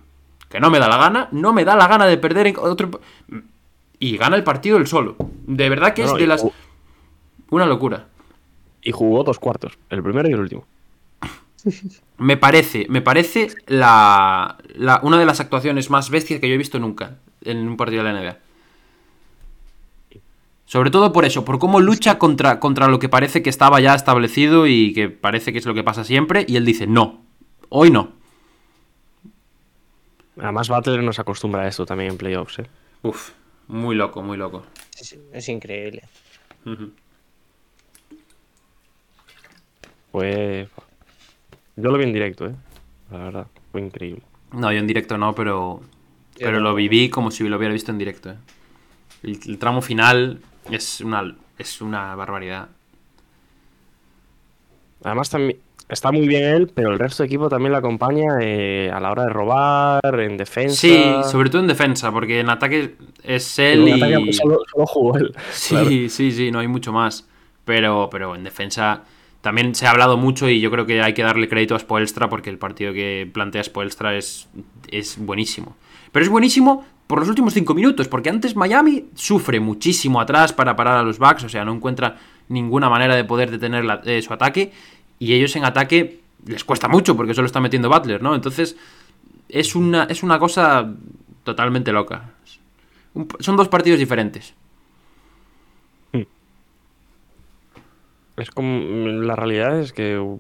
que 0.50 0.60
no 0.60 0.70
me 0.70 0.80
da 0.80 0.88
la 0.88 0.98
gana, 0.98 1.30
no 1.32 1.54
me 1.54 1.64
da 1.64 1.76
la 1.76 1.88
gana 1.88 2.06
de 2.08 2.18
perder 2.18 2.48
en 2.48 2.56
otro... 2.58 3.00
Y 4.00 4.18
gana 4.18 4.36
el 4.36 4.44
partido 4.44 4.78
él 4.78 4.88
solo. 4.88 5.16
De 5.46 5.70
verdad 5.70 5.94
que 5.94 6.04
No, 6.04 6.14
es 6.14 6.20
de 6.20 6.28
las... 6.28 6.46
Una 7.50 7.66
locura. 7.66 8.08
Y 8.82 8.92
jugó 8.92 9.24
dos 9.24 9.40
cuartos, 9.40 9.78
el 9.90 10.02
primero 10.02 10.30
y 10.30 10.34
el 10.34 10.40
último. 10.40 10.66
Me 12.18 12.36
parece, 12.38 12.86
me 12.90 13.02
parece 13.02 13.48
la, 13.68 14.58
la- 14.76 15.00
una 15.04 15.18
de 15.18 15.26
las 15.26 15.40
actuaciones 15.40 15.90
más 15.90 16.10
bestias 16.10 16.40
que 16.42 16.50
yo 16.50 16.56
he 16.56 16.58
visto 16.58 16.80
nunca 16.80 17.18
en 17.46 17.66
un 17.68 17.78
partido 17.78 18.04
de 18.04 18.12
la 18.14 18.20
NBA. 18.22 18.38
Sobre 20.66 20.92
todo 20.92 21.12
por 21.14 21.26
eso, 21.26 21.46
por 21.46 21.58
cómo 21.60 21.80
lucha 21.80 22.20
contra, 22.20 22.60
contra 22.60 22.88
lo 22.88 23.00
que 23.00 23.10
parece 23.10 23.42
que 23.42 23.50
estaba 23.50 23.80
ya 23.80 23.96
establecido 23.96 24.68
y 24.68 24.94
que 24.94 25.10
parece 25.10 25.52
que 25.52 25.60
es 25.60 25.66
lo 25.66 25.74
que 25.74 25.84
pasa 25.84 26.04
siempre, 26.04 26.46
y 26.48 26.58
él 26.58 26.66
dice, 26.66 26.86
no, 26.88 27.22
hoy 27.70 27.90
no. 27.90 28.12
Además 30.42 30.70
Butler 30.70 31.04
nos 31.04 31.20
acostumbra 31.20 31.64
a 31.64 31.68
esto 31.68 31.86
también 31.86 32.12
en 32.12 32.18
playoffs. 32.18 32.60
¿eh? 32.60 32.68
Uf, 33.04 33.32
muy 33.68 33.96
loco, 33.96 34.22
muy 34.22 34.38
loco. 34.38 34.66
Es, 35.00 35.18
es 35.34 35.50
increíble. 35.50 36.04
Ujú. 36.66 36.92
Fue... 40.12 40.68
Yo 41.76 41.92
lo 41.92 41.98
vi 41.98 42.04
en 42.06 42.14
directo, 42.14 42.48
¿eh? 42.48 42.56
La 43.12 43.18
verdad, 43.20 43.48
fue 43.72 43.82
increíble. 43.82 44.22
No, 44.52 44.72
yo 44.72 44.80
en 44.80 44.88
directo 44.88 45.18
no, 45.18 45.34
pero, 45.36 45.82
Yo 46.34 46.40
pero 46.40 46.54
no. 46.58 46.70
lo 46.70 46.76
viví 46.76 47.10
como 47.10 47.32
si 47.32 47.48
lo 47.48 47.58
hubiera 47.58 47.74
visto 47.74 47.92
en 47.92 47.98
directo. 47.98 48.32
eh. 48.32 48.38
El, 49.24 49.40
el 49.46 49.58
tramo 49.60 49.82
final 49.82 50.42
es 50.70 51.02
una, 51.02 51.36
es 51.58 51.82
una 51.82 52.16
barbaridad. 52.16 52.70
Además 55.04 55.30
también 55.30 55.60
está 55.90 56.12
muy 56.12 56.28
bien 56.28 56.44
él, 56.44 56.72
pero 56.74 56.92
el 56.92 57.00
resto 57.00 57.24
del 57.24 57.28
equipo 57.30 57.50
también 57.50 57.72
le 57.74 57.80
acompaña 57.80 58.38
eh, 58.42 58.92
a 58.94 59.00
la 59.00 59.12
hora 59.12 59.24
de 59.24 59.30
robar, 59.30 60.20
en 60.20 60.38
defensa. 60.38 60.76
Sí, 60.76 61.04
sobre 61.30 61.50
todo 61.50 61.62
en 61.62 61.68
defensa, 61.68 62.12
porque 62.12 62.40
en 62.40 62.50
ataque 62.50 62.96
es 63.24 63.60
él 63.60 63.82
En 63.82 63.88
y... 63.88 63.92
ataque, 63.94 64.20
pues, 64.24 64.38
solo, 64.38 64.60
solo 64.72 64.86
jugó 64.86 65.18
él. 65.18 65.34
Sí, 65.52 65.70
claro. 65.76 65.90
sí, 65.90 66.32
sí, 66.32 66.52
no 66.52 66.60
hay 66.60 66.68
mucho 66.68 66.94
más. 66.94 67.28
Pero, 67.66 68.10
pero 68.12 68.36
en 68.36 68.44
defensa 68.44 69.04
también 69.42 69.76
se 69.76 69.86
ha 69.88 69.92
hablado 69.92 70.18
mucho 70.18 70.50
y 70.50 70.60
yo 70.60 70.72
creo 70.72 70.86
que 70.86 71.02
hay 71.02 71.14
que 71.14 71.24
darle 71.24 71.48
crédito 71.48 71.76
a 71.76 71.80
Spoelstra 71.80 72.30
porque 72.30 72.50
el 72.50 72.58
partido 72.58 72.94
que 72.94 73.30
plantea 73.32 73.64
Spoelstra 73.64 74.16
es, 74.16 74.50
es 74.92 75.18
buenísimo. 75.18 75.76
Pero 76.12 76.24
es 76.26 76.30
buenísimo 76.32 76.86
por 77.08 77.20
los 77.20 77.30
últimos 77.30 77.54
cinco 77.54 77.74
minutos, 77.74 78.08
porque 78.08 78.30
antes 78.30 78.56
Miami 78.56 79.06
sufre 79.16 79.60
muchísimo 79.60 80.20
atrás 80.22 80.54
para 80.54 80.76
parar 80.76 80.98
a 80.98 81.04
los 81.04 81.18
Bucks, 81.20 81.44
o 81.44 81.50
sea, 81.50 81.66
no 81.66 81.74
encuentra 81.74 82.18
ninguna 82.50 82.90
manera 82.90 83.16
de 83.16 83.24
poder 83.24 83.50
detener 83.52 83.86
la- 83.86 84.02
eh, 84.06 84.22
su 84.22 84.34
ataque 84.34 84.72
y 85.20 85.34
ellos 85.34 85.56
en 85.56 85.66
ataque 85.66 86.22
les 86.46 86.64
cuesta 86.64 86.88
mucho 86.88 87.16
porque 87.16 87.34
solo 87.34 87.46
está 87.46 87.60
metiendo 87.60 87.90
Butler, 87.90 88.22
¿no? 88.22 88.34
Entonces 88.34 88.78
es 89.50 89.76
una, 89.76 90.06
es 90.06 90.24
una 90.24 90.40
cosa 90.40 90.92
totalmente 91.44 91.92
loca. 91.92 92.32
Son 93.40 93.58
dos 93.58 93.68
partidos 93.68 94.00
diferentes. 94.00 94.56
Es 98.40 98.52
como 98.52 98.80
la 99.10 99.36
realidad 99.36 99.80
es 99.82 99.92
que 99.92 100.18
um, 100.18 100.40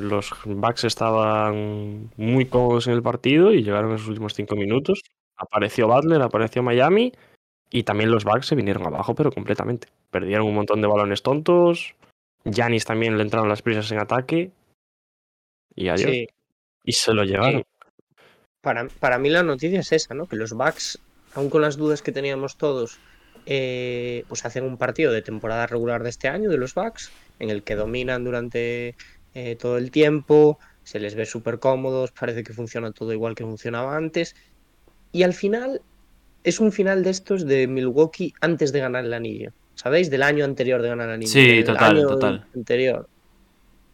los 0.00 0.32
Bucks 0.46 0.84
estaban 0.84 2.10
muy 2.16 2.46
cómodos 2.46 2.86
en 2.86 2.94
el 2.94 3.02
partido 3.02 3.52
y 3.52 3.62
llegaron 3.62 3.92
en 3.92 3.98
sus 3.98 4.08
últimos 4.08 4.32
cinco 4.32 4.56
minutos. 4.56 5.02
Apareció 5.36 5.86
Butler, 5.86 6.22
apareció 6.22 6.62
Miami 6.62 7.12
y 7.70 7.82
también 7.82 8.10
los 8.10 8.24
Bucks 8.24 8.46
se 8.46 8.54
vinieron 8.54 8.86
abajo, 8.86 9.14
pero 9.14 9.30
completamente. 9.30 9.88
Perdieron 10.10 10.46
un 10.46 10.54
montón 10.54 10.80
de 10.80 10.86
balones 10.86 11.22
tontos. 11.22 11.94
Giannis 12.46 12.84
también 12.84 13.16
le 13.16 13.22
entraron 13.22 13.48
las 13.48 13.62
prisas 13.62 13.90
en 13.92 13.98
ataque 13.98 14.52
y 15.74 15.88
adiós. 15.88 16.10
Sí. 16.10 16.28
Y 16.84 16.92
se 16.92 17.12
lo 17.12 17.24
llevaron. 17.24 17.64
Para, 18.60 18.88
para 18.88 19.18
mí 19.18 19.28
la 19.28 19.42
noticia 19.42 19.80
es 19.80 19.92
esa, 19.92 20.14
¿no? 20.14 20.26
Que 20.26 20.36
los 20.36 20.52
Bucks, 20.52 20.98
aun 21.34 21.50
con 21.50 21.62
las 21.62 21.76
dudas 21.76 22.02
que 22.02 22.12
teníamos 22.12 22.56
todos, 22.56 22.98
eh, 23.44 24.24
pues 24.28 24.44
hacen 24.44 24.64
un 24.64 24.76
partido 24.76 25.12
de 25.12 25.22
temporada 25.22 25.66
regular 25.66 26.02
de 26.02 26.10
este 26.10 26.28
año 26.28 26.48
de 26.48 26.56
los 26.58 26.74
Bucks, 26.74 27.10
en 27.38 27.50
el 27.50 27.62
que 27.62 27.74
dominan 27.74 28.24
durante 28.24 28.94
eh, 29.34 29.56
todo 29.56 29.76
el 29.78 29.90
tiempo, 29.90 30.58
se 30.82 31.00
les 31.00 31.14
ve 31.14 31.26
súper 31.26 31.58
cómodos, 31.58 32.12
parece 32.12 32.44
que 32.44 32.52
funciona 32.52 32.92
todo 32.92 33.12
igual 33.12 33.34
que 33.34 33.44
funcionaba 33.44 33.96
antes. 33.96 34.36
Y 35.12 35.24
al 35.24 35.34
final 35.34 35.82
es 36.44 36.60
un 36.60 36.70
final 36.70 37.02
de 37.02 37.10
estos 37.10 37.44
de 37.46 37.66
Milwaukee 37.66 38.34
antes 38.40 38.72
de 38.72 38.80
ganar 38.80 39.04
el 39.04 39.14
anillo. 39.14 39.52
¿Sabéis? 39.76 40.10
Del 40.10 40.24
año 40.24 40.44
anterior 40.46 40.82
de 40.82 40.88
ganar 40.90 41.08
el 41.10 41.14
anillo. 41.16 41.42
Sí, 41.42 41.62
total, 41.64 41.96
año 41.96 42.06
total. 42.06 42.46
Anterior. 42.54 43.08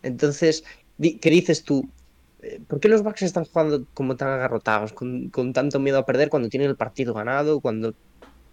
Entonces, 0.03 0.65
¿qué 1.01 1.31
dices 1.31 1.65
tú? 1.65 1.93
Eh, 2.41 2.61
¿Por 2.69 2.81
qué 2.81 2.89
los 2.89 3.03
Bucks 3.03 3.23
están 3.23 3.45
jugando 3.45 3.87
como 3.95 4.17
tan 4.17 4.29
agarrotados, 4.31 4.93
con, 4.93 5.31
con 5.31 5.53
tanto 5.53 5.81
miedo 5.81 5.99
a 5.99 6.07
perder 6.07 6.29
cuando 6.31 6.49
tienen 6.49 6.71
el 6.71 6.77
partido 6.77 7.15
ganado, 7.15 7.61
cuando, 7.61 7.95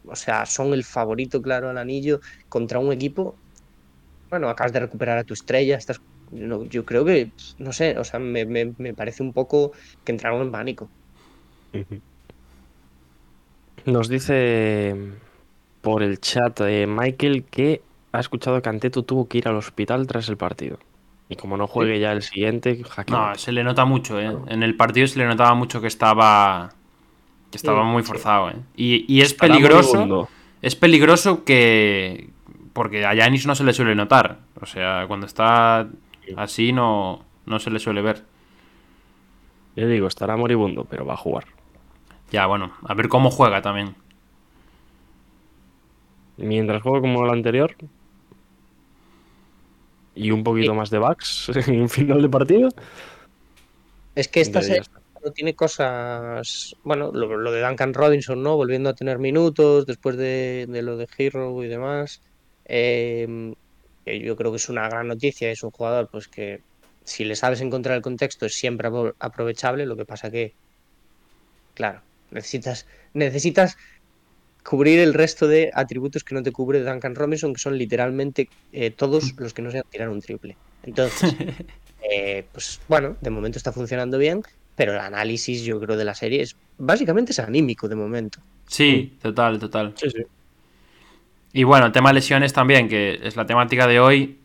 o 0.04 0.16
sea, 0.18 0.46
son 0.48 0.74
el 0.74 0.84
favorito 0.86 1.42
claro 1.42 1.70
al 1.70 1.78
anillo 1.80 2.20
contra 2.50 2.80
un 2.80 2.94
equipo? 2.94 3.42
Bueno, 4.30 4.50
acabas 4.50 4.74
de 4.74 4.80
recuperar 4.82 5.18
a 5.20 5.24
tu 5.24 5.34
estrella, 5.34 5.78
estás, 5.78 6.00
no, 6.32 6.66
yo 6.66 6.86
creo 6.86 7.06
que, 7.06 7.32
no 7.58 7.74
sé, 7.74 7.98
o 8.00 8.04
sea, 8.04 8.20
me, 8.20 8.46
me- 8.46 8.74
me 8.78 8.94
parece 8.96 9.24
un 9.24 9.34
poco 9.34 9.74
que 10.04 10.12
entraron 10.14 10.42
en 10.44 10.52
pánico. 10.52 10.92
Nos 13.86 14.08
dice 14.10 14.96
por 15.82 16.04
el 16.04 16.20
chat 16.20 16.60
eh, 16.62 16.86
Michael 16.88 17.46
que 17.46 17.82
ha 18.12 18.20
escuchado 18.20 18.62
que 18.62 18.70
Anteto 18.70 19.04
tuvo 19.04 19.28
que 19.28 19.38
ir 19.40 19.48
al 19.48 19.56
hospital 19.56 20.08
tras 20.08 20.30
el 20.30 20.38
partido. 20.38 20.78
Y 21.30 21.36
como 21.36 21.58
no 21.58 21.68
juegue 21.68 22.00
ya 22.00 22.12
el 22.12 22.24
siguiente, 22.24 22.84
jaque 22.84 23.12
No, 23.12 23.36
se 23.36 23.52
le 23.52 23.64
nota 23.64 23.86
mucho, 23.86 24.20
¿eh? 24.20 24.36
En 24.48 24.64
el 24.64 24.76
partido 24.76 25.06
se 25.08 25.20
le 25.20 25.26
notaba 25.28 25.54
mucho 25.54 25.80
que 25.80 25.88
estaba. 25.88 26.74
que 27.52 27.58
estaba 27.58 27.84
Sí, 27.84 27.88
muy 27.90 28.02
sí. 28.02 28.08
forzado, 28.08 28.50
¿eh? 28.50 28.56
Y, 28.76 29.06
y 29.08 29.22
es 29.22 29.32
Estará 29.32 29.54
peligroso. 29.54 30.28
Es 30.62 30.76
peligroso 30.76 31.44
que. 31.44 32.30
Porque 32.74 33.06
a 33.06 33.14
Yanis 33.14 33.46
no 33.46 33.54
se 33.56 33.64
le 33.64 33.74
suele 33.74 33.94
notar. 33.94 34.40
O 34.60 34.66
sea, 34.66 35.06
cuando 35.08 35.26
está 35.28 35.88
así 36.36 36.72
no, 36.72 37.24
no 37.46 37.60
se 37.60 37.70
le 37.70 37.80
suele 37.80 38.02
ver. 38.02 38.24
Yo 39.76 39.88
digo, 39.88 40.08
estará 40.08 40.36
moribundo, 40.36 40.86
pero 40.90 41.06
va 41.06 41.14
a 41.14 41.18
jugar. 41.18 41.46
Ya, 42.32 42.46
bueno, 42.48 42.72
a 42.84 42.94
ver 42.96 43.08
cómo 43.08 43.30
juega 43.32 43.62
también. 43.62 43.96
Mientras 46.40 46.82
juegue 46.82 47.02
como 47.02 47.24
el 47.24 47.32
anterior 47.32 47.76
y 50.16 50.32
un 50.32 50.44
poquito 50.44 50.74
más 50.76 50.90
de 50.90 51.00
backs 51.00 51.50
en 51.68 51.82
un 51.82 51.90
final 51.90 52.22
de 52.22 52.30
partido, 52.30 52.70
Es 54.16 54.28
que 54.28 54.42
esta 54.42 54.62
serie 54.62 54.82
tiene 55.34 55.56
cosas. 55.56 56.74
Bueno, 56.84 57.12
lo, 57.14 57.38
lo 57.38 57.52
de 57.52 57.62
Duncan 57.62 57.94
Robinson, 57.94 58.42
¿no? 58.42 58.56
Volviendo 58.56 58.90
a 58.90 58.94
tener 58.96 59.20
minutos 59.20 59.86
después 59.86 60.18
de, 60.18 60.66
de 60.70 60.82
lo 60.82 60.98
de 60.98 61.08
Hero 61.18 61.64
y 61.64 61.68
demás. 61.68 62.22
Eh, 62.66 63.28
que 64.06 64.20
yo 64.22 64.36
creo 64.36 64.52
que 64.52 64.58
es 64.58 64.70
una 64.70 64.88
gran 64.90 65.08
noticia. 65.08 65.52
Es 65.52 65.64
un 65.64 65.72
jugador, 65.72 66.10
pues 66.12 66.28
que 66.28 66.60
si 67.04 67.26
le 67.26 67.36
sabes 67.36 67.62
encontrar 67.62 67.98
el 67.98 68.02
contexto 68.04 68.46
es 68.46 68.56
siempre 68.56 68.90
apro- 68.90 69.16
aprovechable. 69.20 69.86
Lo 69.86 69.98
que 69.98 70.06
pasa 70.06 70.32
que, 70.32 70.54
claro, 71.74 72.04
necesitas, 72.30 72.88
necesitas 73.14 73.76
cubrir 74.64 74.99
el 74.99 75.14
resto 75.14 75.47
de 75.47 75.72
atributos 75.74 76.24
que 76.24 76.36
no 76.36 76.43
te 76.43 76.51
cubre 76.51 76.84
Duncan 76.84 77.16
Robinson, 77.16 77.53
que 77.53 77.60
son 77.60 77.78
literalmente 77.78 78.49
eh, 78.72 78.91
todos 78.91 79.34
los 79.38 79.53
que 79.53 79.62
no 79.62 79.72
sean 79.72 79.84
tirar 79.89 80.10
un 80.10 80.22
triple. 80.22 80.57
Entonces, 80.84 81.34
eh, 82.12 82.45
pues 82.51 82.80
bueno, 82.88 83.18
de 83.22 83.30
momento 83.30 83.57
está 83.57 83.72
funcionando 83.72 84.18
bien, 84.18 84.43
pero 84.76 84.93
el 84.93 84.99
análisis 84.99 85.64
yo 85.64 85.80
creo 85.80 85.97
de 85.97 86.05
la 86.05 86.16
serie 86.16 86.41
es 86.41 86.55
básicamente 86.78 87.32
es 87.32 87.39
anímico 87.39 87.88
de 87.88 87.95
momento. 87.95 88.39
Sí, 88.68 89.18
total, 89.22 89.60
total. 89.60 89.93
Sí, 89.95 90.10
sí. 90.10 90.24
Y 91.51 91.64
bueno, 91.64 91.91
tema 91.91 92.14
lesiones 92.14 92.53
también, 92.53 92.88
que 92.88 93.20
es 93.24 93.36
la 93.36 93.45
temática 93.45 93.88
de 93.88 93.99
hoy. 93.99 94.38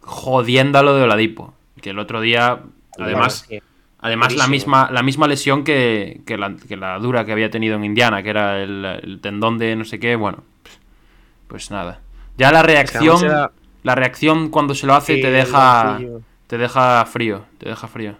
Jodiendo 0.00 0.78
a 0.78 0.82
lo 0.82 0.94
de 0.96 1.04
Oladipo. 1.04 1.54
Que 1.80 1.90
el 1.90 1.98
otro 1.98 2.20
día, 2.20 2.60
además, 2.98 3.46
Bueno, 3.48 3.62
sí. 3.62 3.73
Además 4.04 4.36
la 4.36 4.46
misma, 4.46 4.90
la 4.92 5.02
misma 5.02 5.26
lesión 5.26 5.64
que, 5.64 6.20
que 6.26 6.36
la, 6.36 6.54
que 6.56 6.76
la 6.76 6.98
dura 6.98 7.24
que 7.24 7.32
había 7.32 7.50
tenido 7.50 7.74
en 7.76 7.84
Indiana, 7.84 8.22
que 8.22 8.30
era 8.30 8.62
el, 8.62 8.84
el 8.84 9.20
tendón 9.20 9.56
de 9.58 9.74
no 9.76 9.84
sé 9.84 9.98
qué. 9.98 10.14
Bueno, 10.14 10.44
pues 11.48 11.70
nada. 11.70 12.00
Ya 12.36 12.52
la 12.52 12.62
reacción, 12.62 13.16
además 13.16 13.22
era- 13.22 13.50
la 13.82 13.94
reacción 13.94 14.50
cuando 14.50 14.74
se 14.74 14.86
lo 14.86 14.94
hace 14.94 15.16
Sí, 15.16 15.22
te 15.22 15.30
deja, 15.30 15.98
te 16.46 16.58
deja 16.58 17.04
frío, 17.06 17.44
te 17.58 17.68
deja 17.68 17.88
frío. 17.88 18.16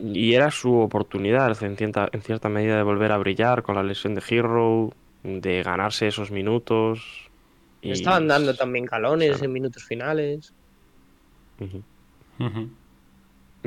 Y 0.00 0.34
era 0.34 0.50
su 0.50 0.74
oportunidad 0.78 1.60
en 1.62 1.76
cierta, 1.76 2.08
en 2.12 2.22
cierta 2.22 2.48
medida 2.48 2.76
de 2.76 2.82
volver 2.84 3.10
a 3.12 3.18
brillar 3.18 3.62
con 3.62 3.74
la 3.74 3.82
lesión 3.82 4.14
de 4.14 4.22
Hero, 4.28 4.92
de 5.24 5.62
ganarse 5.62 6.06
esos 6.08 6.30
minutos. 6.30 7.00
y- 7.82 7.90
Estaban 7.92 8.28
dando 8.28 8.54
también 8.54 8.84
galones 8.84 9.30
Claro. 9.30 9.44
en 9.46 9.52
minutos 9.52 9.82
finales. 9.84 10.52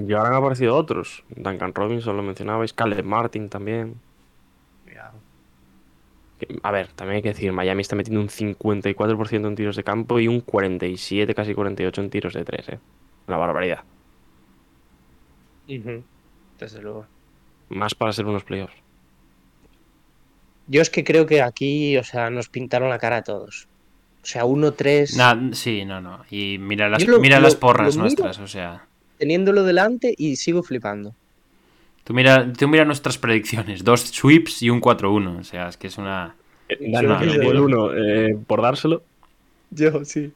Y 0.07 0.13
ahora 0.13 0.29
han 0.29 0.35
aparecido 0.35 0.75
otros. 0.75 1.23
Duncan 1.35 1.73
Robinson 1.73 2.15
lo 2.17 2.23
mencionabais, 2.23 2.73
Caleb 2.73 3.05
Martin 3.05 3.49
también. 3.49 3.95
A 6.63 6.71
ver, 6.71 6.87
también 6.93 7.17
hay 7.17 7.21
que 7.21 7.29
decir, 7.29 7.51
Miami 7.51 7.81
está 7.81 7.95
metiendo 7.95 8.19
un 8.19 8.27
54% 8.27 9.47
en 9.47 9.55
tiros 9.55 9.75
de 9.75 9.83
campo 9.83 10.19
y 10.19 10.27
un 10.27 10.41
47, 10.41 11.35
casi 11.35 11.53
48 11.53 12.01
en 12.01 12.09
tiros 12.09 12.33
de 12.33 12.43
3, 12.43 12.69
¿eh? 12.69 12.79
Una 13.27 13.37
barbaridad. 13.37 13.83
Desde 16.59 16.81
luego. 16.81 17.05
Más 17.69 17.93
para 17.95 18.11
ser 18.11 18.25
unos 18.25 18.43
playoffs. 18.43 18.73
Yo 20.67 20.81
es 20.81 20.89
que 20.89 21.03
creo 21.03 21.25
que 21.25 21.41
aquí, 21.41 21.95
o 21.97 22.03
sea, 22.03 22.29
nos 22.29 22.49
pintaron 22.49 22.89
la 22.89 22.97
cara 22.97 23.17
a 23.17 23.23
todos. 23.23 23.67
O 24.23 24.25
sea, 24.25 24.43
1-3, 24.45 25.15
Nah, 25.17 25.53
sí, 25.53 25.85
no, 25.85 26.01
no. 26.01 26.23
Y 26.29 26.57
mira 26.59 26.89
las, 26.89 27.05
lo- 27.05 27.19
mira 27.19 27.37
lo- 27.37 27.43
las 27.43 27.55
porras 27.55 27.95
miro- 27.95 28.01
nuestras, 28.03 28.39
o 28.39 28.47
sea. 28.47 28.87
Teniéndolo 29.21 29.63
delante 29.63 30.15
y 30.17 30.35
sigo 30.35 30.63
flipando. 30.63 31.13
Tú 32.03 32.15
mira, 32.15 32.51
tú 32.53 32.67
mira 32.67 32.85
nuestras 32.85 33.19
predicciones. 33.19 33.83
Dos 33.83 34.01
sweeps 34.01 34.63
y 34.63 34.71
un 34.71 34.81
4-1. 34.81 35.41
O 35.41 35.43
sea, 35.43 35.67
es 35.67 35.77
que 35.77 35.85
es 35.85 35.99
una. 35.99 36.35
Dale, 36.67 37.07
no, 37.07 37.19
que 37.19 37.25
no, 37.27 37.33
el 37.33 37.53
no. 37.53 37.63
uno, 37.63 37.93
eh, 37.93 38.35
por 38.47 38.63
dárselo. 38.63 39.03
Yo, 39.69 40.03
sí. 40.05 40.31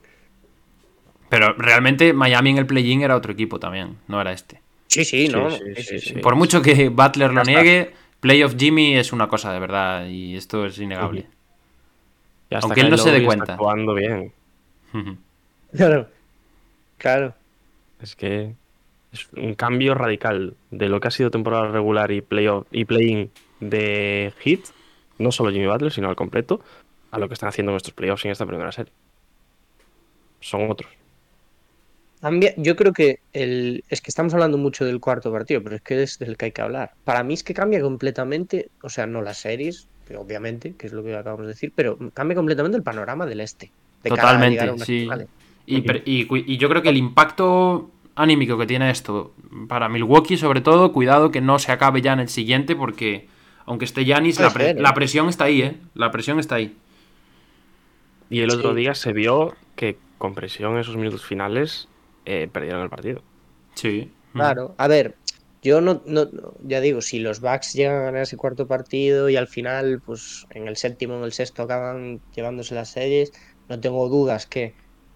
Pero 1.30 1.54
realmente 1.54 2.14
Miami 2.14 2.52
en 2.52 2.60
el 2.60 2.68
play-in 2.68 3.02
era 3.02 3.16
otro 3.16 3.32
equipo 3.34 3.60
también, 3.60 3.98
no 4.08 4.22
era 4.22 4.32
este. 4.32 4.62
Sí, 4.86 5.04
sí, 5.04 5.28
no. 5.28 5.50
sí, 5.50 5.58
sí, 5.58 5.74
sí, 5.76 5.84
sí, 5.84 6.00
sí. 6.00 6.14
sí. 6.14 6.20
Por 6.20 6.36
mucho 6.36 6.62
que 6.62 6.90
Butler 6.90 7.34
lo 7.34 7.42
está. 7.42 7.52
niegue, 7.52 7.92
Playoff 8.20 8.56
Jimmy 8.56 8.96
es 8.98 9.12
una 9.12 9.28
cosa 9.28 9.52
de 9.52 9.60
verdad 9.60 10.06
y 10.06 10.36
esto 10.36 10.68
es 10.68 10.78
innegable. 10.78 11.26
Aunque 12.52 12.82
él 12.82 12.92
no 12.92 12.98
se 13.00 13.10
dé 13.10 13.18
está 13.18 13.26
cuenta. 13.26 13.54
actuando 13.54 13.96
bien. 13.96 14.32
Claro. 15.76 16.08
Claro. 17.00 17.34
Es 18.00 18.16
que 18.16 18.54
es 19.16 19.28
un 19.34 19.56
cambio 19.56 19.96
radical 19.96 20.56
de 20.72 20.90
lo 20.90 21.00
que 21.00 21.08
ha 21.08 21.12
sido 21.12 21.32
temporada 21.32 21.68
regular 21.68 22.12
y 22.12 22.22
playoff 22.22 22.68
y 22.72 22.86
play-in 22.86 23.32
de 23.60 24.34
Heat, 24.44 24.60
no 25.18 25.32
solo 25.32 25.52
Jimmy 25.52 25.68
Butler, 25.68 25.92
sino 25.92 26.10
al 26.10 26.16
completo, 26.16 26.62
a 27.12 27.20
lo 27.20 27.28
que 27.28 27.34
están 27.34 27.50
haciendo 27.50 27.72
nuestros 27.72 27.94
playoffs 27.94 28.26
en 28.26 28.32
esta 28.32 28.46
primera 28.46 28.72
serie. 28.72 28.92
Son 30.42 30.70
otros. 30.70 30.92
Cambia- 32.22 32.54
yo 32.58 32.76
creo 32.76 32.94
que 32.94 33.20
el, 33.34 33.84
es 33.90 34.02
que 34.02 34.10
estamos 34.10 34.34
hablando 34.34 34.58
mucho 34.58 34.84
del 34.86 35.00
cuarto 35.00 35.32
partido, 35.32 35.62
pero 35.64 35.76
es 35.76 35.82
que 35.82 36.02
es 36.04 36.18
del 36.20 36.38
que 36.38 36.46
hay 36.46 36.52
que 36.52 36.62
hablar. 36.62 36.92
Para 37.04 37.24
mí 37.24 37.34
es 37.34 37.44
que 37.44 37.54
cambia 37.54 37.82
completamente, 37.82 38.70
o 38.82 38.90
sea, 38.90 39.06
no 39.06 39.22
las 39.22 39.38
series, 39.38 39.88
obviamente, 40.18 40.74
que 40.78 40.88
es 40.88 40.94
lo 40.94 41.04
que 41.04 41.16
acabamos 41.16 41.46
de 41.46 41.54
decir, 41.54 41.72
pero 41.76 41.98
cambia 42.14 42.36
completamente 42.36 42.78
el 42.78 42.84
panorama 42.84 43.26
del 43.26 43.42
este. 43.42 43.72
de 44.04 44.10
cara 44.10 44.22
a 44.22 44.26
Totalmente, 44.26 44.52
llegar 44.54 44.70
a 44.70 44.74
unas 44.74 44.88
sí. 44.88 45.08
y 45.68 46.58
yo 46.58 46.70
creo 46.70 46.82
que 46.82 46.90
el 46.90 46.98
impacto 46.98 47.92
anímico 48.16 48.58
que 48.58 48.66
tiene 48.66 48.90
esto 48.90 49.34
para 49.68 49.90
Milwaukee, 49.90 50.38
sobre 50.38 50.62
todo, 50.62 50.92
cuidado 50.94 51.32
que 51.32 51.42
no 51.42 51.60
se 51.60 51.72
acabe 51.72 52.02
ya 52.02 52.14
en 52.14 52.20
el 52.20 52.30
siguiente, 52.30 52.76
porque 52.76 53.28
aunque 53.66 53.86
esté 53.86 54.06
Yanis, 54.06 54.40
la, 54.40 54.52
pre- 54.52 54.70
¿eh? 54.72 54.76
la 54.78 54.94
presión 54.94 55.28
está 55.30 55.46
ahí, 55.46 55.62
¿eh? 55.62 55.76
La 55.96 56.12
presión 56.12 56.40
está 56.40 56.56
ahí. 56.56 56.76
Y 58.30 58.42
el 58.42 58.52
otro 58.52 58.72
Sí. 58.72 58.78
día 58.78 58.96
se 58.96 59.14
vio 59.14 59.54
que 59.76 59.98
con 60.18 60.34
presión 60.34 60.74
en 60.74 60.80
esos 60.80 60.96
minutos 60.98 61.26
finales 61.26 61.88
eh, 62.26 62.50
perdieron 62.52 62.82
el 62.82 62.90
partido. 62.90 63.22
Sí. 63.76 64.12
Claro, 64.34 64.74
a 64.78 64.88
ver, 64.88 65.16
yo 65.62 65.82
no, 65.82 66.02
no, 66.06 66.26
no- 66.26 66.54
ya 66.64 66.82
digo, 66.82 67.02
si 67.02 67.20
los 67.20 67.40
Bucks 67.42 67.74
llegan 67.74 67.96
a 67.98 68.02
ganar 68.06 68.22
ese 68.24 68.38
cuarto 68.38 68.68
partido 68.68 69.30
y 69.30 69.36
al 69.36 69.48
final, 69.48 70.02
pues 70.06 70.46
en 70.52 70.68
el 70.68 70.76
séptimo, 70.78 71.16
en 71.18 71.24
el 71.24 71.34
sexto 71.34 71.64
acaban 71.64 72.20
llevándose 72.36 72.76
las 72.76 72.90
series, 72.90 73.32
no 73.70 73.80
tengo 73.80 74.08
dudas 74.10 74.46
que, 74.48 74.74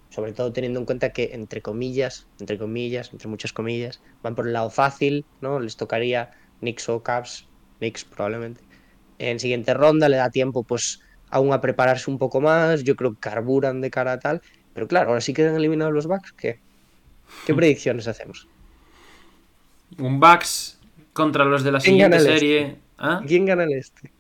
sobre 0.10 0.34
todo 0.34 0.52
teniendo 0.52 0.80
en 0.80 0.86
cuenta 0.86 1.10
que 1.12 1.32
entre 1.34 1.62
comillas, 1.62 2.28
entre 2.40 2.58
comillas, 2.58 3.12
entre 3.12 3.28
muchas 3.28 3.54
comillas, 3.54 4.02
van 4.24 4.36
por 4.36 4.48
el 4.48 4.54
lado 4.54 4.70
fácil, 4.70 5.26
¿no? 5.42 5.60
Les 5.60 5.78
tocaría 5.78 6.32
Knicks 6.60 6.90
o 6.90 7.04
Cavs, 7.04 7.48
Knicks 7.80 8.06
probablemente. 8.06 8.62
En 9.20 9.40
siguiente 9.40 9.74
ronda 9.74 10.10
le 10.10 10.18
da 10.18 10.30
tiempo, 10.30 10.64
pues, 10.64 11.02
aún 11.30 11.54
a 11.54 11.62
prepararse 11.62 12.10
un 12.10 12.18
poco 12.18 12.42
más, 12.42 12.84
yo 12.84 12.96
creo 12.96 13.14
que 13.14 13.20
carburan 13.20 13.82
de 13.82 13.92
cara 13.92 14.14
a 14.14 14.20
tal, 14.20 14.42
pero 14.74 14.88
claro, 14.88 15.10
ahora 15.10 15.22
sí 15.22 15.34
quedan 15.34 15.56
eliminados 15.56 15.94
los 15.94 16.08
Bucks, 16.08 16.32
¿qué? 16.34 16.60
¿Qué 17.46 17.54
predicciones 17.54 18.08
hacemos? 18.08 18.48
Un 19.98 20.20
Bucks 20.20 20.80
contra 21.14 21.46
los 21.46 21.64
de 21.64 21.72
la 21.72 21.80
¿Quién 21.80 21.94
siguiente 21.94 22.18
este? 22.18 22.34
serie. 22.34 22.78
¿Ah? 22.98 23.22
¿Quién 23.26 23.46
gana 23.46 23.64
el 23.64 23.74
este? 23.74 24.12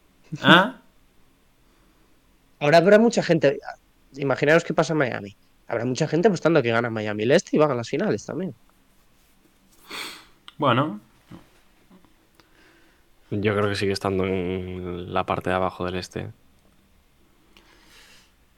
¿Ah? 0.42 0.82
Ahora 2.60 2.78
habrá 2.78 3.00
mucha 3.00 3.24
gente. 3.24 3.60
Imaginaros 4.18 4.64
qué 4.64 4.74
pasa 4.74 4.94
en 4.94 5.00
Miami. 5.00 5.38
Habrá 5.70 5.86
mucha 5.86 6.08
gente 6.08 6.28
apostando 6.28 6.62
que 6.62 6.72
gana 6.72 6.90
Miami 6.90 7.24
el 7.24 7.32
este 7.32 7.56
y 7.56 7.60
van 7.60 7.72
a 7.72 7.76
las 7.76 7.88
finales 7.88 8.26
también. 8.26 8.54
Bueno, 10.58 11.00
Yo 13.32 13.56
creo 13.56 13.70
que 13.70 13.76
sigue 13.76 13.94
estando 13.94 14.26
en 14.26 15.14
la 15.14 15.26
parte 15.26 15.50
de 15.50 15.56
abajo 15.56 15.86
del 15.86 15.96
este. 15.96 16.28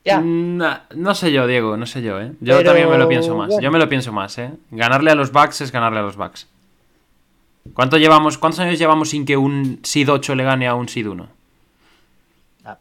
Ya. 0.03 0.19
no 0.19 1.13
sé 1.13 1.31
yo, 1.31 1.45
Diego, 1.45 1.77
no 1.77 1.85
sé 1.85 2.01
yo, 2.01 2.19
¿eh? 2.19 2.31
Yo 2.39 2.57
Pero, 2.57 2.63
también 2.71 2.89
me 2.89 2.97
lo 2.97 3.07
pienso 3.07 3.35
más. 3.35 3.49
bueno. 3.49 3.61
Yo 3.61 3.71
me 3.71 3.77
lo 3.77 3.88
pienso 3.88 4.11
más, 4.11 4.35
¿eh? 4.39 4.51
Ganarle 4.71 5.11
a 5.11 5.15
los 5.15 5.31
Bucks 5.31 5.61
es 5.61 5.71
ganarle 5.71 5.99
a 5.99 6.01
los 6.01 6.15
Bucks. 6.15 6.47
¿Cuánto 7.75 7.97
llevamos, 7.97 8.39
¿Cuántos 8.39 8.61
años 8.61 8.79
llevamos 8.79 9.09
sin 9.09 9.25
que 9.25 9.38
un 9.38 9.79
Seed 9.83 10.09
8 10.09 10.33
le 10.33 10.43
gane 10.43 10.67
a 10.67 10.73
un 10.73 10.89
Seed 10.89 11.07
1? 11.07 11.29
Ah. 12.65 12.77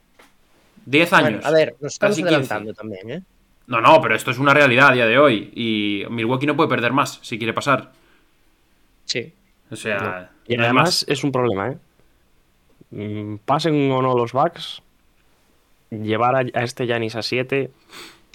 10 0.87 1.13
años. 1.13 1.31
Bueno, 1.43 1.47
a 1.47 1.51
ver, 1.51 1.75
nos 1.81 1.93
estamos 1.93 2.13
Casi 2.13 2.23
15. 2.23 2.29
adelantando 2.35 2.73
también, 2.73 3.11
¿eh? 3.11 3.23
No, 3.71 3.81
no, 3.81 4.01
pero 4.03 4.15
esto 4.17 4.31
es 4.33 4.39
una 4.39 4.53
realidad 4.53 4.89
a 4.91 4.93
día 4.93 5.07
de 5.07 5.19
hoy. 5.19 5.51
Y 5.55 6.05
Milwaukee 6.11 6.47
no 6.47 6.57
puede 6.57 6.69
perder 6.69 6.93
más 6.93 7.21
si 7.23 7.39
quiere 7.39 7.53
pasar. 7.55 7.93
Sí. 9.05 9.33
O 9.71 9.77
sea, 9.77 10.33
Y 10.47 10.57
no 10.57 10.65
además 10.65 10.85
más. 10.89 11.05
es 11.09 11.23
un 11.25 11.33
problema, 11.33 11.71
¿eh? 11.71 11.79
Mm, 12.91 13.37
Pasen 13.45 13.91
o 13.93 14.03
no 14.03 14.15
los 14.17 14.33
Bucks, 14.33 14.83
llevar 15.91 16.35
a, 16.35 16.39
a 16.41 16.65
este 16.65 16.87
Yanis 16.87 17.15
a 17.17 17.23
7, 17.23 17.71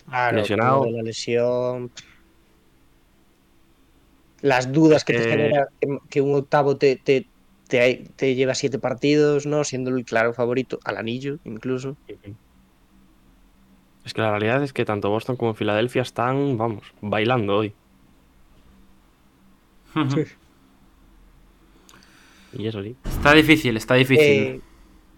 Claro, 0.07 0.37
Lesionado. 0.37 0.85
la 0.89 1.01
lesión. 1.03 1.91
Las 4.41 4.71
dudas 4.71 5.03
que 5.03 5.13
te 5.13 5.23
Eh, 5.23 5.29
genera 5.29 5.67
que, 6.09 6.21
un 6.21 6.35
octavo 6.35 6.77
te, 6.77 6.95
te, 6.97 7.25
te, 7.67 8.05
te 8.15 8.35
lleva 8.35 8.53
siete 8.53 8.77
partidos, 8.79 9.45
¿no? 9.45 9.63
Siendo 9.63 9.89
el 9.95 10.05
claro 10.05 10.33
favorito 10.33 10.79
al 10.85 10.97
anillo, 10.97 11.39
incluso. 11.45 11.97
Es 14.05 14.13
que 14.13 14.21
la 14.21 14.29
realidad 14.31 14.63
es 14.63 14.71
que 14.71 14.85
tanto 14.85 15.09
Boston 15.09 15.35
como 15.35 15.53
Filadelfia 15.53 16.03
están, 16.03 16.57
vamos, 16.57 16.83
bailando 17.01 17.57
hoy. 17.57 17.73
Ujú. 19.95 20.25
Y 22.53 22.67
eso 22.67 22.81
sí. 22.83 22.95
Está 23.03 23.33
difícil, 23.33 23.75
está 23.77 23.95
difícil. 23.95 24.25
Eh, 24.25 24.61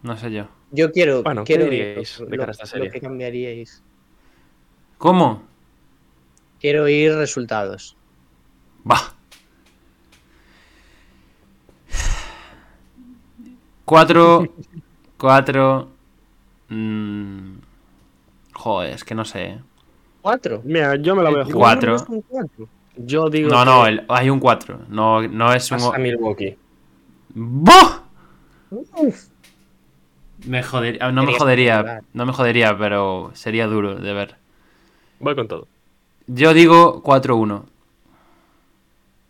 No 0.04 0.16
sé 0.18 0.32
yo. 0.32 0.48
yo 0.72 0.92
quiero. 0.92 1.22
Bueno, 1.24 1.44
¿qué 1.44 1.56
quiero 1.56 1.70
diríais 1.70 2.20
lo- 2.20 2.26
de 2.28 2.38
cara 2.38 2.52
a 2.58 2.64
esta 2.64 2.78
lo 2.80 2.90
que 2.90 3.02
cambiaríais. 3.02 3.84
¿Cómo? 4.98 5.44
Quiero 6.60 6.84
oír 6.84 7.14
resultados. 7.14 7.96
Va. 8.90 9.14
Cuatro. 13.86 14.46
Cuatro. 15.18 15.90
mm, 16.70 17.57
joder, 18.58 18.94
es 18.94 19.04
que 19.04 19.16
no 19.16 19.24
sé. 19.26 19.60
¿Cuatro? 20.22 20.62
Mira, 20.66 20.96
yo 20.98 21.16
me 21.16 21.24
la 21.24 21.30
voy 21.30 21.42
a 21.42 21.46
jugar. 21.46 21.58
Cuatro. 21.80 21.92
número 21.94 22.04
es 22.04 22.10
un 22.10 22.22
cuatro. 22.22 22.68
Yo 22.98 23.30
digo 23.30 23.50
No, 23.50 23.60
que 23.60 23.66
no, 23.66 23.86
el- 23.88 24.06
hay 24.10 24.30
un 24.30 24.40
4. 24.40 24.80
No, 24.90 25.22
no 25.28 25.54
es 25.54 25.72
un. 25.72 25.78
pasa 25.78 25.96
a 25.96 26.00
Milwaukee. 26.00 26.58
¡Buah! 27.36 28.00
Uf. 28.72 29.28
Me 30.46 30.64
jodería. 30.64 31.12
No 31.12 31.24
me 31.24 31.34
jodería. 31.38 32.02
No 32.14 32.26
me 32.26 32.34
jodería, 32.34 32.78
pero 32.78 33.32
sería 33.34 33.68
duro 33.68 33.96
de 33.96 34.14
ver. 34.14 34.36
Voy 35.20 35.36
con 35.36 35.48
todo. 35.48 35.68
Yo 36.28 36.54
digo 36.54 37.02
4-1. 37.04 37.64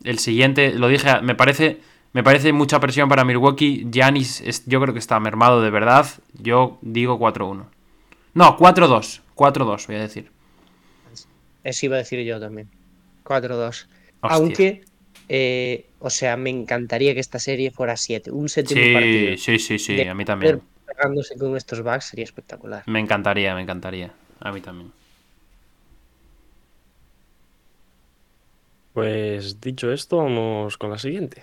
El 0.03 0.19
siguiente, 0.19 0.73
lo 0.73 0.87
dije, 0.87 1.21
me 1.21 1.35
parece, 1.35 1.81
me 2.13 2.23
parece 2.23 2.53
mucha 2.53 2.79
presión 2.79 3.09
para 3.09 3.25
Milwaukee. 3.25 3.87
Giannis, 3.91 4.41
es- 4.41 4.65
yo 4.65 4.79
creo 4.81 4.93
que 4.93 4.99
está 4.99 5.19
mermado 5.19 5.61
de 5.61 5.69
verdad. 5.69 6.07
Yo 6.41 6.77
digo 6.81 7.19
4-1. 7.19 7.65
No, 8.37 8.55
4-2. 8.55 9.21
4-2, 9.35 9.87
voy 9.87 9.95
a 9.95 10.01
decir. 10.01 10.29
Eso 11.63 11.85
iba 11.87 11.95
a 11.95 11.99
decir 11.99 12.23
yo 12.23 12.39
también. 12.39 12.69
4-2. 13.23 13.67
Hostia. 13.67 13.89
Aunque, 14.21 14.85
eh, 15.27 15.87
o 15.97 16.11
sea, 16.11 16.37
me 16.37 16.51
encantaría 16.51 17.15
que 17.15 17.19
esta 17.19 17.39
serie 17.39 17.71
fuera 17.71 17.97
7. 17.97 18.29
Un 18.29 18.47
séptimo 18.47 18.79
partido. 18.93 19.31
Sí, 19.37 19.57
sí, 19.57 19.59
sí, 19.59 19.79
sí, 19.79 19.95
de 19.95 20.07
a 20.07 20.13
mí 20.13 20.23
también. 20.23 20.61
Pegándose 20.85 21.35
con 21.35 21.57
estos 21.57 21.81
bugs 21.81 22.05
sería 22.05 22.25
espectacular. 22.25 22.83
Me 22.85 22.99
encantaría, 22.99 23.55
me 23.55 23.63
encantaría. 23.63 24.13
A 24.39 24.51
mí 24.51 24.61
también. 24.61 24.91
Pues 28.93 29.59
dicho 29.59 29.91
esto, 29.91 30.17
vamos 30.17 30.77
con 30.77 30.91
la 30.91 30.99
siguiente. 30.99 31.41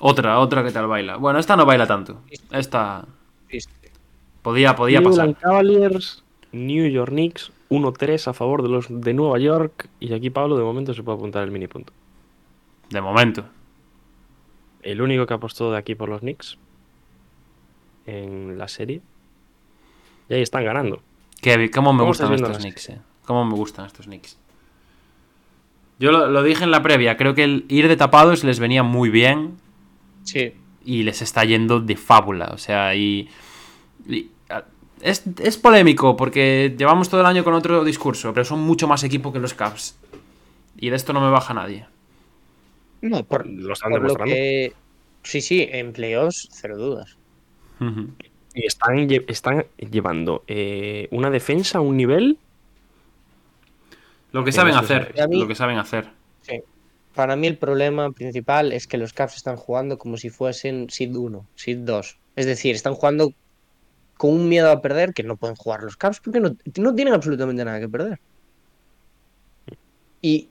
Otra, 0.00 0.40
otra 0.40 0.64
que 0.64 0.72
tal 0.72 0.88
baila. 0.88 1.16
Bueno, 1.16 1.38
esta 1.38 1.54
no 1.54 1.64
baila 1.64 1.86
tanto. 1.86 2.22
Esta. 2.50 3.06
Podía, 4.42 4.74
podía 4.74 5.02
pasar. 5.02 5.34
Cavaliers, 5.36 6.24
New 6.52 6.88
York 6.88 7.10
Knicks, 7.10 7.52
1-3 7.70 8.28
a 8.28 8.32
favor 8.32 8.62
de 8.62 8.68
los 8.68 8.86
de 8.88 9.14
Nueva 9.14 9.38
York. 9.38 9.88
Y 10.00 10.12
aquí 10.12 10.30
Pablo 10.30 10.56
de 10.56 10.64
momento 10.64 10.94
se 10.94 11.02
puede 11.02 11.18
apuntar 11.18 11.44
el 11.44 11.50
mini 11.50 11.66
punto. 11.68 11.92
De 12.90 13.00
momento. 13.00 13.44
El 14.82 15.02
único 15.02 15.26
que 15.26 15.34
apostó 15.34 15.70
de 15.72 15.78
aquí 15.78 15.94
por 15.94 16.08
los 16.08 16.20
Knicks 16.20 16.56
en 18.06 18.56
la 18.56 18.68
serie. 18.68 19.02
Y 20.28 20.34
ahí 20.34 20.42
están 20.42 20.64
ganando. 20.64 21.02
Que, 21.40 21.70
¿Cómo 21.70 21.92
me 21.92 21.98
¿Cómo 21.98 22.08
gustan 22.08 22.32
estos 22.32 22.58
Knicks, 22.58 22.88
eh? 22.90 23.00
¿Cómo 23.24 23.44
me 23.44 23.54
gustan 23.54 23.86
estos 23.86 24.06
Knicks? 24.06 24.38
Yo 25.98 26.12
lo, 26.12 26.28
lo 26.28 26.42
dije 26.42 26.64
en 26.64 26.70
la 26.70 26.82
previa, 26.82 27.16
creo 27.16 27.34
que 27.34 27.44
el 27.44 27.64
ir 27.68 27.88
de 27.88 27.96
tapados 27.96 28.44
les 28.44 28.60
venía 28.60 28.82
muy 28.82 29.10
bien 29.10 29.56
Sí. 30.22 30.52
y 30.84 31.02
les 31.02 31.22
está 31.22 31.44
yendo 31.44 31.80
de 31.80 31.96
fábula. 31.96 32.50
O 32.52 32.58
sea, 32.58 32.94
y. 32.94 33.28
es, 35.00 35.22
es 35.42 35.56
polémico 35.56 36.16
porque 36.16 36.74
llevamos 36.76 37.08
todo 37.08 37.20
el 37.20 37.26
año 37.26 37.44
con 37.44 37.54
otro 37.54 37.84
discurso, 37.84 38.32
pero 38.32 38.44
son 38.44 38.60
mucho 38.60 38.88
más 38.88 39.04
equipo 39.04 39.32
que 39.32 39.38
los 39.38 39.54
Cavs. 39.54 39.96
Y 40.76 40.90
de 40.90 40.96
esto 40.96 41.12
no 41.12 41.20
me 41.20 41.30
baja 41.30 41.54
nadie. 41.54 41.86
No, 43.00 43.24
por, 43.24 43.46
Lo 43.46 43.72
están 43.72 43.90
por 43.90 44.00
lo 44.00 44.06
demostrando. 44.08 44.34
que. 44.34 44.72
Sí, 45.22 45.40
sí, 45.40 45.68
en 45.70 45.92
playoffs, 45.92 46.48
cero 46.52 46.76
dudas. 46.78 47.16
Y 48.54 48.66
están, 48.66 49.08
están 49.28 49.66
llevando 49.78 50.42
eh, 50.48 51.06
una 51.12 51.30
defensa 51.30 51.78
a 51.78 51.80
un 51.80 51.96
nivel. 51.96 52.38
Lo 54.32 54.44
que 54.44 54.52
saben 54.52 54.74
hacer. 54.74 55.14
mí- 55.28 55.40
Lo 55.40 55.46
que 55.48 55.54
saben 55.54 55.78
hacer. 55.78 56.08
Sí. 56.42 56.60
Para 57.14 57.36
mí 57.36 57.46
el 57.46 57.56
problema 57.56 58.10
principal 58.12 58.72
es 58.72 58.86
que 58.86 58.98
los 58.98 59.12
Cavs 59.12 59.36
están 59.36 59.56
jugando 59.56 59.98
como 59.98 60.16
si 60.16 60.30
fuesen 60.30 60.88
Seed 60.90 61.14
1, 61.16 61.46
Seed 61.56 61.78
2. 61.78 62.16
Es 62.36 62.46
decir, 62.46 62.74
están 62.74 62.94
jugando 62.94 63.32
con 64.18 64.30
un 64.32 64.48
miedo 64.50 64.70
a 64.70 64.82
perder 64.82 65.14
que 65.14 65.22
no 65.22 65.36
pueden 65.36 65.56
jugar 65.56 65.82
los 65.82 65.96
Cavs 65.96 66.20
porque 66.20 66.40
no, 66.40 66.54
no 66.76 66.94
tienen 66.94 67.14
absolutamente 67.14 67.64
nada 67.64 67.80
que 67.80 67.88
perder. 67.88 68.20
Y 70.20 70.48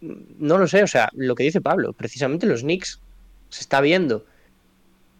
no 0.00 0.58
lo 0.58 0.68
sé, 0.68 0.82
o 0.82 0.86
sea, 0.86 1.08
lo 1.14 1.34
que 1.34 1.42
dice 1.44 1.60
Pablo, 1.60 1.92
precisamente 1.92 2.46
los 2.46 2.60
Knicks 2.62 3.00
se 3.48 3.60
está 3.62 3.80
viendo 3.80 4.24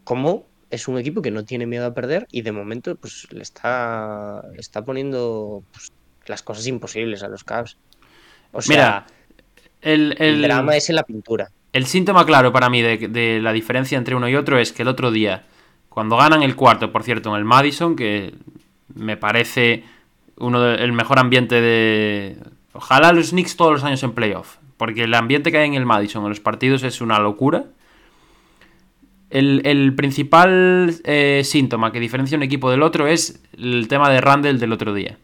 cómo 0.05 0.47
es 0.71 0.87
un 0.87 0.99
equipo 0.99 1.23
que 1.23 1.31
no 1.31 1.45
tiene 1.45 1.67
miedo 1.67 1.87
a 1.87 1.95
perder 1.95 2.27
y 2.31 2.43
de 2.43 2.53
momento 2.53 2.95
pues 2.97 3.27
le 3.33 3.43
está, 3.43 4.45
está 4.57 4.85
poniendo 4.85 5.65
pues, 5.73 5.91
las 6.27 6.43
cosas 6.43 6.67
imposibles 6.67 7.23
a 7.23 7.29
los 7.29 7.43
Cavs. 7.43 7.79
O 8.53 8.61
sea, 8.63 8.77
Mira, 8.77 9.07
El, 9.81 10.13
el 10.19 10.35
el- 10.37 10.43
drama 10.43 10.77
es 10.77 10.91
en 10.91 10.97
la 10.97 11.03
pintura. 11.03 11.51
El 11.73 11.87
síntoma 11.87 12.25
claro 12.25 12.53
para 12.53 12.71
mí 12.71 12.81
de, 12.83 13.09
de 13.09 13.41
la 13.41 13.53
diferencia 13.53 13.99
entre 13.99 14.15
uno 14.15 14.29
y 14.29 14.35
otro 14.37 14.59
es 14.59 14.73
que 14.73 14.83
el 14.83 14.89
otro 14.89 15.11
día, 15.11 15.45
cuando 15.99 16.17
ganan 16.17 16.45
el 16.45 16.55
cuarto, 16.55 16.93
por 16.93 17.03
cierto, 17.03 17.31
en 17.31 17.35
el 17.41 17.45
Madison, 17.45 17.97
que 17.97 18.33
me 18.95 19.17
parece 19.17 19.83
uno 20.37 20.61
de- 20.61 20.77
el 20.85 20.93
mejor 20.93 21.19
ambiente 21.19 21.61
de... 21.61 22.39
Ojalá 22.73 23.13
los 23.13 23.31
Knicks 23.31 23.57
todos 23.57 23.73
los 23.73 23.83
años 23.83 24.01
en 24.05 24.13
playoff, 24.13 24.59
porque 24.77 25.03
el 25.03 25.15
ambiente 25.15 25.51
que 25.51 25.59
hay 25.59 25.67
en 25.67 25.75
el 25.75 25.87
Madison 25.87 26.23
en 26.23 26.29
los 26.29 26.39
partidos 26.39 26.85
es 26.85 27.01
una 27.01 27.19
locura. 27.19 27.65
El, 29.31 29.93
principal 29.97 30.95
eh, 31.03 31.43
síntoma 31.43 31.91
que 31.91 31.99
diferencia 31.99 32.37
un 32.37 32.45
equipo 32.45 32.71
del 32.71 32.85
otro 32.85 33.09
es 33.09 33.43
el 33.57 33.89
tema 33.89 34.09
de 34.09 34.21
Randall 34.21 34.61
del 34.61 34.73
otro 34.73 34.95
día. 34.95 35.19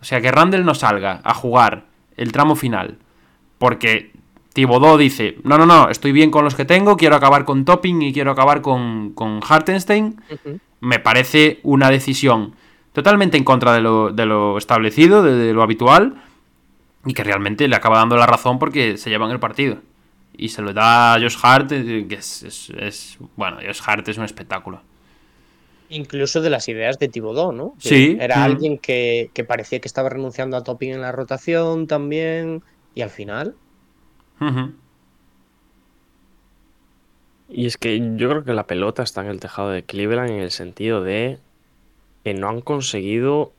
O 0.00 0.04
sea, 0.04 0.22
que 0.22 0.32
Randall 0.32 0.64
no 0.64 0.74
salga 0.74 1.20
a 1.22 1.34
jugar 1.34 1.84
el 2.16 2.32
tramo 2.32 2.56
final 2.56 2.96
porque 3.58 4.10
Thibodeau 4.54 4.96
dice, 4.96 5.36
no, 5.42 5.58
no, 5.58 5.66
no, 5.66 5.90
estoy 5.90 6.12
bien 6.12 6.30
con 6.30 6.44
los 6.44 6.54
que 6.54 6.64
tengo, 6.64 6.96
quiero 6.96 7.16
acabar 7.16 7.44
con 7.44 7.64
Topping 7.66 8.00
y 8.02 8.12
quiero 8.12 8.30
acabar 8.30 8.62
con, 8.62 9.12
con 9.12 9.40
Hartenstein. 9.46 10.20
Me 10.80 10.98
parece 11.00 11.60
una 11.64 11.90
decisión 11.90 12.54
totalmente 12.92 13.36
en 13.36 13.44
contra 13.44 13.72
de 13.74 13.80
lo, 13.82 14.10
de 14.12 14.24
lo 14.26 14.56
establecido, 14.56 15.22
de, 15.22 15.34
de 15.34 15.52
lo 15.52 15.62
habitual, 15.62 16.22
y 17.04 17.12
que 17.14 17.24
realmente 17.24 17.68
le 17.68 17.76
acaba 17.76 17.98
dando 17.98 18.16
la 18.16 18.26
razón 18.26 18.58
porque 18.58 18.96
se 18.96 19.10
llevan 19.10 19.30
el 19.32 19.40
partido. 19.40 19.78
Y 20.36 20.48
se 20.48 20.62
lo 20.62 20.72
da 20.72 21.14
a 21.14 21.20
Josh 21.20 21.36
Hart, 21.42 21.72
eh, 21.72 22.06
que 22.08 22.14
es, 22.16 22.42
es- 22.44 22.70
es- 22.78 23.18
Bueno, 23.36 23.58
Josh 23.64 23.80
Hart 23.84 24.08
es 24.08 24.18
un 24.18 24.24
espectáculo. 24.24 24.80
Incluso 25.90 26.40
de 26.40 26.50
las 26.50 26.68
ideas 26.68 26.98
de 26.98 27.08
Thibodeau, 27.08 27.52
¿no? 27.52 27.74
Que 27.80 27.88
Sí, 27.88 28.16
Era 28.20 28.38
mm. 28.38 28.42
alguien 28.42 28.78
que, 28.78 29.30
que 29.34 29.44
parecía 29.44 29.80
que 29.80 29.88
estaba 29.88 30.08
renunciando 30.08 30.56
a 30.56 30.64
Topping 30.64 30.92
en 30.94 31.00
la 31.02 31.12
rotación 31.12 31.86
también. 31.86 32.62
Y 32.94 33.02
al 33.02 33.10
final, 33.10 33.54
Y 37.48 37.66
es 37.66 37.76
que 37.76 37.98
yo 38.16 38.28
creo 38.28 38.44
que 38.44 38.52
la 38.52 38.66
pelota 38.66 39.02
está 39.02 39.22
en 39.22 39.28
el 39.28 39.40
tejado 39.40 39.70
de 39.70 39.82
Cleveland 39.82 40.30
en 40.30 40.40
el 40.40 40.50
sentido 40.50 41.02
de 41.02 41.38
que 42.24 42.34
no 42.34 42.48
han 42.48 42.60
conseguido 42.60 43.52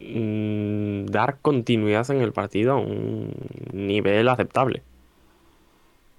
mm, 0.00 1.06
dar 1.06 1.38
continuidad 1.40 2.10
en 2.10 2.20
el 2.20 2.32
partido 2.32 2.72
a 2.72 2.76
un 2.76 3.32
nivel 3.72 4.28
aceptable. 4.28 4.82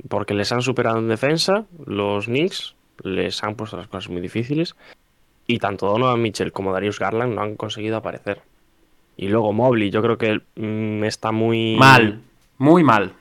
Porque 0.07 0.33
les 0.33 0.51
han 0.51 0.61
superado 0.61 0.99
en 0.99 1.07
defensa, 1.07 1.65
los 1.85 2.25
Knicks 2.25 2.75
les 3.03 3.43
han 3.43 3.55
puesto 3.55 3.77
las 3.77 3.87
cosas 3.87 4.09
muy 4.09 4.21
difíciles 4.21 4.75
y 5.47 5.59
tanto 5.59 5.87
Donovan 5.87 6.21
Mitchell 6.21 6.51
como 6.51 6.73
Darius 6.73 6.99
Garland 6.99 7.33
no 7.33 7.41
han 7.41 7.55
conseguido 7.55 7.97
aparecer. 7.97 8.41
Y 9.15 9.29
luego 9.29 9.51
Mobley, 9.53 9.89
yo 9.89 10.01
creo 10.03 10.17
que 10.17 10.41
mm, 10.55 11.03
está 11.05 11.31
muy 11.31 11.75
Mal, 11.77 12.21
muy 12.59 12.83
mal. 12.83 13.13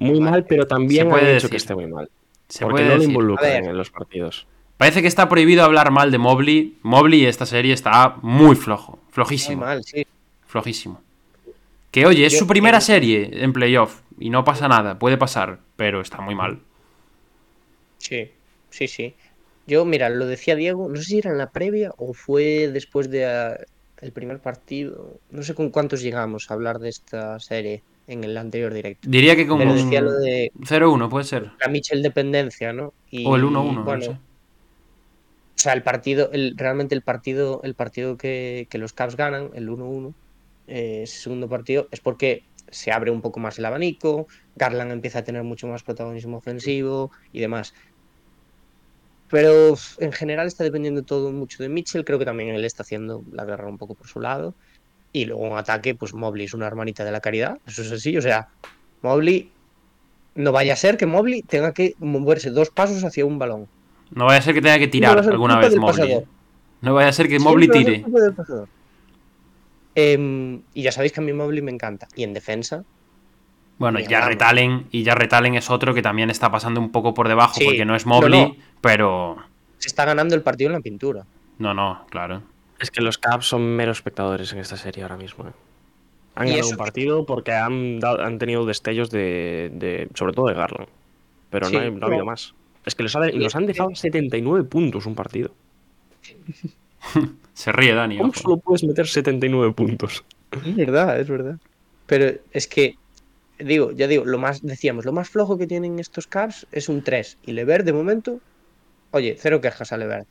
Muy 0.00 0.20
mal, 0.20 0.44
pero 0.44 0.66
también 0.66 1.06
Se 1.06 1.10
puede 1.10 1.22
ha 1.24 1.28
hecho 1.28 1.34
decir. 1.34 1.50
que 1.50 1.56
esté 1.56 1.74
muy 1.74 1.86
mal. 1.86 2.10
Se 2.48 2.64
porque 2.64 2.82
puede 2.82 2.88
no 2.88 2.96
lo 2.96 3.04
involucran 3.04 3.64
en 3.64 3.76
los 3.76 3.90
partidos. 3.90 4.46
Parece 4.76 5.02
que 5.02 5.08
está 5.08 5.28
prohibido 5.28 5.62
hablar 5.62 5.90
mal 5.90 6.10
de 6.10 6.18
Mobley. 6.18 6.78
Mobley 6.82 7.26
esta 7.26 7.46
serie 7.46 7.72
está 7.74 8.16
muy 8.22 8.56
flojo, 8.56 8.92
Muy 8.92 9.12
flojísimo, 9.12 9.60
mal, 9.60 9.84
sí. 9.84 10.06
flojísimo. 10.46 11.00
Que 11.90 12.06
oye, 12.06 12.24
es 12.26 12.32
Yo- 12.32 12.38
su 12.40 12.46
primera 12.46 12.78
yo- 12.78 12.84
serie 12.86 13.30
en 13.44 13.52
playoff 13.52 14.00
y 14.18 14.30
no 14.30 14.44
pasa 14.44 14.68
nada, 14.68 14.98
puede 14.98 15.16
pasar, 15.18 15.58
pero 15.76 16.00
está 16.00 16.20
muy 16.20 16.34
mal. 16.34 16.60
Sí, 17.98 18.30
sí, 18.70 18.88
sí. 18.88 19.14
Yo, 19.66 19.84
mira, 19.84 20.08
lo 20.08 20.26
decía 20.26 20.56
Diego, 20.56 20.88
no 20.88 20.96
sé 20.96 21.04
si 21.04 21.18
era 21.18 21.30
en 21.30 21.38
la 21.38 21.50
previa 21.50 21.92
o 21.98 22.12
fue 22.14 22.68
después 22.72 23.10
de 23.10 23.26
ah, 23.26 23.56
el 24.00 24.12
primer 24.12 24.38
partido. 24.40 25.18
No 25.30 25.42
sé 25.42 25.54
con 25.54 25.70
cuántos 25.70 26.00
llegamos 26.02 26.50
a 26.50 26.54
hablar 26.54 26.78
de 26.78 26.88
esta 26.88 27.38
serie 27.38 27.82
en 28.10 28.24
el 28.24 28.36
anterior 28.36 28.74
directo. 28.74 29.08
Diría 29.08 29.36
que 29.36 29.48
un 29.50 29.60
decía 29.60 30.00
lo 30.00 30.12
de 30.12 30.50
0-1 30.58 31.08
puede 31.08 31.24
ser. 31.24 31.52
la 31.60 31.68
Mitchell 31.68 32.02
dependencia, 32.02 32.72
¿no? 32.72 32.92
Y, 33.10 33.24
O 33.24 33.36
el 33.36 33.44
1-1, 33.44 33.84
bueno, 33.84 33.94
no 33.94 34.02
sé. 34.02 34.10
o 34.10 34.18
sea, 35.54 35.72
el 35.74 35.82
partido, 35.82 36.30
el, 36.32 36.54
realmente 36.56 36.94
el 36.96 37.02
partido, 37.02 37.60
el 37.62 37.74
partido 37.74 38.16
que, 38.16 38.66
que 38.68 38.78
los 38.78 38.92
Cavs 38.92 39.16
ganan, 39.16 39.50
el 39.54 39.68
1-1, 39.68 40.12
eh, 40.66 41.02
ese 41.04 41.20
segundo 41.20 41.48
partido, 41.48 41.86
es 41.92 42.00
porque 42.00 42.42
se 42.70 42.90
abre 42.90 43.12
un 43.12 43.20
poco 43.20 43.38
más 43.38 43.58
el 43.58 43.64
abanico, 43.64 44.26
Garland 44.56 44.90
empieza 44.90 45.20
a 45.20 45.24
tener 45.24 45.44
mucho 45.44 45.68
más 45.68 45.84
protagonismo 45.84 46.38
ofensivo 46.38 47.12
y 47.32 47.40
demás. 47.40 47.74
Pero 49.28 49.76
en 49.98 50.10
general 50.10 50.48
está 50.48 50.64
dependiendo 50.64 51.04
todo 51.04 51.30
mucho 51.30 51.62
de 51.62 51.68
Mitchell, 51.68 52.04
creo 52.04 52.18
que 52.18 52.24
también 52.24 52.50
él 52.50 52.64
está 52.64 52.82
haciendo 52.82 53.22
la 53.30 53.44
guerra 53.44 53.68
un 53.68 53.78
poco 53.78 53.94
por 53.94 54.08
su 54.08 54.20
lado. 54.20 54.56
Y 55.12 55.24
luego 55.24 55.46
en 55.48 55.54
ataque, 55.54 55.94
pues 55.94 56.14
Mobley 56.14 56.44
es 56.46 56.54
una 56.54 56.66
hermanita 56.66 57.04
de 57.04 57.10
la 57.12 57.20
caridad, 57.20 57.58
eso 57.66 57.82
es 57.82 57.90
así, 57.90 58.16
o 58.16 58.22
sea, 58.22 58.48
Mobley, 59.02 59.50
no 60.36 60.52
vaya 60.52 60.74
a 60.74 60.76
ser 60.76 60.96
que 60.96 61.06
Mobley 61.06 61.42
tenga 61.42 61.72
que 61.72 61.94
moverse 61.98 62.50
dos 62.50 62.70
pasos 62.70 63.02
hacia 63.02 63.24
un 63.26 63.38
balón. 63.38 63.66
No 64.12 64.26
vaya 64.26 64.38
a 64.38 64.42
ser 64.42 64.54
que 64.54 64.62
tenga 64.62 64.78
que 64.78 64.88
tirar 64.88 65.18
alguna 65.18 65.58
vez 65.58 65.74
Mobley. 65.76 65.86
pasador. 65.98 66.22
¿eh? 66.22 66.26
No 66.82 66.94
vaya 66.94 67.08
a 67.08 67.12
ser 67.12 67.28
que 67.28 67.38
Mobley 67.38 67.68
tire. 67.68 68.04
Em, 69.94 70.62
y 70.72 70.82
ya 70.82 70.92
sabéis 70.92 71.12
que 71.12 71.20
a 71.20 71.24
mí 71.24 71.32
Mobley 71.32 71.62
me 71.62 71.70
encanta. 71.72 72.06
Y 72.14 72.22
en 72.22 72.32
defensa, 72.32 72.84
Bueno, 73.78 73.98
y 73.98 74.06
ya. 74.06 74.20
Retalen, 74.26 74.86
y 74.90 75.02
ya 75.02 75.14
Retalen 75.14 75.54
es 75.56 75.70
otro 75.70 75.94
que 75.94 76.02
también 76.02 76.30
está 76.30 76.50
pasando 76.50 76.80
un 76.80 76.90
poco 76.92 77.14
por 77.14 77.28
debajo 77.28 77.54
Sí, 77.54 77.64
porque 77.64 77.84
no 77.84 77.96
es 77.96 78.06
no, 78.06 78.14
Mobley, 78.14 78.44
no. 78.46 78.56
pero 78.80 79.36
se 79.78 79.88
está 79.88 80.04
ganando 80.04 80.34
el 80.34 80.42
partido 80.42 80.68
en 80.68 80.74
la 80.74 80.80
pintura. 80.80 81.24
no, 81.58 81.74
no, 81.74 82.04
claro. 82.10 82.42
Es 82.80 82.90
que 82.90 83.00
los 83.02 83.18
Cavs 83.18 83.46
son 83.46 83.62
meros 83.76 83.98
espectadores 83.98 84.52
en 84.52 84.58
esta 84.58 84.76
serie 84.76 85.02
ahora 85.02 85.16
mismo. 85.16 85.46
¿eh? 85.46 85.52
Han 86.36 86.46
ganado 86.48 86.66
un 86.66 86.72
que- 86.72 86.76
partido 86.78 87.26
porque 87.26 87.52
han, 87.52 88.00
dado- 88.00 88.22
han 88.22 88.38
tenido 88.38 88.64
destellos 88.64 89.10
de, 89.10 89.70
de- 89.74 90.08
sobre 90.14 90.32
todo 90.32 90.46
de 90.46 90.54
Garland. 90.54 90.88
Pero 91.50 91.66
Sí, 91.66 91.74
no, 91.74 91.80
hay- 91.80 91.90
no 91.90 92.06
ha 92.06 92.08
habido 92.08 92.24
más. 92.24 92.54
Es 92.86 92.94
que 92.94 93.02
los, 93.02 93.14
ha- 93.16 93.28
Y 93.30 93.38
los 93.38 93.54
han 93.54 93.66
dejado 93.66 93.90
79 93.94 94.64
puntos 94.64 95.04
un 95.06 95.14
partido. 95.14 95.50
Se 97.54 97.72
ríe 97.72 97.94
Dani. 97.94 98.16
¿Cómo 98.18 98.30
ojo. 98.30 98.40
solo 98.40 98.56
puedes 98.58 98.84
meter 98.84 99.06
79 99.06 99.72
puntos? 99.74 100.24
Es 100.64 100.76
verdad, 100.76 101.20
es 101.20 101.28
verdad. 101.28 101.56
Pero 102.06 102.38
es 102.52 102.66
que, 102.66 102.96
digo, 103.58 103.92
ya 103.92 104.06
digo, 104.06 104.24
lo 104.24 104.38
más, 104.38 104.62
decíamos, 104.62 105.04
lo 105.04 105.12
más 105.12 105.28
flojo 105.28 105.58
que 105.58 105.66
tienen 105.66 105.98
estos 105.98 106.26
Cavs 106.26 106.66
es 106.72 106.88
un 106.88 107.02
3. 107.02 107.38
Y 107.46 107.52
Levert, 107.52 107.84
de 107.84 107.92
momento, 107.92 108.40
oye, 109.10 109.36
cero 109.38 109.60
quejas 109.60 109.92
a 109.92 109.96
Levert. 109.98 110.26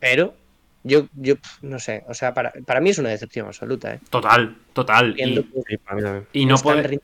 Pero, 0.00 0.34
yo, 0.82 1.06
yo 1.14 1.34
no 1.62 1.78
sé, 1.78 2.04
o 2.08 2.14
sea, 2.14 2.34
para, 2.34 2.52
para 2.66 2.80
mí 2.80 2.90
es 2.90 2.98
una 2.98 3.10
decepción 3.10 3.46
absoluta, 3.46 3.94
¿eh? 3.94 4.00
Total, 4.10 4.56
total. 4.72 5.14
Y, 5.18 5.46
y 6.32 6.46
no 6.46 6.56
puede. 6.56 7.00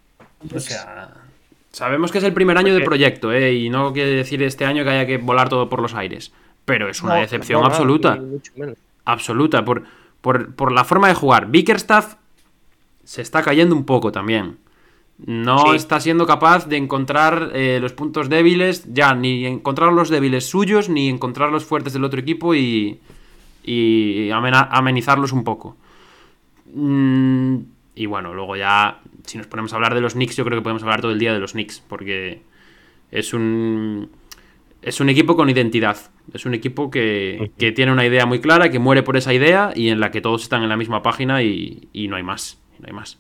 O 0.54 0.58
sea, 0.58 1.12
sabemos 1.72 2.10
que 2.10 2.18
es 2.18 2.24
el 2.24 2.32
primer 2.32 2.56
año 2.58 2.74
del 2.74 2.84
proyecto, 2.84 3.32
¿eh? 3.32 3.52
Y 3.52 3.70
no 3.70 3.92
quiere 3.92 4.10
decir 4.10 4.42
este 4.42 4.64
año 4.64 4.82
que 4.82 4.90
haya 4.90 5.06
que 5.06 5.18
volar 5.18 5.48
todo 5.48 5.68
por 5.68 5.80
los 5.80 5.94
aires. 5.94 6.32
Pero 6.64 6.88
es 6.88 7.02
una 7.02 7.14
No, 7.14 7.20
decepción 7.20 7.60
no, 7.60 7.68
no, 7.68 7.72
absoluta. 7.72 8.18
Absoluta. 9.04 9.64
Por, 9.64 9.84
por, 10.20 10.54
por 10.54 10.72
la 10.72 10.84
forma 10.84 11.08
de 11.08 11.14
jugar. 11.14 11.46
Bickerstaff 11.46 12.16
se 13.04 13.22
está 13.22 13.42
cayendo 13.42 13.74
un 13.76 13.84
poco 13.84 14.10
también. 14.10 14.58
No 15.18 15.58
Sí. 15.70 15.76
está 15.76 15.98
siendo 16.00 16.26
capaz 16.26 16.66
de 16.68 16.76
encontrar 16.76 17.50
eh, 17.54 17.78
los 17.80 17.92
puntos 17.94 18.28
débiles, 18.28 18.84
ya, 18.92 19.14
ni 19.14 19.46
encontrar 19.46 19.92
los 19.92 20.10
débiles 20.10 20.46
suyos, 20.48 20.88
ni 20.90 21.08
encontrar 21.08 21.50
los 21.50 21.64
fuertes 21.64 21.94
del 21.94 22.04
otro 22.04 22.20
equipo 22.20 22.54
y, 22.54 23.00
y 23.64 24.28
amenizarlos 24.30 25.32
un 25.32 25.42
poco. 25.44 25.76
Mm, 26.74 27.56
y 27.94 28.06
bueno, 28.06 28.34
luego 28.34 28.56
ya, 28.56 29.00
si 29.24 29.38
nos 29.38 29.46
ponemos 29.46 29.72
a 29.72 29.76
hablar 29.76 29.94
de 29.94 30.00
los 30.00 30.12
Knicks, 30.14 30.36
yo 30.36 30.44
creo 30.44 30.58
que 30.58 30.62
podemos 30.62 30.82
hablar 30.82 31.00
todo 31.00 31.12
el 31.12 31.18
día 31.18 31.32
de 31.32 31.38
los 31.40 31.52
Knicks, 31.52 31.80
porque 31.88 32.42
es 33.10 33.32
un, 33.32 34.10
es 34.82 35.00
un 35.00 35.08
equipo 35.08 35.34
con 35.36 35.48
identidad. 35.48 35.96
Es 36.34 36.44
un 36.44 36.54
equipo 36.54 36.90
que, 36.90 37.52
que 37.56 37.72
tiene 37.72 37.92
una 37.92 38.04
idea 38.04 38.26
muy 38.26 38.40
clara, 38.40 38.70
que 38.70 38.78
muere 38.78 39.02
por 39.02 39.16
esa 39.16 39.32
idea 39.32 39.72
y 39.74 39.88
en 39.88 40.00
la 40.00 40.10
que 40.10 40.20
todos 40.20 40.42
están 40.42 40.62
en 40.62 40.68
la 40.68 40.76
misma 40.76 41.02
página 41.02 41.42
y, 41.42 41.88
y 41.92 42.08
no 42.08 42.16
hay 42.16 42.22
más. 42.22 42.60
y 42.78 42.82
no 42.82 42.88
hay 42.88 42.92
más. 42.92 43.18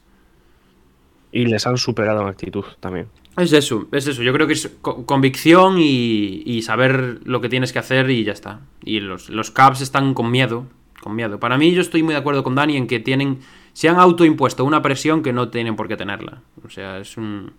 Y 1.36 1.44
les 1.46 1.66
han 1.66 1.76
superado 1.76 2.22
en 2.22 2.28
actitud 2.28 2.64
también. 2.80 3.08
Es 3.36 3.52
eso, 3.52 3.86
es 3.92 4.06
eso. 4.06 4.22
Yo 4.22 4.32
creo 4.32 4.46
que 4.46 4.54
es 4.54 4.70
co- 4.80 5.04
convicción 5.04 5.76
y, 5.78 6.42
y 6.46 6.62
saber 6.62 7.20
lo 7.24 7.42
que 7.42 7.50
tienes 7.50 7.72
que 7.74 7.78
hacer 7.78 8.08
y 8.08 8.24
ya 8.24 8.32
está. 8.32 8.60
Y 8.82 9.00
los, 9.00 9.28
los 9.28 9.50
Cavs 9.50 9.82
están 9.82 10.14
con 10.14 10.30
miedo, 10.30 10.66
con 11.02 11.14
miedo. 11.14 11.38
Para 11.38 11.58
mí 11.58 11.72
yo 11.72 11.82
estoy 11.82 12.02
muy 12.02 12.14
de 12.14 12.20
acuerdo 12.20 12.42
con 12.42 12.54
Dani 12.54 12.78
en 12.78 12.86
que 12.86 13.00
tienen, 13.00 13.40
se 13.74 13.90
han 13.90 13.96
autoimpuesto 13.96 14.64
una 14.64 14.80
presión 14.80 15.22
que 15.22 15.34
no 15.34 15.50
tienen 15.50 15.76
por 15.76 15.88
qué 15.88 15.96
tenerla. 15.98 16.40
O 16.64 16.70
sea, 16.70 16.98
es 16.98 17.18
un, 17.18 17.52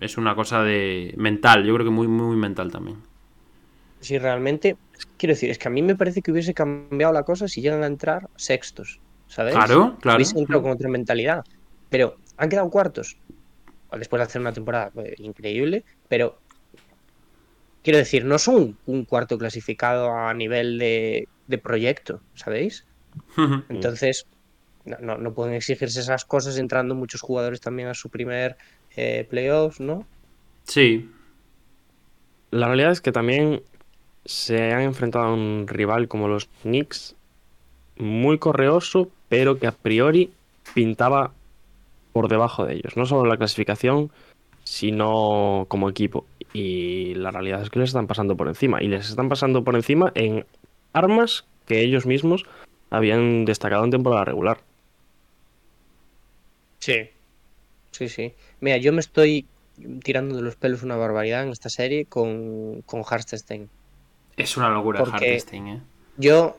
es 0.00 0.18
una 0.18 0.34
cosa 0.34 0.64
de 0.64 1.14
mental. 1.16 1.64
Yo 1.64 1.74
creo 1.74 1.86
que 1.86 1.92
muy, 1.92 2.08
muy 2.08 2.36
mental 2.36 2.72
también. 2.72 2.96
Sí, 4.00 4.18
realmente, 4.18 4.76
quiero 5.16 5.34
decir, 5.34 5.50
es 5.50 5.58
que 5.58 5.68
a 5.68 5.70
mí 5.70 5.82
me 5.82 5.94
parece 5.94 6.22
que 6.22 6.32
hubiese 6.32 6.54
cambiado 6.54 7.12
la 7.12 7.22
cosa 7.22 7.46
si 7.46 7.62
llegan 7.62 7.84
a 7.84 7.86
entrar 7.86 8.28
sextos, 8.34 8.98
¿sabes? 9.28 9.54
Claro, 9.54 9.96
claro. 10.00 10.16
Hubiesen 10.16 10.38
entrado 10.38 10.62
con 10.62 10.72
otra 10.72 10.88
mentalidad. 10.88 11.44
Pero 11.88 12.16
han 12.42 12.48
quedado 12.50 12.70
cuartos. 12.70 13.16
Después 13.92 14.20
de 14.20 14.24
hacer 14.24 14.40
una 14.40 14.52
temporada 14.52 14.90
eh, 14.96 15.14
increíble, 15.18 15.84
pero 16.08 16.38
quiero 17.82 17.98
decir, 17.98 18.24
no 18.24 18.38
son 18.38 18.78
un 18.86 19.04
cuarto 19.04 19.38
clasificado 19.38 20.12
a 20.12 20.32
nivel 20.34 20.78
de, 20.78 21.28
de 21.46 21.58
proyecto, 21.58 22.22
¿sabéis? 22.34 22.86
Entonces, 23.68 24.26
no, 24.84 24.96
no, 25.00 25.18
no 25.18 25.34
pueden 25.34 25.54
exigirse 25.54 26.00
esas 26.00 26.24
cosas 26.24 26.58
entrando 26.58 26.94
muchos 26.94 27.20
jugadores 27.20 27.60
también 27.60 27.88
a 27.88 27.94
su 27.94 28.10
primer 28.10 28.56
eh, 28.96 29.26
playoffs, 29.30 29.80
¿no? 29.80 30.08
sí, 30.64 31.08
La 32.50 32.66
realidad 32.66 32.92
es 32.92 33.00
que 33.00 33.12
también 33.12 33.62
se 34.24 34.72
han 34.72 34.82
enfrentado 34.82 35.26
a 35.26 35.34
un 35.34 35.66
rival 35.68 36.08
como 36.08 36.28
los 36.28 36.48
Knicks, 36.62 37.16
muy 37.96 38.38
correoso, 38.38 39.10
pero 39.28 39.58
que 39.58 39.66
a 39.66 39.72
priori 39.72 40.34
pintaba 40.74 41.34
por 42.12 42.28
debajo 42.28 42.64
de 42.64 42.74
ellos. 42.74 42.96
No 42.96 43.06
solo 43.06 43.22
en 43.22 43.28
la 43.28 43.36
clasificación, 43.36 44.10
sino 44.64 45.66
como 45.68 45.88
equipo. 45.88 46.26
Y 46.52 47.14
la 47.14 47.30
realidad 47.30 47.62
es 47.62 47.70
que 47.70 47.78
les 47.78 47.90
están 47.90 48.06
pasando 48.06 48.36
por 48.36 48.48
encima. 48.48 48.82
Y 48.82 48.88
les 48.88 49.08
están 49.08 49.28
pasando 49.28 49.64
por 49.64 49.74
encima 49.74 50.12
en 50.14 50.44
armas 50.92 51.44
que 51.66 51.80
ellos 51.80 52.06
mismos 52.06 52.44
habían 52.90 53.44
destacado 53.44 53.84
en 53.84 53.90
temporada 53.90 54.24
regular. 54.24 54.58
Sí. 56.78 57.08
Sí, 57.90 58.08
sí. 58.08 58.34
Mira, 58.60 58.76
yo 58.78 58.92
me 58.92 59.00
estoy 59.00 59.46
tirando 60.02 60.36
de 60.36 60.42
los 60.42 60.56
pelos 60.56 60.82
una 60.82 60.96
barbaridad 60.96 61.44
en 61.44 61.50
esta 61.50 61.68
serie 61.68 62.06
con, 62.06 62.82
con 62.82 63.02
Hartenstein. 63.08 63.68
es 64.36 64.56
una 64.56 64.68
locura 64.70 65.00
Hartenstein, 65.00 65.68
¿eh? 65.68 65.80
Yo 66.18 66.56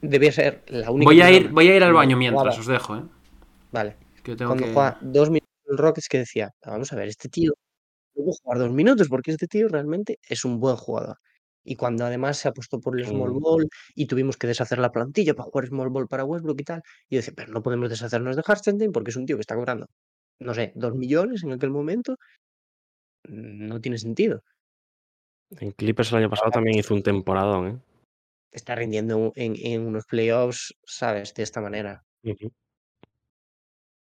debía 0.00 0.32
ser 0.32 0.62
la 0.68 0.90
única 0.90 1.10
Voy 1.10 1.20
a, 1.20 1.30
ir, 1.30 1.48
voy 1.48 1.68
a 1.68 1.76
ir 1.76 1.84
al 1.84 1.92
baño 1.92 2.16
mientras, 2.16 2.58
os 2.58 2.66
dejo, 2.66 2.96
¿eh? 2.96 3.02
Vale. 3.72 3.96
Que 4.30 4.36
tengo 4.36 4.50
Cuando 4.50 4.66
que... 4.66 4.72
juega 4.72 4.98
dos 5.02 5.28
minutos 5.28 5.50
en 5.66 5.72
el 5.72 5.78
Rockets 5.78 6.08
que 6.08 6.18
decía, 6.18 6.50
vamos 6.64 6.92
a 6.92 6.96
ver, 6.96 7.08
este 7.08 7.28
tío 7.28 7.52
no 8.14 8.24
puede 8.24 8.38
jugar 8.42 8.58
dos 8.58 8.70
minutos 8.70 9.08
porque 9.08 9.32
este 9.32 9.48
tío 9.48 9.66
realmente 9.66 10.18
es 10.22 10.44
un 10.44 10.60
buen 10.60 10.76
jugador. 10.76 11.16
Y 11.64 11.74
cuando 11.74 12.04
además 12.04 12.38
se 12.38 12.48
apostó 12.48 12.80
por 12.80 12.98
el 12.98 13.06
small 13.06 13.32
ball 13.32 13.68
y 13.94 14.06
tuvimos 14.06 14.36
que 14.36 14.46
deshacer 14.46 14.78
la 14.78 14.92
plantilla 14.92 15.34
para 15.34 15.50
jugar 15.50 15.66
small 15.66 15.90
ball 15.90 16.06
para 16.06 16.24
Westbrook 16.24 16.60
y 16.60 16.64
tal, 16.64 16.82
y 17.08 17.16
yo 17.16 17.18
decía, 17.18 17.34
pero 17.36 17.52
no 17.52 17.60
podemos 17.60 17.90
deshacernos 17.90 18.36
de 18.36 18.42
Hartenstein 18.46 18.92
porque 18.92 19.10
es 19.10 19.16
un 19.16 19.26
tío 19.26 19.36
que 19.36 19.42
está 19.42 19.56
cobrando, 19.56 19.86
no 20.38 20.54
sé, 20.54 20.72
dos 20.76 20.94
millones 20.94 21.42
en 21.42 21.52
aquel 21.52 21.70
momento. 21.70 22.16
No 23.24 23.80
tiene 23.80 23.98
sentido. 23.98 24.42
En 25.58 25.72
Clippers 25.72 26.12
el 26.12 26.18
año 26.18 26.30
pasado 26.30 26.52
también 26.52 26.78
hizo 26.78 26.94
un 26.94 27.02
temporadón, 27.02 27.66
¿eh? 27.66 27.78
está 28.52 28.74
rindiendo 28.74 29.32
en, 29.36 29.54
en 29.56 29.86
unos 29.86 30.06
playoffs, 30.06 30.74
¿sabes? 30.84 31.34
De 31.34 31.42
esta 31.42 31.60
manera. 31.60 32.04
Ujú. 32.22 32.52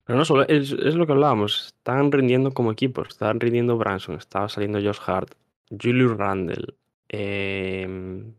Pero 0.07 0.19
no 0.19 0.23
solo, 0.23 0.47
es, 0.47 0.71
es 0.71 0.95
lo 0.95 1.05
que 1.05 1.11
hablábamos, 1.11 1.65
están 1.67 2.13
rindiendo 2.13 2.53
como 2.53 2.71
equipo, 2.71 3.01
están 3.01 3.41
rindiendo 3.41 3.77
Branson, 3.77 4.15
estaba 4.15 4.47
saliendo 4.47 4.79
Josh 4.79 5.01
Hart, 5.05 5.33
Julius 5.69 6.15
Randle, 6.15 6.75
em, 7.09 8.33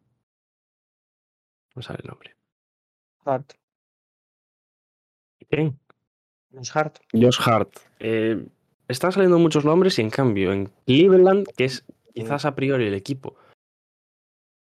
no 1.77 1.83
sabe 1.83 1.99
el 2.03 2.09
nombre. 2.09 2.35
Hart. 3.23 3.53
¿Quién? 5.51 5.79
Josh 6.55 6.71
Hart. 6.73 7.01
Josh 7.13 7.39
Hart. 7.45 7.77
Eh, 7.99 8.47
están 8.89 9.13
saliendo 9.13 9.39
muchos 9.39 9.67
nombres 9.67 9.99
y 9.99 10.03
en 10.03 10.09
cambio 10.09 10.55
en 10.55 10.73
Cleveland, 10.87 11.49
que 11.55 11.67
es 11.67 11.85
quizás 12.15 12.47
a 12.47 12.55
priori 12.55 12.87
el 12.87 12.95
equipo, 12.95 13.37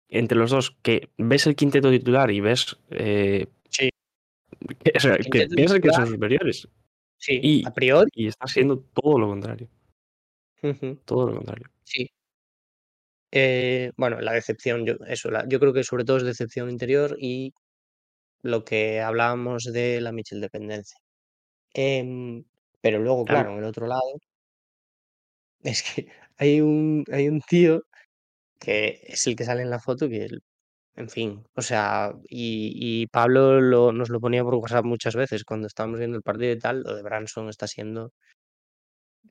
entre 0.07 0.37
los 0.37 0.51
dos, 0.51 0.71
que 0.81 1.09
ves 1.17 1.47
el 1.47 1.57
quinteto 1.57 1.89
titular 1.89 2.31
y 2.31 2.39
ves 2.39 2.77
eh, 2.91 3.47
Sí. 3.67 3.89
que, 4.81 4.93
o 4.95 4.99
sea, 5.01 5.17
que 5.17 5.23
quinteto 5.23 5.55
piensas 5.55 5.79
que 5.81 5.89
son 5.89 6.07
superiores 6.07 6.69
Sí, 7.25 7.39
Y- 7.41 7.65
a 7.65 7.71
priori. 7.73 8.09
y 8.15 8.27
está 8.27 8.47
siendo 8.47 8.79
todo 8.93 9.17
lo 9.17 9.27
contrario. 9.29 9.69
Todo 11.05 11.27
lo 11.27 11.35
contrario. 11.37 11.67
Sí. 11.85 12.09
Eh, 13.31 13.91
bueno, 13.97 14.19
la 14.21 14.33
decepción, 14.33 14.85
yo, 14.85 14.95
eso, 15.07 15.31
la- 15.31 15.47
yo 15.47 15.59
creo 15.59 15.73
que 15.73 15.83
sobre 15.83 16.03
todo 16.05 16.17
es 16.17 16.23
decepción 16.23 16.69
interior 16.69 17.15
y 17.19 17.53
lo 18.43 18.65
que 18.65 19.01
hablábamos 19.01 19.65
de 19.65 20.01
la 20.01 20.11
Mitchell 20.13 20.41
dependencia. 20.41 20.97
Em, 21.73 22.43
pero 22.81 22.99
luego, 22.99 23.25
Claro. 23.25 23.41
claro, 23.41 23.53
en 23.53 23.59
el 23.63 23.69
otro 23.69 23.87
lado, 23.87 24.03
es 25.63 25.83
que 25.83 26.07
hay 26.37 26.61
un, 26.61 27.05
hay 27.11 27.27
un 27.29 27.41
tío 27.41 27.83
que 28.59 29.01
es 29.07 29.27
el 29.27 29.35
que 29.35 29.45
sale 29.45 29.61
en 29.63 29.69
la 29.71 29.79
foto 29.79 30.09
que, 30.09 30.27
en 30.95 31.09
fin, 31.09 31.43
o 31.55 31.61
sea, 31.61 32.13
y, 32.29 33.07
Pablo 33.07 33.59
lo- 33.61 33.91
nos 33.91 34.09
lo 34.09 34.19
ponía 34.19 34.43
por 34.43 34.55
WhatsApp 34.55 34.85
muchas 34.85 35.15
veces 35.15 35.43
cuando 35.43 35.67
estábamos 35.67 35.99
viendo 35.99 36.17
el 36.17 36.23
partido 36.23 36.51
y 36.53 36.59
tal, 36.59 36.81
lo 36.83 36.95
de 36.95 37.03
Branson 37.03 37.49
está 37.49 37.67
siendo, 37.67 38.11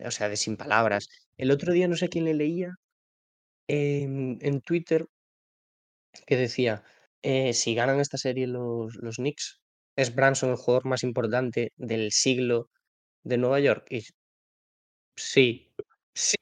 o 0.04 0.10
sea, 0.10 0.28
de 0.28 0.36
sin 0.36 0.56
palabras. 0.56 1.08
El 1.38 1.50
otro 1.50 1.72
día 1.72 1.88
no 1.88 1.96
sé 1.96 2.08
quién 2.08 2.24
le 2.26 2.34
leía 2.34 2.74
en, 3.68 4.60
Twitter 4.62 5.06
que 6.26 6.36
decía, 6.36 6.82
eh, 7.22 7.52
si 7.54 7.74
ganan 7.74 8.00
esta 8.00 8.18
serie 8.18 8.46
los, 8.46 8.94
los 8.96 9.16
Knicks, 9.16 9.60
es 9.96 10.14
Branson 10.14 10.50
el 10.50 10.56
jugador 10.56 10.86
más 10.86 11.02
importante 11.04 11.72
del 11.76 12.12
siglo 12.12 12.68
de 13.24 13.38
Nueva 13.38 13.60
York. 13.60 13.86
Y 13.90 14.02
sí, 15.16 15.72
sí, 16.14 16.36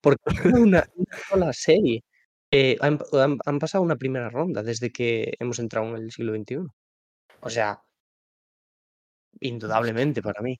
porque 0.00 0.22
una 0.68 0.84
sola 1.28 1.52
serie. 1.52 2.02
Eh, 2.50 2.76
han, 2.80 2.98
han- 3.12 3.38
han 3.44 3.58
pasado 3.58 3.82
una 3.84 3.96
primera 3.96 4.30
ronda 4.30 4.62
desde 4.62 4.90
que 4.90 5.34
hemos 5.38 5.58
entrado 5.58 5.88
en 5.88 5.96
el 6.04 6.10
siglo 6.12 6.32
XXI. 6.32 6.68
O 7.40 7.50
sea, 7.50 7.82
indudablemente 9.40 10.22
para 10.22 10.40
mí. 10.42 10.58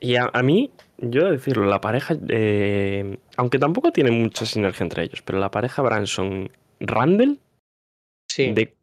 Y 0.00 0.16
a, 0.16 0.28
a 0.32 0.42
mí, 0.42 0.72
yo 0.98 1.30
decirlo, 1.30 1.66
la 1.66 1.80
pareja, 1.80 2.16
eh, 2.28 3.16
aunque 3.36 3.58
tampoco 3.58 3.92
tiene 3.92 4.10
mucha 4.10 4.44
sinergia 4.44 4.82
entre 4.84 5.04
ellos, 5.04 5.22
pero 5.22 5.38
la 5.38 5.50
pareja 5.50 5.82
Branson-Randall, 5.82 7.38
Sí, 8.28 8.52
de 8.52 8.74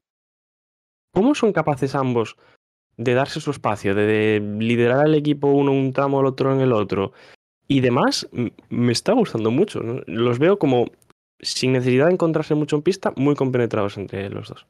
cómo 1.14 1.36
son 1.36 1.52
capaces 1.52 1.96
ambos 1.96 2.38
de 2.98 3.14
darse 3.14 3.42
su 3.42 3.52
espacio, 3.52 3.94
de, 3.96 4.06
de 4.06 4.40
liderar 4.60 5.00
al 5.00 5.16
equipo 5.16 5.48
uno 5.48 5.72
un 5.72 5.92
tramo, 5.92 6.22
el 6.22 6.28
otro 6.28 6.54
en 6.54 6.62
el 6.62 6.72
otro, 6.72 7.12
y 7.68 7.82
demás, 7.82 8.30
me 8.70 8.92
está 8.92 9.14
gustando 9.14 9.52
mucho. 9.52 9.82
¿no? 9.82 10.02
Los 10.08 10.40
veo 10.40 10.58
como, 10.60 10.88
sin 11.42 11.74
necesidad 11.74 12.08
de 12.08 12.14
encontrarse 12.14 12.56
mucho 12.56 12.76
en 12.76 12.82
pista, 12.84 13.14
muy 13.16 13.36
compenetrados 13.36 13.98
entre 13.98 14.30
los 14.30 14.50
dos. 14.50 14.66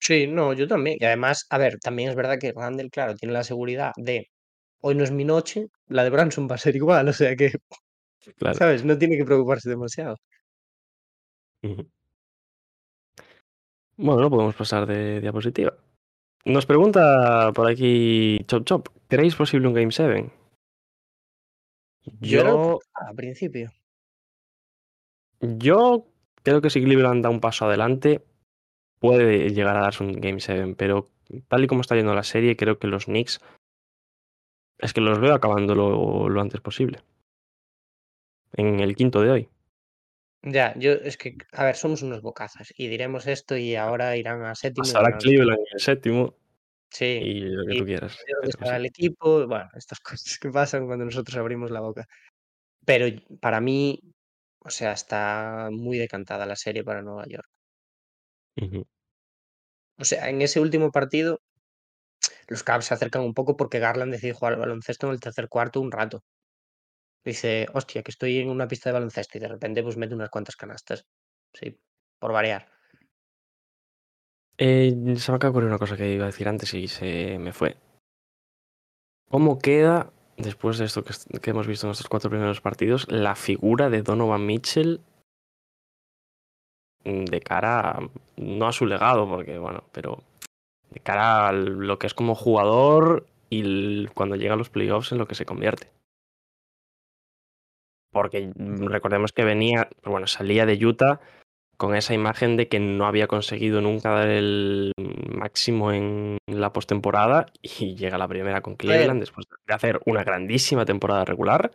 sí, 0.00 0.26
no, 0.26 0.52
yo 0.52 0.66
también. 0.68 0.96
Y 1.00 1.04
además, 1.04 1.46
a 1.50 1.58
ver, 1.58 1.78
también 1.78 2.10
es 2.10 2.16
verdad 2.16 2.38
que 2.38 2.52
Randall, 2.52 2.90
claro, 2.90 3.14
tiene 3.14 3.32
la 3.34 3.44
seguridad 3.44 3.92
de 3.96 4.28
hoy 4.80 4.94
no 4.94 5.04
es 5.04 5.10
mi 5.12 5.24
noche, 5.24 5.66
la 5.88 6.04
de 6.04 6.10
Branson 6.10 6.48
va 6.50 6.54
a 6.54 6.58
ser 6.58 6.74
igual, 6.76 7.08
o 7.08 7.12
sea 7.12 7.36
que, 7.36 7.52
Claro. 8.36 8.54
¿sabes? 8.56 8.84
No 8.84 8.98
tiene 8.98 9.16
que 9.16 9.24
preocuparse 9.24 9.68
demasiado. 9.70 10.16
Bueno, 13.96 14.20
no 14.22 14.30
podemos 14.30 14.54
pasar 14.54 14.86
de 14.86 15.20
diapositiva. 15.20 15.74
Nos 16.46 16.64
pregunta 16.66 17.52
por 17.54 17.70
aquí 17.70 18.38
Chop 18.46 18.64
Chop, 18.64 18.88
¿creéis 19.08 19.34
posible 19.36 19.68
un 19.68 19.74
Game 19.74 19.92
7? 19.92 20.30
Yo 22.20 22.42
Yo, 22.42 22.78
al 22.94 23.14
principio. 23.14 23.70
Yo 25.40 26.06
creo 26.42 26.60
que 26.60 26.70
si 26.70 26.82
Cleveland 26.82 27.22
da 27.22 27.30
un 27.30 27.40
paso 27.40 27.66
adelante, 27.66 28.24
puede 28.98 29.50
llegar 29.50 29.76
a 29.76 29.82
darse 29.82 30.04
un 30.04 30.12
Game 30.20 30.40
7, 30.40 30.74
pero 30.76 31.08
tal 31.48 31.64
y 31.64 31.66
como 31.66 31.80
está 31.80 31.96
yendo 31.96 32.14
la 32.14 32.22
serie, 32.22 32.56
creo 32.56 32.78
que 32.78 32.86
los 32.86 33.06
Knicks 33.06 33.40
es 34.78 34.92
que 34.92 35.00
los 35.00 35.20
veo 35.20 35.34
acabando 35.34 35.74
lo, 35.74 36.28
lo 36.28 36.40
antes 36.40 36.60
posible. 36.60 37.02
En 38.52 38.80
el 38.80 38.96
quinto 38.96 39.20
de 39.22 39.30
hoy. 39.30 39.48
Ya, 40.42 40.74
yo 40.78 40.92
es 40.92 41.18
que, 41.18 41.36
a 41.52 41.64
ver, 41.64 41.76
somos 41.76 42.02
unos 42.02 42.22
bocazas 42.22 42.72
y 42.76 42.88
diremos 42.88 43.26
esto 43.26 43.56
y 43.56 43.76
ahora 43.76 44.16
irán 44.16 44.42
a 44.42 44.54
séptimo. 44.54 44.84
Pasará. 44.84 45.18
Cleveland 45.18 45.58
en 45.58 45.74
el 45.74 45.80
séptimo 45.80 46.34
Sí, 46.90 47.04
y 47.04 47.40
lo 47.40 47.66
que 47.66 47.74
y 47.74 47.78
tú 47.78 47.84
quieras. 47.84 48.12
sí. 48.12 48.68
el 48.68 48.86
equipo, 48.86 49.46
bueno, 49.46 49.68
estas 49.74 50.00
cosas 50.00 50.38
que 50.38 50.50
pasan 50.50 50.86
cuando 50.86 51.04
nosotros 51.04 51.36
abrimos 51.36 51.70
la 51.70 51.80
boca. 51.80 52.08
Pero 52.84 53.06
para 53.40 53.60
mí, 53.60 54.00
o 54.60 54.70
sea, 54.70 54.92
está 54.92 55.68
muy 55.70 55.98
decantada 55.98 56.46
la 56.46 56.56
serie 56.56 56.84
para 56.84 57.02
Nueva 57.02 57.26
York. 57.26 57.48
Ujú. 58.56 58.86
O 59.98 60.04
sea, 60.04 60.28
en 60.28 60.40
ese 60.42 60.60
último 60.60 60.90
partido, 60.90 61.40
los 62.48 62.62
Cavs 62.62 62.86
se 62.86 62.94
acercan 62.94 63.22
un 63.22 63.34
poco 63.34 63.56
porque 63.56 63.78
Garland 63.78 64.12
decide 64.12 64.32
jugar 64.32 64.54
al 64.54 64.60
baloncesto 64.60 65.06
en 65.06 65.12
el 65.12 65.20
tercer 65.20 65.48
cuarto 65.48 65.80
un 65.80 65.92
rato. 65.92 66.22
Dice, 67.24 67.66
hostia, 67.74 68.02
que 68.02 68.10
estoy 68.10 68.38
en 68.38 68.48
una 68.48 68.66
pista 68.66 68.88
de 68.88 68.94
baloncesto 68.94 69.36
y 69.36 69.40
de 69.40 69.48
repente 69.48 69.82
pues 69.82 69.96
mete 69.96 70.14
unas 70.14 70.30
cuantas 70.30 70.56
canastas. 70.56 71.04
Sí, 71.52 71.78
por 72.18 72.32
variar. 72.32 72.66
Eh, 74.56 74.90
se 75.16 75.32
me 75.32 75.36
acaba 75.36 75.38
de 75.38 75.48
ocurrir 75.48 75.68
una 75.68 75.78
cosa 75.78 75.96
que 75.96 76.12
iba 76.12 76.24
a 76.24 76.26
decir 76.26 76.48
antes 76.48 76.72
y 76.74 76.88
se 76.88 77.38
me 77.38 77.52
fue. 77.52 77.76
¿Cómo 79.28 79.58
queda, 79.58 80.12
después 80.42 80.78
de 80.78 80.84
esto 80.84 81.04
que, 81.04 81.50
hemos 81.50 81.66
visto 81.66 81.86
en 81.86 81.92
estos 81.92 82.08
cuatro 82.08 82.30
primeros 82.30 82.60
partidos, 82.60 83.10
la 83.10 83.34
figura 83.34 83.90
de 83.90 84.02
Donovan 84.02 84.46
Mitchell 84.46 85.00
mm, 87.04 87.24
de 87.24 87.40
cara, 87.40 87.80
a- 87.80 88.10
no 88.36 88.66
a 88.66 88.72
su 88.72 88.86
legado, 88.86 89.28
porque 89.28 89.58
bueno, 89.58 89.84
pero 89.92 90.22
de 90.90 91.00
cara 91.00 91.48
a 91.48 91.52
lo 91.52 91.98
que 91.98 92.06
es 92.06 92.14
como 92.14 92.34
jugador 92.34 93.26
y 93.48 94.06
cuando 94.08 94.36
llega 94.36 94.54
a 94.54 94.56
los 94.56 94.70
playoffs 94.70 95.12
en 95.12 95.18
lo 95.18 95.26
que 95.26 95.34
se 95.34 95.46
convierte? 95.46 95.90
Porque 98.12 98.52
mm, 98.54 98.86
recordemos 98.86 99.32
que 99.32 99.44
venía, 99.44 99.88
bueno, 100.04 100.26
salía 100.26 100.66
de 100.66 100.84
Utah 100.84 101.20
con 101.80 101.96
esa 101.96 102.12
imagen 102.12 102.58
de 102.58 102.68
que 102.68 102.78
no 102.78 103.06
había 103.06 103.26
conseguido 103.26 103.80
nunca 103.80 104.10
dar 104.10 104.28
el 104.28 104.92
máximo 105.32 105.92
en 105.94 106.36
la 106.46 106.74
postemporada 106.74 107.46
y 107.62 107.94
llega 107.96 108.18
la 108.18 108.28
primera 108.28 108.60
con 108.60 108.76
Cleveland 108.76 109.18
después 109.20 109.46
de 109.66 109.74
hacer 109.74 109.98
una 110.04 110.22
grandísima 110.22 110.84
temporada 110.84 111.24
regular 111.24 111.70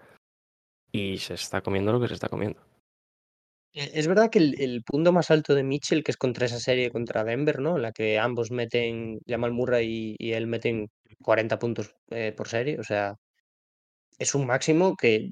y 0.91 1.17
se 1.17 1.33
está 1.33 1.61
comiendo 1.61 1.91
lo 1.91 1.99
que 1.99 2.07
se 2.07 2.13
está 2.13 2.29
comiendo. 2.29 2.61
E- 3.73 3.93
Es 3.95 4.07
verdad 4.07 4.29
que 4.29 4.37
el, 4.37 4.61
el 4.61 4.83
punto 4.83 5.11
más 5.11 5.31
alto 5.31 5.55
de 5.55 5.63
Mitchell, 5.63 6.03
que 6.03 6.11
es 6.11 6.17
contra 6.17 6.45
esa 6.45 6.59
serie 6.59 6.91
contra 6.91 7.23
Denver, 7.23 7.59
¿no? 7.59 7.75
En 7.77 7.81
la 7.81 7.91
que 7.91 8.19
ambos 8.19 8.51
meten, 8.51 9.17
Jamal 9.27 9.53
Murray 9.53 10.15
y, 10.19 10.27
y 10.27 10.33
él 10.33 10.45
meten 10.45 10.87
40 11.23 11.57
puntos 11.57 11.95
eh, 12.11 12.31
por 12.37 12.47
serie, 12.47 12.79
o 12.79 12.83
sea, 12.83 13.15
es 14.19 14.35
un 14.35 14.45
máximo 14.45 14.95
que 14.95 15.31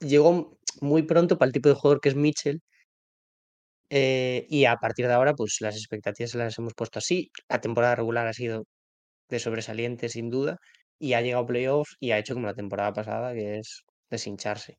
llegó 0.00 0.58
muy 0.80 1.02
pronto 1.02 1.38
para 1.38 1.48
el 1.48 1.52
tipo 1.52 1.68
de 1.68 1.74
jugador 1.76 2.00
que 2.00 2.10
es 2.10 2.16
Mitchell. 2.16 2.60
Eh, 3.94 4.46
y 4.48 4.64
a 4.64 4.76
partir 4.76 5.06
de 5.06 5.12
ahora, 5.12 5.34
pues 5.34 5.58
las 5.60 5.76
expectativas 5.76 6.34
las 6.34 6.58
hemos 6.58 6.72
puesto 6.74 6.98
así. 6.98 7.30
La 7.48 7.60
temporada 7.60 7.94
regular 7.96 8.26
ha 8.26 8.32
sido 8.32 8.64
de 9.28 9.38
sobresaliente, 9.38 10.08
sin 10.08 10.30
duda, 10.30 10.56
y 10.98 11.12
ha 11.14 11.20
llegado 11.20 11.44
a 11.44 11.46
playoffs 11.46 11.96
y 12.00 12.12
ha 12.12 12.18
hecho 12.18 12.32
como 12.34 12.46
la 12.46 12.54
temporada 12.54 12.94
pasada, 12.94 13.34
que 13.34 13.58
es 13.58 13.82
deshincharse. 14.10 14.78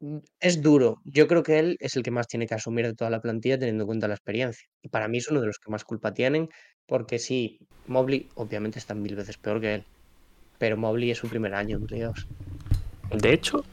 Mm, 0.00 0.18
Es 0.40 0.60
duro. 0.60 0.96
Yo 1.04 1.28
creo 1.28 1.44
que 1.44 1.58
él 1.60 1.76
es 1.78 1.94
el 1.96 2.02
que 2.02 2.10
más 2.10 2.26
tiene 2.26 2.48
que 2.48 2.54
asumir 2.54 2.86
de 2.86 2.94
toda 2.94 3.10
la 3.10 3.20
plantilla 3.20 3.58
teniendo 3.58 3.84
en 3.84 3.86
cuenta 3.86 4.08
la 4.08 4.14
experiencia. 4.14 4.66
Y 4.82 4.88
para 4.88 5.06
mí 5.06 5.18
es 5.18 5.28
uno 5.30 5.40
de 5.40 5.46
los 5.46 5.58
que 5.58 5.70
más 5.70 5.84
culpa 5.84 6.12
tienen, 6.12 6.48
porque 6.86 7.20
sí, 7.20 7.60
Mobley 7.86 8.28
obviamente 8.34 8.80
está 8.80 8.94
mil 8.94 9.14
veces 9.14 9.38
peor 9.38 9.60
que 9.60 9.74
él. 9.74 9.84
Pero 10.58 10.76
Mobley 10.76 11.12
es 11.12 11.18
su 11.18 11.28
primer 11.28 11.54
año 11.54 11.76
en 11.76 11.86
playoffs. 11.86 12.26
De 13.12 13.32
hecho, 13.32 13.64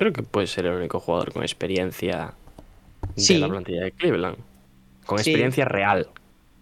creo 0.00 0.12
que 0.12 0.22
puede 0.22 0.46
ser 0.46 0.66
el 0.66 0.72
único 0.74 0.98
jugador 0.98 1.32
con 1.32 1.42
experiencia 1.42 2.32
de 3.14 3.20
Sí. 3.22 3.38
la 3.38 3.48
plantilla 3.48 3.82
de 3.84 3.92
Cleveland. 3.92 4.36
Con 5.06 5.18
Sí. 5.18 5.30
experiencia 5.30 5.64
real. 5.66 6.08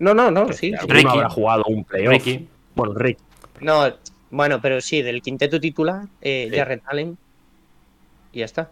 No, 0.01 0.13
no, 0.15 0.31
no, 0.31 0.53
sí. 0.53 0.75
Ricky. 0.87 1.07
habrá 1.09 1.29
jugado 1.31 1.65
un 1.69 1.85
playoff. 1.85 2.13
Ricky. 2.13 2.49
Bueno, 2.75 2.95
Rick. 2.95 3.19
No, 3.61 3.85
bueno, 4.31 4.61
pero 4.61 4.81
sí, 4.81 5.03
del 5.03 5.23
quinteto 5.23 5.61
titular, 5.61 6.07
eh, 6.21 6.49
Sí. 6.51 6.57
Jarrett 6.57 6.83
Allen. 6.87 7.17
Y 8.33 8.41
ya 8.41 8.45
está. 8.45 8.71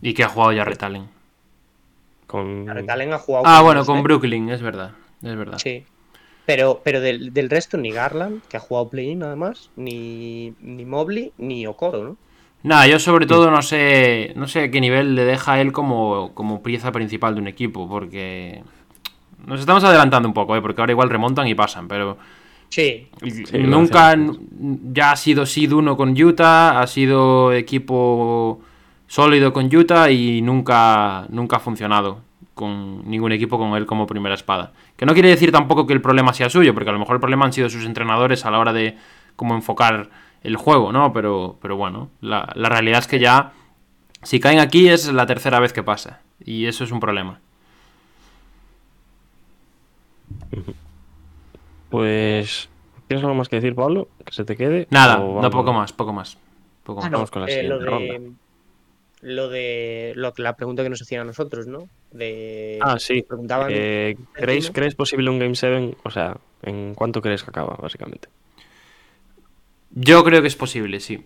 ¿Y 0.00 0.14
qué 0.14 0.24
ha 0.24 0.28
jugado 0.28 0.52
ya 0.52 0.64
Retalen? 0.64 1.08
con... 2.26 2.64
Claro, 2.64 2.84
Talen 2.84 3.12
ha 3.12 3.18
jugado 3.18 3.44
Ah, 3.46 3.56
con 3.58 3.64
bueno, 3.66 3.84
con. 3.84 4.02
Brooklyn, 4.02 4.48
es 4.50 4.60
verdad. 4.62 4.92
Es 5.22 5.36
verdad. 5.36 5.58
Sí. 5.58 5.84
Pero, 6.46 6.80
pero 6.82 7.00
del, 7.00 7.32
del 7.32 7.48
resto, 7.50 7.76
ni 7.76 7.90
Garland, 7.92 8.42
que 8.48 8.56
ha 8.56 8.60
jugado 8.60 8.88
play-in 8.88 9.20
nada 9.20 9.36
más, 9.36 9.70
ni, 9.76 10.54
ni 10.60 10.84
Mobley, 10.84 11.32
ni 11.38 11.66
Okoro, 11.66 12.02
¿no? 12.04 12.16
Nada, 12.64 12.86
yo 12.88 12.98
sobre 12.98 13.26
todo 13.26 13.50
no 13.50 13.62
sé, 13.62 14.32
no 14.34 14.48
sé 14.48 14.64
a 14.64 14.70
qué 14.70 14.80
nivel 14.80 15.14
le 15.14 15.24
deja 15.24 15.52
a 15.52 15.60
él 15.60 15.70
como, 15.70 16.32
como 16.34 16.62
pieza 16.62 16.90
principal 16.90 17.34
de 17.34 17.42
un 17.42 17.46
equipo, 17.46 17.88
porque 17.88 18.64
nos 19.46 19.60
estamos 19.60 19.84
adelantando 19.84 20.28
un 20.28 20.34
poco, 20.34 20.56
¿eh? 20.56 20.62
porque 20.62 20.80
ahora 20.80 20.92
igual 20.92 21.10
remontan 21.10 21.46
y 21.46 21.54
pasan, 21.54 21.86
pero 21.86 22.18
Sí, 22.74 23.06
lo 23.52 23.68
nunca 23.68 24.16
ya 24.92 25.12
ha 25.12 25.16
sido 25.16 25.46
seed 25.46 25.72
1 25.72 25.96
con 25.96 26.20
Utah, 26.20 26.80
ha 26.80 26.86
sido 26.88 27.52
equipo 27.52 28.62
sólido 29.06 29.52
con 29.52 29.72
Utah 29.72 30.10
y 30.10 30.42
nunca, 30.42 31.26
nunca 31.28 31.58
ha 31.58 31.60
funcionado 31.60 32.22
con 32.54 33.08
ningún 33.08 33.30
equipo 33.30 33.58
con 33.58 33.76
él 33.76 33.86
como 33.86 34.08
primera 34.08 34.34
espada. 34.34 34.72
Que 34.96 35.06
no 35.06 35.12
quiere 35.12 35.28
decir 35.28 35.52
tampoco 35.52 35.86
que 35.86 35.92
el 35.92 36.00
problema 36.00 36.32
sea 36.32 36.50
suyo, 36.50 36.74
porque 36.74 36.90
a 36.90 36.92
lo 36.92 36.98
mejor 36.98 37.14
el 37.14 37.20
problema 37.20 37.44
han 37.44 37.52
sido 37.52 37.68
sus 37.68 37.84
entrenadores 37.84 38.44
a 38.44 38.50
la 38.50 38.58
hora 38.58 38.72
de 38.72 38.96
cómo 39.36 39.54
enfocar 39.54 40.10
el 40.44 40.56
juego, 40.56 40.92
¿no? 40.92 41.12
Pero, 41.12 41.58
pero 41.60 41.76
bueno, 41.76 42.10
la, 42.20 42.52
la 42.54 42.68
realidad 42.68 43.00
es 43.00 43.08
que 43.08 43.18
ya, 43.18 43.52
si 44.22 44.38
caen 44.38 44.60
aquí 44.60 44.88
es 44.88 45.12
la 45.12 45.26
tercera 45.26 45.58
vez 45.58 45.72
que 45.72 45.82
pasa. 45.82 46.20
Y 46.44 46.66
eso 46.66 46.84
es 46.84 46.92
un 46.92 47.00
problema. 47.00 47.40
Pues, 51.90 52.68
¿tienes 53.08 53.24
algo 53.24 53.34
más 53.34 53.48
que 53.48 53.56
decir, 53.56 53.74
Pablo? 53.74 54.08
Que 54.24 54.32
se 54.32 54.44
te 54.44 54.56
quede. 54.56 54.86
Nada, 54.90 55.20
¿O 55.20 55.40
no, 55.40 55.50
poco 55.50 55.72
más, 55.72 55.92
poco 55.92 56.12
más. 56.12 56.36
Poco 56.82 57.00
más. 57.00 57.06
Ah, 57.06 57.10
no, 57.10 57.18
Vamos 57.18 57.30
con 57.30 57.42
la 57.42 57.48
eh, 57.48 57.62
lo 57.62 57.78
siguiente 57.80 58.12
de, 58.12 58.32
lo 59.22 59.48
de 59.48 60.12
lo, 60.16 60.32
la 60.36 60.56
pregunta 60.56 60.82
que 60.82 60.90
nos 60.90 61.00
hacían 61.00 61.22
a 61.22 61.24
nosotros, 61.24 61.66
¿no? 61.66 61.88
De, 62.10 62.78
Ah, 62.82 62.98
sí. 62.98 63.22
Preguntaban. 63.22 63.68
Eh, 63.70 64.16
¿creéis, 64.32 64.64
séptimo. 64.64 64.80
¿Crees 64.80 64.94
posible 64.94 65.30
un 65.30 65.38
Game 65.38 65.54
7? 65.54 65.96
O 66.02 66.10
sea, 66.10 66.36
¿en 66.62 66.94
cuánto 66.94 67.22
crees 67.22 67.42
que 67.42 67.50
acaba, 67.50 67.76
básicamente? 67.80 68.28
Yo 69.94 70.24
creo 70.24 70.42
que 70.42 70.48
es 70.48 70.56
posible, 70.56 71.00
sí. 71.00 71.24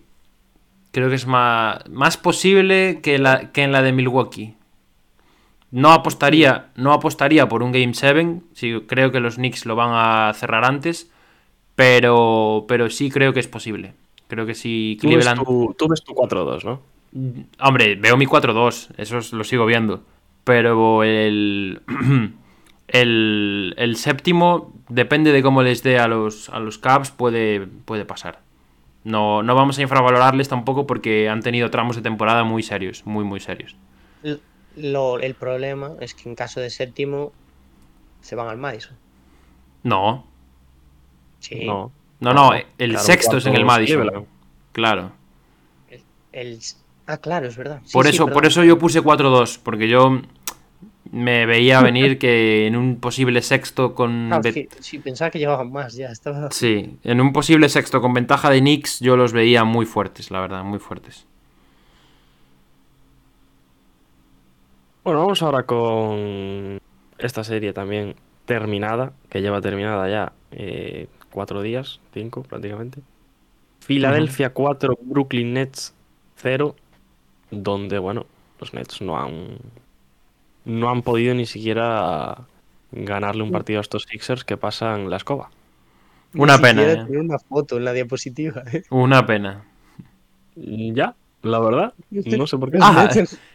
Creo 0.91 1.09
que 1.09 1.15
es 1.15 1.27
más, 1.27 1.87
más 1.89 2.17
posible 2.17 2.99
que, 3.01 3.19
la, 3.19 3.51
que 3.51 3.63
en 3.63 3.71
la 3.71 3.81
de 3.81 3.91
Milwaukee. 3.91 4.55
No 5.71 5.91
apostaría, 5.91 6.69
no 6.75 6.93
apostaría 6.93 7.47
por 7.47 7.61
un 7.61 7.71
Game 7.71 7.93
7. 7.93 8.41
Sí, 8.53 8.73
creo 8.87 9.11
que 9.11 9.19
los 9.19 9.35
Knicks 9.35 9.65
lo 9.65 9.75
van 9.75 9.91
a 9.93 10.33
cerrar 10.33 10.65
antes. 10.65 11.11
Pero, 11.75 12.65
pero 12.67 12.89
sí 12.89 13.09
creo 13.09 13.33
que 13.33 13.39
es 13.39 13.47
posible. 13.47 13.93
Creo 14.27 14.45
que 14.45 14.55
sí. 14.55 14.97
Tú 15.01 15.07
ves 15.07 15.17
Cleveland. 15.25 15.45
tu, 15.45 15.75
tú 15.77 15.87
ves 15.87 16.03
tu 16.03 16.13
4-2, 16.13 16.63
¿no? 16.63 16.81
Hombre, 17.59 17.95
veo 17.95 18.17
mi 18.17 18.25
4-2. 18.25 18.89
Eso 18.97 19.17
es- 19.19 19.31
lo 19.33 19.43
sigo 19.43 19.65
viendo. 19.65 20.03
Pero 20.43 21.03
el. 21.03 21.81
El, 22.91 23.75
el 23.77 23.95
séptimo, 23.97 24.73
depende 24.89 25.31
de 25.31 25.43
cómo 25.43 25.61
les 25.61 25.83
dé 25.83 25.99
a 25.99 26.07
los, 26.07 26.49
a 26.49 26.57
los 26.59 26.79
Cavs, 26.79 27.11
puede, 27.11 27.67
puede 27.85 28.03
pasar. 28.03 28.39
No, 29.09 29.41
no 29.41 29.55
vamos 29.55 29.79
a 29.79 29.81
infravalorarles 29.81 30.47
tampoco 30.49 30.85
porque 30.85 31.29
han 31.29 31.41
tenido 31.41 31.71
tramos 31.71 31.95
de 31.95 32.03
temporada 32.03 32.43
muy 32.43 32.61
serios, 32.61 33.05
muy, 33.07 33.23
muy 33.23 33.39
serios. 33.39 33.75
Lo- 34.75 35.19
el 35.19 35.33
problema 35.33 35.93
es 35.99 36.13
que 36.13 36.29
en 36.29 36.35
caso 36.35 36.59
de 36.59 36.69
séptimo 36.69 37.31
se 38.21 38.35
van 38.35 38.47
al 38.47 38.57
Madison. 38.57 38.95
No, 39.83 40.25
Sí. 41.39 41.65
No. 41.65 41.91
no, 42.19 42.33
no, 42.33 42.51
el 42.53 42.91
Claro, 42.91 43.05
sexto 43.05 43.37
es 43.37 43.45
en 43.45 43.55
el 43.55 43.65
Madison. 43.65 44.27
Claro. 44.73 45.11
El, 46.31 46.59
ah, 47.07 47.17
claro, 47.17 47.47
es 47.47 47.57
verdad. 47.57 47.81
Sí, 47.85 47.93
Por 47.93 48.05
sí, 48.05 48.11
eso, 48.11 48.27
por 48.27 48.45
eso 48.45 48.63
yo 48.63 48.77
puse 48.77 49.01
4-2, 49.01 49.57
porque 49.63 49.87
yo 49.87 50.21
me 51.11 51.45
veía 51.45 51.81
venir 51.81 52.19
que 52.19 52.67
en 52.67 52.75
un 52.75 52.99
posible 52.99 53.41
sexto 53.41 53.95
con... 53.95 54.31
Ah, 54.31 54.39
ve- 54.39 54.53
sí, 54.53 54.69
sí, 54.79 54.99
pensaba 54.99 55.31
que 55.31 55.39
llevaban 55.39 55.71
más, 55.71 55.95
ya 55.95 56.09
estaba. 56.09 56.51
Sí, 56.51 56.97
en 57.03 57.21
un 57.21 57.33
posible 57.33 57.67
sexto 57.69 58.01
con 58.01 58.13
ventaja 58.13 58.49
de 58.49 58.59
Knicks 58.59 58.99
yo 58.99 59.17
los 59.17 59.33
veía 59.33 59.63
muy 59.63 59.85
fuertes, 59.85 60.29
la 60.31 60.39
verdad, 60.41 60.63
muy 60.63 60.79
fuertes. 60.79 61.25
Bueno, 65.03 65.21
vamos 65.21 65.41
ahora 65.41 65.63
con 65.63 66.79
esta 67.17 67.43
serie 67.43 67.73
también 67.73 68.15
terminada, 68.45 69.13
que 69.29 69.41
lleva 69.41 69.61
terminada 69.61 70.09
ya 70.09 70.33
eh, 70.51 71.07
cuatro 71.31 71.61
días, 71.61 71.99
cinco 72.13 72.43
prácticamente. 72.43 73.01
Filadelfia 73.79 74.51
4, 74.51 74.99
Brooklyn 75.01 75.53
Nets 75.53 75.95
0, 76.35 76.75
donde, 77.49 77.97
bueno, 77.97 78.25
los 78.59 78.73
Nets 78.73 79.01
no 79.01 79.17
han, 79.19 79.57
no 80.65 80.89
han 80.89 81.01
podido 81.01 81.33
ni 81.33 81.45
siquiera 81.45 82.45
ganarle 82.91 83.43
un 83.43 83.51
partido 83.51 83.79
a 83.79 83.81
estos 83.81 84.03
Sixers 84.03 84.43
que 84.43 84.57
pasan 84.57 85.09
la 85.09 85.17
escoba. 85.17 85.49
Una 86.35 86.57
Ni 86.57 86.63
pena, 86.63 86.83
eh. 86.83 86.95
tenía 87.05 87.19
una 87.21 87.39
foto 87.39 87.77
en 87.77 87.85
la 87.85 87.93
diapositiva. 87.93 88.63
¿eh? 88.71 88.83
Una 88.89 89.25
pena. 89.25 89.63
Ya, 90.55 91.15
la 91.41 91.59
verdad, 91.59 91.93
no 92.09 92.45
sé 92.47 92.57
por 92.57 92.71
qué. 92.71 92.79
Ah, 92.81 93.09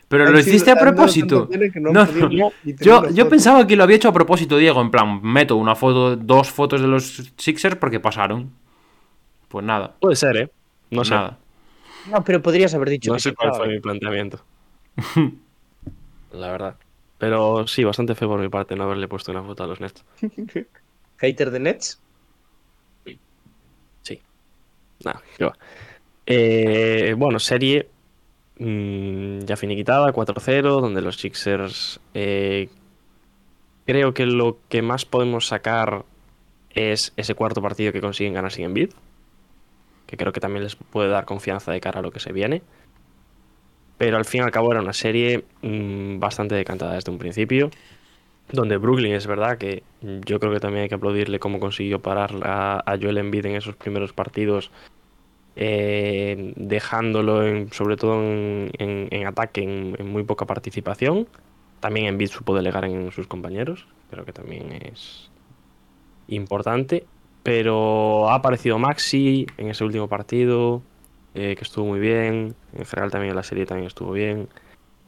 pero 0.08 0.30
lo 0.30 0.38
hiciste 0.38 0.70
a 0.70 0.76
propósito. 0.76 1.48
no 1.74 2.06
Yo, 2.80 3.10
yo 3.10 3.28
pensaba 3.28 3.66
que 3.66 3.76
lo 3.76 3.84
había 3.84 3.96
hecho 3.96 4.08
a 4.08 4.12
propósito, 4.12 4.56
Diego, 4.56 4.80
en 4.80 4.90
plan, 4.90 5.20
meto 5.22 5.56
una 5.56 5.74
foto, 5.74 6.16
dos 6.16 6.50
fotos 6.50 6.80
de 6.80 6.86
los 6.88 7.30
Sixers 7.36 7.76
porque 7.76 8.00
pasaron. 8.00 8.50
Pues 9.48 9.64
nada, 9.64 9.94
Puede 10.00 10.16
ser, 10.16 10.36
¿eh? 10.36 10.50
No 10.90 11.04
sé. 11.04 11.14
nada. 11.14 11.38
No, 12.10 12.24
pero 12.24 12.42
podrías 12.42 12.74
haber 12.74 12.90
dicho 12.90 13.10
No 13.10 13.16
que 13.16 13.22
sé 13.22 13.34
cuál 13.34 13.54
fue 13.54 13.68
mi 13.68 13.80
planteamiento. 13.80 14.40
La 16.32 16.50
verdad. 16.50 16.74
Pero 17.18 17.66
sí, 17.66 17.84
bastante 17.84 18.14
feo 18.14 18.28
por 18.28 18.40
mi 18.40 18.48
parte 18.48 18.76
no 18.76 18.84
haberle 18.84 19.08
puesto 19.08 19.32
una 19.32 19.42
foto 19.42 19.64
a 19.64 19.66
los 19.66 19.80
Nets. 19.80 20.04
Hater 21.18 21.50
de 21.50 21.60
Nets. 21.60 22.00
Nada, 25.04 25.22
qué 25.36 25.44
va. 25.44 25.56
Eh, 26.26 27.14
bueno, 27.16 27.38
serie 27.38 27.88
mm, 28.58 29.40
ya 29.40 29.56
finiquitada, 29.56 30.12
4-0, 30.12 30.80
donde 30.80 31.02
los 31.02 31.16
Sixers 31.16 32.00
eh, 32.14 32.68
creo 33.86 34.14
que 34.14 34.26
lo 34.26 34.58
que 34.68 34.82
más 34.82 35.04
podemos 35.04 35.46
sacar 35.46 36.04
es 36.70 37.12
ese 37.16 37.34
cuarto 37.34 37.62
partido 37.62 37.92
que 37.92 38.00
consiguen 38.00 38.34
ganar 38.34 38.52
sin 38.52 38.64
Embiid, 38.64 38.90
que 40.06 40.16
creo 40.16 40.32
que 40.32 40.40
también 40.40 40.64
les 40.64 40.76
puede 40.76 41.08
dar 41.08 41.24
confianza 41.24 41.70
de 41.72 41.80
cara 41.80 42.00
a 42.00 42.02
lo 42.02 42.10
que 42.10 42.20
se 42.20 42.32
viene. 42.32 42.62
Pero 43.98 44.16
al 44.16 44.24
fin 44.24 44.40
y 44.40 44.44
al 44.44 44.50
cabo 44.50 44.72
era 44.72 44.80
una 44.82 44.92
serie 44.92 45.44
mm, 45.62 46.18
bastante 46.18 46.54
decantada 46.54 46.94
desde 46.94 47.12
un 47.12 47.18
principio, 47.18 47.70
donde 48.52 48.76
Brooklyn 48.76 49.14
es 49.14 49.26
verdad 49.26 49.58
que 49.58 49.82
yo 50.02 50.40
creo 50.40 50.52
que 50.52 50.60
también 50.60 50.84
hay 50.84 50.88
que 50.88 50.96
aplaudirle 50.96 51.38
cómo 51.38 51.60
consiguió 51.60 52.00
parar 52.00 52.32
a, 52.42 52.82
a 52.84 52.98
Joel 52.98 53.18
Embiid 53.18 53.46
en 53.46 53.56
esos 53.56 53.76
primeros 53.76 54.12
partidos, 54.12 54.70
eh, 55.56 56.52
dejándolo 56.56 57.68
sobre 57.70 57.96
todo 57.96 58.20
en, 58.22 58.70
en- 58.78 59.26
ataque 59.26 59.62
en, 59.62 59.96
en 59.98 60.08
muy 60.08 60.24
poca 60.24 60.46
participación. 60.46 61.26
También 61.80 62.06
Embiid 62.06 62.28
supo 62.28 62.54
delegar 62.56 62.84
en 62.84 63.12
sus 63.12 63.26
compañeros, 63.26 63.86
creo 64.10 64.24
que 64.24 64.32
también 64.32 64.72
es 64.72 65.30
importante. 66.28 67.06
Pero 67.42 68.30
ha 68.30 68.36
aparecido 68.36 68.78
Maxi 68.78 69.46
en 69.58 69.68
ese 69.68 69.84
último 69.84 70.08
partido, 70.08 70.82
eh, 71.34 71.54
que 71.56 71.64
estuvo 71.64 71.86
muy 71.86 72.00
bien. 72.00 72.54
En 72.76 72.84
general 72.84 73.10
también 73.10 73.34
la 73.34 73.42
serie 73.42 73.66
también 73.66 73.86
estuvo 73.88 74.12
bien. 74.12 74.48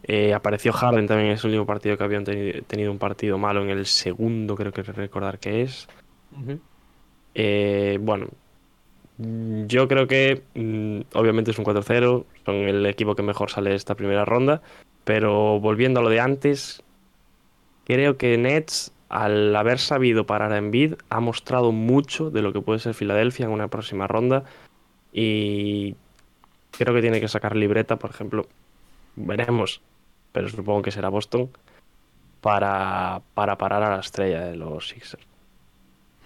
Eh, 0.03 0.35
apareció 0.35 0.73
Harden 0.73 1.07
también 1.07 1.29
en 1.31 1.35
ese 1.35 1.47
último 1.47 1.67
partido 1.67 1.97
que 1.99 2.05
habían 2.05 2.25
teni- 2.25 2.65
tenido 2.67 2.93
un 2.93 2.99
partido 2.99 3.39
malo 3.39 3.63
en 3.63 3.71
el 3.71 3.87
segundo, 3.87 4.55
creo 4.55 4.73
que 4.73 4.83
recordar 4.83 5.39
que 5.39 5.63
es. 5.63 5.89
Eh, 7.35 7.99
bueno, 8.01 8.29
yo 9.19 9.89
creo 9.89 10.07
que 10.07 10.43
mm, 10.55 11.01
obviamente 11.15 11.51
es 11.51 11.59
un 11.59 11.65
4-0, 11.65 12.25
son 12.45 12.55
el 12.55 12.87
equipo 12.87 13.15
que 13.17 13.23
mejor 13.23 13.51
sale 13.51 13.71
de 13.71 13.77
esta 13.77 13.95
primera 13.95 14.25
ronda, 14.25 14.63
pero 15.05 15.59
volviendo 15.61 16.01
a 16.01 16.03
lo 16.03 16.09
de 16.11 16.21
antes, 16.21 16.83
creo 17.85 18.17
que 18.17 18.37
Nets, 18.39 18.93
al 19.09 19.55
haber 19.57 19.79
sabido 19.79 20.27
parar 20.27 20.53
a 20.53 20.59
Embiid, 20.59 20.95
ha 21.11 21.21
mostrado 21.21 21.73
mucho 21.73 22.31
de 22.31 22.43
lo 22.43 22.53
que 22.53 22.61
puede 22.61 22.79
ser 22.81 22.95
Filadelfia 22.95 23.47
en 23.47 23.53
una 23.53 23.69
próxima 23.69 24.07
ronda 24.07 24.45
y 25.13 25.97
creo 26.79 26.95
que 26.95 27.01
tiene 27.01 27.21
que 27.21 27.29
sacar 27.29 27.57
libreta, 27.57 27.97
por 27.97 28.11
ejemplo, 28.11 28.47
veremos, 29.17 29.81
pero 30.33 30.49
supongo 30.49 30.83
que 30.83 30.91
será 30.91 31.09
Boston, 31.09 31.51
para, 32.41 33.23
para 33.35 33.59
parar 33.59 33.83
a 33.83 33.97
la 33.97 34.01
estrella 34.01 34.43
de 34.43 34.57
los 34.57 34.89
Sixers. 34.89 35.27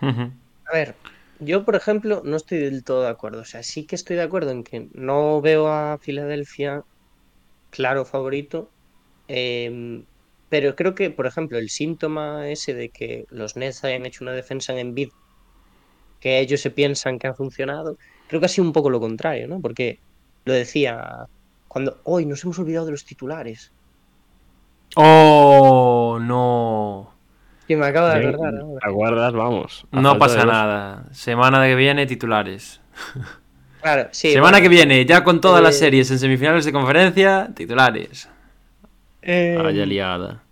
A 0.02 0.72
ver, 0.72 0.94
yo 1.38 1.64
por 1.64 1.76
ejemplo 1.76 2.22
no 2.24 2.36
estoy 2.36 2.58
del 2.58 2.84
todo 2.84 3.02
de 3.02 3.08
acuerdo. 3.08 3.40
O 3.40 3.44
sea, 3.44 3.62
sí 3.62 3.84
que 3.84 3.96
estoy 3.96 4.16
de 4.16 4.22
acuerdo 4.22 4.50
en 4.50 4.64
que 4.64 4.88
no 4.92 5.40
veo 5.40 5.68
a 5.68 5.98
Filadelfia 5.98 6.84
claro 7.70 8.04
favorito. 8.04 8.70
em, 9.28 10.04
pero 10.48 10.74
creo 10.74 10.94
que, 10.96 11.10
por 11.10 11.26
ejemplo, 11.26 11.58
el 11.58 11.70
síntoma 11.70 12.48
ese 12.50 12.74
de 12.74 12.88
que 12.88 13.26
los 13.30 13.56
Nets 13.56 13.84
hayan 13.84 14.04
hecho 14.04 14.24
una 14.24 14.32
defensa 14.32 14.72
en 14.72 14.80
Embiid 14.80 15.10
que 16.20 16.38
ellos 16.38 16.60
se 16.60 16.70
piensan 16.70 17.18
que 17.18 17.26
ha 17.26 17.34
funcionado, 17.34 17.96
creo 18.28 18.40
que 18.40 18.46
ha 18.46 18.48
sido 18.48 18.66
un 18.66 18.72
poco 18.72 18.90
lo 18.90 19.00
contrario, 19.00 19.48
¿no? 19.48 19.60
Porque 19.60 19.98
lo 20.44 20.52
decía 20.52 21.26
cuando 21.68 22.00
hoy 22.04 22.26
nos 22.26 22.42
hemos 22.44 22.58
olvidado 22.58 22.86
de 22.86 22.92
los 22.92 23.04
titulares. 23.04 23.72
Oh, 24.96 26.18
no. 26.20 27.14
Que 27.66 27.76
me 27.76 27.86
acabo 27.86 28.08
de 28.08 28.14
acordar 28.14 28.52
¿Te 28.54 28.60
ahora. 28.60 28.80
acuerdas? 28.82 29.32
Vamos. 29.32 29.86
No 29.92 30.18
pasa 30.18 30.44
nada. 30.44 31.04
Semana 31.12 31.64
que 31.66 31.74
viene, 31.74 32.06
titulares. 32.06 32.80
Claro, 33.82 34.08
sí. 34.12 34.32
Semana 34.32 34.58
bueno, 34.58 34.62
que 34.62 34.68
viene, 34.68 35.04
ya 35.06 35.24
con 35.24 35.40
todas 35.40 35.62
las 35.62 35.76
eh, 35.76 35.78
series 35.78 36.10
en 36.10 36.18
semifinales 36.18 36.64
de 36.64 36.72
conferencia, 36.72 37.50
titulares. 37.54 38.28
eh, 39.22 39.56
Vaya 39.62 39.86
liada. 39.86 40.42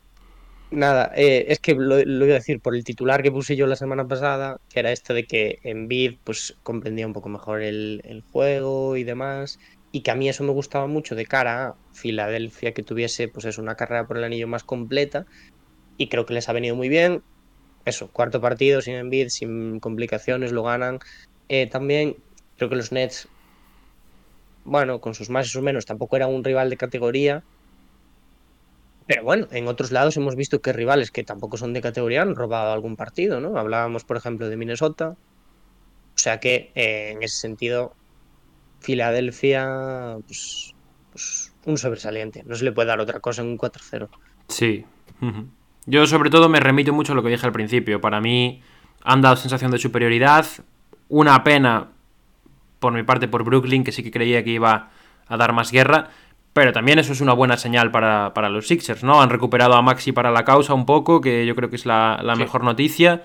Nada, 0.71 1.13
eh, 1.17 1.47
es 1.49 1.61
que 1.61 1.75
lo, 1.75 1.97
lo 2.05 2.25
iba 2.27 2.35
a 2.35 2.39
decir 2.39 2.61
por 2.61 2.75
el 2.77 2.85
titular 2.85 3.23
que 3.23 3.33
puse 3.33 3.57
yo 3.57 3.67
la 3.67 3.77
semana 3.77 4.07
pasada, 4.07 4.59
que 4.69 4.81
era 4.81 4.93
esto 4.93 5.15
de 5.15 5.25
que 5.27 5.59
Envid 5.63 6.17
pues 6.25 6.59
comprendía 6.63 7.07
un 7.07 7.15
poco 7.15 7.31
mejor 7.31 7.63
el, 7.63 8.03
el 8.05 8.21
juego 8.23 8.97
y 8.97 9.05
demás, 9.05 9.59
y 9.93 10.03
que 10.03 10.11
a 10.11 10.15
mí 10.15 10.29
eso 10.29 10.45
me 10.45 10.53
gustaba 10.53 10.87
mucho 10.87 11.15
de 11.15 11.27
cara 11.27 11.69
a 11.69 11.75
Filadelfia 11.93 12.73
que 12.73 12.83
tuviese 12.83 13.29
pues 13.29 13.47
es 13.47 13.59
una 13.59 13.75
carrera 13.75 14.07
por 14.07 14.19
el 14.19 14.25
anillo 14.25 14.49
más 14.49 14.65
completa, 14.65 15.27
y 15.97 16.09
creo 16.09 16.27
que 16.27 16.35
les 16.35 16.49
ha 16.49 16.53
venido 16.53 16.77
muy 16.77 16.89
bien. 16.89 17.23
Eso, 17.85 18.09
cuarto 18.13 18.41
partido 18.41 18.83
sin 18.83 18.95
Envid, 18.95 19.29
sin 19.29 19.81
complicaciones, 19.81 20.53
lo 20.53 20.63
ganan. 20.63 20.99
Eh, 21.49 21.67
también 21.69 22.17
creo 22.57 22.69
que 22.69 22.77
los 22.77 22.93
Nets, 22.93 23.29
bueno, 24.65 25.01
con 25.01 25.15
sus 25.15 25.31
más 25.31 25.47
y 25.47 25.51
sus 25.51 25.63
menos, 25.63 25.87
tampoco 25.87 26.17
era 26.17 26.27
un 26.27 26.45
rival 26.45 26.71
de 26.71 26.77
categoría, 26.77 27.43
pero 29.09 29.25
bueno, 29.25 29.49
en 29.53 29.67
otros 29.69 29.91
lados 29.91 30.19
hemos 30.19 30.37
visto 30.37 30.61
que 30.61 30.75
rivales 30.75 31.11
que 31.11 31.25
tampoco 31.25 31.57
son 31.57 31.73
de 31.73 31.81
categoría 31.81 32.21
han 32.21 32.37
robado 32.37 32.73
algún 32.73 32.95
partido, 32.95 33.41
¿no? 33.41 33.57
Hablábamos, 33.59 34.05
por 34.05 34.19
ejemplo, 34.19 34.51
de 34.51 34.57
Minnesota. 34.59 35.11
O 35.11 36.21
sea 36.21 36.41
que, 36.41 36.73
eh, 36.75 37.13
en 37.13 37.23
ese 37.23 37.39
sentido, 37.39 37.98
Filadelfia, 38.81 40.17
pues, 40.27 40.75
pues, 41.13 41.53
un 41.65 41.79
sobresaliente. 41.79 42.43
No 42.47 42.55
se 42.55 42.65
le 42.65 42.73
puede 42.73 42.89
dar 42.89 43.01
otra 43.01 43.21
cosa 43.21 43.43
en 43.43 43.49
un 43.49 43.59
4-0. 43.59 44.09
Sí. 44.49 44.85
Yo 45.87 46.07
sobre 46.07 46.31
todo 46.31 46.49
me 46.49 46.61
remito 46.61 46.93
mucho 46.93 47.13
a 47.13 47.17
lo 47.17 47.23
que 47.23 47.29
dije 47.31 47.47
al 47.47 47.53
principio. 47.53 48.01
Para 48.01 48.21
mí 48.21 48.63
han 49.03 49.21
dado 49.23 49.37
sensación 49.37 49.71
de 49.71 49.79
superioridad. 49.79 50.47
Una 51.09 51.43
pena 51.45 51.89
por 52.79 52.93
mi 52.93 53.03
parte 53.03 53.29
por 53.29 53.45
Brooklyn, 53.45 53.85
que 53.85 53.93
sí 53.93 54.03
que 54.03 54.11
creía 54.11 54.45
que 54.45 54.51
iba 54.51 54.91
a 55.27 55.37
dar 55.37 55.53
más 55.53 55.73
guerra. 55.73 56.11
Pero 56.53 56.73
también 56.73 56.99
eso 56.99 57.13
es 57.13 57.21
una 57.21 57.33
buena 57.35 57.57
señal 57.57 57.91
para, 57.91 58.33
para 58.35 58.49
los 58.49 58.67
Sixers, 58.67 59.05
¿no? 59.05 59.21
Han 59.21 59.31
recuperado 59.31 59.75
a 59.75 59.83
Maxi 59.83 60.13
para 60.13 60.31
la 60.31 60.45
causa 60.45 60.75
un 60.75 60.87
poco, 60.87 61.21
que 61.21 61.47
yo 61.47 61.55
creo 61.55 61.71
que 61.71 61.77
es 61.77 61.87
la, 61.87 62.21
la 62.23 62.35
Sí. 62.35 62.41
mejor 62.43 62.65
noticia. 62.65 63.23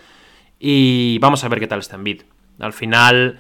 Y 0.60 1.18
vamos 1.20 1.44
a 1.44 1.50
ver 1.50 1.60
qué 1.60 1.68
tal 1.68 1.80
está 1.80 1.96
Embiid. 1.96 2.24
Al 2.60 2.74
final 2.74 3.40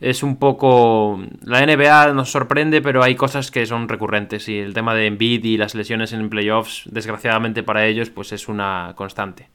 es 0.00 0.22
un 0.22 0.36
poco... 0.36 1.22
La 1.42 1.64
NBA 1.64 2.12
nos 2.14 2.30
sorprende, 2.30 2.80
pero 2.80 3.02
hay 3.02 3.14
cosas 3.14 3.50
que 3.50 3.66
son 3.66 3.88
recurrentes. 3.88 4.48
Y 4.48 4.58
el 4.58 4.72
tema 4.74 4.94
de 4.94 5.06
Embiid 5.06 5.44
y 5.44 5.56
las 5.58 5.74
lesiones 5.74 6.12
en 6.12 6.28
playoffs, 6.30 6.84
desgraciadamente 6.90 7.62
para 7.62 7.86
ellos, 7.86 8.10
pues 8.10 8.32
es 8.32 8.48
una 8.48 8.92
constante. 8.96 9.48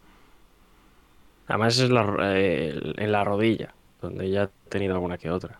Además 1.48 1.80
es 1.80 1.90
la, 1.90 2.16
eh, 2.22 2.80
en 2.98 3.12
la 3.12 3.24
rodilla, 3.24 3.74
donde 4.02 4.30
ya 4.30 4.44
ha 4.44 4.50
tenido 4.70 4.94
alguna 4.96 5.18
que 5.18 5.30
otra. 5.30 5.60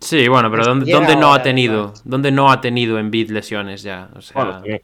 Sí, 0.00 0.28
bueno, 0.28 0.50
pero 0.50 0.64
¿dónde, 0.64 0.90
dónde 0.90 1.14
no 1.16 1.34
ha 1.34 1.42
tenido? 1.42 1.92
¿Dónde 2.04 2.30
no 2.30 2.50
ha 2.50 2.60
tenido 2.62 2.98
Embiid 2.98 3.30
lesiones 3.30 3.82
ya? 3.82 4.08
O 4.16 4.22
sea, 4.22 4.34
Bueno, 4.34 4.52
también. 4.56 4.80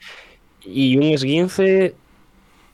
y 0.63 0.97
un 0.97 1.03
esguince, 1.05 1.95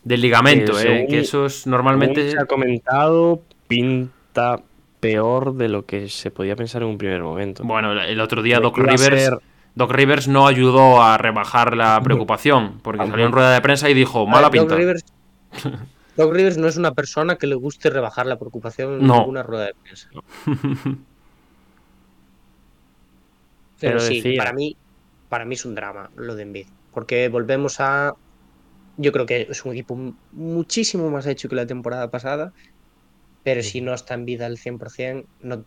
del 0.03 0.21
ligamento, 0.21 0.73
eh, 0.73 0.83
¿eh? 0.83 0.83
según- 0.83 1.07
Que 1.07 1.19
esos 1.21 1.55
según 1.55 1.71
normalmente... 1.71 2.33
se 2.33 2.39
ha 2.41 2.47
comentado, 2.47 3.43
pinta 3.69 4.61
peor 5.03 5.55
de 5.57 5.69
lo 5.69 5.85
que 5.85 6.09
se 6.09 6.31
podía 6.31 6.55
pensar 6.55 6.83
en 6.83 6.89
un 6.89 6.97
primer 6.99 7.23
momento. 7.23 7.65
Bueno, 7.65 7.93
el 8.01 8.20
otro 8.20 8.41
día 8.41 8.61
Doc 8.61 8.79
Rivers, 8.79 9.03
ser- 9.23 9.39
Doc 9.74 9.91
Rivers 9.91 10.29
no 10.29 10.47
ayudó 10.47 11.03
a 11.03 11.19
rebajar 11.19 11.77
la 11.77 12.01
preocupación, 12.03 12.79
porque 12.83 13.05
salió 13.07 13.27
en 13.27 13.33
rueda 13.33 13.53
de 13.53 13.61
prensa 13.61 13.91
y 13.91 13.95
dijo, 13.95 14.27
mala 14.29 14.43
Doc 14.45 14.53
pinta. 14.53 14.77
Rivers, 14.77 15.05
Doc 16.16 16.33
Rivers 16.33 16.57
no 16.57 16.69
es 16.69 16.77
una 16.77 16.93
persona 16.93 17.35
que 17.37 17.49
le 17.49 17.57
guste 17.57 17.91
rebajar 17.91 18.27
la 18.27 18.39
preocupación 18.39 19.01
en 19.01 19.07
No. 19.09 19.19
ninguna 19.19 19.43
rueda 19.43 19.66
de 19.66 19.74
prensa. 19.83 20.09
Pero, 23.81 23.95
Pero 23.99 24.01
sí, 24.01 24.20
decía- 24.20 24.39
para 24.39 24.53
mí, 24.53 24.77
para 25.29 25.45
mí 25.45 25.55
es 25.57 25.65
un 25.65 25.74
drama 25.74 26.11
lo 26.16 26.37
de 26.37 26.43
Embiid. 26.45 26.66
Porque 26.95 27.29
volvemos 27.29 27.81
a. 27.81 28.15
Yo 28.99 29.11
creo 29.11 29.27
que 29.27 29.49
es 29.51 29.65
un 29.65 29.73
equipo 29.73 29.97
mu- 29.97 30.12
muchísimo 30.33 31.11
más 31.11 31.27
hecho 31.27 31.49
que 31.49 31.57
la 31.57 31.66
temporada 31.66 32.11
pasada. 32.11 32.53
Pero 33.44 33.62
si 33.62 33.81
no 33.81 33.93
está 33.94 34.14
en 34.14 34.24
vida 34.24 34.47
al 34.47 34.59
100%, 34.59 35.24
no, 35.40 35.64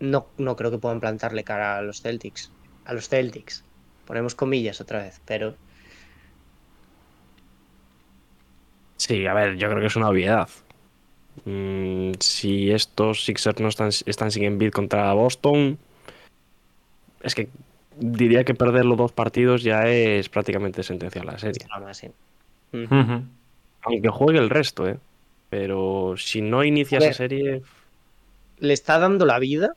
no, 0.00 0.26
no 0.38 0.56
creo 0.56 0.70
que 0.70 0.78
puedan 0.78 1.00
plantarle 1.00 1.44
cara 1.44 1.78
a 1.78 1.82
los 1.82 2.02
Celtics. 2.02 2.50
A 2.84 2.94
los 2.94 3.08
Celtics. 3.08 3.64
Ponemos 4.06 4.34
comillas 4.34 4.80
otra 4.80 5.02
vez, 5.02 5.20
pero 5.24 5.56
Sí, 9.06 9.26
a 9.26 9.34
ver, 9.34 9.56
yo 9.56 9.68
creo 9.68 9.80
que 9.80 9.86
es 9.88 9.96
una 9.96 10.08
obviedad. 10.08 10.48
Mm, 11.44 12.12
si 12.20 12.70
estos 12.70 13.24
Sixers 13.24 13.60
no 13.60 13.68
están, 13.68 13.90
están 14.06 14.30
sin 14.30 14.44
Embiid 14.44 14.70
contra 14.70 15.12
Boston, 15.12 15.78
es 17.22 17.34
que 17.34 17.48
diría 17.98 18.44
que 18.44 18.54
perder 18.54 18.86
los 18.86 18.96
dos 18.96 19.12
partidos 19.12 19.62
ya 19.62 19.88
es 19.88 20.30
prácticamente 20.30 20.82
sentenciar 20.82 21.26
la 21.26 21.38
serie. 21.38 21.66
Aunque 23.82 24.08
juegue 24.08 24.38
el 24.38 24.48
resto, 24.48 24.88
¿eh? 24.88 24.96
Pero 25.54 26.16
si 26.18 26.40
no 26.40 26.64
inicia 26.64 26.98
ver. 26.98 27.10
esa 27.10 27.18
serie, 27.18 27.62
le 28.58 28.72
está 28.72 28.98
dando 28.98 29.24
la 29.24 29.38
vida 29.38 29.76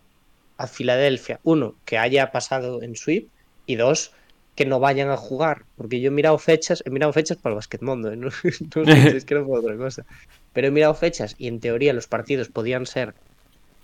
a 0.58 0.66
Filadelfia. 0.66 1.40
Uno, 1.44 1.76
que 1.86 2.00
haya 2.00 2.32
pasado 2.32 2.82
en 2.82 2.96
sweep. 2.96 3.30
Y 3.68 3.76
dos, 3.76 4.12
que 4.56 4.66
no 4.66 4.80
vayan 4.80 5.12
a 5.12 5.18
jugar. 5.18 5.66
Porque 5.76 6.02
yo 6.02 6.08
he 6.08 6.12
mirado 6.12 6.40
fechas, 6.40 6.82
he 6.84 6.90
mirado 6.90 7.14
fechas 7.14 7.38
para 7.38 7.54
el 7.54 7.58
basquetmundo, 7.58 8.12
¿eh? 8.12 8.16
no, 8.18 8.32
es 8.34 9.24
que 9.24 9.36
no 9.36 9.46
puedo 9.46 9.62
otra 9.62 9.78
cosa. 9.78 10.04
Pero 10.52 10.70
he 10.70 10.72
mirado 10.72 10.96
fechas 10.96 11.36
y 11.38 11.48
en 11.48 11.60
teoría 11.60 11.94
los 11.94 12.08
partidos 12.08 12.50
podían 12.50 12.88
ser, 12.88 13.14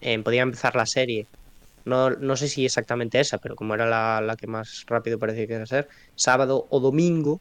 eh, 0.02 0.18
podía 0.18 0.42
empezar 0.42 0.76
la 0.76 0.88
serie. 0.88 1.28
No, 1.86 2.10
no 2.10 2.36
sé 2.38 2.48
si 2.48 2.66
exactamente 2.66 3.20
esa, 3.20 3.38
pero 3.38 3.56
como 3.56 3.76
era 3.76 3.86
la, 3.86 4.20
la 4.20 4.36
que 4.36 4.48
más 4.48 4.84
rápido 4.88 5.20
parecía 5.20 5.46
que 5.46 5.54
iba 5.54 5.62
a 5.62 5.68
ser, 5.68 5.90
sábado 6.16 6.66
o 6.72 6.80
domingo, 6.80 7.40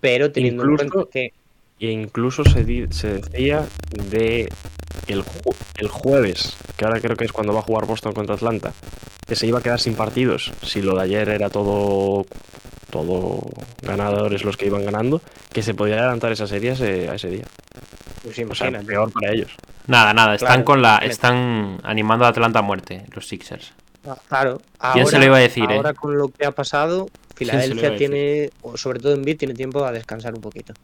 pero 0.00 0.30
teniendo 0.30 0.62
en 0.62 0.76
cuenta 0.76 1.10
que 1.10 1.32
e 1.80 1.90
incluso 1.90 2.44
se, 2.44 2.64
di- 2.64 2.86
se 2.90 3.14
decía 3.14 3.64
de 3.90 4.48
el, 5.06 5.22
ju- 5.24 5.54
el 5.76 5.88
jueves, 5.88 6.56
que 6.76 6.84
ahora 6.84 7.00
creo 7.00 7.16
que 7.16 7.24
es 7.24 7.32
cuando 7.32 7.52
va 7.52 7.60
a 7.60 7.62
jugar 7.62 7.86
Boston 7.86 8.12
contra 8.12 8.34
Atlanta, 8.34 8.72
que 9.26 9.36
se 9.36 9.46
iba 9.46 9.58
a 9.58 9.62
quedar 9.62 9.80
sin 9.80 9.94
partidos. 9.94 10.52
Si 10.62 10.82
lo 10.82 10.96
de 10.96 11.02
ayer 11.02 11.28
era 11.28 11.50
todo, 11.50 12.24
todo 12.90 13.40
ganadores 13.82 14.44
los 14.44 14.56
que 14.56 14.66
iban 14.66 14.84
ganando, 14.84 15.20
que 15.52 15.62
se 15.62 15.74
podía 15.74 15.98
adelantar 15.98 16.32
esa 16.32 16.46
serie 16.46 16.70
a 16.70 16.72
ese, 16.74 17.08
a 17.08 17.14
ese 17.14 17.28
día. 17.30 17.44
pues 18.22 18.38
O 18.48 18.54
sea, 18.54 18.70
peor 18.80 19.12
para 19.12 19.32
ellos. 19.32 19.52
Nada, 19.86 20.12
nada, 20.12 20.34
están 20.34 20.48
Claro, 20.48 20.64
con 20.64 20.82
la. 20.82 20.98
Están 20.98 21.78
animando 21.82 22.24
a 22.24 22.28
Atlanta 22.28 22.58
a 22.58 22.62
muerte, 22.62 23.04
los 23.14 23.26
Sixers. 23.26 23.72
Ah, 24.06 24.16
Claro. 24.28 24.60
¿Quién 24.92 25.06
se 25.06 25.18
lo 25.18 25.24
iba 25.26 25.36
a 25.36 25.40
decir, 25.40 25.64
eh? 25.70 25.76
Ahora 25.76 25.94
con 25.94 26.16
lo 26.18 26.28
que 26.28 26.44
ha 26.46 26.50
pasado, 26.50 27.08
Filadelfia 27.34 27.96
tiene, 27.96 28.50
o 28.62 28.76
sobre 28.76 29.00
todo 29.00 29.14
en 29.14 29.22
Bid, 29.22 29.38
tiene 29.38 29.54
tiempo 29.54 29.84
a 29.84 29.92
descansar 29.92 30.34
un 30.34 30.40
poquito. 30.40 30.74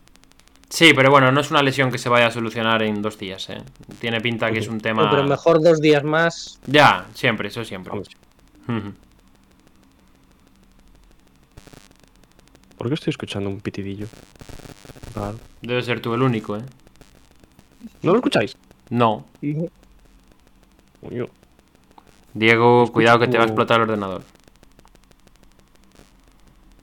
Sí, 0.74 0.92
pero 0.92 1.08
bueno, 1.08 1.30
no 1.30 1.40
es 1.40 1.52
una 1.52 1.62
lesión 1.62 1.92
que 1.92 1.98
se 1.98 2.08
vaya 2.08 2.26
a 2.26 2.30
solucionar 2.32 2.82
en 2.82 3.00
dos 3.00 3.16
días, 3.16 3.48
¿eh? 3.48 3.62
Tiene 4.00 4.20
pinta 4.20 4.50
que 4.50 4.58
es 4.58 4.66
un 4.66 4.80
tema. 4.80 5.04
No, 5.04 5.10
pero 5.10 5.22
mejor 5.22 5.62
dos 5.62 5.80
días 5.80 6.02
más. 6.02 6.58
Ya, 6.66 7.06
siempre, 7.14 7.46
eso 7.46 7.64
siempre. 7.64 7.92
¿Por 12.76 12.88
qué 12.88 12.94
estoy 12.94 13.12
escuchando 13.12 13.48
un 13.50 13.60
pitidillo? 13.60 14.08
Debe 15.62 15.80
ser 15.80 16.00
tú 16.00 16.12
el 16.12 16.22
único, 16.22 16.56
¿eh? 16.56 16.64
¿No 18.02 18.10
lo 18.10 18.16
escucháis? 18.16 18.56
No. 18.90 19.26
Coño. 21.00 21.28
Diego, 22.32 22.90
cuidado 22.90 23.20
que 23.20 23.28
te 23.28 23.36
va 23.38 23.44
a 23.44 23.46
explotar 23.46 23.76
el 23.76 23.82
ordenador. 23.82 24.22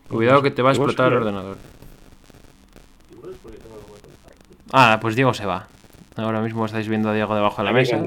Cuidado 0.07 0.41
que 0.41 0.51
te 0.51 0.61
va 0.61 0.69
a 0.69 0.71
explotar 0.71 1.11
el 1.11 1.17
ordenador. 1.17 1.57
Ah, 4.71 4.97
pues 5.01 5.15
Diego 5.15 5.33
se 5.33 5.45
va. 5.45 5.67
Ahora 6.15 6.41
mismo 6.41 6.65
estáis 6.65 6.87
viendo 6.87 7.09
a 7.09 7.13
Diego 7.13 7.35
debajo 7.35 7.61
de 7.61 7.65
la 7.65 7.73
mesa. 7.73 8.01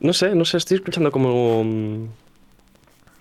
No 0.00 0.12
sé, 0.12 0.34
no 0.34 0.44
sé, 0.44 0.58
estoy 0.58 0.76
escuchando 0.76 1.10
como... 1.10 1.64
mm, 1.64 2.06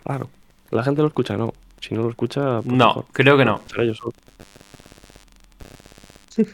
Raro. 0.06 0.30
La 0.72 0.84
gente 0.84 1.02
lo 1.02 1.08
escucha, 1.08 1.38
no. 1.38 1.54
Si 1.80 1.94
no 1.96 2.04
lo 2.04 2.10
escucha... 2.10 2.62
pues 2.62 2.66
No, 2.76 2.88
mejor. 2.88 3.06
creo 3.12 3.38
que 3.38 3.46
no. 3.46 3.62
Seré 3.68 3.88
yo 3.88 3.94
solo. 3.96 4.14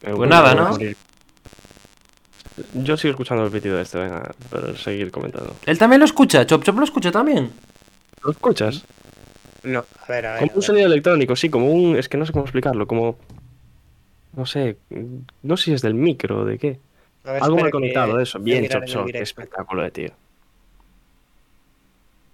Pues 0.00 0.28
nada, 0.28 0.54
¿no? 0.54 0.76
Yo 2.74 2.96
sigo 2.98 3.12
escuchando 3.12 3.42
el 3.44 3.50
pitido 3.50 3.80
este, 3.80 3.98
venga, 3.98 4.30
pero 4.50 4.76
seguir 4.76 5.10
comentando. 5.10 5.56
Él 5.64 5.78
también 5.78 5.98
lo 6.00 6.04
escucha, 6.04 6.44
Chop 6.44 6.62
Chop 6.62 6.76
lo 6.78 6.84
escucha 6.84 7.10
también. 7.10 7.50
¿Lo 8.22 8.30
escuchas? 8.32 8.84
No, 9.64 9.80
a 9.80 10.06
ver, 10.08 10.26
a 10.26 10.32
ver. 10.34 10.40
Como 10.40 10.50
a 10.50 10.54
un 10.54 10.60
ver. 10.60 10.62
sonido 10.64 10.86
electrónico, 10.86 11.36
sí, 11.36 11.48
como 11.48 11.72
un... 11.72 11.96
Es 11.96 12.08
que 12.08 12.16
no 12.16 12.26
sé 12.26 12.32
cómo 12.32 12.44
explicarlo, 12.44 12.86
como... 12.86 13.16
No 14.36 14.46
sé, 14.46 14.76
no 15.42 15.56
sé 15.56 15.64
si 15.64 15.72
es 15.74 15.82
del 15.82 15.94
micro 15.94 16.40
o 16.40 16.44
de 16.44 16.58
qué. 16.58 16.78
A 17.24 17.32
ver, 17.32 17.42
Algo 17.42 17.56
mal 17.56 17.70
conectado, 17.70 18.18
eso. 18.20 18.38
Bien, 18.40 18.68
Chop 18.68 19.06
qué 19.10 19.20
espectáculo 19.20 19.82
de 19.82 19.90
tío. 19.90 20.10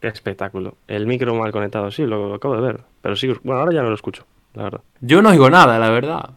Qué 0.01 0.09
espectáculo. 0.09 0.77
El 0.89 1.07
micro 1.07 1.35
mal 1.35 1.53
conectado, 1.53 1.91
sí, 1.91 2.07
lo, 2.07 2.29
lo 2.29 2.35
acabo 2.37 2.57
de 2.57 2.63
ver. 2.63 2.81
Pero 3.03 3.17
sí, 3.17 3.29
bueno, 3.45 3.61
ahora 3.61 3.75
ya 3.75 3.83
no 3.83 3.91
lo 3.91 3.95
escucho, 3.95 4.25
la 4.55 4.63
verdad. 4.65 4.81
Yo 5.01 5.21
no 5.21 5.29
oigo 5.29 5.51
nada, 5.51 5.79
la 5.79 5.91
verdad. 5.91 6.31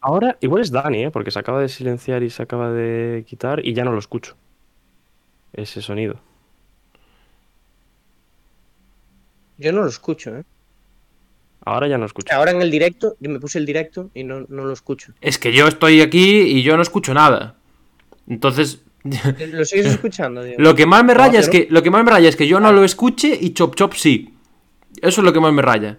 Ahora 0.00 0.38
igual 0.40 0.62
es 0.62 0.70
Dani, 0.70 1.04
¿eh? 1.04 1.10
Porque 1.10 1.30
se 1.30 1.38
acaba 1.38 1.60
de 1.60 1.68
silenciar 1.68 2.22
y 2.22 2.30
se 2.30 2.42
acaba 2.42 2.72
de 2.72 3.24
quitar 3.26 3.64
y 3.64 3.74
ya 3.74 3.84
no 3.84 3.92
lo 3.92 3.98
escucho. 3.98 4.36
Ese 5.52 5.82
sonido. 5.82 6.16
Yo 9.60 9.72
no 9.72 9.82
lo 9.82 9.88
escucho, 9.88 10.34
¿eh? 10.36 10.42
Ahora 11.64 11.86
ya 11.86 11.98
no 11.98 12.06
escucho. 12.06 12.34
Ahora 12.34 12.50
en 12.52 12.62
el 12.62 12.70
directo, 12.70 13.16
yo 13.20 13.30
me 13.30 13.38
puse 13.38 13.58
el 13.58 13.66
directo 13.66 14.10
y 14.14 14.24
no, 14.24 14.46
no 14.48 14.64
lo 14.64 14.72
escucho. 14.72 15.12
Es 15.20 15.38
que 15.38 15.52
yo 15.52 15.68
estoy 15.68 16.00
aquí 16.00 16.40
y 16.40 16.62
yo 16.62 16.74
no 16.76 16.82
escucho 16.82 17.12
nada. 17.14 17.56
Entonces, 18.28 18.82
¿Lo 19.04 19.64
sigues 19.64 19.86
escuchando, 19.86 20.42
Diego? 20.42 20.60
lo 20.62 20.74
que 20.74 20.86
más 20.86 21.04
me 21.04 21.14
raya 21.14 21.40
es 21.40 21.48
pero- 21.48 21.66
que 21.66 21.72
lo 21.72 21.82
que 21.82 21.90
más 21.90 22.04
me 22.04 22.10
raya 22.10 22.28
es 22.28 22.36
que 22.36 22.46
yo 22.48 22.60
no 22.60 22.72
lo 22.72 22.82
escuche 22.84 23.36
y 23.40 23.52
Chop 23.52 23.74
Chop 23.74 23.92
sí. 23.94 24.34
Eso 25.02 25.20
es 25.20 25.24
lo 25.24 25.32
que 25.32 25.40
más 25.40 25.52
me 25.52 25.62
raya. 25.62 25.98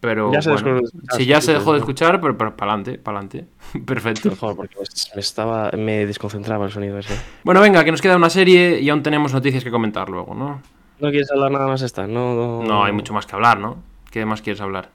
Pero 0.00 0.32
Ya 0.32 0.40
se 0.40 0.50
bueno, 0.52 0.80
si 1.16 1.26
ya 1.26 1.40
se 1.40 1.52
dejó 1.54 1.72
de 1.72 1.80
escuchar, 1.80 2.20
pero, 2.20 2.38
pero 2.38 2.56
para 2.56 2.72
adelante, 2.72 2.98
para 2.98 3.18
adelante. 3.18 3.46
Perfecto. 3.86 4.34
Joder, 4.36 4.56
porque 4.56 4.76
me- 4.76 5.14
me 5.16 5.20
estaba. 5.20 5.70
Me 5.72 6.06
desconcentraba 6.06 6.66
el 6.66 6.70
sonido 6.72 6.98
ese. 6.98 7.14
Bueno, 7.44 7.60
venga, 7.60 7.84
que 7.84 7.90
nos 7.90 8.00
queda 8.00 8.16
una 8.16 8.30
serie 8.30 8.80
y 8.80 8.88
aún 8.90 9.02
tenemos 9.02 9.32
noticias 9.32 9.64
que 9.64 9.70
comentar 9.70 10.08
luego, 10.08 10.34
¿no? 10.34 10.62
¿No 11.00 11.10
quieres 11.10 11.30
hablar 11.30 11.50
nada 11.52 11.66
más 11.66 11.82
esta? 11.82 12.06
No, 12.06 12.34
no, 12.34 12.62
No 12.62 12.84
hay 12.84 12.92
mucho 12.92 13.12
más 13.14 13.26
que 13.26 13.34
hablar, 13.34 13.58
¿no? 13.60 13.82
¿Qué 14.10 14.24
más 14.24 14.42
quieres 14.42 14.60
hablar? 14.60 14.90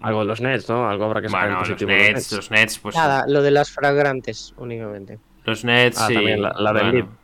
Algo 0.00 0.20
de 0.20 0.26
los 0.26 0.40
Nets, 0.40 0.68
¿no? 0.68 0.88
Algo 0.88 1.04
habrá 1.04 1.22
que 1.22 1.28
sacar 1.28 1.48
en 1.48 1.54
Bueno, 1.56 1.68
los 1.68 1.82
Nets, 1.86 2.32
los 2.32 2.50
Nets, 2.50 2.78
pues 2.80 2.96
Nada, 2.96 3.24
lo 3.28 3.40
de 3.42 3.50
las 3.52 3.70
fragrantes 3.70 4.52
únicamente. 4.58 5.18
los 5.44 5.64
Nets 5.64 5.98
Ah, 6.00 6.08
sí. 6.08 6.14
también 6.14 6.42
la, 6.42 6.52
la 6.58 6.72
de 6.72 6.80
bueno, 6.82 6.98
Embiid. 6.98 7.14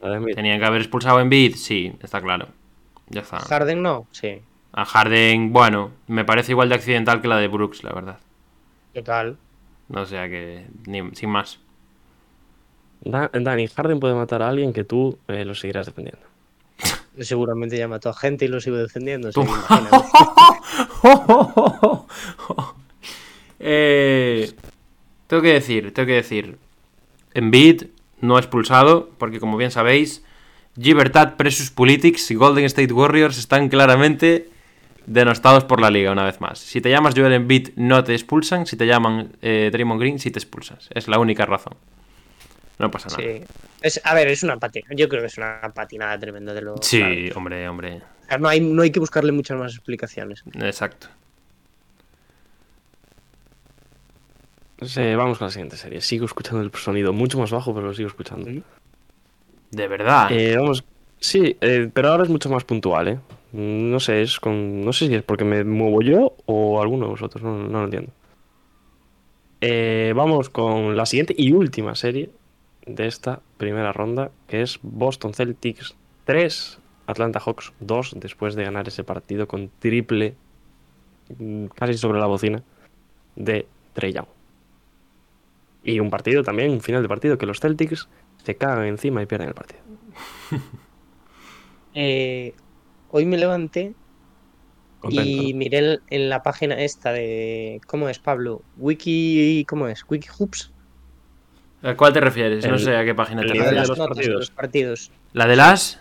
La 0.00 0.10
de 0.10 0.16
Embiid. 0.16 0.34
Tenían 0.34 0.58
que 0.58 0.66
haber 0.66 0.80
expulsado 0.80 1.18
en 1.18 1.22
Embiid, 1.22 1.54
sí, 1.56 1.94
está 2.02 2.20
claro. 2.20 2.48
Ya 3.08 3.20
está. 3.20 3.38
Harden 3.38 3.82
no, 3.82 4.06
sí. 4.10 4.40
A 4.72 4.84
Harden, 4.84 5.52
bueno, 5.52 5.92
me 6.08 6.24
parece 6.24 6.52
igual 6.52 6.68
de 6.68 6.74
accidental 6.74 7.20
que 7.22 7.28
la 7.28 7.36
de 7.38 7.46
Brooks, 7.48 7.84
la 7.84 7.92
verdad. 7.92 8.18
Total. 8.92 9.36
O 9.92 10.04
sea 10.04 10.28
que, 10.28 10.66
ni- 10.86 11.14
sin 11.14 11.30
más. 11.30 11.60
Da- 13.02 13.30
Dani, 13.32 13.68
Harden 13.68 14.00
puede 14.00 14.14
matar 14.14 14.42
a 14.42 14.48
alguien 14.48 14.72
que 14.72 14.82
tú 14.82 15.18
eh, 15.28 15.44
lo 15.44 15.54
seguirás 15.54 15.86
defendiendo. 15.86 16.26
Seguramente 17.20 17.78
ya 17.78 17.86
mató 17.88 18.10
a 18.10 18.14
gente 18.14 18.44
y 18.44 18.48
lo 18.48 18.60
sigo 18.60 18.76
defendiendo. 18.76 19.32
Sí. 19.32 19.40
Eh, 23.66 24.52
tengo 25.26 25.42
que 25.42 25.54
decir, 25.54 25.94
tengo 25.94 26.06
que 26.06 26.16
decir. 26.16 26.58
Embiid 27.32 27.84
no 28.20 28.38
expulsado, 28.38 29.08
porque 29.16 29.40
como 29.40 29.56
bien 29.56 29.70
sabéis, 29.70 30.22
Libertad 30.76 31.36
Precious 31.36 31.70
Politics 31.70 32.30
y 32.30 32.34
Golden 32.34 32.64
State 32.66 32.92
Warriors 32.92 33.38
están 33.38 33.70
claramente 33.70 34.50
denostados 35.06 35.64
por 35.64 35.80
la 35.80 35.90
liga 35.90 36.12
una 36.12 36.24
vez 36.24 36.40
más. 36.40 36.58
Si 36.58 36.80
te 36.80 36.90
llamas 36.90 37.14
Joel 37.16 37.32
Embiid 37.32 37.70
no 37.76 38.02
te 38.04 38.12
expulsan, 38.12 38.66
si 38.66 38.76
te 38.76 38.86
llaman 38.86 39.36
eh, 39.42 39.70
Draymond 39.72 40.00
Green 40.00 40.18
sí 40.18 40.30
te 40.30 40.38
expulsas. 40.38 40.88
Es 40.92 41.08
la 41.08 41.18
única 41.18 41.46
razón. 41.46 41.74
No 42.78 42.90
pasa 42.90 43.08
nada. 43.08 43.22
Sí. 43.22 43.44
Es, 43.82 44.00
a 44.04 44.14
ver, 44.14 44.28
es 44.28 44.42
una 44.42 44.56
patina. 44.58 44.86
Yo 44.90 45.08
creo 45.08 45.20
que 45.20 45.28
es 45.28 45.38
una 45.38 45.60
patinada 45.74 46.18
tremenda 46.18 46.52
de 46.52 46.62
lo. 46.62 46.76
Sí, 46.80 46.98
claro. 46.98 47.36
hombre, 47.36 47.68
hombre. 47.68 47.96
O 47.96 48.26
sea, 48.28 48.38
No 48.38 48.48
hay, 48.48 48.60
no 48.60 48.82
hay 48.82 48.90
que 48.90 49.00
buscarle 49.00 49.32
muchas 49.32 49.58
más 49.58 49.74
explicaciones. 49.74 50.42
Exacto. 50.54 51.08
Sí, 54.82 55.14
vamos 55.14 55.38
con 55.38 55.46
la 55.46 55.52
siguiente 55.52 55.76
serie. 55.76 56.00
Sigo 56.00 56.26
escuchando 56.26 56.60
el 56.60 56.72
sonido 56.74 57.12
mucho 57.12 57.38
más 57.38 57.50
bajo, 57.50 57.74
pero 57.74 57.86
lo 57.86 57.94
sigo 57.94 58.08
escuchando. 58.08 58.50
De 59.70 59.88
verdad. 59.88 60.30
Eh, 60.30 60.56
vamos. 60.56 60.84
Sí, 61.20 61.56
eh, 61.60 61.88
pero 61.92 62.08
ahora 62.08 62.24
es 62.24 62.28
mucho 62.28 62.50
más 62.50 62.64
puntual, 62.64 63.08
¿eh? 63.08 63.18
No 63.52 64.00
sé, 64.00 64.22
es 64.22 64.40
con. 64.40 64.84
No 64.84 64.92
sé 64.92 65.06
si 65.06 65.14
es 65.14 65.22
porque 65.22 65.44
me 65.44 65.62
muevo 65.62 66.02
yo 66.02 66.36
o 66.46 66.82
alguno 66.82 67.06
de 67.06 67.10
vosotros, 67.12 67.42
no, 67.42 67.56
no 67.56 67.78
lo 67.78 67.84
entiendo. 67.84 68.10
Eh, 69.60 70.12
vamos 70.14 70.50
con 70.50 70.96
la 70.96 71.06
siguiente 71.06 71.34
y 71.38 71.52
última 71.52 71.94
serie 71.94 72.30
de 72.86 73.06
esta 73.06 73.40
primera 73.56 73.92
ronda, 73.92 74.30
que 74.46 74.62
es 74.62 74.78
Boston 74.82 75.34
Celtics 75.34 75.96
3, 76.24 76.78
Atlanta 77.06 77.40
Hawks 77.40 77.72
2, 77.80 78.16
después 78.16 78.54
de 78.54 78.64
ganar 78.64 78.88
ese 78.88 79.04
partido 79.04 79.46
con 79.48 79.70
triple, 79.78 80.34
mm, 81.38 81.66
casi 81.66 81.94
sobre 81.94 82.20
la 82.20 82.26
bocina, 82.26 82.62
de 83.36 83.66
Trey 83.92 84.12
Young. 84.12 84.26
Y 85.82 86.00
un 86.00 86.10
partido 86.10 86.42
también, 86.42 86.70
un 86.70 86.80
final 86.80 87.02
de 87.02 87.08
partido, 87.08 87.38
que 87.38 87.46
los 87.46 87.60
Celtics 87.60 88.08
se 88.42 88.56
cagan 88.56 88.86
encima 88.86 89.22
y 89.22 89.26
pierden 89.26 89.48
el 89.48 89.54
partido. 89.54 89.82
Eh, 91.96 92.54
hoy 93.12 93.24
me 93.24 93.38
levanté 93.38 93.94
Contento, 94.98 95.30
y 95.30 95.52
¿no? 95.52 95.58
miré 95.58 96.00
en 96.10 96.28
la 96.28 96.42
página 96.42 96.74
esta 96.74 97.12
de. 97.12 97.80
¿Cómo 97.86 98.08
es, 98.08 98.18
Pablo? 98.18 98.62
Wiki. 98.78 99.64
¿Cómo 99.68 99.86
es? 99.86 100.04
Wiki 100.08 100.26
Hoops. 100.36 100.73
¿A 101.84 101.96
cuál 101.96 102.12
te 102.12 102.20
refieres? 102.20 102.66
no 102.66 102.78
sé 102.78 102.96
a 102.96 103.04
qué 103.04 103.14
página 103.14 103.42
te 103.42 103.52
nivel 103.52 103.58
de 103.58 103.74
de 103.74 103.80
refieres. 103.80 103.88
las 103.88 103.88
los 103.88 103.98
notas 103.98 104.16
de 104.16 104.22
partidos. 104.22 104.40
los 104.40 104.50
partidos. 104.50 105.10
¿La 105.34 105.46
de 105.46 105.56
las? 105.56 106.00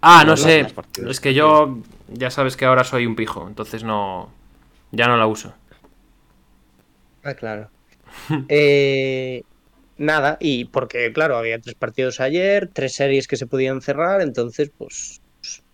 Ah, 0.00 0.24
no 0.26 0.36
sé. 0.36 0.66
Es 1.08 1.20
que 1.20 1.34
yo 1.34 1.78
ya 2.08 2.30
sabes 2.30 2.56
que 2.56 2.64
ahora 2.64 2.82
soy 2.82 3.06
un 3.06 3.14
pijo, 3.14 3.46
entonces 3.46 3.84
no. 3.84 4.32
Ya 4.90 5.06
no 5.06 5.16
la 5.16 5.26
uso. 5.26 5.54
Ah, 7.22 7.34
claro. 7.34 7.68
Eh, 8.48 9.42
nada, 9.96 10.36
y 10.40 10.66
porque, 10.66 11.12
claro, 11.12 11.36
había 11.36 11.58
tres 11.60 11.74
partidos 11.76 12.20
ayer, 12.20 12.68
tres 12.72 12.94
series 12.94 13.26
que 13.26 13.36
se 13.36 13.46
podían 13.46 13.80
cerrar, 13.80 14.20
entonces, 14.20 14.70
pues, 14.76 15.22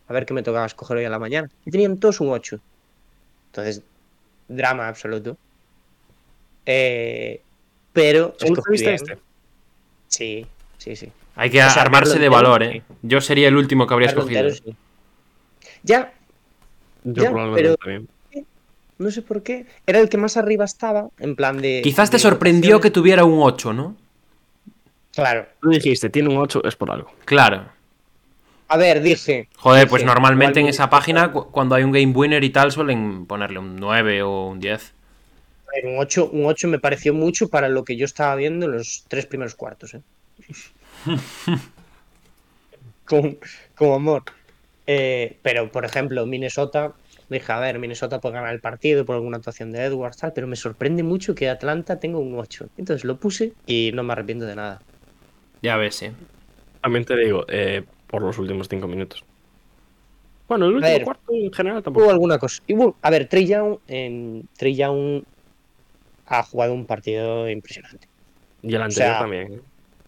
a 0.07 0.13
ver 0.13 0.25
qué 0.27 0.35
me 0.35 0.43
tocaba 0.45 0.67
escoger 0.67 0.99
hoy 0.99 1.05
a 1.05 1.11
la 1.11 1.19
mañana. 1.19 1.49
Y 1.65 1.71
tenían 1.73 1.99
todos 1.99 2.21
un 2.21 2.29
8. 2.31 2.61
Entonces, 3.47 3.83
drama 4.49 4.87
absoluto. 4.89 5.37
Eh, 6.67 7.41
pero. 7.93 8.35
¿Solo 8.39 8.53
escogí 8.53 8.73
viste 8.73 8.95
este? 8.95 9.19
Sí, 10.09 10.47
sí, 10.79 10.97
sí. 10.97 11.11
Hay 11.37 11.51
que 11.51 11.63
O 11.63 11.71
sea, 11.71 11.83
armarse 11.83 12.19
de 12.19 12.29
valor, 12.29 12.63
¿eh? 12.63 12.83
Yo 13.03 13.21
sería 13.21 13.49
el 13.49 13.57
último 13.57 13.87
que 13.87 13.95
habría 13.95 14.09
escogido. 14.09 14.41
entero, 14.41 14.55
sí. 14.65 14.75
Ya, 15.83 16.13
Yo 17.05 17.23
Ya, 17.23 17.31
probablemente 17.31 17.63
pero- 17.63 17.77
también. 17.77 18.09
no 18.99 19.11
sé 19.11 19.23
por 19.23 19.43
qué. 19.45 19.67
Era 19.87 20.01
el 20.01 20.09
que 20.09 20.17
más 20.19 20.37
arriba 20.37 20.65
estaba, 20.65 21.09
en 21.21 21.37
plan 21.37 21.59
de. 21.63 21.81
Quizás 21.85 22.11
te 22.11 22.17
de 22.17 22.23
sorprendió 22.23 22.81
que 22.81 22.91
tuviera 22.91 23.25
un 23.25 23.39
8, 23.41 23.73
¿no? 23.73 23.97
Claro. 25.15 25.47
Tú 25.63 25.71
dijiste, 25.71 26.11
tiene 26.11 26.29
un 26.29 26.39
8, 26.39 26.63
es 26.65 26.75
por 26.77 26.91
algo. 26.91 27.11
Claro. 27.25 27.67
A 28.69 28.77
ver, 28.77 29.01
dije. 29.01 29.49
Joder, 29.57 29.89
pues 29.89 30.05
normalmente 30.05 30.61
en 30.61 30.67
esa 30.67 30.91
página, 30.91 31.33
cu- 31.33 31.51
cuando 31.51 31.75
hay 31.75 31.85
un 31.85 31.93
game 31.93 32.09
winner 32.13 32.43
y 32.45 32.51
tal, 32.51 32.71
suelen 32.73 33.25
ponerle 33.27 33.59
un 33.61 33.77
9 33.77 34.23
o 34.23 34.49
un 34.49 34.61
10. 34.61 34.93
A 35.69 35.77
ver, 35.77 35.87
un 35.87 35.99
8, 35.99 36.31
un 36.33 36.47
8 36.47 36.67
me 36.69 36.79
pareció 36.79 37.13
mucho 37.15 37.49
para 37.49 37.69
lo 37.69 37.85
que 37.85 37.97
yo 37.97 38.05
estaba 38.07 38.35
viendo 38.37 38.67
en 38.67 38.73
los 38.73 39.05
tres 39.09 39.27
primeros 39.27 39.55
cuartos. 39.55 39.95
¿eh? 39.95 40.01
con, 43.05 43.39
con 43.75 43.93
amor. 43.93 44.23
Eh, 44.87 45.37
pero, 45.43 45.71
por 45.71 45.85
ejemplo, 45.85 46.25
Minnesota, 46.27 46.95
dije, 47.29 47.53
a 47.53 47.61
ver, 47.61 47.79
Minnesota 47.79 48.21
puede 48.21 48.37
ganar 48.37 48.55
el 48.55 48.61
partido 48.61 49.05
por 49.05 49.17
alguna 49.17 49.37
actuación 49.39 49.73
de 49.73 49.85
Edwards, 49.85 50.17
tal, 50.17 50.33
pero 50.33 50.47
me 50.47 50.57
sorprende 50.57 51.03
mucho 51.03 51.35
que 51.35 51.49
Atlanta 51.49 51.99
tenga 52.01 52.19
un 52.19 52.39
8. 52.39 52.69
Entonces 52.79 53.05
lo 53.05 53.19
puse 53.19 53.53
y 53.67 53.91
no 53.95 54.03
me 54.03 54.13
arrepiento 54.13 54.47
de 54.47 54.57
nada. 54.57 54.81
Ya 55.63 55.77
ves, 55.77 56.03
¿eh? 56.03 56.13
También 56.81 57.05
te 57.05 57.17
digo, 57.17 57.45
eh, 57.49 57.85
por 58.07 58.23
los 58.23 58.39
últimos 58.39 58.69
5 58.69 58.87
minutos. 58.89 59.25
Bueno, 60.49 60.65
el 60.67 60.77
último 60.77 60.95
ver. 60.95 61.05
cuarto 61.05 61.33
en 61.35 61.53
general 61.53 61.79
Hubo 61.79 61.83
tampoco. 61.85 62.11
alguna 62.11 62.39
cosa. 62.39 62.63
Y 62.67 62.75
hubo- 62.75 62.97
a 63.03 63.11
ver, 63.11 63.29
Trey 63.29 63.47
Young, 63.47 63.77
en, 63.89 64.49
Trey 64.57 64.75
Young 64.75 65.23
ha 66.29 66.43
jugado 66.43 66.75
un 66.75 66.87
partido 66.87 67.49
impresionante. 67.49 68.07
Y 68.63 68.75
el 68.75 68.83
anterior 68.83 69.13
sea, 69.13 69.19
también. 69.19 69.53
¿eh? 69.55 69.61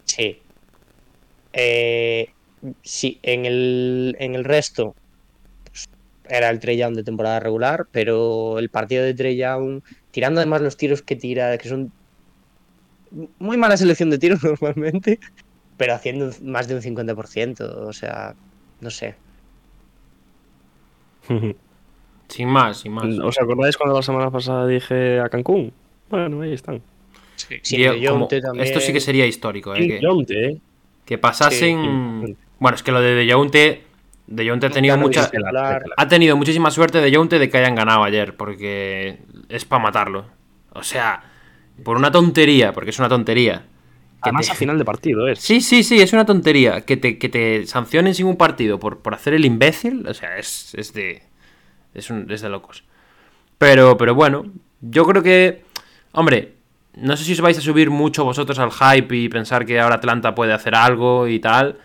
Sí. 0.04 0.38
Eh, 1.52 2.30
sí, 2.82 3.18
en 3.22 3.46
el, 3.46 4.16
en 4.18 4.34
el 4.34 4.44
resto 4.44 4.94
pues, 5.64 5.88
era 6.28 6.50
el 6.50 6.60
Trey 6.60 6.76
Young 6.76 6.94
de 6.94 7.04
temporada 7.04 7.40
regular, 7.40 7.86
pero 7.90 8.58
el 8.58 8.68
partido 8.68 9.02
de 9.04 9.14
Trey 9.14 9.36
Young, 9.36 9.82
tirando 10.10 10.40
además 10.40 10.60
los 10.60 10.76
tiros 10.76 11.02
que 11.02 11.16
tira, 11.16 11.56
que 11.58 11.68
son 11.68 11.92
muy 13.38 13.56
mala 13.56 13.76
selección 13.76 14.10
de 14.10 14.18
tiros 14.18 14.42
normalmente, 14.60 15.18
pero 15.76 15.94
haciendo 15.94 16.30
más 16.42 16.68
de 16.68 16.74
un 16.74 16.82
50%, 16.82 17.60
o 17.64 17.92
sea, 17.92 18.34
no 18.80 18.90
sé. 18.90 19.14
Sin 22.28 22.48
más, 22.48 22.78
sin 22.78 22.92
más. 22.92 23.06
¿Os 23.18 23.40
acordáis 23.40 23.76
cuando 23.76 23.96
la 23.96 24.02
semana 24.02 24.30
pasada 24.30 24.64
dije 24.64 25.18
a 25.18 25.28
Cancún? 25.28 25.72
Bueno, 26.10 26.42
ahí 26.42 26.52
están. 26.52 26.82
Sí, 27.36 27.76
Diego, 27.76 27.94
de 27.94 28.06
Jonte 28.06 28.36
como- 28.40 28.48
también. 28.48 28.66
Esto 28.66 28.80
sí 28.80 28.92
que 28.92 29.00
sería 29.00 29.26
histórico, 29.26 29.74
¿eh? 29.74 29.86
Que, 30.26 30.46
¿eh? 30.48 30.58
que 31.06 31.18
pasasen... 31.18 32.22
Sí, 32.26 32.36
bueno, 32.58 32.74
es 32.76 32.82
que 32.82 32.92
lo 32.92 33.00
de 33.00 33.14
De 33.14 33.32
Jonte... 33.32 33.84
De 34.26 34.48
Jonte 34.48 34.66
ha 34.66 34.70
tenido 34.70 34.96
mucha... 34.98 35.30
Ha 35.96 36.08
tenido 36.08 36.36
muchísima 36.36 36.70
suerte 36.70 37.00
de 37.00 37.14
Jonte 37.14 37.38
de 37.38 37.48
que 37.48 37.58
hayan 37.58 37.74
ganado 37.74 38.04
ayer, 38.04 38.36
porque 38.36 39.18
es 39.48 39.64
para 39.64 39.82
matarlo. 39.82 40.26
O 40.72 40.82
sea, 40.84 41.24
por 41.82 41.96
una 41.96 42.12
tontería, 42.12 42.72
porque 42.72 42.90
es 42.90 42.98
una 42.98 43.08
tontería, 43.08 43.64
Además, 44.22 44.46
te- 44.46 44.52
a 44.52 44.54
final 44.54 44.78
de 44.78 44.84
partido 44.84 45.26
es. 45.26 45.40
Sí, 45.40 45.60
sí, 45.62 45.82
sí, 45.82 46.00
es 46.00 46.12
una 46.12 46.26
tontería. 46.26 46.82
Que 46.82 46.96
te, 46.98 47.18
que 47.18 47.28
te 47.30 47.66
sancionen 47.66 48.14
sin 48.14 48.26
un 48.26 48.36
partido 48.36 48.78
por, 48.78 48.98
por 48.98 49.14
hacer 49.14 49.32
el 49.32 49.46
imbécil, 49.46 50.06
o 50.06 50.12
sea, 50.14 50.36
es, 50.36 50.74
es 50.74 50.92
de. 50.92 51.22
Es, 51.94 52.10
un- 52.10 52.30
es 52.30 52.42
de 52.42 52.50
locos. 52.50 52.84
Pero, 53.56 53.96
pero 53.96 54.14
bueno, 54.14 54.44
yo 54.82 55.04
creo 55.06 55.22
que. 55.22 55.64
Hombre, 56.12 56.54
no 56.94 57.16
sé 57.16 57.24
si 57.24 57.32
os 57.32 57.40
vais 57.40 57.58
a 57.58 57.60
subir 57.60 57.90
mucho 57.90 58.24
vosotros 58.24 58.58
al 58.58 58.72
hype 58.72 59.16
y 59.16 59.28
pensar 59.28 59.64
que 59.66 59.80
ahora 59.80 59.96
Atlanta 59.96 60.34
puede 60.34 60.52
hacer 60.52 60.74
algo 60.74 61.28
y 61.28 61.38
tal. 61.40 61.78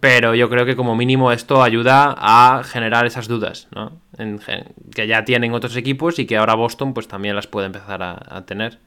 Pero 0.00 0.34
yo 0.34 0.50
creo 0.50 0.66
que 0.66 0.76
como 0.76 0.96
mínimo 0.96 1.32
esto 1.32 1.62
ayuda 1.62 2.14
a 2.18 2.62
generar 2.64 3.06
esas 3.06 3.28
dudas, 3.28 3.68
¿no? 3.74 4.00
En 4.18 4.40
que 4.94 5.06
ya 5.08 5.24
tienen 5.24 5.54
otros 5.54 5.76
equipos 5.76 6.18
y 6.18 6.26
que 6.26 6.36
ahora 6.36 6.54
Boston 6.54 6.94
pues 6.94 7.08
también 7.08 7.36
las 7.36 7.46
puede 7.48 7.66
empezar 7.66 8.02
a, 8.02 8.20
a 8.28 8.46
tener. 8.46 8.80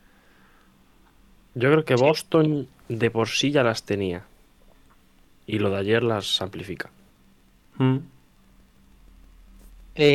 Yo 1.53 1.69
creo 1.71 1.85
que 1.85 1.95
Boston 1.95 2.69
de 2.87 3.11
por 3.11 3.27
sí 3.29 3.51
ya 3.51 3.61
las 3.63 3.85
tenía. 3.85 4.25
Y 5.45 5.59
lo 5.59 5.69
de 5.69 5.75
ayer 5.79 6.01
las 6.01 6.41
amplifica. 6.41 6.93
Mm. 7.79 7.99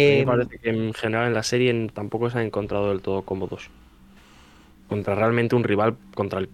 A 0.01 0.09
mí 0.09 0.17
Eh, 0.17 0.19
me 0.19 0.25
parece 0.25 0.59
que 0.59 0.71
en 0.71 0.93
general 0.95 1.29
en 1.29 1.35
la 1.35 1.43
serie 1.43 1.89
tampoco 1.93 2.31
se 2.31 2.39
han 2.39 2.47
encontrado 2.47 2.89
del 2.91 3.03
todo 3.03 3.25
cómodos. 3.25 3.71
Contra 4.89 5.15
realmente 5.15 5.57
un 5.57 5.65
rival 5.65 5.97
contra 6.15 6.41
el 6.41 6.49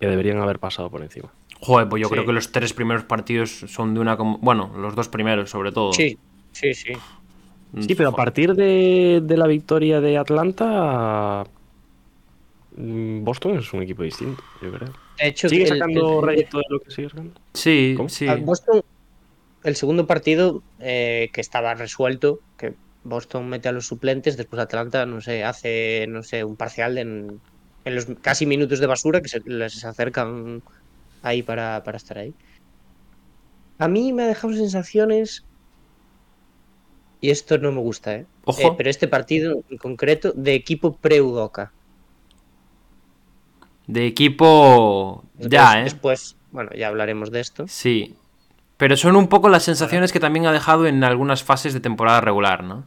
que 0.00 0.06
deberían 0.06 0.38
haber 0.38 0.58
pasado 0.58 0.90
por 0.90 1.02
encima. 1.02 1.32
Joder, 1.60 1.88
pues 1.88 2.00
yo 2.00 2.08
Sí. 2.08 2.14
creo 2.14 2.26
que 2.26 2.32
los 2.32 2.52
tres 2.52 2.72
primeros 2.72 3.04
partidos 3.04 3.50
son 3.50 3.94
de 3.94 4.00
una... 4.00 4.14
Bueno, 4.14 4.70
los 4.78 4.94
dos 4.94 5.08
primeros 5.08 5.50
sobre 5.50 5.72
todo. 5.72 5.92
sí, 5.92 6.16
sí, 6.52 6.74
sí. 6.74 6.92
Sí, 7.80 7.94
pero 7.94 8.08
a 8.08 8.12
partir 8.16 8.54
de, 8.54 9.20
de 9.22 9.36
la 9.36 9.46
victoria 9.46 10.00
de 10.00 10.16
Atlanta, 10.16 11.44
mm, 12.76 13.24
Boston 13.24 13.58
es 13.58 13.72
un 13.72 13.82
equipo 13.82 14.02
distinto, 14.02 14.42
yo 14.62 14.72
creo. 14.72 14.88
De 15.18 15.28
hecho, 15.28 15.48
¿Sigue 15.48 15.64
el- 15.64 15.68
sacando 15.68 16.20
el- 16.20 16.26
rédito 16.26 16.58
de 16.58 16.64
lo 16.70 16.80
que 16.80 16.90
sigue 16.92 17.08
sacando? 17.10 17.34
Sí, 17.54 17.94
¿Cómo? 17.96 18.08
sí. 18.08 18.26
a 18.26 18.36
Boston, 18.36 18.80
el 19.64 19.76
segundo 19.76 20.06
partido 20.06 20.62
eh, 20.78 21.28
que 21.32 21.40
estaba 21.40 21.74
resuelto, 21.74 22.40
que 22.56 22.74
Boston 23.02 23.48
mete 23.48 23.68
a 23.68 23.72
los 23.72 23.86
suplentes, 23.86 24.36
después 24.36 24.62
Atlanta, 24.62 25.04
no 25.06 25.20
sé, 25.20 25.44
hace, 25.44 26.06
no 26.08 26.22
sé, 26.22 26.44
un 26.44 26.56
parcial 26.56 26.98
en, 26.98 27.40
en 27.88 27.96
los 27.96 28.06
casi 28.20 28.46
minutos 28.46 28.78
de 28.78 28.86
basura 28.86 29.20
que 29.20 29.28
se 29.28 29.40
les 29.40 29.84
acercan 29.84 30.62
ahí 31.22 31.42
para, 31.42 31.82
para 31.84 31.96
estar 31.96 32.18
ahí. 32.18 32.34
A 33.78 33.88
mí 33.88 34.12
me 34.12 34.24
ha 34.24 34.26
dejado 34.26 34.52
sensaciones, 34.54 35.44
y 37.20 37.30
esto 37.30 37.58
no 37.58 37.72
me 37.72 37.80
gusta, 37.80 38.14
¿eh? 38.14 38.26
Ojo. 38.44 38.60
Eh, 38.60 38.74
pero 38.76 38.90
este 38.90 39.08
partido 39.08 39.62
en 39.70 39.78
concreto 39.78 40.32
de 40.34 40.54
equipo 40.54 40.96
pre-Udoka. 40.96 41.72
De 43.86 44.06
equipo... 44.06 45.24
Ya, 45.38 45.80
¿eh? 45.80 45.84
Después, 45.84 46.36
bueno, 46.52 46.70
ya 46.76 46.88
hablaremos 46.88 47.30
de 47.30 47.40
esto. 47.40 47.66
Sí. 47.68 48.14
Pero 48.76 48.96
son 48.96 49.16
un 49.16 49.28
poco 49.28 49.48
las 49.48 49.64
sensaciones 49.64 50.12
que 50.12 50.20
también 50.20 50.46
ha 50.46 50.52
dejado 50.52 50.86
en 50.86 51.02
algunas 51.02 51.42
fases 51.42 51.72
de 51.72 51.80
temporada 51.80 52.20
regular, 52.20 52.62
¿no? 52.62 52.86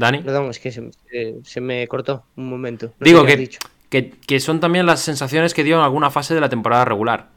¿Dani? 0.00 0.18
Perdón, 0.22 0.50
es 0.50 0.58
que 0.58 0.72
se, 0.72 0.90
eh, 1.12 1.38
se 1.44 1.60
me 1.60 1.86
cortó 1.86 2.24
un 2.36 2.48
momento. 2.48 2.86
No 2.98 3.04
Digo 3.04 3.24
que, 3.24 3.36
dicho. 3.36 3.60
que, 3.88 4.10
que 4.26 4.40
son 4.40 4.58
también 4.58 4.86
las 4.86 5.00
sensaciones 5.00 5.54
que 5.54 5.62
dio 5.62 5.76
en 5.76 5.82
alguna 5.82 6.10
fase 6.10 6.34
de 6.34 6.40
la 6.40 6.48
temporada 6.48 6.84
regular. 6.84 7.28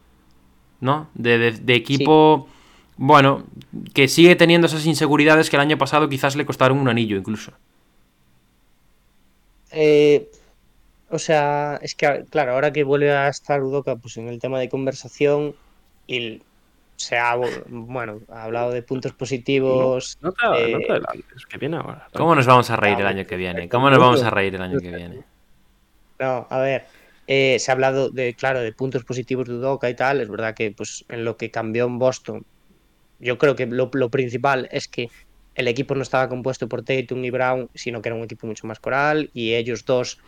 ¿No? 0.80 1.08
De, 1.14 1.38
de- 1.38 1.52
de 1.52 1.74
equipo, 1.74 2.48
bueno, 2.96 3.44
que 3.94 4.08
sigue 4.08 4.34
teniendo 4.36 4.66
esas 4.66 4.84
inseguridades 4.86 5.48
que 5.48 5.56
el 5.56 5.62
año 5.62 5.78
pasado 5.78 6.08
quizás 6.08 6.36
le 6.36 6.44
costaron 6.44 6.78
un 6.78 6.88
anillo 6.88 7.16
incluso. 7.16 7.52
Eh, 9.70 10.30
o 11.10 11.18
sea, 11.18 11.78
es 11.82 11.94
que, 11.94 12.24
claro, 12.30 12.52
ahora 12.52 12.72
que 12.72 12.84
vuelve 12.84 13.12
a 13.12 13.28
estar 13.28 13.62
Udoka 13.62 13.96
pues, 13.96 14.16
en 14.16 14.28
el 14.28 14.38
tema 14.40 14.58
de 14.58 14.68
conversación 14.68 15.54
y 16.06 16.16
el- 16.16 16.42
se 16.96 17.18
ha, 17.18 17.36
bueno, 17.68 18.20
ha 18.28 18.44
hablado 18.44 18.70
de 18.70 18.82
puntos 18.82 19.12
positivos. 19.12 20.18
No 20.20 20.32
te, 20.32 20.46
eh, 20.46 20.72
no 20.72 20.78
te 20.80 20.92
adelantes, 20.92 21.46
que 21.48 21.58
viene 21.58 21.76
ahora. 21.76 22.08
¿Cómo 22.12 22.34
nos 22.34 22.46
vamos 22.46 22.70
a 22.70 22.76
reír 22.76 23.00
el 23.00 23.06
año 23.06 23.26
que 23.26 23.36
viene? 23.36 23.68
¿Cómo 23.68 23.90
nos 23.90 23.98
vamos 23.98 24.22
a 24.22 24.30
reír 24.30 24.54
el 24.54 24.62
año 24.62 24.78
que 24.78 24.90
viene? 24.90 25.24
No, 26.18 26.46
a 26.48 26.58
ver, 26.60 26.86
eh, 27.26 27.58
se 27.58 27.70
ha 27.70 27.74
hablado 27.74 28.10
de, 28.10 28.34
claro, 28.34 28.60
de 28.60 28.72
puntos 28.72 29.04
positivos 29.04 29.48
de 29.48 29.54
Udoka 29.54 29.90
y 29.90 29.94
tal. 29.94 30.20
Es 30.20 30.28
verdad 30.28 30.54
que 30.54 30.70
pues 30.70 31.04
en 31.08 31.24
lo 31.24 31.36
que 31.36 31.50
cambió 31.50 31.86
en 31.86 31.98
Boston, 31.98 32.44
yo 33.18 33.38
creo 33.38 33.56
que 33.56 33.66
lo, 33.66 33.90
lo 33.92 34.08
principal 34.10 34.68
es 34.70 34.88
que 34.88 35.08
el 35.54 35.68
equipo 35.68 35.94
no 35.94 36.02
estaba 36.02 36.28
compuesto 36.28 36.68
por 36.68 36.82
Tatum 36.82 37.24
y 37.24 37.30
Brown, 37.30 37.70
sino 37.74 38.02
que 38.02 38.08
era 38.08 38.16
un 38.16 38.24
equipo 38.24 38.46
mucho 38.46 38.66
más 38.66 38.80
coral 38.80 39.30
y 39.32 39.54
ellos 39.54 39.84
dos 39.84 40.18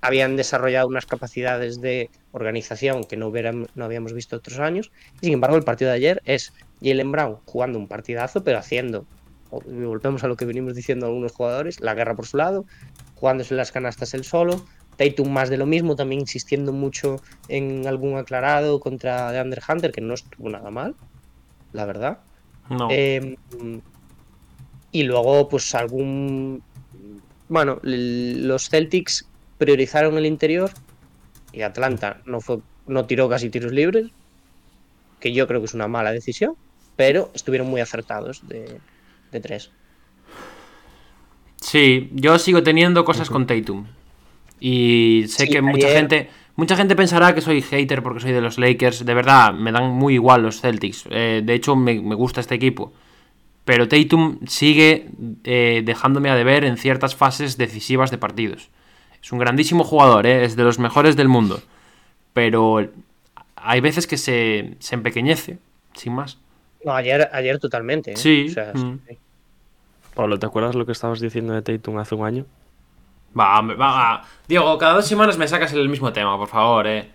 habían 0.00 0.36
desarrollado 0.36 0.86
unas 0.86 1.06
capacidades 1.06 1.80
de 1.80 2.10
organización 2.32 3.04
que 3.04 3.16
no, 3.16 3.28
hubieran, 3.28 3.66
no 3.74 3.84
habíamos 3.84 4.12
visto 4.12 4.36
otros 4.36 4.58
años. 4.58 4.92
Sin 5.20 5.32
embargo, 5.32 5.56
el 5.56 5.64
partido 5.64 5.90
de 5.90 5.96
ayer 5.96 6.22
es 6.24 6.52
Jalen 6.82 7.10
Brown 7.10 7.38
jugando 7.44 7.78
un 7.78 7.88
partidazo, 7.88 8.44
pero 8.44 8.58
haciendo, 8.58 9.06
volvemos 9.50 10.22
a 10.24 10.28
lo 10.28 10.36
que 10.36 10.44
venimos 10.44 10.74
diciendo 10.74 11.06
algunos 11.06 11.32
jugadores, 11.32 11.80
la 11.80 11.94
guerra 11.94 12.14
por 12.14 12.26
su 12.26 12.36
lado, 12.36 12.64
jugándose 13.16 13.54
las 13.54 13.72
canastas 13.72 14.14
él 14.14 14.24
solo. 14.24 14.64
Tatum 14.96 15.30
más 15.30 15.48
de 15.48 15.56
lo 15.56 15.66
mismo, 15.66 15.94
también 15.94 16.22
insistiendo 16.22 16.72
mucho 16.72 17.20
en 17.48 17.86
algún 17.86 18.16
aclarado 18.16 18.80
contra 18.80 19.30
DeAndre 19.30 19.62
Hunter, 19.66 19.92
que 19.92 20.00
no 20.00 20.14
estuvo 20.14 20.48
nada 20.48 20.70
mal, 20.72 20.96
la 21.72 21.84
verdad. 21.84 22.18
No. 22.68 22.88
Eh, 22.90 23.36
y 24.90 25.02
luego, 25.04 25.48
pues 25.48 25.72
algún. 25.76 26.62
Bueno, 27.48 27.78
los 27.82 28.68
Celtics 28.68 29.27
priorizaron 29.58 30.16
el 30.16 30.26
interior 30.26 30.70
y 31.52 31.62
Atlanta 31.62 32.20
no, 32.24 32.40
fue, 32.40 32.58
no 32.86 33.04
tiró 33.06 33.28
casi 33.28 33.50
tiros 33.50 33.72
libres, 33.72 34.06
que 35.20 35.32
yo 35.32 35.46
creo 35.46 35.60
que 35.60 35.66
es 35.66 35.74
una 35.74 35.88
mala 35.88 36.12
decisión, 36.12 36.54
pero 36.96 37.30
estuvieron 37.34 37.68
muy 37.68 37.80
acertados 37.80 38.46
de, 38.48 38.80
de 39.32 39.40
tres. 39.40 39.70
Sí, 41.60 42.10
yo 42.14 42.38
sigo 42.38 42.62
teniendo 42.62 43.04
cosas 43.04 43.30
con 43.30 43.46
Tatum. 43.46 43.86
Y 44.60 45.24
sé 45.28 45.46
Sí, 45.46 45.52
que 45.52 45.62
mucha 45.62 45.86
ayer- 45.86 45.98
gente 45.98 46.30
mucha 46.56 46.76
gente 46.76 46.96
pensará 46.96 47.34
que 47.36 47.40
soy 47.40 47.62
hater 47.62 48.02
porque 48.02 48.20
soy 48.20 48.32
de 48.32 48.40
los 48.40 48.58
Lakers. 48.58 49.04
De 49.04 49.14
verdad, 49.14 49.54
me 49.54 49.70
dan 49.70 49.92
muy 49.92 50.14
igual 50.14 50.42
los 50.42 50.60
Celtics. 50.60 51.04
Eh, 51.10 51.40
de 51.44 51.54
hecho, 51.54 51.76
me, 51.76 52.00
me 52.00 52.16
gusta 52.16 52.40
este 52.40 52.56
equipo. 52.56 52.92
Pero 53.64 53.86
Tatum 53.86 54.40
sigue 54.46 55.08
eh, 55.44 55.82
dejándome 55.84 56.30
a 56.30 56.34
deber 56.34 56.64
en 56.64 56.76
ciertas 56.76 57.14
fases 57.14 57.58
decisivas 57.58 58.10
de 58.10 58.18
partidos. 58.18 58.70
Es 59.22 59.32
un 59.32 59.38
grandísimo 59.38 59.84
jugador, 59.84 60.26
¿eh? 60.26 60.44
es 60.44 60.56
de 60.56 60.64
los 60.64 60.78
mejores 60.78 61.16
del 61.16 61.28
mundo. 61.28 61.60
Pero 62.32 62.88
hay 63.56 63.80
veces 63.80 64.06
que 64.06 64.16
se, 64.16 64.76
se 64.78 64.94
empequeñece, 64.94 65.58
sin 65.94 66.14
más. 66.14 66.38
No, 66.84 66.92
ayer, 66.92 67.28
ayer 67.32 67.58
totalmente. 67.58 68.12
¿eh? 68.12 68.16
Sí, 68.16 68.46
O 68.48 68.52
sea, 68.52 68.72
mm. 68.74 69.00
sí. 69.08 69.18
Pablo, 70.14 70.38
¿te 70.38 70.46
acuerdas 70.46 70.74
lo 70.74 70.86
que 70.86 70.92
estabas 70.92 71.20
diciendo 71.20 71.52
de 71.52 71.62
Tatum 71.62 71.98
hace 71.98 72.14
un 72.14 72.26
año? 72.26 72.46
Va, 73.38 73.60
va, 73.60 73.74
va. 73.74 74.24
Diego, 74.46 74.76
cada 74.78 74.94
dos 74.94 75.06
semanas 75.06 75.38
me 75.38 75.46
sacas 75.46 75.72
el 75.72 75.88
mismo 75.88 76.12
tema, 76.12 76.36
por 76.36 76.48
favor, 76.48 76.86
eh. 76.86 77.10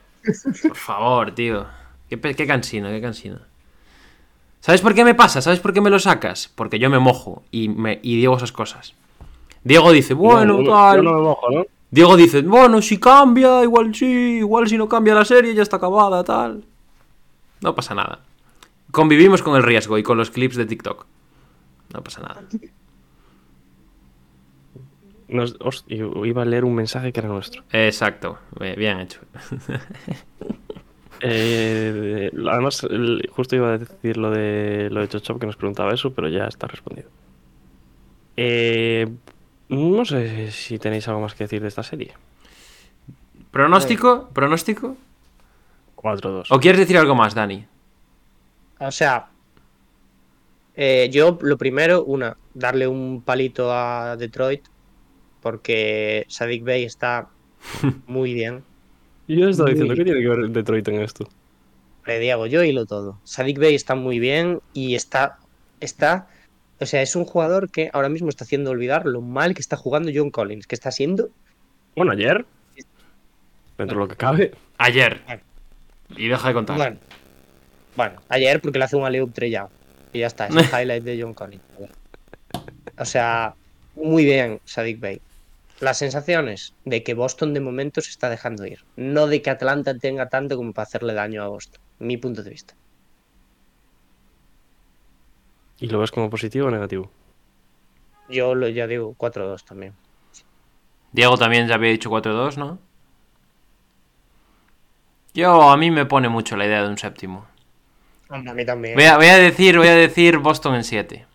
Por 0.61 0.77
favor, 0.77 1.31
tío. 1.31 1.65
Qué 2.07 2.47
cansino, 2.47 2.89
qué 2.89 3.01
cansino. 3.01 3.39
¿Sabes 4.59 4.81
por 4.81 4.93
qué 4.93 5.03
me 5.03 5.15
pasa? 5.15 5.41
¿Sabes 5.41 5.59
por 5.59 5.73
qué 5.73 5.81
me 5.81 5.89
lo 5.89 5.99
sacas? 5.99 6.49
Porque 6.53 6.79
yo 6.79 6.89
me 6.89 6.99
mojo 6.99 7.43
y, 7.51 7.67
me, 7.67 7.99
y 8.01 8.15
digo 8.15 8.37
esas 8.37 8.53
cosas. 8.53 8.93
Diego 9.63 9.91
dice, 9.91 10.13
bueno, 10.13 10.59
No, 10.61 10.71
tal. 10.71 10.97
Yo 10.97 11.03
no 11.03 11.13
me 11.13 11.21
mojo, 11.21 11.51
¿no? 11.51 11.65
Diego 11.93 12.17
dice, 12.17 12.41
bueno, 12.41 12.81
si 12.81 12.97
cambia, 12.99 13.61
igual 13.63 13.93
sí, 13.93 14.05
igual 14.39 14.67
si 14.67 14.77
no 14.77 14.89
cambia 14.89 15.13
la 15.13 15.25
serie 15.25 15.53
ya 15.53 15.61
está 15.61 15.77
acabada, 15.77 16.23
tal. 16.23 16.63
No 17.61 17.75
pasa 17.75 17.93
nada. 17.93 18.19
Convivimos 18.91 19.43
con 19.43 19.55
el 19.55 19.61
riesgo 19.63 19.97
y 19.99 20.03
con 20.03 20.17
los 20.17 20.31
clips 20.31 20.55
de 20.55 20.65
TikTok. 20.65 21.05
No 21.93 22.01
pasa 22.03 22.21
nada. 22.21 22.41
Nos- 25.27 25.55
host- 25.59 25.87
yo 25.87 26.25
iba 26.25 26.41
a 26.41 26.45
leer 26.45 26.65
un 26.65 26.75
mensaje 26.75 27.11
que 27.13 27.19
era 27.19 27.29
nuestro. 27.29 27.63
Exacto, 27.71 28.37
bien 28.77 28.99
hecho. 28.99 29.19
Eh, 31.25 32.29
además, 32.51 32.85
justo 33.29 33.55
iba 33.55 33.73
a 33.73 33.77
decir 33.77 34.17
lo 34.17 34.29
de 34.29 34.89
lo 34.91 34.99
de 34.99 35.07
Chochop 35.07 35.39
que 35.39 35.45
nos 35.45 35.55
preguntaba 35.55 35.93
eso, 35.93 36.11
pero 36.13 36.27
ya 36.27 36.47
está 36.47 36.67
respondido. 36.67 37.07
Eh, 38.35 39.07
no 39.73 40.05
sé 40.05 40.51
si 40.51 40.79
tenéis 40.79 41.07
algo 41.07 41.21
más 41.21 41.35
que 41.35 41.43
decir 41.45 41.61
de 41.61 41.67
esta 41.67 41.83
serie. 41.83 42.13
¿Pronóstico? 43.51 44.29
¿Pronóstico? 44.33 44.97
4-2. 45.95 46.47
¿O 46.49 46.59
quieres 46.59 46.79
decir 46.79 46.97
algo 46.97 47.15
más, 47.15 47.35
Dani? 47.35 47.65
O 48.79 48.91
sea, 48.91 49.29
eh, 50.75 51.09
yo 51.11 51.37
lo 51.41 51.57
primero, 51.57 52.03
una, 52.03 52.35
darle 52.53 52.87
un 52.87 53.21
palito 53.21 53.71
a 53.71 54.17
Detroit, 54.17 54.63
porque 55.41 56.25
Sadik 56.27 56.63
Bey 56.63 56.83
está 56.83 57.29
muy 58.07 58.33
bien. 58.33 58.63
Yo 59.27 59.47
estaba 59.47 59.69
diciendo, 59.69 59.95
¿qué 59.95 60.03
tiene 60.03 60.21
que 60.21 60.29
ver 60.29 60.49
Detroit 60.49 60.87
en 60.89 61.01
esto? 61.01 61.29
Le 62.05 62.19
digo 62.19 62.45
yo 62.47 62.63
hilo 62.63 62.85
todo. 62.85 63.19
Sadik 63.23 63.57
Bey 63.57 63.75
está 63.75 63.95
muy 63.95 64.19
bien 64.19 64.59
y 64.73 64.95
está, 64.95 65.39
está, 65.79 66.27
o 66.83 66.85
sea, 66.85 67.01
es 67.01 67.15
un 67.15 67.25
jugador 67.25 67.69
que 67.71 67.89
ahora 67.93 68.09
mismo 68.09 68.29
está 68.29 68.43
haciendo 68.43 68.71
olvidar 68.71 69.05
lo 69.05 69.21
mal 69.21 69.53
que 69.53 69.61
está 69.61 69.75
jugando 69.77 70.11
John 70.13 70.29
Collins, 70.31 70.67
que 70.67 70.75
está 70.75 70.91
siendo, 70.91 71.29
Bueno, 71.95 72.11
ayer. 72.11 72.45
dentro 73.77 73.97
de 73.97 74.03
lo 74.03 74.07
que 74.07 74.15
cabe. 74.15 74.51
Ayer. 74.77 75.21
Bueno. 75.25 75.41
Y 76.15 76.27
deja 76.27 76.47
de 76.47 76.53
contar. 76.53 76.77
Bueno, 76.77 76.97
bueno, 77.95 78.21
ayer 78.29 78.61
porque 78.61 78.77
le 78.79 78.85
hace 78.85 78.95
un 78.95 79.05
alley 79.05 79.25
trellado. 79.27 79.69
Y 80.11 80.19
ya 80.19 80.27
está, 80.27 80.47
es 80.47 80.55
el 80.55 80.63
highlight 80.81 81.03
de 81.03 81.21
John 81.21 81.33
Collins. 81.33 81.63
O 82.99 83.05
sea, 83.05 83.55
muy 83.95 84.25
bien, 84.25 84.59
Sadik 84.65 84.99
Bey. 84.99 85.21
Las 85.79 85.97
sensaciones 85.97 86.73
de 86.85 87.03
que 87.03 87.13
Boston 87.13 87.53
de 87.53 87.59
momento 87.59 87.99
se 88.01 88.11
está 88.11 88.29
dejando 88.29 88.65
ir. 88.65 88.79
No 88.95 89.27
de 89.27 89.41
que 89.41 89.49
Atlanta 89.49 89.97
tenga 89.97 90.29
tanto 90.29 90.55
como 90.55 90.71
para 90.71 90.83
hacerle 90.83 91.13
daño 91.13 91.43
a 91.43 91.47
Boston. 91.47 91.81
Mi 91.99 92.17
punto 92.17 92.43
de 92.43 92.51
vista. 92.51 92.75
¿Y 95.83 95.87
lo 95.87 95.99
ves 95.99 96.11
como 96.11 96.29
positivo 96.29 96.67
o 96.67 96.71
negativo? 96.71 97.11
Yo 98.29 98.55
lo, 98.55 98.69
ya 98.69 98.87
digo 98.87 99.15
4-2 99.17 99.65
también. 99.65 99.93
Diego 101.11 101.37
también 101.37 101.67
ya 101.67 101.75
había 101.75 101.91
dicho 101.91 102.09
4-2, 102.09 102.55
¿no? 102.55 102.79
Yo, 105.33 105.69
a 105.69 105.75
mí 105.75 105.91
me 105.91 106.05
pone 106.05 106.29
mucho 106.29 106.55
la 106.55 106.65
idea 106.65 106.83
de 106.83 106.87
un 106.87 106.97
séptimo. 106.97 107.47
Hombre, 108.29 108.51
a 108.51 108.53
mí 108.53 108.65
también. 108.65 108.95
Voy 108.95 109.03
a, 109.03 109.17
voy 109.17 109.25
a 109.25 109.37
decir, 109.37 109.77
voy 109.77 109.89
a 109.89 109.93
decir 109.95 110.37
Boston 110.37 110.75
en 110.75 110.85
7. 110.85 111.25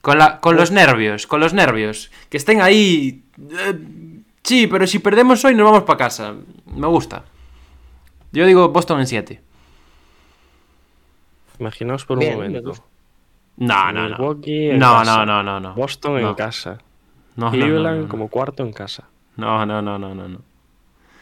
Con, 0.00 0.18
la, 0.18 0.40
con 0.40 0.56
los 0.56 0.72
nervios, 0.72 1.28
con 1.28 1.38
los 1.38 1.54
nervios. 1.54 2.10
Que 2.30 2.36
estén 2.36 2.60
ahí. 2.60 3.22
eh, 3.38 3.78
sí, 4.42 4.66
pero 4.66 4.88
si 4.88 4.98
perdemos 4.98 5.44
hoy 5.44 5.54
nos 5.54 5.66
vamos 5.70 5.84
para 5.84 5.98
casa. 5.98 6.34
Me 6.66 6.88
gusta. 6.88 7.22
Yo 8.32 8.44
digo 8.44 8.70
Boston 8.70 8.98
en 8.98 9.06
7. 9.06 9.40
Imaginaos 11.60 12.04
por 12.04 12.18
un 12.18 12.24
Bien, 12.24 12.34
momento. 12.34 12.74
No, 13.58 13.92
no, 13.92 14.08
no. 14.08 14.16
Milwaukee 14.16 14.70
en 14.70 14.78
No, 14.78 14.92
casa. 14.98 15.16
no, 15.16 15.26
no, 15.26 15.42
no, 15.42 15.60
no. 15.60 15.74
Boston 15.74 16.20
No. 16.22 16.28
en 16.30 16.34
casa. 16.34 16.78
No, 17.36 17.46
no, 17.46 17.46
no, 17.46 17.50
Cleveland 17.52 17.96
no, 17.96 18.02
no. 18.04 18.08
como 18.08 18.28
cuarto 18.28 18.62
en 18.62 18.72
casa. 18.72 19.04
No, 19.36 19.64
no, 19.66 19.82
no, 19.82 19.98
no, 19.98 20.14
no, 20.14 20.28
no. 20.28 20.40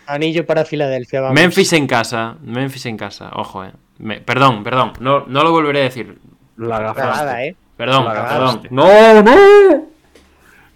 Anillo 0.06 0.46
para 0.46 0.64
Filadelfia, 0.64 1.20
vamos. 1.20 1.34
Memphis 1.34 1.72
en 1.72 1.86
casa. 1.86 2.36
Memphis 2.42 2.86
en 2.86 2.96
casa. 2.96 3.30
Ojo, 3.34 3.64
eh. 3.64 3.72
Me- 3.98 4.20
perdón, 4.20 4.62
perdón. 4.62 4.92
No, 5.00 5.24
no 5.26 5.42
lo 5.42 5.50
volveré 5.50 5.80
a 5.80 5.84
decir. 5.84 6.18
La 6.56 6.78
gafaste. 6.80 7.48
¿eh? 7.48 7.56
Perdón, 7.76 8.04
La 8.04 8.12
perdón. 8.28 8.62
No, 8.70 9.22
no. 9.22 9.86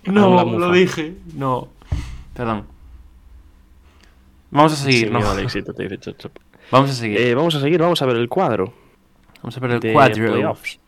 No, 0.06 0.44
lo 0.58 0.72
dije. 0.72 1.14
No. 1.34 1.68
Perdón. 2.34 2.66
Vamos 4.50 4.72
a 4.72 4.76
seguir, 4.76 5.10
¿no? 5.12 5.18
miedo 5.18 5.30
al 5.30 5.38
éxito, 5.40 5.72
te 5.72 5.84
dice 5.84 5.98
Chop 5.98 6.16
Chop. 6.18 6.36
Vamos 6.72 6.90
a 6.90 6.94
seguir. 6.94 7.18
Eh, 7.20 7.34
vamos 7.34 7.54
a 7.54 7.60
seguir, 7.60 7.80
vamos 7.80 8.00
a 8.02 8.06
ver 8.06 8.16
el 8.16 8.28
cuadro 8.28 8.72
Vamos 9.42 9.56
a 9.56 9.60
ver 9.60 9.70
el 9.72 9.92
cuadro. 9.92 10.32
playoffs, 10.32 10.80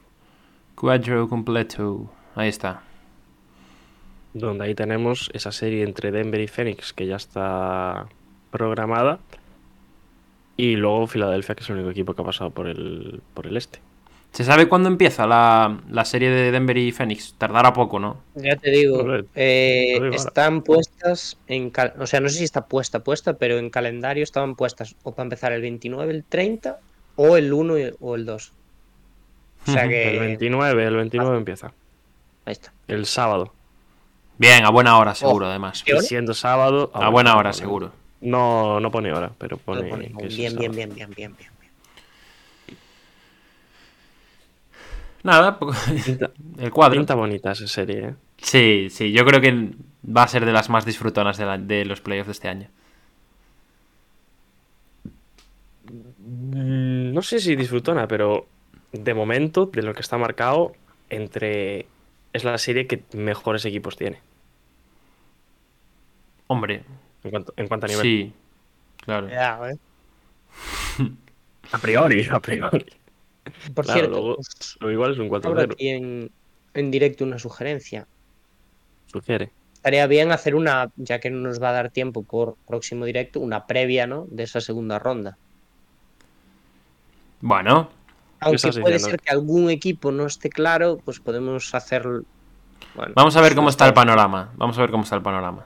Cuadro 0.83 1.29
completo. 1.29 2.11
Ahí 2.35 2.49
está. 2.49 2.83
donde 4.35 4.65
ahí 4.65 4.75
tenemos 4.75 5.31
esa 5.33 5.53
serie 5.53 5.85
entre 5.85 6.11
Denver 6.11 6.41
y 6.41 6.49
Phoenix 6.49 6.93
que 6.93 7.07
ya 7.07 7.15
está 7.15 8.07
programada 8.51 9.21
y 10.57 10.75
luego 10.75 11.07
Filadelfia 11.07 11.55
que 11.55 11.63
es 11.63 11.69
el 11.71 11.77
único 11.77 11.91
equipo 11.91 12.15
que 12.15 12.23
ha 12.23 12.25
pasado 12.25 12.51
por 12.51 12.67
el 12.67 13.21
por 13.33 13.47
el 13.47 13.57
este. 13.57 13.79
¿Se 14.33 14.43
sabe 14.43 14.67
cuándo 14.69 14.89
empieza 14.89 15.25
la, 15.29 15.79
la 15.89 16.05
serie 16.05 16.31
de 16.31 16.51
Denver 16.51 16.77
y 16.77 16.91
Phoenix? 16.91 17.35
Tardará 17.39 17.73
poco, 17.73 18.01
¿no? 18.01 18.17
Ya 18.35 18.57
te 18.57 18.71
digo, 18.73 19.05
eh, 19.37 19.99
están 20.15 20.63
puestas 20.63 21.37
en. 21.47 21.71
cal- 21.71 21.93
O 22.01 22.07
sea, 22.09 22.19
no 22.19 22.29
sé 22.29 22.39
si 22.39 22.45
está 22.45 22.67
puesta, 22.67 23.05
puesta, 23.05 23.35
pero 23.35 23.59
en 23.59 23.71
calendario 23.71 24.25
estaban 24.25 24.57
puestas 24.57 24.97
o 25.05 25.13
para 25.13 25.25
empezar 25.27 25.53
el 25.53 25.63
29, 25.63 26.11
el 26.13 26.25
30, 26.25 26.81
o 27.15 27.37
el 27.37 27.53
1 27.53 27.79
y- 27.79 27.93
o 28.01 28.17
el 28.17 28.25
2. 28.27 28.53
O 29.67 29.71
sea 29.73 29.83
Ujú. 29.83 29.91
que. 29.91 30.13
El 30.15 30.19
29, 30.21 30.85
el 30.85 30.97
29 30.97 31.37
empieza. 31.37 31.73
Ahí 32.45 32.53
está. 32.53 32.73
El 32.89 33.07
sábado. 33.07 33.53
Bien, 34.39 34.65
a 34.65 34.71
buena 34.71 34.99
hora, 34.99 35.15
seguro, 35.15 35.47
además. 35.47 35.83
¿Qué 35.85 35.93
hora? 35.95 36.03
Y 36.03 36.07
siendo 36.07 36.35
sábado. 36.35 36.91
A 36.95 37.09
buena 37.11 37.37
hora, 37.37 37.51
no, 37.51 37.55
seguro. 37.55 37.93
No, 38.21 38.81
no 38.81 38.91
pone 38.91 39.13
hora, 39.13 39.31
pero 39.39 39.57
pone. 39.57 39.89
Pone. 39.89 40.13
que 40.19 40.27
Bien, 40.29 40.57
bien, 40.57 40.73
bien, 40.73 40.93
bien, 40.95 41.11
bien, 41.15 41.15
bien, 41.15 41.37
bien. 41.37 41.53
Nada, 45.23 45.57
el 46.59 46.71
cuadro. 46.73 46.97
pinta 46.99 47.15
bonita 47.15 47.53
esa 47.53 47.69
serie, 47.69 48.09
¿eh? 48.09 48.15
Sí, 48.39 48.89
sí, 48.91 49.13
yo 49.13 49.25
creo 49.25 49.41
que 49.41 49.71
va 50.05 50.25
a 50.25 50.29
ser 50.29 50.45
de 50.45 50.53
las 50.53 50.69
más 50.69 50.85
disfrutonas 50.85 51.37
de, 51.39 51.47
la- 51.47 51.59
de 51.59 51.85
los 51.85 52.01
playoffs 52.01 52.27
de 52.27 52.33
este 52.33 52.49
año. 52.49 52.69
Mm, 56.19 57.13
No 57.15 57.23
sé 57.23 57.39
si 57.41 57.55
disfrutona, 57.57 58.09
pero 58.09 58.47
de 58.93 59.15
momento, 59.15 59.67
de 59.67 59.83
lo 59.83 59.95
que 59.95 60.01
está 60.01 60.19
marcado, 60.19 60.73
entre. 61.11 61.87
Es 62.33 62.45
la 62.45 62.57
serie 62.59 62.87
que 62.87 63.03
mejores 63.13 63.65
equipos 63.65 63.97
tiene. 63.97 64.21
Hombre, 66.47 66.85
En 67.25 67.31
cuanto, 67.31 67.53
en 67.57 67.69
cuanto 67.69 67.87
a 67.87 67.89
nivel. 67.89 68.03
sí, 68.03 68.33
claro. 69.05 69.29
¿eh? 69.29 69.77
A 71.73 71.79
priori, 71.79 72.27
a 72.31 72.41
priori. 72.41 72.85
Por 73.75 73.85
Claro, 73.85 73.99
cierto, 74.01 74.11
luego, 74.11 74.37
lo 74.81 74.91
igual 74.91 75.13
es 75.13 75.19
un 75.19 75.27
abro 75.43 75.67
4-0. 75.67 75.73
aquí 75.73 75.89
en, 75.89 76.31
en 76.75 76.91
directo 76.91 77.25
una 77.25 77.39
sugerencia. 77.39 78.07
Sugiere. 79.07 79.51
Estaría 79.75 80.07
bien 80.07 80.31
hacer 80.33 80.55
una, 80.55 80.91
ya 80.97 81.19
que 81.19 81.31
no 81.31 81.39
nos 81.39 81.63
va 81.63 81.71
a 81.71 81.73
dar 81.73 81.91
tiempo 81.91 82.23
por 82.25 82.57
próximo 82.67 83.05
directo, 83.05 83.41
una 83.41 83.67
previa, 83.67 84.07
¿no? 84.07 84.27
De 84.31 84.43
esa 84.43 84.61
segunda 84.61 84.99
ronda. 84.99 85.39
Bueno, 87.41 87.91
Aunque 88.43 88.81
puede 88.81 88.95
diciendo? 88.95 89.09
ser 89.11 89.21
que 89.21 89.31
algún 89.31 89.71
equipo 89.71 90.11
no 90.13 90.27
esté 90.27 90.51
claro, 90.51 90.99
pues 91.05 91.21
podemos 91.21 91.75
hacer. 91.75 92.03
Bueno, 92.95 93.13
vamos 93.15 93.37
a 93.37 93.41
ver 93.41 93.55
cómo 93.55 93.69
está 93.69 93.87
el 93.87 93.95
panorama. 93.95 94.51
Vamos 94.57 94.77
a 94.79 94.81
ver 94.81 94.91
cómo 94.91 95.05
está 95.05 95.17
el 95.17 95.23
panorama. 95.23 95.65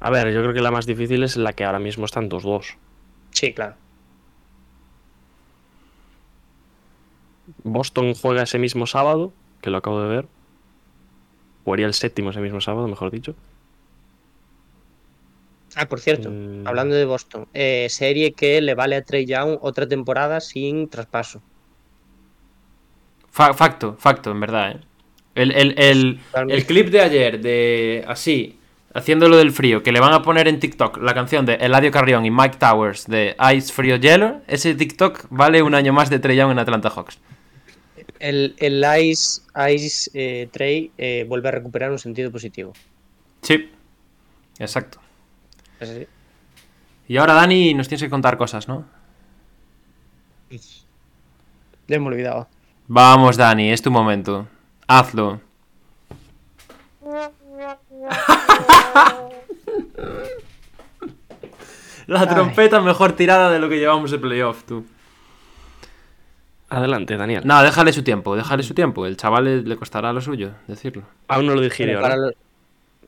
A 0.00 0.10
ver, 0.10 0.32
yo 0.32 0.42
creo 0.42 0.52
que 0.52 0.60
la 0.60 0.72
más 0.72 0.84
difícil 0.84 1.22
es 1.22 1.36
la 1.36 1.52
que 1.52 1.64
ahora 1.64 1.78
mismo 1.78 2.04
están 2.04 2.28
2-2. 2.28 2.74
Sí, 3.30 3.54
claro. 3.54 3.76
Boston 7.62 8.14
juega 8.14 8.42
ese 8.42 8.58
mismo 8.58 8.86
sábado, 8.86 9.32
que 9.60 9.70
lo 9.70 9.78
acabo 9.78 10.00
de 10.02 10.08
ver. 10.08 10.28
Jugaría 11.64 11.86
el 11.86 11.94
séptimo 11.94 12.30
ese 12.30 12.40
mismo 12.40 12.60
sábado, 12.60 12.88
mejor 12.88 13.10
dicho. 13.10 13.36
Ah, 15.74 15.86
por 15.88 16.00
cierto, 16.00 16.30
Mm. 16.30 16.66
hablando 16.66 16.94
de 16.94 17.04
Boston, 17.04 17.46
eh, 17.54 17.86
serie 17.88 18.32
que 18.32 18.60
le 18.60 18.74
vale 18.74 18.96
a 18.96 19.02
Trey 19.02 19.24
Young 19.26 19.58
otra 19.62 19.86
temporada 19.88 20.40
sin 20.40 20.88
traspaso. 20.88 21.40
Fa- 23.30 23.54
facto, 23.54 23.96
facto, 23.98 24.30
en 24.30 24.40
verdad, 24.40 24.72
¿eh? 24.72 24.80
El, 25.34 25.52
el- 25.52 25.74
el- 25.78 26.20
el 26.50 26.66
clip 26.66 26.88
de 26.88 27.00
ayer, 27.00 27.40
de 27.40 28.04
así, 28.06 28.58
haciéndolo 28.92 29.38
del 29.38 29.50
frío, 29.50 29.82
que 29.82 29.90
le 29.92 30.00
van 30.00 30.12
a 30.12 30.20
poner 30.20 30.46
en 30.46 30.60
TikTok 30.60 30.98
la 30.98 31.14
canción 31.14 31.46
de 31.46 31.54
Eladio 31.54 31.90
Carrión 31.90 32.26
y 32.26 32.30
Mike 32.30 32.58
Towers 32.58 33.06
de 33.06 33.34
Ice 33.56 33.72
Frío 33.72 33.96
Hielo, 33.96 34.42
ese 34.46 34.74
TikTok 34.74 35.26
vale 35.30 35.62
un 35.62 35.74
año 35.74 35.94
más 35.94 36.10
de 36.10 36.18
Trey 36.18 36.36
Young 36.36 36.50
en 36.50 36.58
Atlanta 36.58 36.90
Hawks. 36.90 37.18
El, 38.18 38.54
el 38.58 38.84
Ice, 39.06 39.40
Ice 39.74 40.10
eh, 40.12 40.48
Trey 40.52 40.92
eh, 40.98 41.24
vuelve 41.26 41.48
a 41.48 41.52
recuperar 41.52 41.90
un 41.90 41.98
sentido 41.98 42.30
positivo. 42.30 42.74
Sí, 43.40 43.70
exacto. 44.58 45.00
Es 45.82 45.90
así. 45.90 46.06
Y 47.08 47.16
ahora, 47.16 47.34
Dani, 47.34 47.74
nos 47.74 47.88
tienes 47.88 48.02
que 48.02 48.10
contar 48.10 48.38
cosas, 48.38 48.68
¿no? 48.68 48.84
Le 51.88 51.96
hemos 51.96 52.12
olvidado. 52.12 52.48
Vamos, 52.86 53.36
Dani, 53.36 53.72
es 53.72 53.82
tu 53.82 53.90
momento. 53.90 54.46
Hazlo. 54.86 55.40
La 62.06 62.28
trompeta 62.28 62.80
mejor 62.80 63.12
tirada 63.12 63.50
de 63.50 63.58
lo 63.58 63.68
que 63.68 63.78
llevamos 63.78 64.10
de 64.10 64.18
playoff, 64.18 64.64
tú. 64.64 64.84
Adelante, 66.68 67.16
Daniel. 67.16 67.42
No, 67.44 67.62
déjale 67.62 67.92
su 67.92 68.02
tiempo, 68.02 68.34
déjale 68.36 68.62
su 68.62 68.74
tiempo. 68.74 69.06
El 69.06 69.16
chaval 69.16 69.44
le, 69.44 69.62
le 69.62 69.76
costará 69.76 70.12
lo 70.12 70.20
suyo 70.20 70.52
decirlo. 70.66 71.02
Aún 71.28 71.46
no 71.46 71.54
lo 71.54 71.60
los, 71.60 72.34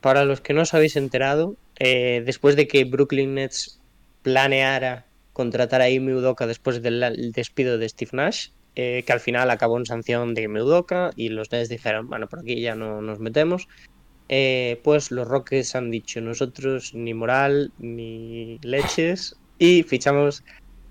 para 0.00 0.24
los 0.24 0.40
que 0.40 0.52
no 0.52 0.62
os 0.62 0.74
habéis 0.74 0.96
enterado, 0.96 1.56
eh, 1.78 2.22
después 2.24 2.56
de 2.56 2.68
que 2.68 2.84
Brooklyn 2.84 3.34
Nets 3.34 3.80
planeara 4.22 5.06
contratar 5.32 5.82
a 5.82 5.90
Ime 5.90 6.14
Udoka 6.14 6.46
después 6.46 6.82
del 6.82 7.02
el 7.02 7.32
despido 7.32 7.76
de 7.78 7.88
Steve 7.88 8.10
Nash, 8.14 8.48
eh, 8.76 9.02
que 9.06 9.12
al 9.12 9.20
final 9.20 9.50
acabó 9.50 9.78
en 9.78 9.86
sanción 9.86 10.34
de 10.34 10.42
Ime 10.42 10.62
Udoka 10.62 11.10
y 11.16 11.28
los 11.28 11.52
Nets 11.52 11.68
dijeron, 11.68 12.08
bueno, 12.08 12.28
por 12.28 12.40
aquí 12.40 12.60
ya 12.60 12.74
no 12.74 13.02
nos 13.02 13.18
metemos, 13.18 13.68
eh, 14.28 14.80
pues 14.82 15.10
los 15.10 15.28
Rockets 15.28 15.74
han 15.74 15.90
dicho, 15.90 16.20
nosotros 16.20 16.94
ni 16.94 17.12
moral 17.12 17.72
ni 17.78 18.58
leches 18.62 19.36
y 19.58 19.82
fichamos 19.82 20.44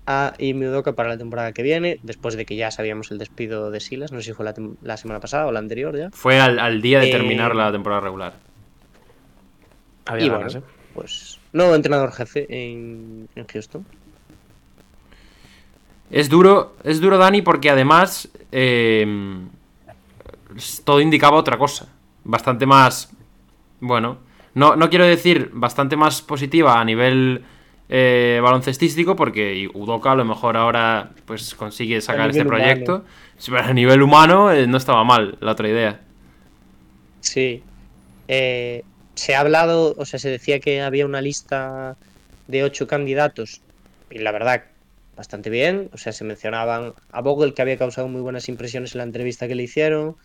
a 0.06 0.34
Ime 0.38 0.68
Udoka 0.68 0.94
para 0.94 1.08
la 1.08 1.18
temporada 1.18 1.52
que 1.52 1.62
viene, 1.62 1.98
después 2.02 2.36
de 2.36 2.44
que 2.44 2.56
ya 2.56 2.70
sabíamos 2.70 3.10
el 3.10 3.18
despido 3.18 3.70
de 3.70 3.80
Silas, 3.80 4.12
no 4.12 4.20
sé 4.20 4.26
si 4.26 4.32
fue 4.34 4.44
la, 4.82 4.96
semana 4.96 5.20
pasada 5.20 5.46
o 5.46 5.52
la 5.52 5.58
anterior 5.58 5.96
ya. 5.96 6.10
Fue 6.10 6.38
al, 6.38 6.58
al 6.58 6.82
día 6.82 7.00
de 7.00 7.08
Eh, 7.08 7.12
terminar 7.12 7.56
la 7.56 7.72
temporada 7.72 8.02
regular. 8.02 8.34
Había 10.04 10.26
y 10.26 10.28
ganas, 10.28 10.52
bueno. 10.54 10.66
Pues 10.94 11.38
nuevo 11.52 11.74
entrenador 11.74 12.12
jefe 12.12 12.46
en, 12.48 13.28
en 13.34 13.46
Houston. 13.46 13.84
Es 16.10 16.28
duro, 16.28 16.76
es 16.84 17.00
duro, 17.00 17.18
Dani, 17.18 17.42
porque 17.42 17.70
además 17.70 18.28
eh, 18.52 19.06
todo 20.84 21.00
indicaba 21.00 21.36
otra 21.36 21.58
cosa. 21.58 21.88
Bastante 22.24 22.66
más, 22.66 23.10
bueno, 23.80 24.18
No, 24.54 24.76
no 24.76 24.88
quiero 24.88 25.04
decir 25.04 25.50
bastante 25.52 25.96
más 25.96 26.22
positiva 26.22 26.80
a 26.80 26.84
nivel 26.84 27.44
eh, 27.88 28.40
baloncestístico, 28.42 29.16
porque 29.16 29.68
Udoka 29.74 30.12
a 30.12 30.14
lo 30.14 30.24
mejor 30.24 30.56
ahora 30.56 31.10
pues 31.26 31.54
consigue 31.54 32.00
sacar 32.00 32.30
este 32.30 32.44
proyecto. 32.44 33.04
Pero 33.44 33.58
a 33.58 33.72
nivel 33.72 34.00
humano 34.00 34.52
eh, 34.52 34.66
no 34.66 34.76
estaba 34.76 35.02
mal 35.02 35.36
la 35.40 35.52
otra 35.52 35.68
idea. 35.68 36.00
Sí. 37.20 37.62
Eh, 38.28 38.84
se 39.14 39.34
ha 39.34 39.40
hablado, 39.40 39.94
o 39.96 40.04
sea, 40.04 40.18
se 40.18 40.28
decía 40.28 40.60
que 40.60 40.80
había 40.80 41.06
una 41.06 41.20
lista 41.20 41.96
de 42.48 42.64
ocho 42.64 42.86
candidatos. 42.86 43.60
Y 44.10 44.18
la 44.18 44.32
verdad, 44.32 44.64
bastante 45.16 45.50
bien. 45.50 45.90
O 45.92 45.98
sea, 45.98 46.12
se 46.12 46.24
mencionaban 46.24 46.94
a 47.10 47.20
Vogel, 47.20 47.54
que 47.54 47.62
había 47.62 47.78
causado 47.78 48.08
muy 48.08 48.20
buenas 48.20 48.48
impresiones 48.48 48.94
en 48.94 48.98
la 48.98 49.04
entrevista 49.04 49.48
que 49.48 49.54
le 49.54 49.62
hicieron. 49.62 50.16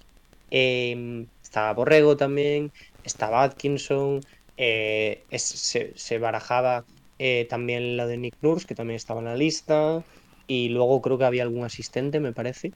Em, 0.51 1.27
estaba 1.43 1.73
Borrego 1.73 2.17
también. 2.17 2.71
Estaba 3.03 3.43
Atkinson. 3.43 4.21
Eh, 4.57 5.23
se, 5.31 6.17
barajaba 6.17 6.83
eh, 7.17 7.47
también 7.49 7.95
la 7.95 8.07
de 8.07 8.17
Nick 8.17 8.35
Nurse, 8.41 8.67
que 8.67 8.75
también 8.75 8.95
estaba 8.95 9.19
en 9.19 9.27
la 9.27 9.35
lista. 9.35 10.03
Y 10.47 10.69
luego 10.69 11.01
creo 11.01 11.17
que 11.17 11.25
había 11.25 11.43
algún 11.43 11.63
asistente, 11.63 12.19
me 12.19 12.33
parece. 12.33 12.73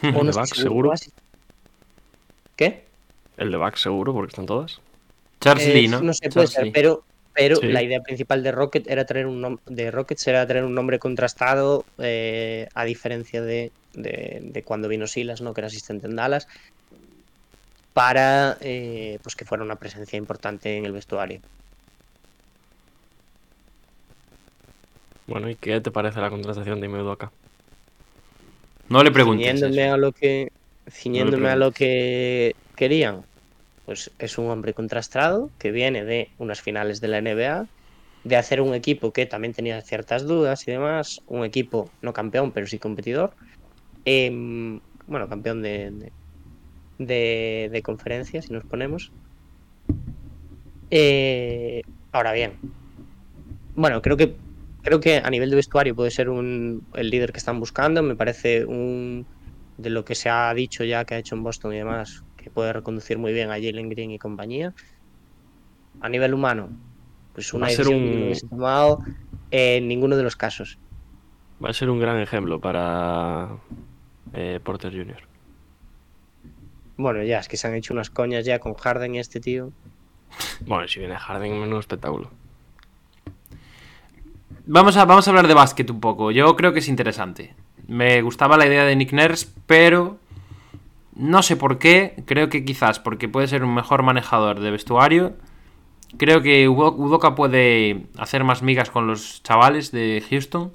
¿El 0.02 0.26
de 0.26 0.32
Bax, 0.32 0.50
seguro? 0.50 0.92
¿Qué? 2.56 2.89
El 3.40 3.50
de 3.50 3.56
Bax, 3.56 3.80
seguro, 3.80 4.12
porque 4.12 4.30
están 4.30 4.46
todas. 4.46 4.80
Charles 5.40 5.74
Lee, 5.74 5.88
¿no? 5.88 6.00
No 6.00 6.14
sé, 6.14 6.28
puede 6.28 6.46
ser, 6.46 6.70
pero 6.72 7.02
pero 7.32 7.58
la 7.62 7.82
idea 7.82 8.02
principal 8.02 8.42
de 8.42 8.52
Rocket 8.52 8.86
era 8.86 9.06
traer 9.06 9.26
un 9.26 9.58
de 9.64 9.90
Rockets 9.90 10.26
era 10.26 10.46
tener 10.46 10.64
un 10.64 10.74
nombre 10.74 10.98
contrastado, 10.98 11.86
eh, 11.98 12.68
a 12.74 12.84
diferencia 12.84 13.40
de, 13.40 13.72
cuando 14.64 14.88
vino 14.88 15.06
Silas, 15.06 15.40
¿no? 15.40 15.54
que 15.54 15.62
era 15.62 15.68
asistente 15.68 16.06
en 16.06 16.16
Dallas, 16.16 16.48
para 17.94 18.58
eh, 18.60 19.18
pues 19.22 19.36
que 19.36 19.46
fuera 19.46 19.64
una 19.64 19.76
presencia 19.76 20.16
importante 20.18 20.76
en 20.76 20.84
el 20.84 20.92
vestuario. 20.92 21.40
Bueno, 25.26 25.48
¿y 25.48 25.54
qué 25.54 25.80
te 25.80 25.90
parece 25.90 26.20
la 26.20 26.28
contratación 26.28 26.80
de 26.80 27.10
acá? 27.10 27.30
No 28.88 29.04
le 29.04 29.12
preguntes. 29.12 29.46
Ciñéndome 29.46 29.88
a 29.88 29.96
lo 29.96 30.10
que, 30.10 30.52
ciñéndome 30.90 31.48
a 31.48 31.56
lo 31.56 31.70
que 31.70 32.56
querían 32.74 33.22
pues 33.90 34.12
es 34.20 34.38
un 34.38 34.48
hombre 34.48 34.72
contrastado 34.72 35.50
que 35.58 35.72
viene 35.72 36.04
de 36.04 36.30
unas 36.38 36.60
finales 36.60 37.00
de 37.00 37.08
la 37.08 37.20
NBA, 37.20 37.66
de 38.22 38.36
hacer 38.36 38.60
un 38.60 38.72
equipo 38.72 39.12
que 39.12 39.26
también 39.26 39.52
tenía 39.52 39.82
ciertas 39.82 40.28
dudas 40.28 40.62
y 40.68 40.70
demás, 40.70 41.20
un 41.26 41.44
equipo 41.44 41.90
no 42.00 42.12
campeón, 42.12 42.52
pero 42.52 42.68
sí 42.68 42.78
competidor. 42.78 43.32
Em, 44.04 44.78
bueno, 45.08 45.28
campeón 45.28 45.60
de, 45.60 46.12
de, 46.98 47.82
conferencia, 47.82 48.40
si 48.40 48.52
nos 48.52 48.62
ponemos. 48.62 49.10
Eh, 50.92 51.82
ahora 52.12 52.30
bien, 52.30 52.52
bueno, 53.74 54.02
creo 54.02 54.16
que 54.16 54.36
creo 54.84 55.00
que 55.00 55.16
a 55.16 55.30
nivel 55.30 55.50
de 55.50 55.56
vestuario 55.56 55.96
puede 55.96 56.12
ser 56.12 56.28
un, 56.28 56.86
el 56.94 57.10
líder 57.10 57.32
que 57.32 57.38
están 57.38 57.58
buscando. 57.58 58.04
Me 58.04 58.14
parece 58.14 58.64
un 58.64 59.26
de 59.78 59.90
lo 59.90 60.04
que 60.04 60.14
se 60.14 60.28
ha 60.28 60.54
dicho 60.54 60.84
ya 60.84 61.04
que 61.04 61.14
ha 61.14 61.18
hecho 61.18 61.34
en 61.34 61.42
Boston 61.42 61.72
y 61.72 61.78
demás, 61.78 62.22
que 62.40 62.50
puede 62.50 62.72
reconducir 62.72 63.18
muy 63.18 63.32
bien 63.32 63.50
a 63.50 63.54
Jalen 63.54 63.88
Green 63.88 64.10
y 64.10 64.18
compañía. 64.18 64.74
A 66.00 66.08
nivel 66.08 66.34
humano, 66.34 66.70
pues 67.34 67.52
una 67.52 67.66
un... 67.66 67.76
que 67.76 68.26
no 68.28 68.34
se 68.34 68.48
tomado 68.48 69.04
en 69.50 69.88
ninguno 69.88 70.16
de 70.16 70.22
los 70.22 70.36
casos. 70.36 70.78
Va 71.62 71.70
a 71.70 71.72
ser 71.72 71.90
un 71.90 72.00
gran 72.00 72.18
ejemplo 72.18 72.60
para 72.60 73.50
eh, 74.32 74.60
Porter 74.62 74.92
Jr. 74.92 75.22
Bueno, 76.96 77.22
ya, 77.22 77.38
es 77.38 77.48
que 77.48 77.56
se 77.56 77.66
han 77.66 77.74
hecho 77.74 77.92
unas 77.92 78.10
coñas 78.10 78.44
ya 78.44 78.58
con 78.58 78.74
Harden 78.74 79.14
y 79.14 79.18
este 79.18 79.40
tío. 79.40 79.72
Bueno, 80.66 80.86
si 80.86 81.00
viene 81.00 81.16
Harden, 81.16 81.58
menos 81.60 81.80
espectáculo. 81.80 82.30
Vamos 84.66 84.96
a, 84.96 85.04
vamos 85.04 85.26
a 85.26 85.30
hablar 85.30 85.48
de 85.48 85.54
básquet 85.54 85.90
un 85.90 86.00
poco. 86.00 86.30
Yo 86.30 86.54
creo 86.54 86.72
que 86.72 86.78
es 86.78 86.88
interesante. 86.88 87.54
Me 87.88 88.22
gustaba 88.22 88.56
la 88.56 88.66
idea 88.66 88.84
de 88.84 88.94
Nick 88.94 89.12
Nurse, 89.12 89.48
pero 89.66 90.19
no 91.20 91.42
sé 91.42 91.54
por 91.56 91.78
qué, 91.78 92.22
creo 92.24 92.48
que 92.48 92.64
quizás 92.64 92.98
porque 92.98 93.28
puede 93.28 93.46
ser 93.46 93.62
un 93.62 93.74
mejor 93.74 94.02
manejador 94.02 94.60
de 94.60 94.70
vestuario. 94.70 95.36
Creo 96.16 96.40
que 96.40 96.66
Udoka 96.66 97.34
puede 97.34 98.06
hacer 98.16 98.42
más 98.42 98.62
migas 98.62 98.90
con 98.90 99.06
los 99.06 99.42
chavales 99.42 99.92
de 99.92 100.24
Houston 100.30 100.72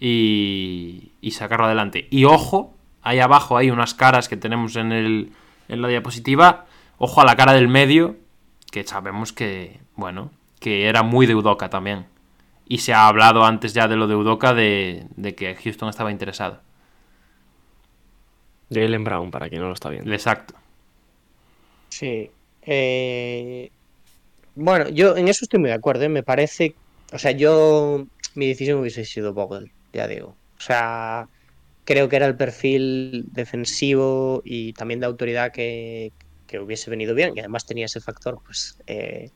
y, 0.00 1.12
sacarlo 1.32 1.66
adelante. 1.66 2.08
Y 2.10 2.24
ojo, 2.24 2.74
ahí 3.02 3.20
abajo 3.20 3.58
hay 3.58 3.70
unas 3.70 3.92
caras 3.92 4.28
que 4.30 4.38
tenemos 4.38 4.74
en, 4.76 4.90
el, 4.90 5.32
en 5.68 5.82
la 5.82 5.88
diapositiva. 5.88 6.64
Ojo 6.96 7.20
a 7.20 7.26
la 7.26 7.36
cara 7.36 7.52
del 7.52 7.68
medio, 7.68 8.16
que 8.72 8.84
sabemos 8.84 9.34
que, 9.34 9.80
bueno, 9.96 10.30
que 10.60 10.88
era 10.88 11.02
muy 11.02 11.26
de 11.26 11.34
Udoka 11.34 11.68
también. 11.68 12.06
Y 12.66 12.78
se 12.78 12.94
ha 12.94 13.06
hablado 13.06 13.44
antes 13.44 13.74
ya 13.74 13.86
de 13.86 13.96
lo 13.96 14.06
de 14.06 14.16
Udoka 14.16 14.54
de, 14.54 15.06
de 15.16 15.34
que 15.34 15.54
Houston 15.54 15.90
estaba 15.90 16.10
interesado. 16.10 16.62
Jalen 18.70 19.04
Brown, 19.04 19.30
para 19.30 19.48
quien 19.48 19.62
no 19.62 19.68
lo 19.68 19.74
está 19.74 19.88
viendo. 19.88 20.12
Exacto. 20.12 20.54
Sí. 21.88 22.30
Eh, 22.62 23.70
bueno, 24.54 24.88
yo 24.90 25.16
en 25.16 25.28
eso 25.28 25.44
estoy 25.44 25.60
muy 25.60 25.70
de 25.70 25.76
acuerdo. 25.76 26.04
¿eh? 26.04 26.08
Me 26.08 26.22
parece. 26.22 26.74
O 27.12 27.18
sea, 27.18 27.32
yo. 27.32 28.06
Mi 28.34 28.46
decisión 28.48 28.80
hubiese 28.80 29.04
sido 29.04 29.32
Vogel, 29.32 29.72
ya 29.92 30.06
digo. 30.06 30.36
O 30.58 30.60
sea, 30.60 31.28
creo 31.84 32.08
que 32.08 32.16
era 32.16 32.26
el 32.26 32.36
perfil 32.36 33.24
defensivo 33.32 34.42
y 34.44 34.74
también 34.74 35.00
de 35.00 35.06
autoridad 35.06 35.50
que, 35.50 36.12
hubiese 36.60 36.90
venido 36.90 37.14
bien. 37.14 37.32
Y 37.34 37.40
además 37.40 37.66
tenía 37.66 37.86
ese 37.86 38.00
factor, 38.00 38.40
pues. 38.44 38.78
Eh, 38.86 39.30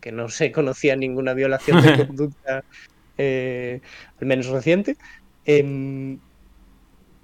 que 0.00 0.12
no 0.12 0.28
se 0.28 0.52
conocía 0.52 0.94
ninguna 0.94 1.34
violación 1.34 1.82
de 1.82 2.06
conducta, 2.06 2.62
al 3.18 4.26
menos 4.26 4.46
reciente. 4.46 4.96
Em, 5.44 6.20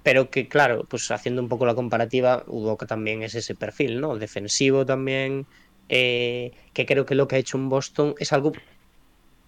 pero 0.05 0.29
que 0.29 0.47
claro, 0.47 0.85
pues 0.87 1.09
haciendo 1.09 1.41
un 1.41 1.49
poco 1.49 1.65
la 1.65 1.73
comparativa, 1.73 2.43
Udoka 2.45 2.85
también 2.85 3.23
es 3.23 3.33
ese 3.33 3.55
perfil, 3.55 3.99
¿no? 3.99 4.15
Defensivo 4.19 4.85
también, 4.85 5.47
eh, 5.89 6.51
que 6.73 6.85
creo 6.85 7.07
que 7.07 7.15
lo 7.15 7.27
que 7.27 7.37
ha 7.37 7.39
hecho 7.39 7.57
en 7.57 7.69
Boston 7.69 8.13
es 8.19 8.31
algo 8.31 8.51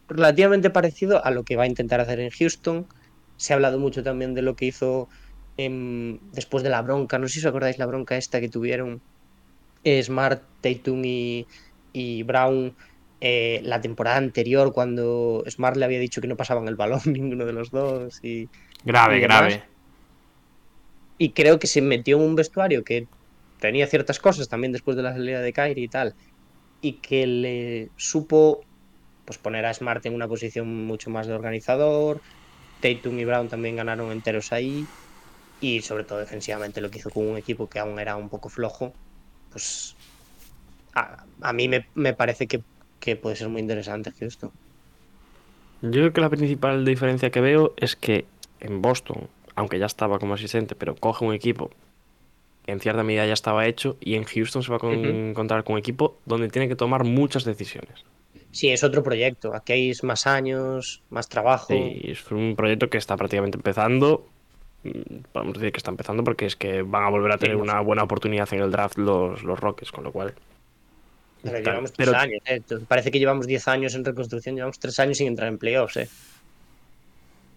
relativamente 0.10 0.72
parecido 0.72 1.24
a 1.24 1.30
lo 1.30 1.44
que 1.44 1.58
va 1.58 1.66
a 1.66 1.68
intentar 1.68 2.00
hacer 2.00 2.20
en 2.20 2.32
Houston. 2.32 2.88
Se 3.36 3.54
ha 3.54 3.56
hablado 3.56 3.78
mucho 3.78 4.02
también 4.02 4.34
de 4.34 4.42
lo 4.42 4.56
que 4.56 4.66
hizo 4.66 5.10
después 5.58 6.64
de 6.64 6.72
la 6.72 6.82
bronca, 6.82 7.20
no 7.20 7.28
sé 7.28 7.36
si 7.36 7.40
os 7.42 7.46
acordáis 7.46 7.78
la 7.78 7.86
bronca 7.86 8.18
esta 8.18 8.42
que 8.42 8.50
tuvieron 8.50 9.00
eh, 9.84 10.02
Smart, 10.02 10.42
Tatum 10.62 11.04
y, 11.04 12.24
Brown 12.24 12.76
eh, 13.22 13.62
la 13.64 13.80
temporada 13.80 14.18
anterior 14.18 14.74
cuando 14.74 15.44
Smart 15.48 15.78
le 15.78 15.86
había 15.86 16.00
dicho 16.00 16.20
que 16.20 16.28
no 16.28 16.36
pasaban 16.36 16.68
el 16.68 16.76
balón 16.76 17.02
ninguno 17.06 17.46
de 17.46 17.54
los 17.54 17.70
dos 17.70 18.24
y... 18.24 18.50
Grave, 18.84 19.20
grave 19.20 19.77
y 21.18 21.30
creo 21.32 21.60
que 21.60 21.68
se 21.68 21.82
metió 21.82 22.18
en 22.18 22.24
un 22.24 22.36
vestuario 22.36 22.84
que 22.84 23.08
tenía 23.60 23.88
ciertas 23.88 24.20
cosas 24.20 24.48
también 24.48 24.72
después 24.72 24.98
de 24.98 25.04
la 25.04 25.14
salida 25.14 25.42
de 25.42 25.54
Kyrie 25.54 25.86
y 25.86 25.88
tal, 25.88 26.14
y 26.82 26.94
que 26.94 27.26
le 27.26 27.90
supo 27.96 28.64
pues 29.26 29.38
poner 29.38 29.66
a 29.66 29.74
Smart 29.74 30.06
en 30.06 30.14
una 30.14 30.28
posición 30.28 30.86
mucho 30.86 31.10
más 31.10 31.28
de 31.28 31.34
organizador. 31.34 32.22
Tatum 32.80 33.20
y 33.20 33.26
Brown 33.26 33.50
también 33.50 33.76
ganaron 33.76 34.12
enteros 34.12 34.54
ahí. 34.54 34.86
Y 35.60 35.82
sobre 35.82 36.06
todo 36.06 36.20
defensivamente 36.20 36.80
lo 36.80 36.90
que 36.90 37.00
hizo 37.00 37.10
con 37.10 37.28
un 37.28 37.38
equipo 37.38 37.68
que 37.68 37.80
aún 37.80 38.00
era 38.00 38.16
un 38.16 38.30
poco 38.30 38.48
flojo. 38.48 38.94
Pues 39.52 39.96
a, 40.94 41.54
mí 41.54 41.68
me, 41.68 42.14
parece 42.14 42.48
que, 42.48 42.62
que, 43.02 43.18
puede 43.18 43.36
ser 43.36 43.50
muy 43.50 43.60
interesante 43.60 44.14
esto. 44.22 44.54
Yo 45.82 45.92
creo 45.92 46.14
que 46.14 46.22
la 46.22 46.30
principal 46.30 46.86
diferencia 46.86 47.30
que 47.30 47.42
veo 47.42 47.74
es 47.76 47.98
que 47.98 48.26
en 48.62 48.82
Boston 48.82 49.28
aunque 49.58 49.80
ya 49.80 49.88
estaba 49.88 50.20
como 50.20 50.36
asistente, 50.36 50.76
pero 50.76 50.96
coge 50.96 51.26
un 51.26 51.34
equipo 51.34 51.72
que 52.64 52.72
en 52.72 52.80
cierta 52.80 53.04
medida 53.04 53.26
ya 53.26 53.34
estaba 53.34 53.66
hecho 53.66 53.98
y 54.00 54.14
en 54.14 54.24
Houston 54.24 54.62
se 54.62 54.72
va 54.72 54.78
a 54.82 54.94
encontrar 54.94 55.64
con 55.64 55.74
un 55.74 55.80
equipo 55.80 56.20
donde 56.26 56.48
tiene 56.48 56.68
que 56.68 56.76
tomar 56.76 57.04
muchas 57.04 57.44
decisiones. 57.44 58.06
Sí, 58.52 58.70
es 58.70 58.84
otro 58.84 59.02
proyecto. 59.02 59.56
Aquí 59.56 59.74
hay 59.74 59.94
más 60.04 60.28
años, 60.28 61.02
más 61.10 61.28
trabajo. 61.28 61.68
Sí, 61.70 62.02
es 62.04 62.32
un 62.32 62.56
proyecto 62.56 62.90
que 62.90 63.00
está 63.00 63.18
prácticamente 63.18 63.58
empezando. 63.58 64.28
Mm, 64.84 65.24
podemos 65.32 65.56
decir 65.56 65.72
que 65.72 65.78
está 65.78 65.90
empezando 65.90 66.24
porque 66.24 66.46
es 66.46 66.56
que 66.56 66.84
van 66.84 67.06
a 67.06 67.10
volver 67.10 67.32
a 67.32 67.38
tener 67.40 67.56
una 67.56 67.82
buena 67.82 68.04
oportunidad 68.04 68.48
en 68.54 68.62
el 68.62 68.70
draft 68.70 69.00
los, 69.00 69.42
los 69.42 69.60
Rockets, 69.60 69.92
con 69.92 70.04
lo 70.04 70.12
cual. 70.12 70.36
Pero 71.42 71.60
llevamos 71.60 71.94
tres 71.94 72.10
años, 72.10 72.42
¿eh? 72.46 72.62
Parece 72.88 73.10
que 73.10 73.18
llevamos 73.18 73.48
diez 73.48 73.68
años 73.68 73.96
en 73.96 74.06
reconstrucción, 74.06 74.56
llevamos 74.56 74.78
tres 74.78 75.00
años 75.00 75.18
sin 75.18 75.28
entrar 75.28 75.50
en 75.50 75.58
playoffs, 75.58 75.98
¿eh? 75.98 76.10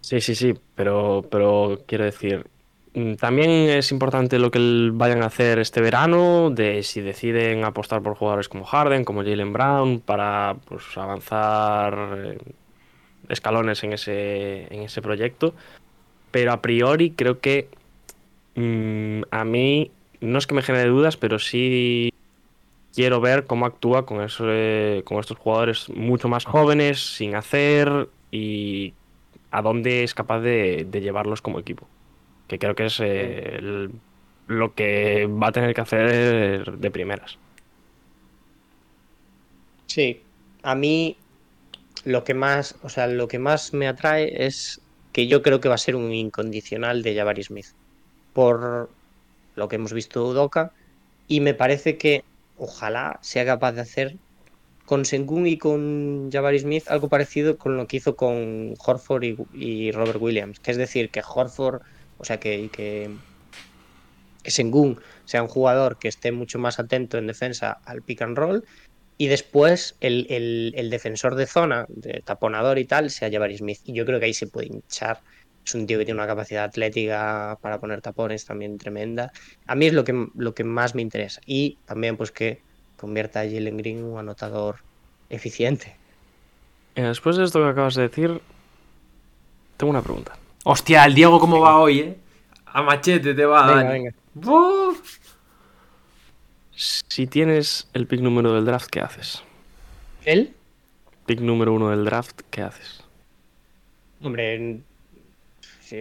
Sí, 0.00 0.20
sí, 0.20 0.34
sí, 0.34 0.54
pero, 0.74 1.26
pero 1.30 1.78
quiero 1.86 2.04
decir, 2.04 2.46
mm, 2.94 3.14
también 3.14 3.50
es 3.50 3.92
importante 3.92 4.38
lo 4.38 4.50
que 4.50 4.90
vayan 4.92 5.22
a 5.22 5.26
hacer 5.26 5.58
este 5.58 5.80
verano, 5.80 6.50
de 6.50 6.82
si 6.82 7.00
deciden 7.00 7.64
apostar 7.64 8.02
por 8.02 8.16
jugadores 8.16 8.48
como 8.48 8.64
Harden, 8.64 9.04
como 9.04 9.22
Jalen 9.22 9.52
Brown, 9.52 10.00
para 10.00 10.56
pues, 10.66 10.84
avanzar 10.96 12.16
eh, 12.24 12.38
escalones 13.28 13.84
en 13.84 13.92
ese, 13.94 14.72
en 14.74 14.82
ese 14.82 15.02
proyecto. 15.02 15.54
Pero 16.30 16.52
a 16.52 16.62
priori 16.62 17.12
creo 17.12 17.40
que 17.40 17.68
mm, 18.56 19.22
a 19.30 19.44
mí 19.44 19.92
no 20.20 20.38
es 20.38 20.46
que 20.46 20.54
me 20.54 20.62
genere 20.62 20.88
dudas, 20.90 21.16
pero 21.16 21.38
sí 21.38 22.10
quiero 22.94 23.20
ver 23.20 23.46
cómo 23.46 23.66
actúa 23.66 24.06
con, 24.06 24.22
ese- 24.22 25.02
con 25.06 25.18
estos 25.20 25.38
jugadores 25.38 25.88
mucho 25.90 26.28
más 26.28 26.44
jóvenes, 26.44 27.00
sin 27.16 27.34
hacer 27.36 28.08
y 28.30 28.94
a 29.50 29.62
dónde 29.62 30.04
es 30.04 30.14
capaz 30.14 30.40
de, 30.40 30.86
llevarlos 30.92 31.42
como 31.42 31.58
equipo. 31.58 31.86
Que 32.48 32.58
creo 32.58 32.74
que 32.74 32.86
es 32.86 32.98
eh, 33.00 33.88
lo 34.46 34.74
que 34.74 35.26
va 35.26 35.48
a 35.48 35.52
tener 35.52 35.74
que 35.74 35.80
hacer 35.80 36.78
de 36.78 36.90
primeras. 36.90 37.38
Sí, 39.86 40.22
a 40.62 40.74
mí 40.74 41.16
lo 42.04 42.24
que 42.24 42.34
más, 42.34 42.76
o 42.82 42.88
sea, 42.88 43.06
lo 43.06 43.28
que 43.28 43.38
más 43.38 43.72
me 43.72 43.88
atrae 43.88 44.46
es 44.46 44.80
que 45.12 45.26
yo 45.26 45.42
creo 45.42 45.60
que 45.60 45.68
va 45.68 45.74
a 45.74 45.78
ser 45.78 45.96
un 45.96 46.12
incondicional 46.12 47.02
de 47.02 47.16
Jabari 47.16 47.42
Smith 47.42 47.66
por 48.32 48.90
lo 49.56 49.68
que 49.68 49.76
hemos 49.76 49.92
visto 49.92 50.20
de 50.20 50.30
Udoka 50.30 50.72
y 51.28 51.40
me 51.40 51.54
parece 51.54 51.98
que 51.98 52.24
ojalá 52.58 53.18
sea 53.22 53.44
capaz 53.44 53.72
de 53.72 53.80
hacer 53.80 54.16
con 54.90 55.04
Sengun 55.04 55.46
y 55.46 55.56
con 55.56 56.32
Jabari 56.32 56.58
Smith 56.58 56.88
algo 56.88 57.08
parecido 57.08 57.56
con 57.56 57.76
lo 57.76 57.86
que 57.86 57.98
hizo 57.98 58.16
con 58.16 58.74
Horford 58.84 59.22
y, 59.54 59.92
Robert 59.92 60.20
Williams, 60.20 60.58
que 60.58 60.72
es 60.72 60.76
decir, 60.76 61.10
que 61.12 61.22
Horford, 61.24 61.80
o 62.18 62.24
sea, 62.24 62.40
que, 62.40 62.68
que, 62.72 63.08
Sengun 64.42 65.00
sea 65.26 65.44
un 65.44 65.48
jugador 65.48 65.96
que 66.00 66.08
esté 66.08 66.32
mucho 66.32 66.58
más 66.58 66.80
atento 66.80 67.18
en 67.18 67.28
defensa 67.28 67.78
al 67.84 68.02
pick 68.02 68.22
and 68.22 68.36
roll 68.36 68.64
y 69.16 69.28
después 69.28 69.94
el, 70.00 70.26
el- 70.28 70.72
el 70.74 70.90
defensor 70.90 71.36
de 71.36 71.46
zona, 71.46 71.86
de 71.88 72.22
taponador 72.24 72.80
y 72.80 72.84
tal, 72.84 73.10
sea 73.10 73.30
Jabari 73.30 73.58
Smith. 73.58 73.78
Y 73.84 73.92
yo 73.94 74.04
creo 74.04 74.18
que 74.18 74.26
ahí 74.26 74.34
se 74.34 74.48
puede 74.48 74.66
hinchar. 74.66 75.20
Es 75.64 75.72
un 75.76 75.86
tío 75.86 75.98
que 76.00 76.04
tiene 76.04 76.18
una 76.18 76.26
capacidad 76.26 76.64
atlética 76.64 77.56
para 77.62 77.78
poner 77.78 78.00
tapones 78.00 78.44
también 78.44 78.76
tremenda. 78.76 79.30
A 79.68 79.76
mí 79.76 79.86
es 79.86 79.92
lo 79.92 80.02
que, 80.02 80.26
lo 80.34 80.52
que 80.52 80.64
más 80.64 80.96
me 80.96 81.02
interesa. 81.02 81.40
Y 81.46 81.78
también 81.84 82.16
pues 82.16 82.32
que 82.32 82.64
convierta 83.00 83.40
a 83.40 83.44
Jalen 83.44 83.78
Green 83.78 83.98
en 83.98 84.04
un 84.04 84.18
anotador 84.18 84.76
eficiente. 85.30 85.96
Eh, 86.94 87.02
Después 87.02 87.36
de 87.36 87.44
esto 87.44 87.60
que 87.60 87.68
acabas 87.68 87.94
de 87.94 88.02
decir, 88.02 88.40
tengo 89.76 89.90
una 89.90 90.02
pregunta. 90.02 90.36
Hostia, 90.64 91.04
el 91.06 91.14
Diego 91.14 91.40
cómo 91.40 91.60
va 91.60 91.78
hoy, 91.78 92.00
eh. 92.00 92.16
A 92.66 92.82
machete 92.82 93.34
te 93.34 93.44
va. 93.46 93.66
Venga, 93.66 93.82
Dani. 93.84 93.92
venga. 93.92 94.14
Buf. 94.34 95.18
Si 96.72 97.26
tienes 97.26 97.88
el 97.94 98.06
pick 98.06 98.20
número 98.20 98.54
del 98.54 98.64
draft, 98.64 98.88
¿qué 98.90 99.00
haces? 99.00 99.42
¿Él? 100.24 100.54
Pick 101.26 101.40
número 101.40 101.72
uno 101.72 101.90
del 101.90 102.04
draft, 102.04 102.40
¿qué 102.50 102.62
haces? 102.62 103.02
Hombre, 104.22 104.80
sí, 105.80 105.98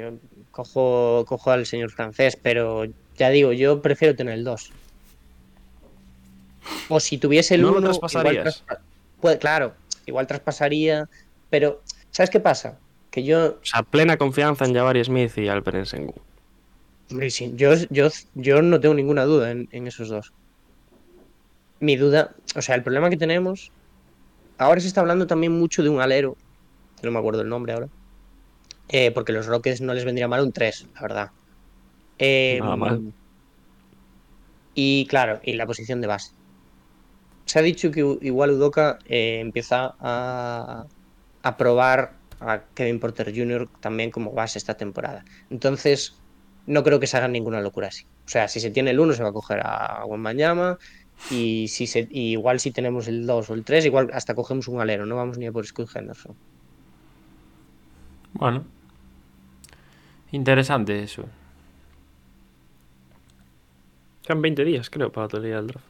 cojo, 0.51 1.26
cojo 1.27 1.51
al 1.51 1.65
señor 1.65 1.91
francés, 1.91 2.35
pero 2.35 2.85
ya 3.17 3.30
digo, 3.30 3.53
yo 3.53 3.81
prefiero 3.81 4.15
tener 4.15 4.34
el 4.35 4.43
2. 4.43 4.71
O 6.90 6.99
si 6.99 7.18
tuviese 7.18 7.56
el 7.56 7.61
¿No 7.61 7.72
1. 7.72 7.80
lo 7.80 7.86
traspasarías? 7.88 8.64
claro, 9.40 9.73
igual 10.06 10.27
traspasaría, 10.27 11.10
pero 11.49 11.81
¿sabes 12.11 12.30
qué 12.30 12.40
pasa? 12.40 12.80
Que 13.11 13.23
yo, 13.23 13.57
O 13.61 13.65
sea, 13.65 13.84
plena 13.84 14.18
confianza 14.18 14.65
en 14.65 14.76
Jabari 14.76 15.03
Smith 15.03 15.38
y 15.38 15.48
Alperen 15.48 15.86
sí, 17.30 17.53
yo, 17.56 17.73
yo, 17.90 18.10
yo 18.36 18.61
no 18.61 18.80
tengo 18.80 18.94
ninguna 18.94 19.26
duda 19.26 19.52
en, 19.52 19.68
en 19.72 19.88
esos 19.88 20.10
dos. 20.10 20.31
Mi 21.80 21.95
duda, 21.95 22.36
o 22.56 22.61
sea, 22.61 22.76
el 22.76 22.84
problema 22.84 23.10
que 23.10 23.18
tenemos, 23.18 23.72
ahora 24.57 24.81
se 24.81 24.88
está 24.88 25.02
hablando 25.02 25.26
también 25.27 25.57
mucho 25.57 25.81
de 25.81 25.90
un 25.90 26.02
alero, 26.02 26.36
no 27.02 27.11
me 27.11 27.19
acuerdo 27.19 27.41
el 27.41 27.49
nombre 27.49 27.73
ahora, 27.73 27.88
eh, 28.90 29.11
porque 29.11 29.31
los 29.31 29.45
Rockets 29.48 29.81
no 29.81 29.94
les 29.94 30.06
vendría 30.06 30.27
mal 30.27 30.41
un 30.44 30.52
3, 30.52 30.88
la 30.95 31.02
verdad. 31.02 31.31
Eh, 32.19 32.60
Nada 32.61 32.76
mal. 32.76 33.14
Y 34.76 35.07
claro, 35.07 35.40
y 35.44 35.53
la 35.53 35.65
posición 35.65 36.02
de 36.02 36.07
base. 36.07 36.31
Se 37.49 37.57
ha 37.57 37.63
dicho 37.63 37.89
que 37.89 38.01
igual 38.21 38.51
Udoka 38.51 38.99
eh, 39.07 39.39
empieza 39.39 39.95
a, 39.99 40.85
a 41.41 41.57
probar 41.57 42.13
a 42.39 42.61
Kevin 42.76 42.99
Porter 42.99 43.34
Jr. 43.35 43.67
también 43.80 44.11
como 44.11 44.34
base 44.34 44.59
esta 44.59 44.77
temporada. 44.77 45.26
Entonces, 45.49 46.15
no 46.67 46.84
creo 46.84 46.99
que 46.99 47.07
se 47.07 47.17
hagan 47.17 47.31
ninguna 47.31 47.59
locura 47.59 47.88
así. 47.88 48.05
O 48.23 48.30
sea, 48.30 48.47
si 48.49 48.59
se 48.59 48.69
tiene 48.69 48.91
el 48.91 48.99
1 48.99 49.13
se 49.13 49.23
va 49.23 49.30
a 49.30 49.34
coger 49.34 49.61
a 49.65 50.05
Wembanyama 50.05 50.77
y 51.31 51.69
si 51.69 51.88
se, 51.88 52.07
y 52.11 52.34
igual 52.34 52.59
si 52.59 52.69
tenemos 52.69 53.07
el 53.07 53.26
2 53.26 53.49
o 53.49 53.53
el 53.55 53.63
3, 53.63 53.84
igual 53.88 54.11
hasta 54.13 54.35
cogemos 54.35 54.67
un 54.67 54.80
alero, 54.80 55.07
no 55.07 55.15
vamos 55.15 55.39
ni 55.39 55.47
a 55.47 55.51
por 55.51 55.65
Scoot 55.65 55.89
Henderson. 55.95 56.35
Bueno. 58.34 58.63
Interesante 60.31 61.01
eso. 61.01 61.26
Quedan 64.21 64.43
20 64.43 64.65
días, 64.65 64.91
creo, 64.91 65.11
para 65.11 65.26
la 65.26 65.30
teoría 65.30 65.55
del 65.55 65.65
draft. 65.65 65.88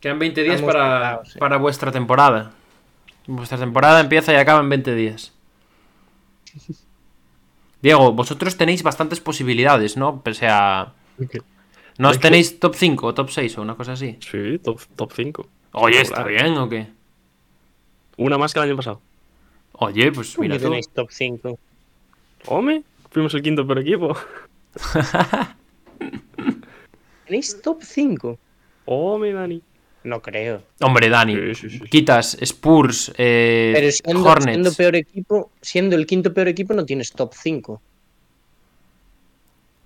Quedan 0.00 0.18
20 0.18 0.42
días 0.42 0.54
Estamos 0.56 0.74
para, 0.74 1.24
sí. 1.24 1.38
para 1.38 1.56
vuestra 1.56 1.90
temporada. 1.92 2.52
Vuestra 3.26 3.58
temporada 3.58 4.00
empieza 4.00 4.32
y 4.32 4.36
acaba 4.36 4.60
en 4.60 4.68
20 4.68 4.94
días. 4.94 5.32
Diego, 7.82 8.12
vosotros 8.12 8.56
tenéis 8.56 8.82
bastantes 8.82 9.20
posibilidades, 9.20 9.96
¿no? 9.96 10.22
Pese 10.22 10.48
a... 10.48 10.92
¿No 11.98 12.08
os 12.08 12.14
De 12.14 12.18
hecho- 12.18 12.20
tenéis 12.20 12.60
top 12.60 12.74
5 12.74 13.06
o 13.06 13.14
top 13.14 13.30
6 13.30 13.58
o 13.58 13.62
una 13.62 13.74
cosa 13.74 13.92
así? 13.92 14.16
Sí, 14.20 14.58
top, 14.60 14.80
top 14.96 15.12
5. 15.14 15.48
Oye, 15.72 16.00
¿está 16.00 16.22
bien 16.24 16.56
o 16.56 16.68
qué? 16.68 16.88
Una 18.16 18.38
más 18.38 18.52
que 18.52 18.60
el 18.60 18.66
año 18.66 18.76
pasado. 18.76 19.00
Oye, 19.72 20.10
pues 20.12 20.38
mira 20.38 20.56
tú. 20.56 20.64
tenéis 20.64 20.88
top 20.88 21.08
5. 21.10 21.58
Home, 22.46 22.82
fuimos 23.10 23.34
el 23.34 23.42
quinto 23.42 23.66
por 23.66 23.78
equipo. 23.78 24.16
¿Tenéis 27.26 27.60
top 27.62 27.82
5? 27.82 28.38
Home, 28.86 29.32
Dani. 29.32 29.62
No 30.08 30.22
creo. 30.22 30.62
Hombre, 30.80 31.10
Dani, 31.10 31.34
Sí, 31.54 31.68
sí, 31.68 31.70
sí, 31.70 31.80
quitas 31.80 32.38
Spurs, 32.40 33.12
eh, 33.18 33.72
Pero 33.74 33.92
siendo, 33.92 34.24
Hornets. 34.30 34.44
siendo 34.54 34.72
peor 34.72 34.96
equipo, 34.96 35.50
siendo 35.60 35.96
el 35.96 36.06
quinto 36.06 36.32
peor 36.32 36.48
equipo, 36.48 36.72
no 36.72 36.86
tienes 36.86 37.12
top 37.12 37.34
5. 37.34 37.82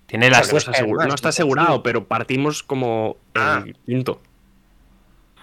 Tiene 0.07 0.31
las... 0.31 0.47
sea, 0.47 0.83
No 0.83 0.95
más, 0.95 1.09
no 1.09 1.15
está 1.15 1.31
asegurado, 1.31 1.83
pero 1.83 2.05
partimos 2.05 2.63
como 2.63 3.17
Ah. 3.35 3.65
el 3.67 3.75
quinto. 3.85 4.21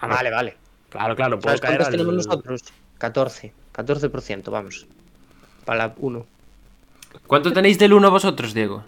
Ah, 0.00 0.06
no. 0.08 0.14
Vale, 0.14 0.30
vale. 0.30 0.56
Claro, 0.88 1.14
claro, 1.14 1.38
puedo 1.38 1.50
¿Sabes 1.56 1.60
caer 1.60 1.72
cuántos 1.78 1.86
al- 1.88 1.92
tenemos 1.92 2.14
nosotros? 2.14 2.62
14. 2.98 3.52
14%, 3.74 4.50
vamos. 4.50 4.86
Para 5.66 5.88
la 5.88 5.94
1. 5.98 6.26
¿Cuánto 7.26 7.52
tenéis 7.52 7.78
del 7.78 7.92
1 7.92 8.10
vosotros, 8.10 8.54
Diego? 8.54 8.84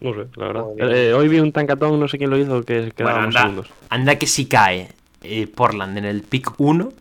No 0.00 0.14
sé, 0.14 0.26
la 0.36 0.46
verdad. 0.46 0.64
Eh, 0.78 1.12
hoy 1.14 1.28
vi 1.28 1.38
un 1.40 1.52
tancatón, 1.52 1.98
no 2.00 2.08
sé 2.08 2.18
quién 2.18 2.30
lo 2.30 2.38
hizo, 2.38 2.62
que 2.62 2.74
Bueno, 2.80 2.94
quedábamos 2.94 3.26
anda, 3.26 3.40
segundos. 3.40 3.70
anda 3.88 4.16
que 4.16 4.26
si 4.26 4.46
cae 4.46 4.88
eh, 5.22 5.46
Portland 5.46 5.96
en 5.98 6.04
el 6.04 6.22
pick 6.22 6.52
1, 6.58 6.92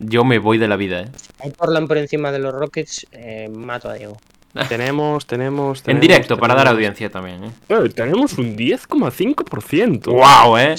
yo 0.00 0.24
me 0.24 0.38
voy 0.38 0.58
de 0.58 0.68
la 0.68 0.76
vida, 0.76 1.00
¿eh? 1.02 1.08
Hay 1.40 1.50
Portland 1.50 1.88
por 1.88 1.98
encima 1.98 2.32
de 2.32 2.38
los 2.38 2.54
Rockets, 2.54 3.06
eh, 3.12 3.48
mato 3.52 3.88
a 3.88 3.94
Diego. 3.94 4.16
Tenemos, 4.68 5.26
tenemos, 5.26 5.78
En 5.80 5.84
tenemos, 5.84 6.00
directo, 6.02 6.36
para 6.36 6.54
dar 6.54 6.66
audiencia 6.68 7.08
también, 7.08 7.44
¿eh? 7.44 7.50
Eh, 7.68 7.88
tenemos 7.94 8.36
un 8.36 8.56
10,5%. 8.56 10.06
¡Wow, 10.10 10.58
eh! 10.58 10.74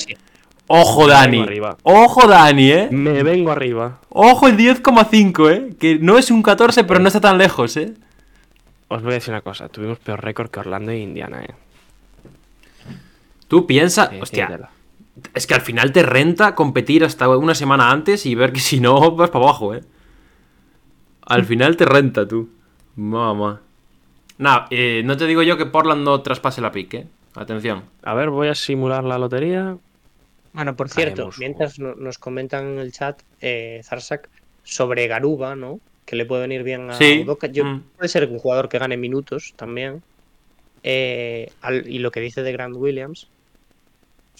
Ojo, 0.67 1.07
Dani. 1.07 1.45
Ojo, 1.83 2.27
Dani, 2.27 2.71
eh. 2.71 2.87
Me 2.91 3.23
vengo 3.23 3.51
arriba. 3.51 3.99
Ojo 4.09 4.47
el 4.47 4.57
10,5, 4.57 5.49
eh. 5.51 5.75
Que 5.79 5.99
no 5.99 6.17
es 6.17 6.31
un 6.31 6.41
14, 6.43 6.83
pero 6.85 6.99
no 6.99 7.07
está 7.07 7.19
tan 7.21 7.37
lejos, 7.37 7.75
eh. 7.77 7.93
Os 8.93 9.01
voy 9.01 9.11
a 9.11 9.15
decir 9.15 9.33
una 9.33 9.41
cosa, 9.41 9.69
tuvimos 9.69 9.99
peor 9.99 10.21
récord 10.21 10.49
que 10.51 10.59
Orlando 10.59 10.91
e 10.91 10.99
Indiana, 10.99 11.43
eh. 11.43 11.53
Tú 13.47 13.65
piensa, 13.67 14.09
Sí, 14.09 14.19
hostia, 14.21 14.47
sí, 14.57 15.21
es 15.33 15.47
que 15.47 15.53
al 15.53 15.61
final 15.61 15.91
te 15.91 16.03
renta 16.03 16.55
competir 16.55 17.03
hasta 17.03 17.29
una 17.29 17.55
semana 17.55 17.91
antes 17.91 18.25
y 18.25 18.35
ver 18.35 18.51
que 18.53 18.59
si 18.69 18.79
no 18.79 19.11
vas 19.15 19.29
para 19.29 19.45
abajo, 19.45 19.73
eh. 19.75 19.81
Al 21.25 21.45
final 21.45 21.77
te 21.77 21.85
renta, 21.85 22.27
tú. 22.27 22.49
Mamá. 22.95 23.61
Nah, 24.37 24.65
eh, 24.71 25.01
no 25.05 25.15
te 25.15 25.27
digo 25.27 25.43
yo 25.43 25.55
que 25.55 25.65
Portland 25.65 26.03
no 26.03 26.21
traspase 26.21 26.59
la 26.61 26.71
pick, 26.71 26.93
eh. 26.95 27.07
Atención. 27.35 27.83
A 28.03 28.13
ver, 28.13 28.29
voy 28.29 28.49
a 28.49 28.55
simular 28.55 29.03
la 29.05 29.17
lotería. 29.17 29.77
Bueno, 30.51 30.75
por 30.75 30.89
cierto, 30.89 31.27
Haremos- 31.29 31.37
mientras 31.39 31.79
no- 31.79 31.95
nos 31.95 32.17
comentan 32.17 32.65
en 32.73 32.79
el 32.79 32.91
chat, 32.91 33.21
eh, 33.39 33.79
Zarsak, 33.85 34.27
sobre 34.63 35.07
Garuba, 35.07 35.55
¿no? 35.55 35.79
Que 36.11 36.17
le 36.17 36.25
puede 36.25 36.41
venir 36.41 36.63
bien 36.63 36.89
a 36.91 36.95
Sí. 36.95 37.23
Yo, 37.53 37.63
mm. 37.63 37.83
Puede 37.95 38.09
ser 38.09 38.27
un 38.27 38.37
jugador 38.37 38.67
que 38.67 38.77
gane 38.77 38.97
minutos 38.97 39.53
también. 39.55 40.03
Eh, 40.83 41.49
al- 41.61 41.87
y 41.87 41.99
lo 41.99 42.11
que 42.11 42.19
dice 42.19 42.43
de 42.43 42.51
Grant 42.51 42.75
Williams. 42.75 43.29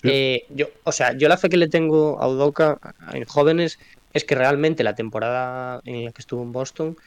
Eh, 0.04 0.42
yo, 0.50 0.68
o 0.84 0.92
sea, 0.92 1.14
yo 1.18 1.30
la 1.30 1.38
fe 1.38 1.48
que 1.48 1.56
le 1.56 1.70
tengo 1.70 2.22
a 2.22 2.28
Udoka 2.28 2.78
en 3.14 3.24
jóvenes 3.24 3.78
es 4.12 4.26
que 4.26 4.36
realmente 4.36 4.84
la 4.84 4.96
temporada 4.96 5.80
en 5.86 6.04
la 6.04 6.12
que 6.12 6.22
estuvo 6.22 6.44
en 6.44 6.52
Boston 6.52 6.98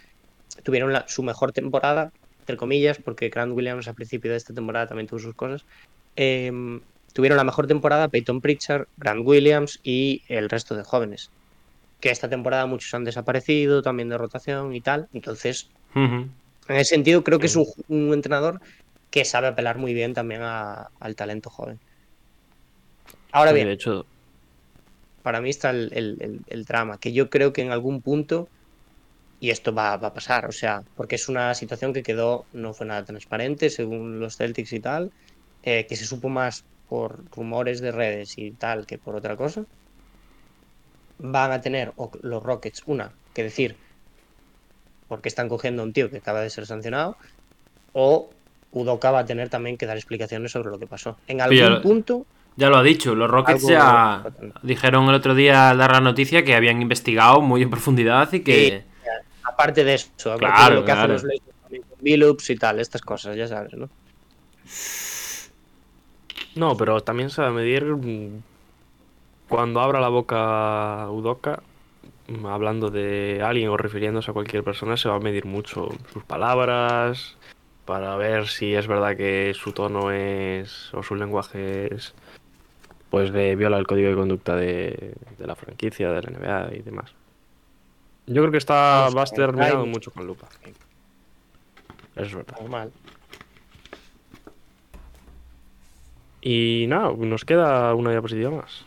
tuvieron 0.63 0.95
la- 0.95 1.07
su 1.09 1.23
mejor 1.23 1.53
temporada, 1.53 2.09
entre 2.41 2.57
comillas, 2.57 2.97
porque 3.05 3.29
Grant 3.29 3.53
Williams 3.53 3.87
al 3.87 3.95
principio 3.95 4.31
de 4.31 4.39
esta 4.39 4.55
temporada 4.55 4.87
también 4.87 5.09
tuvo 5.09 5.19
sus 5.19 5.35
cosas. 5.35 5.61
Em, 6.17 6.81
tuvieron 7.13 7.37
la 7.37 7.45
mejor 7.45 7.67
temporada 7.67 8.09
Peyton 8.09 8.41
Pritchard, 8.41 8.87
Grant 8.97 9.27
Williams 9.27 9.79
y 9.83 10.23
el 10.29 10.49
resto 10.49 10.75
de 10.75 10.85
jóvenes. 10.85 11.29
Que 12.01 12.11
esta 12.11 12.29
temporada 12.31 12.67
muchos 12.67 12.93
han 12.95 13.05
desaparecido, 13.05 13.83
también 13.83 14.09
de 14.11 14.19
rotación 14.19 14.75
y 14.75 14.83
tal. 14.83 15.09
Entonces, 15.13 15.73
en 16.69 16.77
ese 16.77 16.95
sentido, 16.97 17.25
creo 17.25 17.41
que 17.41 17.47
es 17.49 17.57
un, 17.57 17.67
un 17.89 18.13
entrenador 18.15 18.61
que 19.11 19.25
sabe 19.25 19.49
apelar 19.49 19.79
muy 19.79 19.95
bien 19.95 20.15
también 20.15 20.43
a- 20.43 20.87
al 21.01 21.17
talento 21.17 21.51
joven. 21.51 21.81
Ahora 23.33 23.51
Sí, 23.51 23.57
bien, 23.57 23.69
De 23.69 23.75
hecho, 23.75 24.07
para 25.23 25.41
mí 25.41 25.51
está 25.51 25.71
el, 25.71 25.91
el- 25.93 26.17
el- 26.21 26.43
el 26.47 26.65
drama, 26.65 26.99
que 26.99 27.13
yo 27.13 27.31
creo 27.31 27.53
que 27.53 27.63
en 27.63 27.71
algún 27.73 28.03
punto, 28.03 28.51
y 29.39 29.51
esto 29.51 29.75
va, 29.75 29.97
va 29.99 30.09
a 30.11 30.15
pasar, 30.15 30.47
o 30.49 30.53
sea, 30.53 30.83
porque 30.95 31.17
es 31.17 31.29
una 31.29 31.55
situación 31.55 31.93
que 31.93 32.03
quedó, 32.03 32.49
no 32.53 32.75
fue 32.75 32.87
nada 32.87 33.05
transparente 33.05 33.71
según 33.71 34.21
los 34.21 34.37
Celtics 34.37 34.73
y 34.73 34.81
tal, 34.81 35.13
eh, 35.63 35.87
que 35.89 35.97
se 35.97 36.07
supo 36.07 36.29
más 36.31 36.67
por 36.87 37.25
rumores 37.31 37.81
de 37.81 37.93
redes 37.93 38.35
y 38.39 38.55
tal 38.57 38.87
que 38.87 38.99
por 38.99 39.17
otra 39.17 39.37
cosa. 39.37 39.65
Van 41.19 41.53
a 41.53 41.61
tener 41.61 41.93
o- 41.97 42.11
los 42.23 42.43
Rockets 42.43 42.83
una 42.87 43.11
que 43.33 43.43
decir 43.45 43.77
porque 45.09 45.29
están 45.29 45.49
cogiendo 45.49 45.83
a 45.83 45.85
un 45.85 45.93
tío 45.93 46.11
que 46.11 46.17
acaba 46.17 46.41
de 46.41 46.51
ser 46.51 46.67
sancionado, 46.67 47.17
o 47.93 48.31
Udoka 48.73 49.11
va 49.11 49.21
a 49.21 49.25
tener 49.27 49.49
también 49.49 49.77
que 49.77 49.87
dar 49.87 49.97
explicaciones 49.97 50.51
sobre 50.51 50.71
lo 50.71 50.79
que 50.79 50.87
pasó. 50.87 51.17
En 51.29 51.41
algún 51.41 51.57
ya 51.57 51.69
lo- 51.71 51.83
punto 51.83 52.27
Ya 52.57 52.69
lo 52.69 52.77
ha 52.79 52.83
dicho, 52.83 53.15
los 53.15 53.31
Rockets 53.31 53.67
ya 53.67 54.25
dijeron 54.63 55.09
el 55.09 55.15
otro 55.15 55.35
día 55.35 55.71
al 55.71 55.79
dar 55.79 55.93
la 55.93 56.01
noticia 56.01 56.45
que 56.45 56.55
habían 56.55 56.81
investigado 56.83 57.41
muy 57.41 57.63
en 57.63 57.71
profundidad 57.71 58.33
y 58.33 58.41
que... 58.41 58.83
Aparte 59.45 59.85
de 59.85 59.95
eso, 59.95 60.09
aparte 60.33 60.39
Claro, 60.39 60.75
de 60.75 60.81
lo 60.81 60.85
que 60.87 60.93
hacen 60.93 61.01
claro. 61.07 61.13
los 61.15 61.23
Lakers 61.25 61.57
también 61.63 61.83
con 61.83 61.99
Billups 62.01 62.51
y 62.51 62.57
tal, 62.57 62.81
estas 62.81 63.03
cosas, 63.03 63.37
ya 63.37 63.47
sabes, 63.47 63.73
¿no? 63.75 63.89
No, 66.57 66.77
pero 66.77 67.01
también 67.03 67.31
se 67.31 67.43
va 67.43 67.49
a 67.49 67.53
medir 67.53 67.85
mm, 67.85 68.43
cuando 69.49 69.81
abra 69.81 70.01
la 70.01 70.09
boca 70.09 71.09
Udoka, 71.11 71.63
mm, 72.29 72.47
hablando 72.47 72.91
de 72.91 73.43
alguien 73.45 73.69
o 73.69 73.77
refiriéndose 73.77 74.31
a 74.31 74.35
cualquier 74.35 74.65
persona, 74.65 74.97
se 74.97 75.09
va 75.09 75.17
a 75.17 75.21
medir 75.21 75.45
mucho 75.45 75.89
sus 76.13 76.25
palabras 76.25 77.37
para 77.85 78.17
ver 78.17 78.49
si 78.49 78.75
es 78.75 78.87
verdad 78.87 79.17
que 79.17 79.53
su 79.55 79.73
tono 79.73 80.11
es 80.11 80.93
o 80.95 81.03
su 81.03 81.15
lenguaje 81.15 81.95
es 81.95 82.15
pues 83.11 83.33
de 83.33 83.55
viola 83.55 83.79
el 83.79 83.87
código 83.87 84.09
de 84.09 84.17
conducta 84.17 84.57
de, 84.57 85.15
de 85.39 85.47
la 85.47 85.55
franquicia, 85.55 86.11
de 86.11 86.23
la 86.23 86.31
NBA 86.31 86.75
y 86.75 86.83
demás. 86.83 87.15
Yo 88.27 88.41
creo 88.43 88.51
que 88.51 88.59
está 88.59 89.01
Vamos, 89.01 89.17
va 89.17 89.21
a 89.21 89.25
estar 89.25 89.53
mirado 89.53 89.87
mucho 89.87 90.11
con 90.11 90.27
lupa. 90.27 90.49
Eso 92.17 92.25
es 92.25 92.35
verdad. 92.35 92.57
Normal. 92.61 92.93
Y 96.41 96.87
nada, 96.89 97.13
nos 97.17 97.45
queda 97.45 97.95
una 97.95 98.11
diapositiva 98.11 98.51
más. 98.51 98.85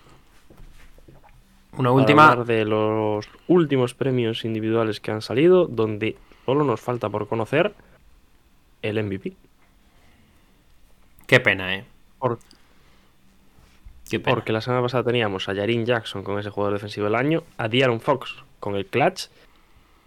Una 1.78 1.90
para 1.90 1.94
última... 2.02 2.30
hablar 2.32 2.45
de 2.48 2.66
los 2.66 3.28
últimos 3.48 3.94
premios 3.94 4.44
individuales 4.45 4.99
que 4.99 5.12
han 5.12 5.22
salido, 5.22 5.66
donde 5.68 6.16
solo 6.45 6.64
nos 6.64 6.82
falta 6.82 7.10
por 7.10 7.28
conocer 7.28 7.74
el 8.82 9.04
MVP. 9.04 9.34
Qué 11.26 11.40
pena, 11.40 11.76
¿eh? 11.76 11.86
Por- 12.20 12.40
Qué 14.10 14.20
pena. 14.20 14.36
porque 14.36 14.54
la 14.54 14.62
semana 14.62 14.82
pasada 14.82 15.04
teníamos 15.04 15.49
a 15.49 15.54
Yarin 15.54 15.86
Jackson 15.86 16.24
con 16.24 16.40
ese 16.40 16.49
jugador 16.49 16.74
defensivo 16.76 17.06
del 17.06 17.16
año, 17.16 17.44
a 17.58 17.68
Diaron 17.68 17.99
Fox 17.99 18.36
con 18.60 18.76
el 18.76 18.86
clutch 18.86 19.26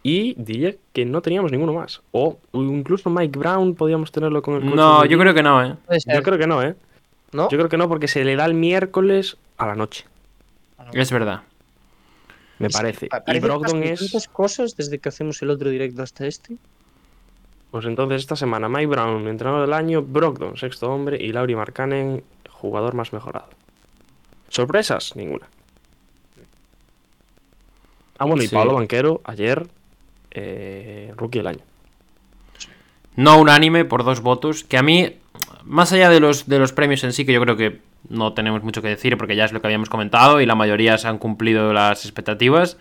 y 0.03 0.35
diría 0.43 0.75
que 0.95 1.05
no 1.05 1.21
teníamos 1.21 1.53
ninguno 1.53 1.75
más. 1.75 2.01
O 2.13 2.39
incluso 2.55 3.11
Mike 3.11 3.39
Brown 3.39 3.75
podíamos 3.75 4.11
tenerlo 4.11 4.41
con 4.41 4.55
el 4.55 4.75
No, 4.75 5.05
yo 5.05 5.19
creo 5.19 5.35
que 5.35 5.43
no, 5.43 5.63
¿eh? 5.63 5.77
Yo 6.13 6.23
creo 6.23 6.39
que 6.39 6.47
no, 6.47 6.63
¿eh? 6.63 6.75
¿no? 7.33 7.51
Yo 7.51 7.59
creo 7.59 7.69
que 7.69 7.77
no 7.77 7.89
porque 7.89 8.09
se 8.09 8.25
le 8.25 8.35
da 8.37 8.47
el 8.47 8.55
miércoles 8.55 9.37
a 9.59 9.67
la 9.67 9.75
noche, 9.75 10.07
Es 10.95 11.13
verdad. 11.13 11.43
Me 12.61 12.69
Es 12.69 12.73
parece. 12.73 13.09
pa- 13.09 13.25
Y 13.27 13.41
Brogdon 13.41 13.83
es... 13.83 13.99
tantas 13.99 14.29
cosas 14.29 14.77
desde 14.77 14.99
que 15.01 15.09
hacemos 15.09 15.43
el 15.43 15.51
otro 15.51 15.69
directo 15.71 16.03
hasta 16.03 16.27
este. 16.27 16.57
Pues 17.73 17.85
entonces 17.87 18.21
esta 18.21 18.37
semana 18.37 18.69
Mike 18.69 18.87
Brown, 18.87 19.27
entrenador 19.29 19.63
del 19.63 19.73
año, 19.73 20.03
Brogdon, 20.03 20.57
sexto 20.57 20.91
hombre, 20.91 21.17
y 21.21 21.33
Lauri 21.33 21.55
Markkanen, 21.57 22.23
jugador 22.49 22.95
más 22.95 23.13
mejorado. 23.13 23.49
¿Sorpresas? 24.49 25.15
Ninguna. 25.17 25.47
Ah, 28.19 28.27
bueno, 28.27 28.43
y 28.43 28.49
Sí. 28.49 28.55
Pablo 28.55 28.75
Banquero, 28.75 29.21
ayer, 29.25 29.67
eh, 30.33 31.13
rookie 31.17 31.39
del 31.39 31.47
año. 31.47 31.61
No 33.17 33.39
unánime 33.41 33.85
por 33.85 34.05
dos 34.05 34.21
votos. 34.21 34.65
Que 34.65 34.77
a 34.77 34.83
mí, 34.83 35.17
más 35.65 35.93
allá 35.93 36.11
de 36.11 36.21
los, 36.21 36.47
de 36.49 36.59
los 36.59 36.73
premios 36.73 37.03
en 37.05 37.13
sí, 37.13 37.25
que 37.25 37.33
yo 37.33 37.41
creo 37.41 37.57
que 37.57 37.81
no 38.11 38.35
tenemos 38.35 38.63
mucho 38.63 38.83
que 38.83 38.89
decir 38.89 39.17
porque 39.17 39.37
ya 39.37 39.45
es 39.47 39.53
lo 39.53 39.61
que 39.63 39.67
habíamos 39.69 39.89
comentado 39.89 40.41
y 40.41 40.47
la 40.47 40.55
mayoría 40.55 40.99
se 40.99 41.09
han 41.09 41.17
cumplido 41.19 41.73
las 41.73 42.05
expectativas. 42.05 42.77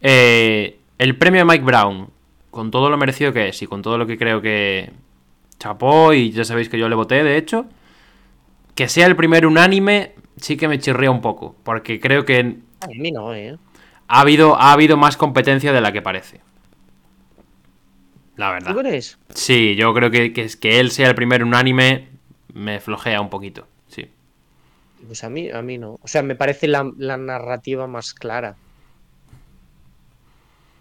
eh, 0.00 0.78
el 0.98 1.16
premio 1.16 1.40
de 1.40 1.44
Mike 1.46 1.64
Brown, 1.64 2.10
con 2.50 2.70
todo 2.70 2.88
lo 2.90 2.96
merecido 2.96 3.32
que 3.32 3.48
es 3.48 3.62
y 3.62 3.66
con 3.66 3.82
todo 3.82 3.98
lo 3.98 4.06
que 4.06 4.16
creo 4.18 4.40
que 4.42 4.90
chapó, 5.58 6.12
y 6.12 6.30
ya 6.30 6.44
sabéis 6.44 6.68
que 6.68 6.78
yo 6.78 6.88
le 6.88 6.94
voté, 6.94 7.24
de 7.24 7.36
hecho, 7.36 7.66
que 8.74 8.88
sea 8.88 9.06
el 9.06 9.16
primer 9.16 9.46
unánime, 9.46 10.12
sí 10.36 10.56
que 10.56 10.68
me 10.68 10.78
chirría 10.78 11.10
un 11.10 11.20
poco. 11.20 11.56
Porque 11.64 11.98
creo 12.00 12.24
que 12.24 12.58
A 12.80 12.86
mí 12.88 13.10
no, 13.10 13.34
¿eh? 13.34 13.56
ha 14.08 14.20
habido, 14.20 14.56
ha 14.60 14.72
habido 14.72 14.96
más 14.96 15.16
competencia 15.16 15.72
de 15.72 15.80
la 15.80 15.92
que 15.92 16.02
parece. 16.02 16.40
La 18.36 18.50
verdad. 18.50 18.72
¿Tú 18.72 18.78
crees? 18.80 19.18
Sí, 19.30 19.74
yo 19.76 19.94
creo 19.94 20.10
que, 20.10 20.32
que, 20.32 20.42
es- 20.42 20.56
que 20.56 20.80
él 20.80 20.90
sea 20.90 21.08
el 21.08 21.14
primer 21.14 21.44
unánime 21.44 22.08
me 22.52 22.80
flojea 22.80 23.20
un 23.20 23.30
poquito. 23.30 23.66
Pues 25.06 25.24
a 25.24 25.30
mí, 25.30 25.50
a 25.50 25.62
mí 25.62 25.78
no. 25.78 25.98
O 26.02 26.08
sea, 26.08 26.22
me 26.22 26.34
parece 26.34 26.66
la, 26.68 26.90
la 26.96 27.16
narrativa 27.16 27.86
más 27.86 28.14
clara. 28.14 28.56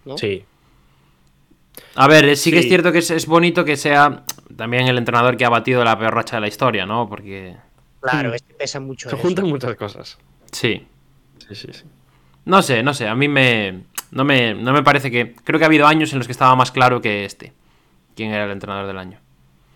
¿No? 0.05 0.17
Sí. 0.17 0.45
A 1.95 2.07
ver, 2.07 2.35
sí, 2.37 2.51
que 2.51 2.59
es 2.59 2.67
cierto 2.67 2.91
que 2.91 2.99
es, 2.99 3.11
es 3.11 3.25
bonito 3.25 3.65
que 3.65 3.77
sea 3.77 4.23
también 4.55 4.87
el 4.87 4.97
entrenador 4.97 5.37
que 5.37 5.45
ha 5.45 5.49
batido 5.49 5.83
la 5.83 5.97
peor 5.97 6.13
racha 6.13 6.37
de 6.37 6.41
la 6.41 6.47
historia, 6.47 6.85
¿no? 6.85 7.07
Porque. 7.07 7.55
Claro, 8.01 8.33
es 8.33 8.41
que 8.41 8.53
pesa 8.53 8.79
mucho. 8.79 9.09
Se 9.09 9.15
eso. 9.15 9.23
juntan 9.23 9.47
muchas 9.47 9.75
cosas. 9.75 10.17
Sí. 10.51 10.85
Sí, 11.47 11.55
sí, 11.55 11.67
sí. 11.71 11.83
No 12.45 12.61
sé, 12.61 12.83
no 12.83 12.93
sé. 12.93 13.07
A 13.07 13.15
mí 13.15 13.27
me. 13.27 13.83
No 14.11 14.23
me, 14.23 14.53
no 14.53 14.73
me 14.73 14.83
parece 14.83 15.09
que. 15.09 15.35
Creo 15.43 15.57
que 15.59 15.65
ha 15.65 15.67
habido 15.67 15.87
años 15.87 16.11
en 16.13 16.19
los 16.19 16.27
que 16.27 16.33
estaba 16.33 16.55
más 16.55 16.71
claro 16.71 17.01
que 17.01 17.25
este. 17.25 17.53
¿Quién 18.15 18.31
era 18.31 18.45
el 18.45 18.51
entrenador 18.51 18.87
del 18.87 18.97
año? 18.97 19.19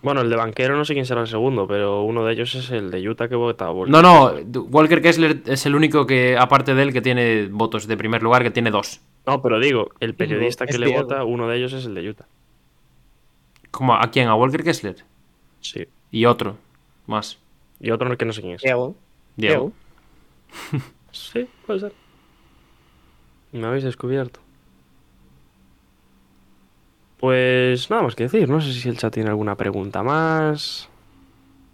Bueno, 0.08 0.22
el 0.22 0.30
de 0.30 0.38
Banquero 0.38 0.78
no 0.78 0.86
sé 0.86 0.94
quién 0.94 1.06
será 1.06 1.20
el 1.20 1.28
segundo, 1.28 1.68
pero 1.68 2.04
uno 2.04 2.24
de 2.24 2.32
ellos 2.32 2.56
es 2.56 2.72
el 2.72 2.92
de 2.92 3.10
Utah 3.10 3.28
que 3.28 3.36
vota. 3.36 3.66
No, 3.66 4.02
no. 4.02 4.32
Walker 4.72 5.02
Kessler 5.02 5.42
es 5.46 5.66
el 5.66 5.76
único 5.76 6.08
que, 6.08 6.38
aparte 6.38 6.74
de 6.74 6.82
él, 6.82 6.94
que 6.94 7.02
tiene 7.02 7.48
votos 7.48 7.88
de 7.88 7.98
primer 7.98 8.24
lugar, 8.24 8.42
que 8.42 8.50
tiene 8.50 8.72
dos. 8.72 9.02
No, 9.26 9.42
pero 9.42 9.60
digo, 9.60 9.90
el 10.00 10.16
periodista 10.16 10.64
es 10.64 10.72
que 10.72 10.78
le 10.78 10.98
vota, 10.98 11.26
uno 11.26 11.50
de 11.50 11.58
ellos 11.58 11.74
es 11.74 11.84
el 11.88 11.94
de 11.94 12.08
Utah. 12.10 12.26
¿Cómo? 13.70 13.96
¿A 13.96 14.10
quién? 14.10 14.30
¿A 14.30 14.36
Walker 14.36 14.64
Kessler? 14.64 14.96
Sí. 15.60 15.86
Y 16.10 16.24
otro. 16.24 16.56
Más. 17.06 17.38
Y 17.82 17.92
otro 17.92 18.18
que 18.18 18.24
no 18.24 18.32
sé 18.32 18.40
quién 18.40 18.54
es. 18.54 18.62
Diego. 18.62 18.96
Diego. 19.36 19.74
Sí, 21.12 21.50
puede 21.66 21.80
ser. 21.82 21.94
Me 23.52 23.68
habéis 23.68 23.84
descubierto. 23.84 24.40
Pues 27.20 27.90
nada 27.90 28.04
más 28.04 28.16
que 28.16 28.24
decir. 28.24 28.48
No 28.50 28.62
sé 28.62 28.74
si 28.74 28.90
el 28.90 28.98
chat 28.98 29.14
tiene 29.14 29.30
alguna 29.30 29.56
pregunta 29.56 30.04
más. 30.04 30.88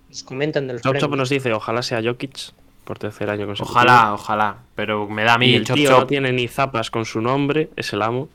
Nos 0.10 0.24
comentan 0.24 0.68
de 0.68 0.74
los 0.74 0.82
Chop 0.82 0.98
Chop 0.98 1.16
nos 1.16 1.30
dice, 1.30 1.52
ojalá 1.54 1.82
sea 1.82 2.02
Jokic 2.04 2.54
por 2.86 3.00
tercer 3.00 3.30
año 3.30 3.46
consecutivo. 3.46 3.80
Ojalá, 3.80 4.14
ojalá. 4.14 4.58
Pero 4.76 5.10
me 5.10 5.24
da 5.24 5.34
a 5.34 5.38
Y 5.38 5.40
mí 5.40 5.54
el 5.56 5.66
Chop 5.66 5.76
tío 5.76 5.90
Chop. 5.90 6.00
no 6.02 6.08
tiene 6.08 6.32
ni 6.32 6.48
zapas 6.48 6.92
con 6.92 7.06
su 7.06 7.20
nombre, 7.20 7.70
es 7.76 7.92
el 7.94 8.02
amo. 8.02 8.30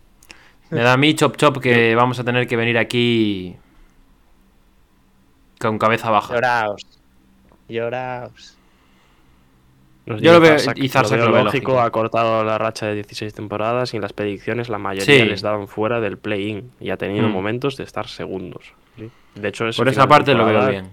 Me 0.71 0.81
da 0.81 0.95
a 0.95 0.97
mí 0.99 1.15
Chop 1.15 1.37
Chop 1.37 1.59
que 1.59 1.95
vamos 1.95 2.19
a 2.19 2.25
tener 2.25 2.47
que 2.47 2.57
venir 2.57 2.77
aquí 2.77 3.57
con 5.59 5.79
cabeza 5.79 6.11
baja. 6.11 6.35
Lloraos. 6.35 6.83
Lloraos. 7.69 8.58
Nos 10.09 10.21
Yo 10.23 10.33
lo 10.33 10.41
veo- 10.41 10.53
Zarsak, 10.59 10.79
y 10.79 10.89
Zarsak 10.89 11.19
veo 11.19 11.27
lo 11.29 11.33
ve 11.35 11.45
lógico, 11.45 11.73
lógico. 11.73 11.81
ha 11.87 11.91
cortado 11.91 12.45
la 12.45 12.57
racha 12.59 12.87
de 12.87 12.95
16 12.95 13.35
temporadas 13.35 13.93
y 13.93 13.97
en 13.97 14.03
las 14.03 14.13
predicciones 14.13 14.69
la 14.69 14.79
mayoría 14.79 15.25
Sí. 15.25 15.29
les 15.29 15.43
daban 15.43 15.69
fuera 15.69 16.01
del 16.01 16.17
play-in 16.19 16.71
y 16.81 16.91
ha 16.91 16.97
tenido 16.97 17.29
Mm. 17.29 17.33
momentos 17.33 17.77
de 17.77 17.85
estar 17.85 18.09
segundos. 18.09 18.73
¿sí? 18.97 19.11
De 19.35 19.49
hecho, 19.49 19.67
Por 19.77 19.89
esa 19.89 20.07
parte 20.09 20.35
lo 20.35 20.45
veo 20.47 20.67
bien. 20.69 20.91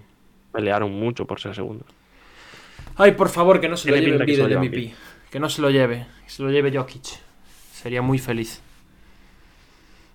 Pelearon 0.52 0.92
mucho 0.92 1.26
por 1.26 1.40
ser 1.40 1.56
segundos. 1.56 1.88
Ay, 2.98 3.14
por 3.14 3.30
favor, 3.30 3.60
que 3.60 3.68
no 3.70 3.76
se 3.78 3.90
lo 3.90 3.96
lleve 3.98 4.16
Embiid, 4.16 4.40
el 4.40 4.48
lleva 4.50 4.96
Que 5.32 5.40
no 5.40 5.50
se 5.50 5.62
lo 5.62 5.70
lleve. 5.70 6.06
Que 6.24 6.30
se 6.30 6.44
lo 6.44 6.50
lleve 6.52 6.72
Jokic. 6.78 7.04
Sería 7.74 8.02
muy 8.02 8.20
feliz. 8.20 8.62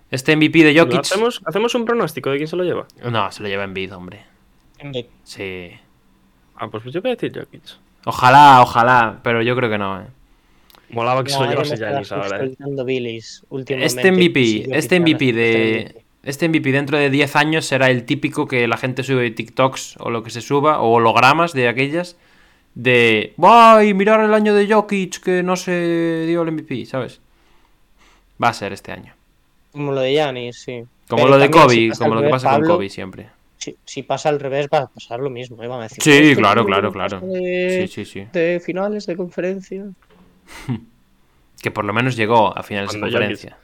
Este 0.09 0.35
MVP 0.35 0.63
de 0.63 0.77
Jokic. 0.79 0.99
¿Hacemos, 1.01 1.41
¿Hacemos 1.45 1.73
un 1.75 1.85
pronóstico 1.85 2.31
de 2.31 2.37
quién 2.37 2.47
se 2.47 2.55
lo 2.55 2.63
lleva? 2.63 2.85
No, 3.09 3.31
se 3.31 3.43
lo 3.43 3.49
lleva 3.49 3.63
Embiid, 3.63 3.93
hombre. 3.95 4.25
Sí. 5.23 5.71
Ah, 6.55 6.67
pues 6.69 6.83
yo 6.85 7.01
voy 7.01 7.11
a 7.11 7.15
decir 7.15 7.31
Jokic. 7.37 7.61
Ojalá, 8.05 8.61
ojalá. 8.61 9.19
Pero 9.23 9.41
yo 9.41 9.55
creo 9.55 9.69
que 9.69 9.77
no, 9.77 10.01
eh. 10.01 10.05
Molaba 10.91 11.23
que 11.23 11.31
se 11.31 11.39
lo 11.39 11.45
No, 11.45 11.51
llevase 11.51 11.77
ya 11.77 11.85
me 11.85 11.91
Giannis 11.91 12.11
estaba 12.11 12.23
ahora. 12.23 12.43
¿eh? 12.43 12.51
Este 13.83 14.11
MVP, 14.11 14.77
este 14.77 14.99
MVP 14.99 15.33
de. 15.33 16.03
este 16.23 16.49
MVP 16.49 16.71
dentro 16.71 16.97
de 16.97 17.09
10 17.09 17.35
años 17.37 17.65
será 17.65 17.89
el 17.89 18.03
típico 18.05 18.47
que 18.47 18.67
la 18.67 18.77
gente 18.77 19.03
sube 19.03 19.31
TikToks 19.31 19.97
o 19.99 20.09
lo 20.09 20.23
que 20.23 20.29
se 20.29 20.41
suba, 20.41 20.81
o 20.81 20.91
hologramas 20.91 21.53
de 21.53 21.67
aquellas, 21.67 22.17
de. 22.75 23.33
¡Ay, 23.41 23.93
mirar 23.93 24.21
el 24.21 24.33
año 24.33 24.53
de 24.53 24.71
Jokic 24.71 25.21
que 25.21 25.43
no 25.43 25.55
se 25.55 26.25
dio 26.27 26.41
el 26.41 26.51
MVP! 26.51 26.85
¿Sabes? 26.85 27.21
Va 28.43 28.49
a 28.49 28.53
ser 28.53 28.73
este 28.73 28.91
año. 28.91 29.13
Como 29.71 29.93
lo 29.93 30.01
de 30.01 30.11
Giannis, 30.11 30.59
sí. 30.59 30.83
Como 31.07 31.23
Pero 31.23 31.29
lo 31.29 31.37
de 31.37 31.49
Kobe, 31.49 31.91
como 31.97 32.15
lo 32.15 32.21
que 32.21 32.29
pasa 32.29 32.51
con 32.51 32.65
Kobe 32.65 32.89
siempre. 32.89 33.29
Si, 33.61 33.77
si 33.85 34.01
pasa 34.01 34.29
al 34.29 34.39
revés, 34.39 34.67
va 34.73 34.79
a 34.79 34.87
pasar 34.87 35.19
lo 35.19 35.29
mismo. 35.29 35.61
¿eh? 35.61 35.67
Van 35.67 35.81
a 35.81 35.83
decir, 35.83 36.01
Sí, 36.01 36.09
"Este 36.11 36.35
claro, 36.35 36.65
claro, 36.65 36.91
claro. 36.91 37.19
De, 37.21 37.85
Sí, 37.87 38.05
sí, 38.05 38.11
sí. 38.11 38.27
de 38.33 38.59
finales 38.59 39.05
de 39.05 39.15
conferencia. 39.15 39.85
que 41.61 41.69
por 41.69 41.85
lo 41.85 41.93
menos 41.93 42.15
llegó 42.15 42.57
a 42.57 42.63
finales 42.63 42.91
de 42.91 42.99
conferencia. 42.99 43.57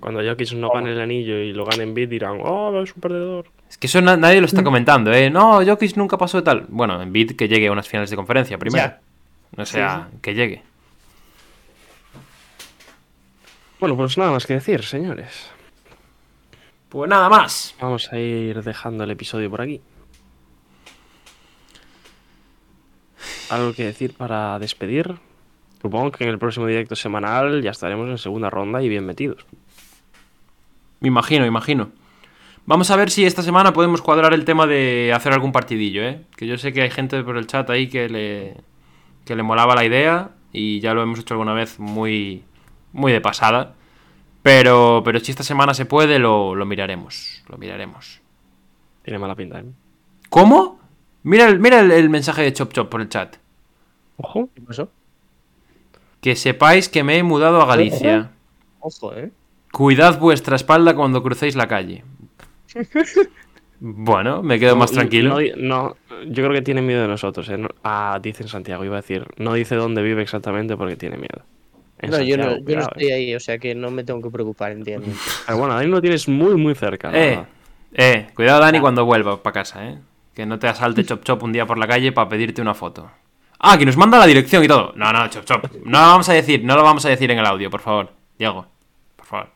Cuando 0.00 0.22
Jokic 0.22 0.52
no 0.54 0.70
gane 0.70 0.92
el 0.92 1.00
anillo 1.00 1.36
y 1.38 1.52
lo 1.52 1.66
gane 1.66 1.82
en 1.82 1.92
Bid 1.94 2.08
dirán, 2.08 2.38
oh, 2.42 2.82
es 2.82 2.94
un 2.94 3.00
perdedor. 3.02 3.46
Es 3.68 3.76
que 3.76 3.86
eso 3.86 4.00
na- 4.00 4.16
nadie 4.16 4.40
lo 4.40 4.46
está 4.46 4.62
Mm. 4.62 4.64
comentando, 4.64 5.12
¿eh? 5.12 5.28
No, 5.30 5.62
Jokic 5.64 5.96
nunca 5.96 6.16
pasó 6.16 6.38
de 6.38 6.42
tal. 6.44 6.64
Bueno, 6.68 7.00
en 7.02 7.12
bid 7.12 7.32
que 7.36 7.46
llegue 7.48 7.66
a 7.68 7.72
unas 7.72 7.86
finales 7.88 8.08
de 8.10 8.16
conferencia 8.16 8.56
primero. 8.58 8.82
Ya. 8.86 9.00
O 9.56 9.64
sea, 9.66 10.08
que 10.22 10.34
llegue. 10.34 10.62
Bueno, 13.80 13.96
pues 13.96 14.16
nada 14.16 14.30
más 14.30 14.46
que 14.46 14.54
decir, 14.54 14.82
señores. 14.82 15.50
Pues 16.94 17.10
nada 17.10 17.28
más. 17.28 17.74
Vamos 17.80 18.12
a 18.12 18.18
ir 18.20 18.62
dejando 18.62 19.02
el 19.02 19.10
episodio 19.10 19.50
por 19.50 19.60
aquí. 19.60 19.80
¿Algo 23.50 23.72
que 23.72 23.86
decir 23.86 24.14
para 24.14 24.60
despedir? 24.60 25.16
Supongo 25.82 26.12
que 26.12 26.22
en 26.22 26.30
el 26.30 26.38
próximo 26.38 26.68
directo 26.68 26.94
semanal 26.94 27.62
ya 27.62 27.72
estaremos 27.72 28.08
en 28.08 28.16
segunda 28.16 28.48
ronda 28.48 28.80
y 28.80 28.88
bien 28.88 29.04
metidos. 29.04 29.44
Me 31.00 31.08
imagino, 31.08 31.44
imagino. 31.44 31.90
Vamos 32.64 32.92
a 32.92 32.96
ver 32.96 33.10
si 33.10 33.26
esta 33.26 33.42
semana 33.42 33.72
podemos 33.72 34.00
cuadrar 34.00 34.32
el 34.32 34.44
tema 34.44 34.68
de 34.68 35.12
hacer 35.12 35.32
algún 35.32 35.50
partidillo, 35.50 36.00
¿eh? 36.04 36.22
Que 36.36 36.46
yo 36.46 36.56
sé 36.58 36.72
que 36.72 36.82
hay 36.82 36.90
gente 36.90 37.24
por 37.24 37.36
el 37.38 37.48
chat 37.48 37.68
ahí 37.70 37.88
que 37.88 38.08
le, 38.08 38.56
que 39.24 39.34
le 39.34 39.42
molaba 39.42 39.74
la 39.74 39.84
idea 39.84 40.30
y 40.52 40.78
ya 40.78 40.94
lo 40.94 41.02
hemos 41.02 41.18
hecho 41.18 41.34
alguna 41.34 41.54
vez 41.54 41.80
muy, 41.80 42.44
muy 42.92 43.10
de 43.10 43.20
pasada. 43.20 43.74
Pero, 44.44 45.00
pero 45.02 45.20
si 45.20 45.30
esta 45.30 45.42
semana 45.42 45.72
se 45.72 45.86
puede, 45.86 46.18
lo, 46.18 46.54
lo 46.54 46.66
miraremos. 46.66 47.42
Lo 47.48 47.56
miraremos. 47.56 48.20
Tiene 49.02 49.18
mala 49.18 49.34
pinta, 49.34 49.60
¿eh? 49.60 49.64
¿Cómo? 50.28 50.78
Mira, 51.22 51.48
el, 51.48 51.58
mira 51.60 51.80
el, 51.80 51.90
el 51.90 52.10
mensaje 52.10 52.42
de 52.42 52.52
Chop 52.52 52.70
Chop 52.74 52.90
por 52.90 53.00
el 53.00 53.08
chat. 53.08 53.36
Ojo. 54.18 54.50
¿Qué 54.54 54.60
pasó? 54.60 54.90
Que 56.20 56.36
sepáis 56.36 56.90
que 56.90 57.02
me 57.02 57.16
he 57.16 57.22
mudado 57.22 57.62
a 57.62 57.66
Galicia. 57.66 58.32
Ojo, 58.80 59.14
¿eh? 59.16 59.30
Cuidad 59.72 60.20
vuestra 60.20 60.56
espalda 60.56 60.94
cuando 60.94 61.22
crucéis 61.22 61.56
la 61.56 61.66
calle. 61.66 62.04
Bueno, 63.86 64.42
me 64.42 64.58
quedo 64.58 64.76
más 64.76 64.92
tranquilo. 64.92 65.36
No, 65.56 65.56
no, 65.56 65.96
yo 66.26 66.34
creo 66.44 66.52
que 66.52 66.62
tiene 66.62 66.80
miedo 66.80 67.02
de 67.02 67.08
nosotros. 67.08 67.46
¿eh? 67.50 67.58
No- 67.58 67.68
ah, 67.82 68.18
dice 68.22 68.42
en 68.44 68.48
Santiago, 68.48 68.82
iba 68.84 68.96
a 68.96 69.00
decir. 69.02 69.26
No 69.36 69.52
dice 69.52 69.74
dónde 69.74 70.00
vive 70.00 70.22
exactamente 70.22 70.74
porque 70.76 70.96
tiene 70.96 71.16
miedo. 71.16 71.42
No, 72.10 72.22
yo 72.22 72.36
no, 72.36 72.58
yo 72.58 72.76
no 72.76 72.82
estoy 72.82 73.06
¿eh? 73.06 73.14
ahí, 73.14 73.34
o 73.34 73.40
sea 73.40 73.58
que 73.58 73.74
no 73.74 73.90
me 73.90 74.04
tengo 74.04 74.22
que 74.22 74.30
preocupar, 74.30 74.72
entiendo. 74.72 75.06
Pero 75.46 75.58
bueno, 75.58 75.76
ahí 75.76 75.86
lo 75.86 76.00
tienes 76.00 76.28
muy, 76.28 76.56
muy 76.56 76.74
cerca. 76.74 77.10
Eh, 77.12 77.44
eh, 77.92 78.26
cuidado 78.34 78.60
Dani 78.60 78.80
cuando 78.80 79.04
vuelva 79.04 79.42
para 79.42 79.54
casa, 79.54 79.88
eh. 79.88 79.98
Que 80.34 80.46
no 80.46 80.58
te 80.58 80.66
asalte 80.66 81.04
Chop 81.04 81.22
Chop 81.22 81.42
un 81.42 81.52
día 81.52 81.64
por 81.64 81.78
la 81.78 81.86
calle 81.86 82.12
para 82.12 82.28
pedirte 82.28 82.60
una 82.60 82.74
foto. 82.74 83.10
Ah, 83.60 83.78
que 83.78 83.86
nos 83.86 83.96
manda 83.96 84.18
la 84.18 84.26
dirección 84.26 84.64
y 84.64 84.68
todo. 84.68 84.92
No, 84.96 85.12
no, 85.12 85.28
Chop 85.28 85.44
Chop. 85.44 85.64
No 85.84 86.00
lo 86.00 86.06
vamos 86.06 86.28
a 86.28 86.32
decir, 86.32 86.64
no 86.64 86.76
lo 86.76 86.82
vamos 86.82 87.04
a 87.06 87.08
decir 87.08 87.30
en 87.30 87.38
el 87.38 87.46
audio, 87.46 87.70
por 87.70 87.80
favor. 87.80 88.10
Diego, 88.38 88.66
por 89.16 89.26
favor. 89.26 89.48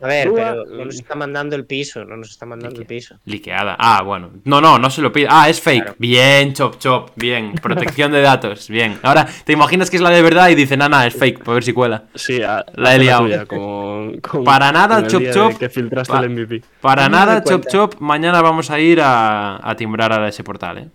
A 0.00 0.06
ver, 0.06 0.30
pero 0.32 0.64
no 0.64 0.84
nos 0.84 0.94
está 0.94 1.14
mandando 1.14 1.56
el 1.56 1.64
piso, 1.66 2.04
no 2.04 2.16
nos 2.16 2.30
está 2.30 2.46
mandando 2.46 2.80
el 2.80 2.86
piso. 2.86 3.16
Liqueada. 3.24 3.74
Ah, 3.78 4.02
bueno. 4.02 4.30
No, 4.44 4.60
no, 4.60 4.78
no 4.78 4.90
se 4.90 5.02
lo 5.02 5.12
pide. 5.12 5.26
Ah, 5.28 5.48
es 5.48 5.60
fake. 5.60 5.82
Claro. 5.82 5.96
Bien, 5.98 6.52
Chop 6.54 6.78
Chop. 6.78 7.10
Bien. 7.16 7.52
Protección 7.62 8.12
de 8.12 8.20
datos. 8.20 8.68
Bien. 8.68 8.98
Ahora, 9.02 9.26
¿te 9.44 9.52
imaginas 9.52 9.90
que 9.90 9.96
es 9.96 10.02
la 10.02 10.10
de 10.10 10.22
verdad 10.22 10.48
y 10.50 10.54
dice, 10.54 10.76
nana, 10.76 11.06
es 11.06 11.14
fake? 11.14 11.40
Para 11.40 11.54
ver 11.54 11.64
si 11.64 11.72
cuela. 11.72 12.04
Sí, 12.14 12.40
a- 12.42 12.64
La 12.74 12.94
he 12.94 12.98
liado. 12.98 13.24
tuya, 13.24 13.46
con- 13.46 14.18
con- 14.20 14.44
Para 14.44 14.70
nada, 14.70 15.06
Chop 15.06 15.22
Chop. 15.32 15.58
Que 15.58 15.68
filtraste 15.68 16.12
Pa- 16.12 16.20
el 16.20 16.30
MVP. 16.30 16.62
Para 16.80 17.08
No 17.08 17.16
nada, 17.16 17.42
Chop. 17.42 17.64
Chop. 17.68 17.94
Mañana 17.98 18.40
vamos 18.40 18.70
a 18.70 18.78
ir 18.78 19.00
a, 19.00 19.58
a 19.68 19.74
timbrar 19.74 20.12
a 20.12 20.28
ese 20.28 20.44
portal, 20.44 20.78
eh. 20.78 20.88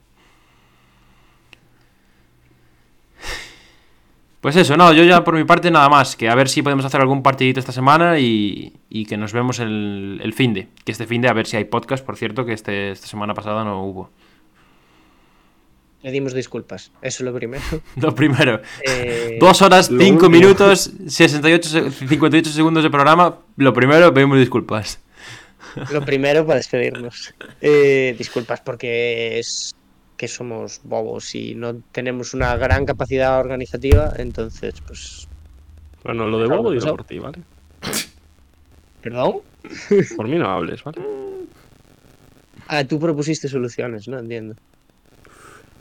Pues 4.43 4.55
eso, 4.57 4.75
no, 4.77 4.91
yo 4.93 5.03
ya 5.05 5.23
por 5.23 5.35
mi 5.35 5.45
parte 5.45 5.71
nada 5.71 5.87
más, 5.87 6.15
que 6.17 6.27
a 6.29 6.35
ver 6.35 6.49
si 6.49 6.61
podemos 6.61 6.83
hacer 6.83 6.99
algún 6.99 7.23
partidito 7.23 7.59
esta 7.61 7.71
semana 7.71 8.19
y, 8.19 8.73
y 8.89 9.05
que 9.05 9.15
nos 9.17 9.31
vemos 9.31 9.59
el, 9.59 10.19
el 10.21 10.33
fin 10.33 10.53
de. 10.53 10.67
Que 10.83 10.91
este 10.91 11.07
fin 11.07 11.21
de 11.21 11.29
a 11.29 11.33
ver 11.33 11.47
si 11.47 11.55
hay 11.55 11.63
podcast, 11.63 12.05
por 12.05 12.17
cierto, 12.17 12.43
que 12.45 12.51
este, 12.51 12.91
esta 12.91 13.07
semana 13.07 13.33
pasada 13.33 13.63
no 13.63 13.81
hubo. 13.83 14.09
Pedimos 16.01 16.33
disculpas, 16.33 16.91
eso 17.01 17.23
es 17.23 17.31
lo 17.31 17.33
primero. 17.33 17.63
Lo 17.95 18.13
primero, 18.13 18.59
Eh, 18.85 19.37
dos 19.39 19.61
horas, 19.61 19.89
lo 19.89 20.03
cinco 20.03 20.25
último. 20.25 20.41
minutos, 20.45 20.91
68, 21.07 21.69
se- 21.69 21.91
58 21.91 22.49
segundos 22.51 22.83
de 22.83 22.89
programa. 22.89 23.39
Lo 23.55 23.71
primero, 23.73 24.13
pedimos 24.13 24.37
disculpas. 24.37 24.99
Lo 25.93 26.01
primero 26.03 26.45
para 26.45 26.57
despedirnos. 26.57 27.33
Eh, 27.61 28.13
disculpas 28.17 28.59
porque 28.59 29.39
es 29.39 29.73
que 30.23 30.29
somos 30.29 30.79
bobos 30.85 31.35
y 31.35 31.53
no 31.53 31.81
tenemos 31.91 32.33
una 32.33 32.55
gran 32.55 32.85
capacidad 32.85 33.37
organizativa, 33.41 34.13
entonces, 34.15 34.79
pues... 34.87 35.27
Bueno, 36.01 36.27
lo 36.27 36.39
de 36.39 36.47
Bobo 36.47 36.71
digo 36.71 36.95
por 36.95 37.03
ti, 37.03 37.19
¿vale? 37.19 37.39
¿Perdón? 39.01 39.39
Por 40.15 40.29
mí 40.29 40.37
no 40.37 40.49
hables, 40.49 40.81
¿vale? 40.81 41.01
Ah, 42.69 42.85
tú 42.85 43.01
propusiste 43.01 43.49
soluciones, 43.49 44.07
¿no? 44.07 44.17
Entiendo. 44.17 44.55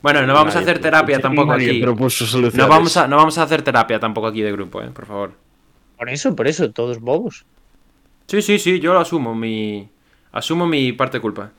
Bueno, 0.01 0.27
no 0.27 0.33
vamos 0.33 0.57
a 0.57 0.59
hacer 0.59 0.79
terapia 0.79 1.19
tampoco 1.19 1.53
aquí. 1.53 1.81
propuso 1.81 2.25
No 2.37 2.67
vamos, 2.67 2.97
a, 2.97 3.07
no 3.07 3.15
vamos 3.15 3.37
a 3.37 3.43
hacer 3.43 3.61
terapia 3.61 3.97
tampoco 3.97 4.27
aquí 4.27 4.41
de 4.41 4.51
grupo, 4.51 4.81
eh, 4.81 4.89
por 4.89 5.05
favor. 5.05 5.31
Por 5.97 6.09
eso, 6.09 6.35
por 6.35 6.49
eso, 6.49 6.69
todos 6.71 6.99
bobos. 6.99 7.45
Sí, 8.27 8.41
sí, 8.41 8.59
sí, 8.59 8.81
yo 8.81 8.91
lo 8.91 8.99
asumo, 8.99 9.33
mi. 9.33 9.87
Asumo 10.33 10.67
mi 10.67 10.91
parte 10.91 11.19
de 11.19 11.21
culpa. 11.21 11.51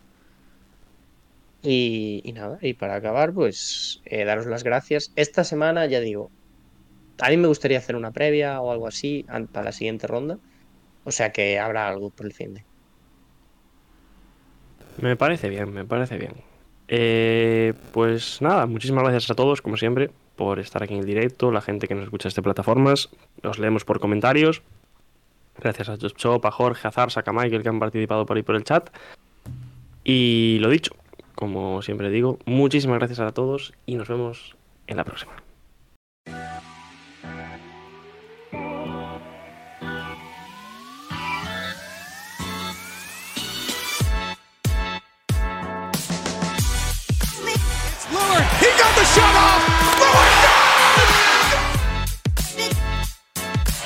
Y, 1.67 2.31
nada, 2.35 2.59
y 2.61 2.75
para 2.75 2.97
acabar, 2.97 3.33
pues 3.33 4.03
eh, 4.05 4.25
daros 4.25 4.45
las 4.45 4.65
gracias. 4.65 5.13
Esta 5.17 5.45
semana, 5.45 5.87
ya 5.87 6.01
digo, 6.01 6.31
a 7.19 7.31
mí 7.31 7.39
me 7.39 7.49
gustaría 7.49 7.79
hacer 7.79 7.97
una 7.97 8.11
previa 8.11 8.61
o 8.61 8.71
algo 8.71 8.87
así 8.87 9.25
para 9.51 9.65
la 9.65 9.73
siguiente 9.73 10.07
ronda. 10.07 10.39
O 11.05 11.11
sea 11.11 11.33
que 11.33 11.59
habrá 11.59 11.89
algo 11.89 12.11
por 12.11 12.27
el 12.27 12.35
fin 12.35 12.55
de. 12.55 12.65
Me 15.01 15.17
parece 15.17 15.49
bien, 15.49 15.73
me 15.73 15.87
parece 15.87 16.19
bien. 16.19 16.33
Eh, 16.89 17.73
pues 17.93 18.43
nada, 18.43 18.67
muchísimas 18.67 19.03
gracias 19.05 19.31
a 19.31 19.35
todos, 19.35 19.63
como 19.63 19.79
siempre, 19.79 20.11
por 20.37 20.59
estar 20.59 20.83
aquí 20.83 20.93
en 20.93 21.01
el 21.01 21.07
directo, 21.07 21.51
la 21.51 21.63
gente 21.63 21.89
que 21.89 21.95
nos 21.95 22.05
escucha 22.05 22.29
desde 22.29 22.43
plataformas. 22.43 23.09
Los 23.43 23.59
leemos 23.59 23.87
por 23.87 24.01
comentarios. 24.01 24.63
Gracias 25.59 25.89
a 25.89 25.97
Chop, 25.97 26.45
a 26.45 26.51
Jorge, 26.51 26.89
a 26.89 26.91
Zarsa, 26.91 27.23
a 27.25 27.33
Michael 27.33 27.63
que 27.63 27.69
han 27.69 27.79
participado 27.79 28.27
por 28.27 28.37
ahí 28.37 28.43
por 28.43 28.57
el 28.57 28.65
chat. 28.65 28.91
Y 30.03 30.59
lo 30.61 30.69
dicho, 30.69 30.95
como 31.35 31.83
siempre 31.83 32.11
digo, 32.11 32.39
muchísimas 32.47 32.99
gracias 32.99 33.21
a 33.21 33.33
todos 33.33 33.73
y 33.87 33.97
nos 33.97 34.09
vemos 34.09 34.57
en 34.87 34.97
la 34.97 35.05
próxima. 35.05 35.33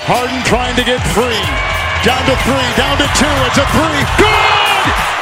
Harden 0.09 0.43
trying 0.45 0.75
to 0.75 0.85
get 0.85 1.03
free. 1.13 1.69
Down 2.03 2.25
to 2.25 2.37
three, 2.47 2.69
down 2.79 2.97
to 2.97 3.07
two. 3.13 3.27
It's 3.45 3.59
a 3.59 3.67
three. 3.67 4.01
Good! 4.17 5.18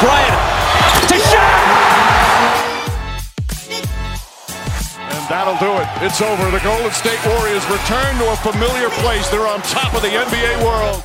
Bryant 0.00 0.40
to 1.08 1.18
shot. 1.18 1.56
And 5.08 5.24
that'll 5.28 5.56
do 5.56 5.72
it. 5.80 5.88
It's 6.04 6.20
over. 6.20 6.50
The 6.50 6.60
Golden 6.60 6.92
State 6.92 7.18
Warriors 7.26 7.64
return 7.70 8.18
to 8.18 8.32
a 8.32 8.36
familiar 8.36 8.90
place. 9.00 9.28
They're 9.30 9.46
on 9.46 9.62
top 9.62 9.94
of 9.94 10.02
the 10.02 10.08
NBA 10.08 10.64
world. 10.64 11.02